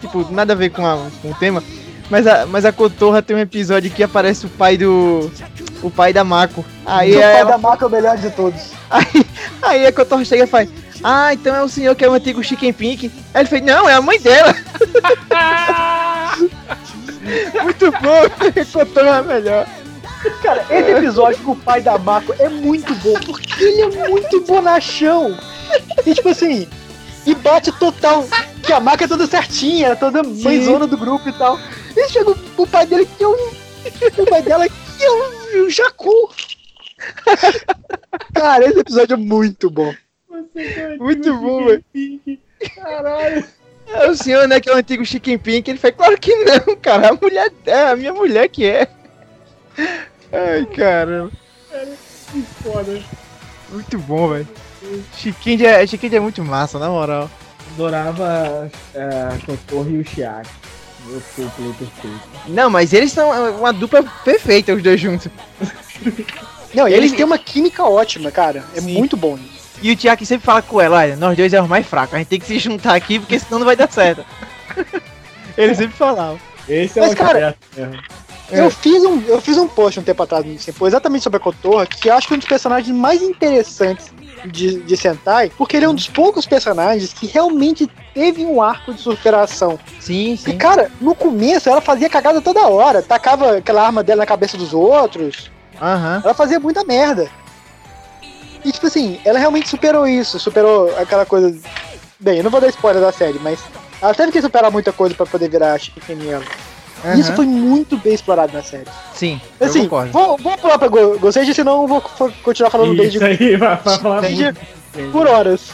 Tipo, 0.00 0.26
nada 0.30 0.52
a 0.52 0.56
ver 0.56 0.70
com, 0.70 0.86
a- 0.86 1.08
com 1.20 1.30
o 1.30 1.34
tema. 1.34 1.62
Mas 2.12 2.26
a, 2.26 2.44
mas 2.44 2.66
a 2.66 2.72
Cotorra 2.72 3.22
tem 3.22 3.34
um 3.34 3.38
episódio 3.38 3.90
que 3.90 4.02
aparece 4.02 4.44
o 4.44 4.48
pai 4.50 4.76
do. 4.76 5.32
O 5.82 5.90
pai 5.90 6.12
da 6.12 6.22
Mako. 6.22 6.62
Aí, 6.84 7.16
o 7.16 7.18
pai 7.18 7.40
ela, 7.40 7.52
da 7.52 7.56
marca 7.56 7.86
é 7.86 7.88
o 7.88 7.90
melhor 7.90 8.18
de 8.18 8.28
todos. 8.28 8.72
aí 9.62 9.86
a 9.86 9.92
Cotorra 9.94 10.22
chega 10.22 10.44
e 10.44 10.46
faz. 10.46 10.68
Ah, 11.02 11.32
então 11.32 11.56
é 11.56 11.62
o 11.62 11.68
senhor 11.70 11.94
que 11.94 12.04
é 12.04 12.08
o 12.10 12.12
antigo 12.12 12.44
Chicken 12.44 12.74
Pink. 12.74 13.10
Aí 13.32 13.40
ele 13.40 13.48
fez, 13.48 13.62
não, 13.62 13.88
é 13.88 13.94
a 13.94 14.02
mãe 14.02 14.20
dela. 14.20 14.52
Muito 17.62 17.90
bom, 17.92 18.26
a 18.26 18.28
Cotorra 18.70 19.16
é 19.16 19.22
melhor. 19.22 19.66
Cara, 20.42 20.66
esse 20.68 20.90
episódio 20.90 21.42
com 21.42 21.52
o 21.52 21.56
pai 21.56 21.80
da 21.80 21.96
Mako 21.96 22.34
é 22.38 22.50
muito 22.50 22.94
bom, 22.96 23.18
porque 23.24 23.64
ele 23.64 23.96
é 23.96 24.10
muito 24.10 24.42
bonachão. 24.42 25.34
E 26.04 26.14
tipo 26.14 26.28
assim, 26.28 26.68
e 27.24 27.34
bate 27.34 27.72
total. 27.72 28.28
Que 28.62 28.72
a 28.72 28.80
Mako 28.80 29.04
é 29.04 29.08
toda 29.08 29.26
certinha, 29.26 29.88
é 29.88 29.94
toda 29.94 30.22
mãezona 30.22 30.86
do 30.86 30.96
grupo 30.96 31.28
e 31.28 31.32
tal. 31.32 31.58
E 31.96 32.08
chega 32.08 32.30
o, 32.30 32.38
o 32.62 32.66
pai 32.66 32.86
dele 32.86 33.06
que 33.06 33.24
é 33.24 33.28
um. 33.28 33.32
O 34.18 34.26
pai 34.26 34.42
dela 34.42 34.68
que 34.68 35.04
é 35.04 35.10
um, 35.10 35.64
um 35.64 35.70
jacu. 35.70 36.30
Cara, 38.32 38.64
esse 38.66 38.78
episódio 38.78 39.14
é 39.14 39.16
muito 39.16 39.68
bom. 39.70 39.92
Muito 40.98 41.36
bom, 41.38 41.66
velho. 41.66 41.84
Caralho. 42.76 43.44
É 43.86 44.08
o 44.08 44.16
senhor, 44.16 44.46
né, 44.48 44.60
que 44.60 44.70
é 44.70 44.72
o 44.72 44.76
antigo 44.76 45.04
Chicken 45.04 45.38
Pink. 45.38 45.70
Ele 45.70 45.78
fez, 45.78 45.94
claro 45.94 46.18
que 46.18 46.34
não, 46.36 46.76
cara. 46.76 47.10
A 47.10 47.14
mulher 47.14 47.52
é, 47.66 47.90
a 47.90 47.96
minha 47.96 48.12
mulher 48.12 48.48
que 48.48 48.64
é. 48.64 48.88
Ai, 50.32 50.64
caramba. 50.74 51.30
Que 52.30 52.42
foda. 52.62 53.02
Muito 53.70 53.98
bom, 53.98 54.28
velho. 54.28 54.48
Chiquinho 55.16 55.66
é, 55.66 55.86
Chiquinho 55.86 56.16
é 56.16 56.20
muito 56.20 56.42
massa, 56.42 56.78
na 56.78 56.88
moral. 56.88 57.30
Adorava 57.74 58.70
é, 58.94 59.02
a 59.02 59.38
coturra 59.46 59.88
e 59.90 59.98
o 59.98 60.04
Chiaki. 60.04 60.50
Meu 61.06 61.20
couple 61.34 61.72
perfeito. 61.78 62.20
Não, 62.48 62.70
mas 62.70 62.92
eles 62.92 63.10
são 63.12 63.30
uma 63.58 63.72
dupla 63.72 64.04
perfeita, 64.24 64.72
os 64.72 64.82
dois 64.82 65.00
juntos. 65.00 65.28
Não, 66.74 66.88
e 66.88 66.92
eles 66.94 67.10
Ele- 67.10 67.16
têm 67.16 67.26
uma 67.26 67.38
química 67.38 67.84
ótima, 67.84 68.30
cara. 68.30 68.64
É 68.74 68.80
Sim. 68.80 68.96
muito 68.98 69.16
bom 69.16 69.36
isso. 69.36 69.62
E 69.82 69.90
o 69.90 69.96
Tiaki 69.96 70.24
sempre 70.24 70.46
fala 70.46 70.62
com 70.62 70.80
ela, 70.80 70.98
olha, 70.98 71.16
nós 71.16 71.36
dois 71.36 71.52
é 71.52 71.60
os 71.60 71.68
mais 71.68 71.86
fracos, 71.86 72.14
a 72.14 72.18
gente 72.18 72.28
tem 72.28 72.38
que 72.40 72.46
se 72.46 72.58
juntar 72.58 72.94
aqui, 72.94 73.18
porque 73.18 73.38
senão 73.38 73.58
não 73.58 73.66
vai 73.66 73.74
dar 73.74 73.90
certo. 73.90 74.24
Ele 75.58 75.74
sempre 75.74 75.96
falava. 75.96 76.38
Esse 76.68 76.98
é 76.98 77.02
Mas, 77.02 77.12
o 77.12 77.16
cara. 77.16 77.56
Eu, 78.50 78.70
fiz 78.70 79.02
um, 79.04 79.20
eu 79.26 79.40
fiz 79.40 79.58
um 79.58 79.66
post 79.66 79.98
um 79.98 80.02
tempo 80.02 80.22
atrás 80.22 80.44
no 80.44 80.58
Simpo, 80.58 80.86
exatamente 80.86 81.22
sobre 81.24 81.38
a 81.38 81.40
Kotorra, 81.40 81.86
que 81.86 82.08
eu 82.08 82.14
acho 82.14 82.28
que 82.28 82.34
é 82.34 82.36
um 82.36 82.38
dos 82.38 82.48
personagens 82.48 82.94
mais 82.96 83.20
interessantes 83.22 84.12
de, 84.44 84.80
de 84.80 84.96
Sentai, 84.96 85.50
porque 85.56 85.76
ele 85.76 85.86
é 85.86 85.88
um 85.88 85.94
dos 85.94 86.08
poucos 86.08 86.46
personagens 86.46 87.12
que 87.12 87.26
realmente 87.26 87.88
teve 88.14 88.44
um 88.44 88.60
arco 88.62 88.92
de 88.92 89.00
superação. 89.00 89.78
Sim, 90.00 90.38
E, 90.46 90.52
cara, 90.54 90.90
no 91.00 91.14
começo 91.14 91.68
ela 91.68 91.80
fazia 91.80 92.08
cagada 92.08 92.40
toda 92.40 92.66
hora, 92.66 93.02
tacava 93.02 93.58
aquela 93.58 93.84
arma 93.84 94.02
dela 94.02 94.20
na 94.20 94.26
cabeça 94.26 94.56
dos 94.56 94.72
outros, 94.74 95.50
Aham. 95.80 96.20
ela 96.24 96.34
fazia 96.34 96.58
muita 96.60 96.84
merda. 96.84 97.28
E, 98.64 98.70
tipo 98.70 98.86
assim, 98.86 99.20
ela 99.24 99.38
realmente 99.38 99.68
superou 99.68 100.06
isso, 100.06 100.38
superou 100.38 100.94
aquela 100.96 101.26
coisa. 101.26 101.56
Bem, 102.20 102.38
eu 102.38 102.44
não 102.44 102.50
vou 102.50 102.60
dar 102.60 102.68
spoiler 102.68 103.02
da 103.02 103.10
série, 103.10 103.38
mas 103.40 103.58
ela 104.00 104.14
teve 104.14 104.30
que 104.30 104.40
superar 104.40 104.70
muita 104.70 104.92
coisa 104.92 105.14
pra 105.14 105.26
poder 105.26 105.48
virar 105.48 105.78
Chiquinha 105.78 106.40
aham. 107.04 107.14
Isso 107.18 107.32
foi 107.34 107.46
muito 107.46 107.96
bem 107.96 108.14
explorado 108.14 108.52
na 108.52 108.62
série. 108.62 108.86
Sim, 109.14 109.40
Assim, 109.60 109.88
vou, 109.88 110.36
vou 110.38 110.58
pular 110.58 110.78
pra 110.78 110.88
Go- 110.88 111.18
Gosei, 111.18 111.52
senão 111.52 111.82
eu 111.82 111.88
vou 111.88 112.00
continuar 112.42 112.70
falando 112.70 112.96
bem 112.96 113.08
de 113.08 113.16
Isso 113.16 113.24
aí, 113.24 113.56
vai, 113.56 113.76
vai 113.76 113.98
falar 113.98 114.20
Bem 114.20 114.36
de- 114.36 114.44
muito. 114.44 115.12
por 115.12 115.26
horas. 115.26 115.70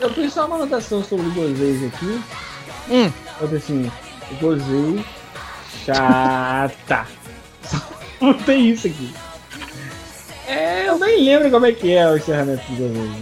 Eu 0.00 0.10
fiz 0.14 0.32
só 0.32 0.46
uma 0.46 0.56
anotação 0.56 1.04
sobre 1.04 1.26
o 1.26 1.30
Gozei 1.32 1.86
aqui. 1.94 2.20
Hum. 2.90 3.12
Eu 3.40 3.46
falei 3.48 3.56
assim, 3.58 3.92
Gozei 4.40 5.04
chata. 5.84 7.06
Só 8.20 8.32
tem 8.44 8.70
isso 8.70 8.86
aqui. 8.86 9.12
É, 10.46 10.88
eu 10.88 10.98
nem 10.98 11.24
lembro 11.24 11.50
como 11.50 11.64
é 11.66 11.72
que 11.72 11.92
é 11.94 12.06
o 12.08 12.16
encerramento 12.16 12.62
do 12.72 12.76
Gozei. 12.76 13.12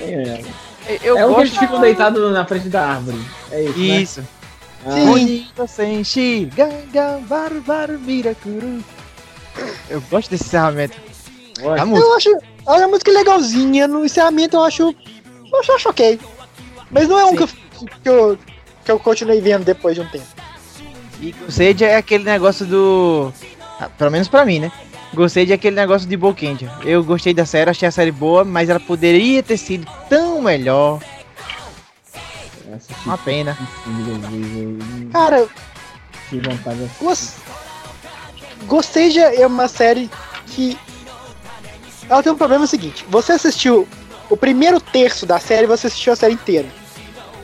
Nem 0.00 0.24
lembro. 0.24 0.50
Eu 1.02 1.18
é 1.18 1.26
o 1.26 1.34
que 1.34 1.40
eles 1.40 1.56
ficam 1.56 1.80
deitados 1.80 2.32
na 2.32 2.44
frente 2.44 2.68
da 2.68 2.86
árvore. 2.90 3.18
É 3.50 3.62
isso, 3.62 3.78
né? 3.78 3.84
Isso. 4.02 4.20
Ah, 4.20 4.35
Bonito 4.86 5.66
senshi, 5.66 6.48
ganga, 6.54 7.18
baru, 7.28 7.60
baru, 7.60 7.98
mirakuru. 7.98 8.84
Eu 9.90 10.00
gosto 10.02 10.30
desse 10.30 10.44
encerramento. 10.44 10.96
A 11.78 11.84
música. 11.84 12.06
Eu 12.06 12.16
acho 12.16 12.38
a 12.66 12.88
música 12.88 13.10
é 13.10 13.14
legalzinha, 13.14 13.86
no 13.86 14.04
encerramento 14.04 14.56
eu 14.56 14.62
acho. 14.62 14.82
Eu 15.52 15.60
acho, 15.60 15.72
acho 15.72 15.88
ok. 15.88 16.18
Mas 16.90 17.08
não 17.08 17.18
é 17.18 17.24
um 17.24 17.30
Sim. 17.30 17.36
que 17.36 17.42
eu, 17.42 17.48
que, 18.02 18.08
eu, 18.08 18.38
que 18.84 18.90
eu 18.92 18.98
continuei 18.98 19.40
vendo 19.40 19.64
depois 19.64 19.94
de 19.94 20.00
um 20.00 20.08
tempo. 20.08 20.26
E 21.20 21.32
Gosei 21.32 21.74
é 21.80 21.96
aquele 21.96 22.24
negócio 22.24 22.66
do. 22.66 23.32
ah, 23.80 23.88
Pelo 23.96 24.10
menos 24.10 24.28
pra 24.28 24.44
mim, 24.44 24.58
né? 24.58 24.72
Gostei 25.14 25.46
de 25.46 25.52
aquele 25.52 25.76
negócio 25.76 26.06
de 26.06 26.16
Bokendia. 26.16 26.70
Eu 26.84 27.02
gostei 27.02 27.32
da 27.32 27.46
série, 27.46 27.70
achei 27.70 27.88
a 27.88 27.92
série 27.92 28.12
boa, 28.12 28.44
mas 28.44 28.68
ela 28.68 28.80
poderia 28.80 29.42
ter 29.42 29.56
sido 29.56 29.86
tão 30.08 30.42
melhor. 30.42 31.00
Uma 33.04 33.18
pena. 33.18 33.56
Cara, 35.12 35.46
Que 36.28 36.40
vontade 36.40 36.78
de 36.78 36.84
assistir. 36.84 37.04
Gos... 37.04 37.32
Gosteja 38.66 39.22
é 39.34 39.46
uma 39.46 39.68
série 39.68 40.10
que. 40.46 40.78
Ela 42.08 42.22
tem 42.22 42.32
um 42.32 42.36
problema 42.36 42.66
seguinte: 42.66 43.04
você 43.08 43.32
assistiu 43.32 43.86
o 44.28 44.36
primeiro 44.36 44.80
terço 44.80 45.26
da 45.26 45.38
série, 45.38 45.66
você 45.66 45.86
assistiu 45.86 46.12
a 46.12 46.16
série 46.16 46.34
inteira. 46.34 46.68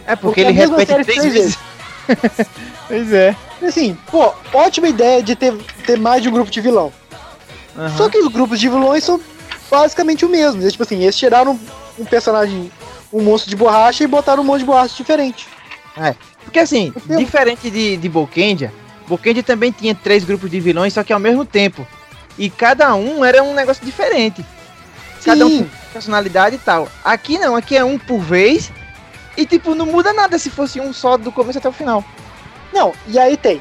É 0.06 0.16
Porque 0.16 0.26
porque, 0.26 0.40
é 0.40 0.44
a 0.44 0.50
ele 0.50 0.58
mesma 0.58 0.78
repete 0.78 0.92
série 0.92 1.04
três 1.04 1.18
três 1.18 1.34
vezes. 1.34 1.58
pois 2.88 3.12
é. 3.12 3.36
Assim, 3.62 3.96
pô, 4.10 4.32
ótima 4.52 4.88
ideia 4.88 5.22
de 5.22 5.36
ter, 5.36 5.54
ter 5.86 5.98
mais 5.98 6.22
de 6.22 6.28
um 6.28 6.32
grupo 6.32 6.50
de 6.50 6.60
vilão. 6.60 6.92
Aham. 7.76 7.96
Só 7.96 8.08
que 8.08 8.18
os 8.18 8.28
grupos 8.28 8.58
de 8.58 8.68
vilões 8.68 9.04
são 9.04 9.20
basicamente 9.70 10.24
o 10.24 10.28
mesmo. 10.28 10.60
Eles, 10.60 10.72
tipo 10.72 10.82
assim, 10.82 11.00
eles 11.02 11.16
tiraram 11.16 11.58
um 11.98 12.04
personagem, 12.04 12.70
um 13.12 13.22
monstro 13.22 13.50
de 13.50 13.56
borracha 13.56 14.02
e 14.04 14.06
botaram 14.06 14.42
um 14.42 14.46
monte 14.46 14.60
de 14.60 14.66
borracha 14.66 14.94
diferente. 14.96 15.46
Porque 16.44 16.58
assim, 16.58 16.92
Eu- 17.08 17.18
diferente 17.18 17.70
de, 17.70 17.96
de 17.96 18.08
Bokendia, 18.08 18.72
Bokendia 19.06 19.42
também 19.42 19.70
tinha 19.70 19.94
três 19.94 20.24
grupos 20.24 20.50
de 20.50 20.58
vilões, 20.60 20.92
só 20.94 21.02
que 21.04 21.12
ao 21.12 21.20
mesmo 21.20 21.44
tempo. 21.44 21.86
E 22.38 22.48
cada 22.48 22.94
um 22.94 23.24
era 23.24 23.42
um 23.42 23.52
negócio 23.54 23.84
diferente. 23.84 24.44
Cada 25.24 25.44
um 25.46 25.50
Sim. 25.58 25.70
personalidade 25.92 26.56
e 26.56 26.58
tal. 26.58 26.88
Aqui 27.04 27.38
não, 27.38 27.54
aqui 27.54 27.76
é 27.76 27.84
um 27.84 27.98
por 27.98 28.18
vez. 28.20 28.72
E 29.36 29.44
tipo, 29.46 29.74
não 29.74 29.86
muda 29.86 30.12
nada 30.12 30.38
se 30.38 30.48
fosse 30.50 30.80
um 30.80 30.92
só 30.92 31.16
do 31.16 31.30
começo 31.30 31.58
até 31.58 31.68
o 31.68 31.72
final. 31.72 32.02
Não, 32.72 32.92
e 33.06 33.18
aí 33.18 33.36
tem. 33.36 33.60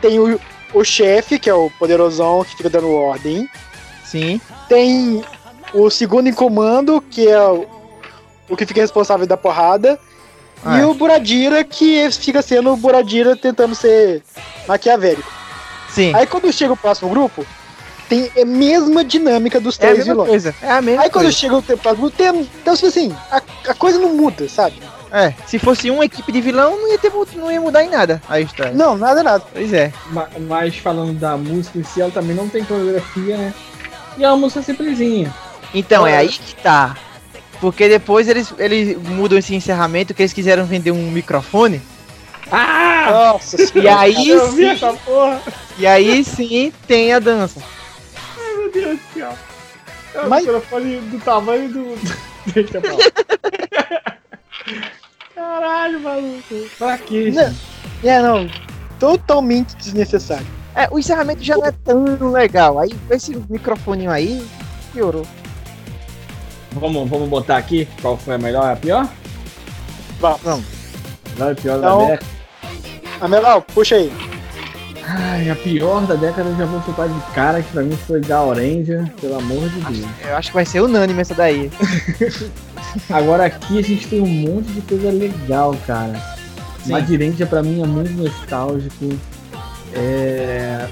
Tem 0.00 0.18
o, 0.18 0.38
o 0.74 0.84
chefe, 0.84 1.38
que 1.38 1.48
é 1.48 1.54
o 1.54 1.70
poderosão 1.78 2.44
que 2.44 2.56
fica 2.56 2.68
dando 2.68 2.90
ordem. 2.92 3.48
Sim. 4.04 4.40
Tem 4.68 5.22
o 5.72 5.88
segundo 5.90 6.28
em 6.28 6.32
comando, 6.32 7.00
que 7.00 7.28
é 7.28 7.40
o, 7.40 7.66
o 8.48 8.56
que 8.56 8.66
fica 8.66 8.80
responsável 8.80 9.26
da 9.26 9.36
porrada. 9.36 9.98
Ah, 10.64 10.78
E 10.78 10.80
é. 10.82 10.86
o 10.86 10.94
Buradira, 10.94 11.62
que 11.64 12.10
fica 12.10 12.42
sendo 12.42 12.72
o 12.72 12.76
Buradira 12.76 13.36
tentando 13.36 13.74
ser 13.74 14.22
maquiavélico. 14.66 15.30
Sim. 15.90 16.12
Aí 16.14 16.26
quando 16.26 16.52
chega 16.52 16.72
o 16.72 16.76
próximo 16.76 17.08
grupo, 17.10 17.46
tem 18.08 18.30
a 18.40 18.44
mesma 18.44 19.04
dinâmica 19.04 19.60
dos 19.60 19.76
é 19.78 19.78
a 19.78 19.80
três 19.80 19.98
mesma 19.98 20.12
vilões. 20.14 20.28
coisa. 20.30 20.54
É 20.62 20.70
a 20.72 20.82
mesma 20.82 21.02
Aí 21.02 21.10
quando 21.10 21.24
coisa. 21.26 21.38
chega 21.38 21.56
o 21.56 21.62
próximo 21.62 22.02
grupo, 22.02 22.16
tem, 22.16 22.40
então, 22.60 22.74
tipo 22.74 22.86
assim, 22.88 23.14
a, 23.30 23.40
a 23.68 23.74
coisa 23.74 23.98
não 23.98 24.14
muda, 24.14 24.48
sabe? 24.48 24.80
É, 25.10 25.32
se 25.46 25.58
fosse 25.58 25.90
uma 25.90 26.04
equipe 26.04 26.30
de 26.30 26.40
vilão, 26.40 26.72
não 26.78 26.88
ia, 26.90 26.98
ter, 26.98 27.10
não 27.36 27.50
ia 27.50 27.60
mudar 27.60 27.82
em 27.82 27.88
nada 27.88 28.20
a 28.28 28.40
história. 28.40 28.72
Não, 28.74 28.96
nada, 28.96 29.22
nada. 29.22 29.42
Pois 29.52 29.72
é. 29.72 29.90
Ma- 30.10 30.28
Mas 30.40 30.76
falando 30.76 31.14
da 31.18 31.36
música 31.36 31.78
em 31.78 31.84
si, 31.84 32.02
ela 32.02 32.10
também 32.10 32.36
não 32.36 32.46
tem 32.48 32.62
coreografia, 32.64 33.36
né? 33.38 33.54
E 34.18 34.24
é 34.24 34.28
uma 34.28 34.36
música 34.36 34.60
simplesinha. 34.62 35.32
Então, 35.72 36.06
é 36.06 36.16
aí 36.16 36.28
que 36.28 36.54
tá. 36.56 36.94
Porque 37.60 37.88
depois 37.88 38.28
eles, 38.28 38.52
eles 38.58 38.96
mudam 38.96 39.38
esse 39.38 39.54
encerramento 39.54 40.14
que 40.14 40.22
eles 40.22 40.32
quiseram 40.32 40.64
vender 40.64 40.90
um 40.92 41.10
microfone. 41.10 41.80
Ah! 42.50 43.32
Nossa 43.32 43.56
E 43.78 43.88
aí 43.88 44.28
Eu 44.28 44.50
vi 44.52 44.62
sim, 44.62 44.68
essa 44.70 44.92
porra! 44.92 45.42
e 45.78 45.86
aí 45.86 46.24
sim 46.24 46.72
tem 46.86 47.12
a 47.12 47.18
dança. 47.18 47.60
Ai, 48.16 48.54
meu 48.56 48.72
Deus 48.72 48.98
do 48.98 49.14
céu. 49.14 49.32
É 50.14 50.20
um 50.22 50.28
Mas- 50.28 50.44
microfone 50.44 50.96
do 51.00 51.18
tamanho 51.20 51.68
do. 51.68 51.98
Deixa 52.52 52.80
pra 52.80 52.92
lá. 52.92 52.98
Caralho, 55.34 56.00
maluco. 56.00 56.54
Pra 56.78 56.98
quê? 56.98 57.30
Não. 57.34 57.54
É, 58.04 58.22
não. 58.22 58.48
Totalmente 58.98 59.76
desnecessário. 59.76 60.46
É, 60.74 60.88
o 60.90 60.98
encerramento 60.98 61.42
já 61.42 61.56
não 61.56 61.66
é 61.66 61.72
tão 61.72 62.30
legal. 62.30 62.78
Aí 62.78 62.90
esse 63.10 63.36
microfone 63.48 64.06
aí, 64.06 64.44
piorou. 64.92 65.26
Vamos, 66.72 67.08
vamos 67.08 67.28
botar 67.28 67.56
aqui 67.56 67.88
qual 68.00 68.16
foi 68.16 68.34
a 68.34 68.38
melhor 68.38 68.68
e 68.68 68.72
a 68.72 68.76
pior? 68.76 69.08
Vamos. 70.20 70.64
Melhor 71.34 71.52
e 71.52 71.54
pior 71.60 71.78
Então- 71.78 71.98
da 71.98 72.06
década. 72.06 72.26
Amelau, 73.20 73.62
puxa 73.62 73.96
aí. 73.96 74.12
Ai, 75.10 75.48
a 75.50 75.56
pior 75.56 76.06
da 76.06 76.14
década 76.14 76.50
eu 76.50 76.56
já 76.56 76.66
vou 76.66 76.82
chutar 76.82 77.08
de 77.08 77.18
cara, 77.32 77.62
que 77.62 77.72
pra 77.72 77.82
mim 77.82 77.96
foi 78.06 78.20
da 78.20 78.42
Orange, 78.42 79.10
pelo 79.20 79.38
amor 79.38 79.68
de 79.70 79.80
Deus. 79.80 80.06
Eu 80.28 80.36
acho 80.36 80.50
que 80.50 80.54
vai 80.54 80.66
ser 80.66 80.82
unânime 80.82 81.20
essa 81.22 81.34
daí. 81.34 81.70
Agora 83.08 83.46
aqui 83.46 83.78
a 83.78 83.82
gente 83.82 84.06
tem 84.06 84.20
um 84.20 84.26
monte 84.26 84.66
de 84.70 84.82
coisa 84.82 85.10
legal, 85.10 85.74
cara. 85.86 86.12
Madirendia 86.86 87.46
pra 87.46 87.62
mim 87.62 87.82
é 87.82 87.86
muito 87.86 88.12
nostálgico. 88.12 89.18
É. 89.94 90.86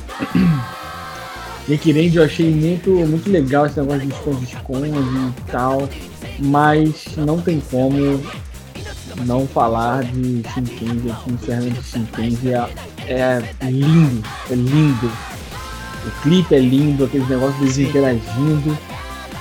Nikirendia 1.69 2.21
eu 2.21 2.25
achei 2.25 2.51
muito, 2.51 2.91
muito 2.91 3.31
legal 3.31 3.67
esse 3.67 3.81
negócio 3.81 4.07
de 4.07 4.13
esconde-esconde 4.13 4.89
e 4.89 5.51
tal. 5.51 5.89
Mas 6.39 7.07
não 7.17 7.41
tem 7.41 7.61
como 7.71 8.23
não 9.25 9.47
falar 9.47 10.05
de 10.05 10.43
Shinkenji, 10.53 11.71
de 11.71 11.83
Shinkenji 11.83 12.53
é, 12.53 13.43
é 13.61 13.71
lindo, 13.71 14.23
é 14.51 14.55
lindo. 14.55 15.11
O 16.07 16.23
clipe 16.23 16.55
é 16.55 16.59
lindo, 16.59 17.05
aqueles 17.05 17.29
negócios 17.29 17.59
deles 17.59 17.75
Sim. 17.75 17.89
interagindo. 17.89 18.79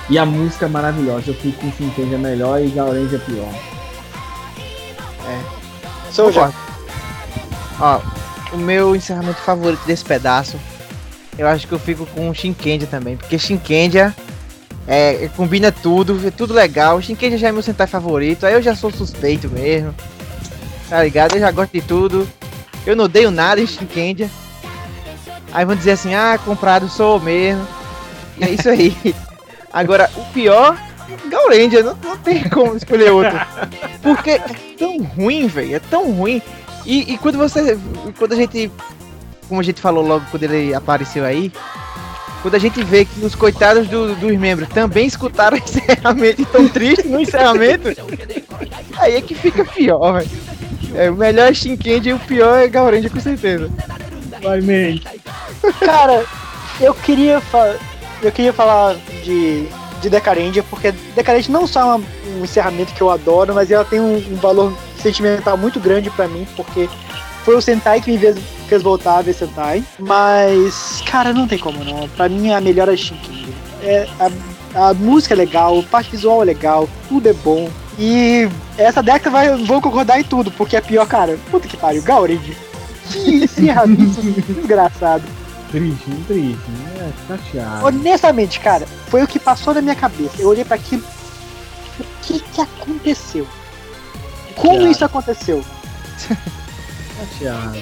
E 0.08 0.18
a 0.18 0.26
música 0.26 0.66
é 0.66 0.68
maravilhosa. 0.68 1.30
Eu 1.30 1.34
fico 1.34 1.60
com 1.60 1.72
Shinkenji 1.72 2.14
é 2.14 2.18
melhor 2.18 2.60
e 2.60 2.68
Gaurange 2.68 3.14
é 3.14 3.18
pior. 3.18 3.76
Sou 6.16 6.32
já. 6.32 6.50
Ó, 7.78 8.00
o 8.54 8.56
meu 8.56 8.96
encerramento 8.96 9.38
favorito 9.42 9.84
desse 9.84 10.02
pedaço, 10.02 10.58
eu 11.38 11.46
acho 11.46 11.66
que 11.66 11.72
eu 11.72 11.78
fico 11.78 12.06
com 12.06 12.28
o 12.28 12.34
Shinkendia 12.34 12.86
também, 12.86 13.16
porque 13.16 13.38
Shinkendia 13.38 14.14
é, 14.86 15.28
combina 15.36 15.72
tudo, 15.72 16.20
é 16.26 16.30
tudo 16.30 16.54
legal. 16.54 17.00
Shinkendia 17.02 17.38
já 17.38 17.48
é 17.48 17.52
meu 17.52 17.62
Sentai 17.62 17.86
favorito, 17.86 18.46
aí 18.46 18.54
eu 18.54 18.62
já 18.62 18.74
sou 18.74 18.90
suspeito 18.90 19.48
mesmo. 19.50 19.94
Tá 20.88 21.02
ligado? 21.02 21.34
Eu 21.34 21.40
já 21.40 21.50
gosto 21.50 21.72
de 21.72 21.80
tudo. 21.80 22.28
Eu 22.86 22.94
não 22.94 23.06
odeio 23.06 23.30
nada 23.30 23.60
em 23.60 23.66
Shinkendia. 23.66 24.30
Aí 25.52 25.64
vão 25.64 25.74
dizer 25.74 25.92
assim, 25.92 26.14
ah, 26.14 26.38
comprado 26.44 26.88
sou 26.88 27.18
mesmo. 27.20 27.66
E 28.38 28.44
é 28.44 28.50
isso 28.50 28.68
aí. 28.68 28.96
Agora, 29.72 30.10
o 30.16 30.24
pior, 30.32 30.76
Gaurendia, 31.28 31.82
não, 31.82 31.96
não 32.02 32.16
tem 32.16 32.48
como 32.48 32.76
escolher 32.76 33.10
outro. 33.10 33.38
Porque 34.02 34.30
é 34.30 34.44
tão 34.78 34.98
ruim, 35.02 35.46
velho, 35.48 35.76
é 35.76 35.80
tão 35.80 36.12
ruim. 36.12 36.40
E, 36.84 37.14
e 37.14 37.18
quando 37.18 37.36
você. 37.36 37.78
Quando 38.18 38.32
a 38.32 38.36
gente. 38.36 38.70
Como 39.48 39.60
a 39.60 39.64
gente 39.64 39.80
falou 39.80 40.06
logo 40.06 40.24
quando 40.30 40.42
ele 40.42 40.74
apareceu 40.74 41.24
aí. 41.24 41.52
Quando 42.42 42.54
a 42.54 42.58
gente 42.58 42.82
vê 42.84 43.04
que 43.04 43.24
os 43.24 43.34
coitados 43.34 43.88
do- 43.88 44.14
dos 44.14 44.36
membros 44.36 44.68
também 44.68 45.06
escutaram 45.06 45.56
o 45.58 45.60
encerramento 45.60 46.42
e 46.42 46.44
tão 46.46 46.68
tristes 46.68 47.10
no 47.10 47.20
encerramento. 47.20 47.88
Aí 48.98 49.16
é 49.16 49.20
que 49.20 49.34
fica 49.34 49.64
pior, 49.64 50.12
velho. 50.14 50.30
É, 50.94 51.10
o 51.10 51.14
melhor 51.14 51.50
é 51.50 51.54
Shinkendi 51.54 52.10
e 52.10 52.12
o 52.12 52.18
pior 52.18 52.56
é 52.58 52.68
Gaurendia 52.68 53.10
com 53.10 53.20
certeza. 53.20 53.70
Vai, 54.42 54.60
man. 54.60 55.00
Cara, 55.80 56.24
eu 56.80 56.94
queria, 56.94 57.42
eu 58.22 58.30
queria 58.32 58.52
falar 58.52 58.94
de, 59.24 59.66
de 60.00 60.08
Decarendia, 60.10 60.62
porque 60.62 60.92
Decarendia 61.14 61.52
não 61.52 61.66
só 61.66 61.80
é 61.80 61.84
uma- 61.84 62.02
um 62.38 62.44
encerramento 62.44 62.92
que 62.94 63.00
eu 63.02 63.10
adoro, 63.10 63.54
mas 63.54 63.70
ela 63.70 63.84
tem 63.84 64.00
um, 64.00 64.16
um 64.16 64.36
valor 64.36 64.72
sentimental 65.02 65.56
muito 65.56 65.80
grande 65.80 66.10
pra 66.10 66.28
mim, 66.28 66.46
porque 66.56 66.88
foi 67.46 67.54
o 67.54 67.62
Sentai 67.62 68.00
que 68.00 68.10
me 68.10 68.18
fez, 68.18 68.36
fez 68.66 68.82
voltar 68.82 69.18
a 69.18 69.22
ver 69.22 69.32
Sentai. 69.32 69.84
Mas, 70.00 71.00
cara, 71.08 71.32
não 71.32 71.46
tem 71.46 71.56
como 71.56 71.84
não. 71.84 72.08
Pra 72.08 72.28
mim 72.28 72.50
a 72.50 72.60
melhor 72.60 72.88
é 72.88 72.96
Shinki. 72.96 73.54
É, 73.82 74.08
a, 74.74 74.88
a 74.88 74.94
música 74.94 75.32
é 75.32 75.36
legal, 75.36 75.78
a 75.78 75.82
parte 75.84 76.10
visual 76.10 76.42
é 76.42 76.46
legal, 76.46 76.88
tudo 77.08 77.28
é 77.28 77.32
bom. 77.32 77.70
E 77.96 78.48
essa 78.76 79.00
década 79.00 79.30
vai, 79.30 79.56
vou 79.64 79.80
concordar 79.80 80.18
em 80.18 80.24
tudo, 80.24 80.50
porque 80.50 80.76
é 80.76 80.80
pior, 80.80 81.06
cara. 81.06 81.38
Puta 81.48 81.68
que 81.68 81.76
pariu, 81.76 82.02
Gaurid. 82.02 82.56
Que 83.12 83.36
encerramento 83.44 84.20
desgraçado. 84.20 85.22
Triste, 85.70 86.10
triste. 86.26 86.58
É, 86.98 87.12
chateado. 87.28 87.86
Honestamente, 87.86 88.58
cara, 88.58 88.86
foi 89.06 89.22
o 89.22 89.28
que 89.28 89.38
passou 89.38 89.72
na 89.72 89.80
minha 89.80 89.94
cabeça. 89.94 90.34
Eu 90.40 90.48
olhei 90.48 90.64
pra 90.64 90.74
aquilo. 90.74 91.04
O 92.00 92.04
que 92.22 92.40
que 92.40 92.60
aconteceu? 92.60 93.46
Como 94.56 94.84
isso 94.88 95.04
aconteceu? 95.04 95.64
Chateado. 97.16 97.78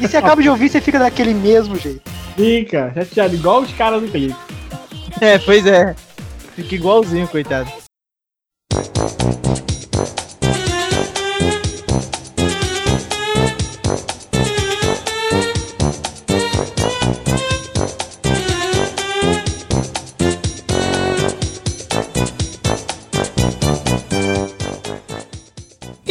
E 0.00 0.08
você 0.08 0.16
acaba 0.16 0.42
de 0.42 0.48
ouvir, 0.48 0.68
você 0.68 0.80
fica 0.80 0.98
daquele 0.98 1.34
mesmo 1.34 1.76
jeito. 1.76 2.02
Fica, 2.34 2.92
chateado, 2.94 3.34
igual 3.34 3.60
os 3.62 3.72
caras 3.72 4.02
do 4.02 4.08
clipe. 4.08 4.36
É, 5.20 5.38
pois 5.38 5.66
é. 5.66 5.94
Fica 6.56 6.74
igualzinho, 6.74 7.28
coitado. 7.28 7.70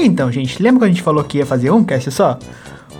Então, 0.02 0.32
gente, 0.32 0.62
lembra 0.64 0.80
que 0.80 0.86
a 0.86 0.88
gente 0.88 1.02
falou 1.02 1.24
que 1.24 1.40
ia 1.40 1.46
fazer 1.46 1.72
um 1.72 1.84
cast 1.84 2.10
só? 2.12 2.40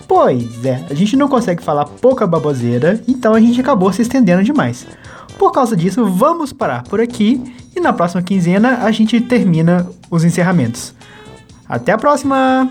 Pois 0.06 0.64
é, 0.64 0.84
a 0.90 0.94
gente 0.94 1.16
não 1.16 1.28
consegue 1.28 1.62
falar 1.62 1.86
pouca 1.86 2.26
baboseira, 2.26 3.00
então 3.08 3.32
a 3.32 3.40
gente 3.40 3.60
acabou 3.60 3.90
se 3.92 4.02
estendendo 4.02 4.42
demais. 4.42 4.86
Por 5.38 5.50
causa 5.50 5.74
disso, 5.74 6.04
vamos 6.04 6.52
parar 6.52 6.82
por 6.82 7.00
aqui 7.00 7.42
e 7.74 7.80
na 7.80 7.92
próxima 7.92 8.20
quinzena 8.20 8.80
a 8.82 8.90
gente 8.90 9.20
termina 9.20 9.88
os 10.10 10.24
encerramentos. 10.24 10.94
Até 11.66 11.92
a 11.92 11.98
próxima! 11.98 12.68